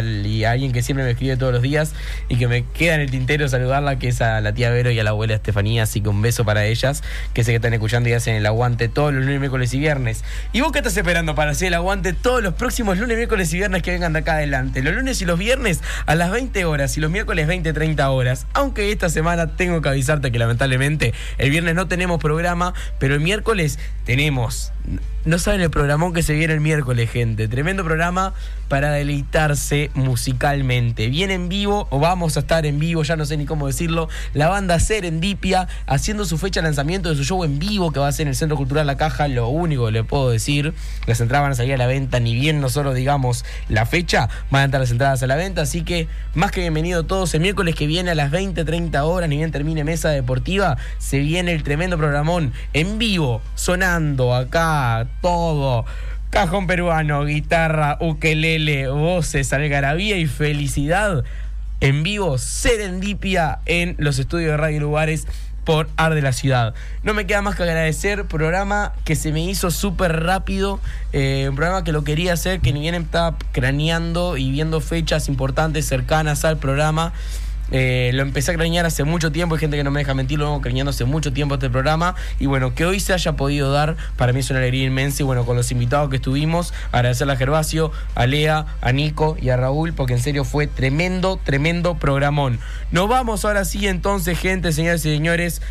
a 0.43 0.51
alguien 0.51 0.71
que 0.71 0.81
siempre 0.81 1.05
me 1.05 1.11
escribe 1.11 1.37
todos 1.37 1.53
los 1.53 1.61
días 1.61 1.93
y 2.29 2.37
que 2.37 2.47
me 2.47 2.63
queda 2.65 2.95
en 2.95 3.01
el 3.01 3.11
tintero 3.11 3.47
saludarla, 3.47 3.99
que 3.99 4.09
es 4.09 4.21
a 4.21 4.41
la 4.41 4.53
tía 4.53 4.69
Vero 4.69 4.91
y 4.91 4.99
a 4.99 5.03
la 5.03 5.11
abuela 5.11 5.35
Estefanía, 5.35 5.83
así 5.83 6.01
que 6.01 6.09
un 6.09 6.21
beso 6.21 6.45
para 6.45 6.65
ellas, 6.65 7.03
que 7.33 7.43
sé 7.43 7.51
que 7.51 7.57
están 7.57 7.73
escuchando 7.73 8.09
y 8.09 8.13
hacen 8.13 8.35
el 8.35 8.45
aguante 8.45 8.89
todos 8.89 9.13
los 9.13 9.23
lunes, 9.23 9.39
miércoles 9.39 9.73
y 9.73 9.79
viernes. 9.79 10.23
¿Y 10.53 10.61
vos 10.61 10.71
qué 10.71 10.79
estás 10.79 10.97
esperando 10.97 11.35
para 11.35 11.51
hacer 11.51 11.69
el 11.69 11.73
aguante 11.75 12.13
todos 12.13 12.43
los 12.43 12.53
próximos 12.53 12.97
lunes, 12.97 13.17
miércoles 13.17 13.53
y 13.53 13.57
viernes 13.57 13.83
que 13.83 13.91
vengan 13.91 14.13
de 14.13 14.19
acá 14.19 14.33
adelante? 14.33 14.81
Los 14.81 14.93
lunes 14.93 15.21
y 15.21 15.25
los 15.25 15.39
viernes 15.39 15.81
a 16.05 16.15
las 16.15 16.31
20 16.31 16.65
horas 16.65 16.97
y 16.97 17.01
los 17.01 17.11
miércoles 17.11 17.47
20, 17.47 17.73
30 17.73 18.09
horas. 18.09 18.47
Aunque 18.53 18.91
esta 18.91 19.09
semana 19.09 19.55
tengo 19.55 19.81
que 19.81 19.89
avisarte 19.89 20.31
que 20.31 20.39
lamentablemente 20.39 21.13
el 21.37 21.49
viernes 21.49 21.75
no 21.75 21.87
tenemos 21.87 22.19
programa, 22.19 22.73
pero 22.99 23.13
el 23.13 23.21
miércoles 23.21 23.79
tenemos. 24.05 24.54
Adiós. 24.55 24.74
No 25.25 25.39
saben 25.39 25.61
el 25.61 25.71
programón 25.71 26.13
que 26.13 26.21
se 26.21 26.33
viene 26.33 26.53
el 26.53 26.61
miércoles, 26.61 27.09
gente. 27.09 27.47
Tremendo 27.47 27.83
programa 27.83 28.35
para 28.67 28.91
deleitarse 28.91 29.89
musicalmente. 29.95 31.07
Viene 31.07 31.33
en 31.33 31.49
vivo, 31.49 31.87
o 31.89 31.99
vamos 31.99 32.37
a 32.37 32.41
estar 32.41 32.65
en 32.67 32.77
vivo, 32.77 33.01
ya 33.01 33.15
no 33.15 33.25
sé 33.25 33.35
ni 33.35 33.45
cómo 33.45 33.65
decirlo, 33.65 34.07
la 34.33 34.49
banda 34.49 34.79
Serendipia 34.79 35.67
haciendo 35.87 36.25
su 36.25 36.37
fecha 36.37 36.61
de 36.61 36.65
lanzamiento 36.65 37.09
de 37.09 37.15
su 37.15 37.23
show 37.23 37.43
en 37.43 37.57
vivo 37.57 37.91
que 37.91 37.99
va 37.99 38.07
a 38.07 38.11
ser 38.11 38.23
en 38.23 38.29
el 38.29 38.35
Centro 38.35 38.55
Cultural 38.55 38.85
La 38.85 38.97
Caja. 38.97 39.27
Lo 39.27 39.47
único 39.47 39.87
que 39.87 39.93
le 39.93 40.03
puedo 40.03 40.29
decir, 40.29 40.75
las 41.07 41.19
entradas 41.19 41.43
van 41.43 41.51
a 41.53 41.55
salir 41.55 41.73
a 41.73 41.77
la 41.77 41.87
venta, 41.87 42.19
ni 42.19 42.35
bien 42.35 42.61
nosotros 42.61 42.93
digamos 42.93 43.45
la 43.67 43.87
fecha, 43.87 44.29
van 44.51 44.61
a 44.61 44.65
estar 44.65 44.79
las 44.79 44.91
entradas 44.91 45.23
a 45.23 45.27
la 45.27 45.35
venta. 45.35 45.63
Así 45.63 45.83
que 45.83 46.07
más 46.35 46.51
que 46.51 46.61
bienvenido 46.61 47.03
todos. 47.03 47.33
El 47.33 47.41
miércoles 47.41 47.73
que 47.73 47.87
viene 47.87 48.11
a 48.11 48.15
las 48.15 48.29
20, 48.29 48.63
30 48.63 49.03
horas, 49.05 49.27
ni 49.27 49.37
bien 49.37 49.51
termine 49.51 49.83
Mesa 49.83 50.09
Deportiva, 50.09 50.77
se 50.99 51.17
viene 51.17 51.51
el 51.53 51.63
tremendo 51.63 51.97
programón 51.97 52.53
en 52.73 52.99
vivo, 52.99 53.41
sonando 53.55 54.35
acá 54.35 54.74
todo. 55.21 55.85
Cajón 56.29 56.67
peruano, 56.67 57.23
guitarra, 57.25 57.97
ukelele, 58.01 58.89
voces, 58.89 59.53
algarabía 59.53 60.17
y 60.17 60.25
felicidad. 60.25 61.23
En 61.81 62.03
vivo, 62.03 62.37
Serendipia 62.37 63.59
en 63.65 63.95
los 63.99 64.19
estudios 64.19 64.51
de 64.51 64.57
Radio 64.57 64.79
Lugares 64.81 65.27
por 65.65 65.89
Ar 65.97 66.13
de 66.13 66.21
la 66.21 66.31
Ciudad. 66.31 66.73
No 67.03 67.13
me 67.13 67.25
queda 67.25 67.41
más 67.41 67.55
que 67.55 67.63
agradecer, 67.63 68.25
programa 68.25 68.93
que 69.03 69.15
se 69.15 69.31
me 69.31 69.43
hizo 69.43 69.71
súper 69.71 70.23
rápido, 70.23 70.79
eh, 71.11 71.47
un 71.49 71.55
programa 71.55 71.83
que 71.83 71.91
lo 71.91 72.03
quería 72.03 72.33
hacer, 72.33 72.61
que 72.61 72.71
ni 72.71 72.81
bien 72.81 72.95
estaba 72.95 73.37
craneando 73.51 74.37
y 74.37 74.51
viendo 74.51 74.79
fechas 74.79 75.27
importantes 75.27 75.85
cercanas 75.87 76.45
al 76.45 76.57
programa. 76.57 77.13
Eh, 77.71 78.11
lo 78.13 78.21
empecé 78.21 78.51
a 78.51 78.55
cranear 78.55 78.85
hace 78.85 79.03
mucho 79.03 79.31
tiempo, 79.31 79.55
hay 79.55 79.59
gente 79.59 79.77
que 79.77 79.83
no 79.83 79.91
me 79.91 79.99
deja 79.99 80.13
mentir, 80.13 80.37
lo 80.37 80.45
vengo 80.45 80.61
craneando 80.61 80.91
hace 80.91 81.05
mucho 81.05 81.33
tiempo 81.33 81.55
este 81.55 81.69
programa 81.69 82.15
y 82.39 82.45
bueno, 82.45 82.75
que 82.75 82.85
hoy 82.85 82.99
se 82.99 83.13
haya 83.13 83.33
podido 83.33 83.71
dar, 83.71 83.95
para 84.17 84.33
mí 84.33 84.39
es 84.39 84.49
una 84.49 84.59
alegría 84.59 84.85
inmensa 84.85 85.23
y 85.23 85.25
bueno, 85.25 85.45
con 85.45 85.57
los 85.57 85.71
invitados 85.71 86.09
que 86.09 86.17
estuvimos, 86.17 86.73
agradecerle 86.91 87.33
a 87.33 87.37
Gervasio, 87.37 87.91
a 88.13 88.27
Lea, 88.27 88.65
a 88.81 88.91
Nico 88.91 89.35
y 89.41 89.49
a 89.49 89.57
Raúl, 89.57 89.93
porque 89.93 90.13
en 90.13 90.19
serio 90.19 90.45
fue 90.45 90.67
tremendo, 90.67 91.39
tremendo 91.43 91.95
programón. 91.95 92.59
Nos 92.91 93.09
vamos 93.09 93.45
ahora 93.45 93.65
sí 93.65 93.87
entonces, 93.87 94.37
gente, 94.37 94.71
señoras 94.71 95.05
y 95.05 95.13
señores, 95.13 95.61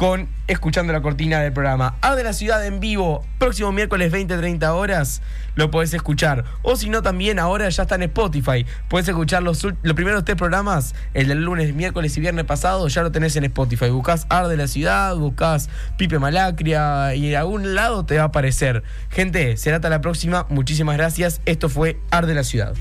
con 0.00 0.30
escuchando 0.46 0.94
la 0.94 1.02
cortina 1.02 1.40
del 1.40 1.52
programa. 1.52 1.98
A 2.00 2.16
de 2.16 2.24
la 2.24 2.32
ciudad 2.32 2.64
en 2.64 2.80
vivo, 2.80 3.22
próximo 3.36 3.70
miércoles 3.70 4.10
20-30 4.10 4.66
horas, 4.70 5.20
lo 5.56 5.70
podés 5.70 5.92
escuchar. 5.92 6.46
O 6.62 6.74
si 6.76 6.88
no, 6.88 7.02
también 7.02 7.38
ahora 7.38 7.68
ya 7.68 7.82
está 7.82 7.96
en 7.96 8.04
Spotify. 8.04 8.64
Podés 8.88 9.08
escuchar 9.08 9.42
los, 9.42 9.62
los 9.62 9.94
primeros 9.94 10.24
tres 10.24 10.38
programas, 10.38 10.94
el 11.12 11.28
del 11.28 11.44
lunes, 11.44 11.74
miércoles 11.74 12.16
y 12.16 12.20
viernes 12.22 12.46
pasado, 12.46 12.88
ya 12.88 13.02
lo 13.02 13.12
tenés 13.12 13.36
en 13.36 13.44
Spotify. 13.44 13.90
Buscás 13.90 14.24
Ar 14.30 14.48
de 14.48 14.56
la 14.56 14.68
ciudad, 14.68 15.14
buscás 15.16 15.68
Pipe 15.98 16.18
Malacria 16.18 17.14
y 17.14 17.28
en 17.28 17.36
algún 17.36 17.74
lado 17.74 18.06
te 18.06 18.16
va 18.16 18.22
a 18.22 18.26
aparecer. 18.28 18.82
Gente, 19.10 19.58
será 19.58 19.76
hasta 19.76 19.90
la 19.90 20.00
próxima. 20.00 20.46
Muchísimas 20.48 20.96
gracias. 20.96 21.42
Esto 21.44 21.68
fue 21.68 21.98
Ar 22.10 22.24
de 22.24 22.34
la 22.34 22.44
ciudad. 22.44 22.72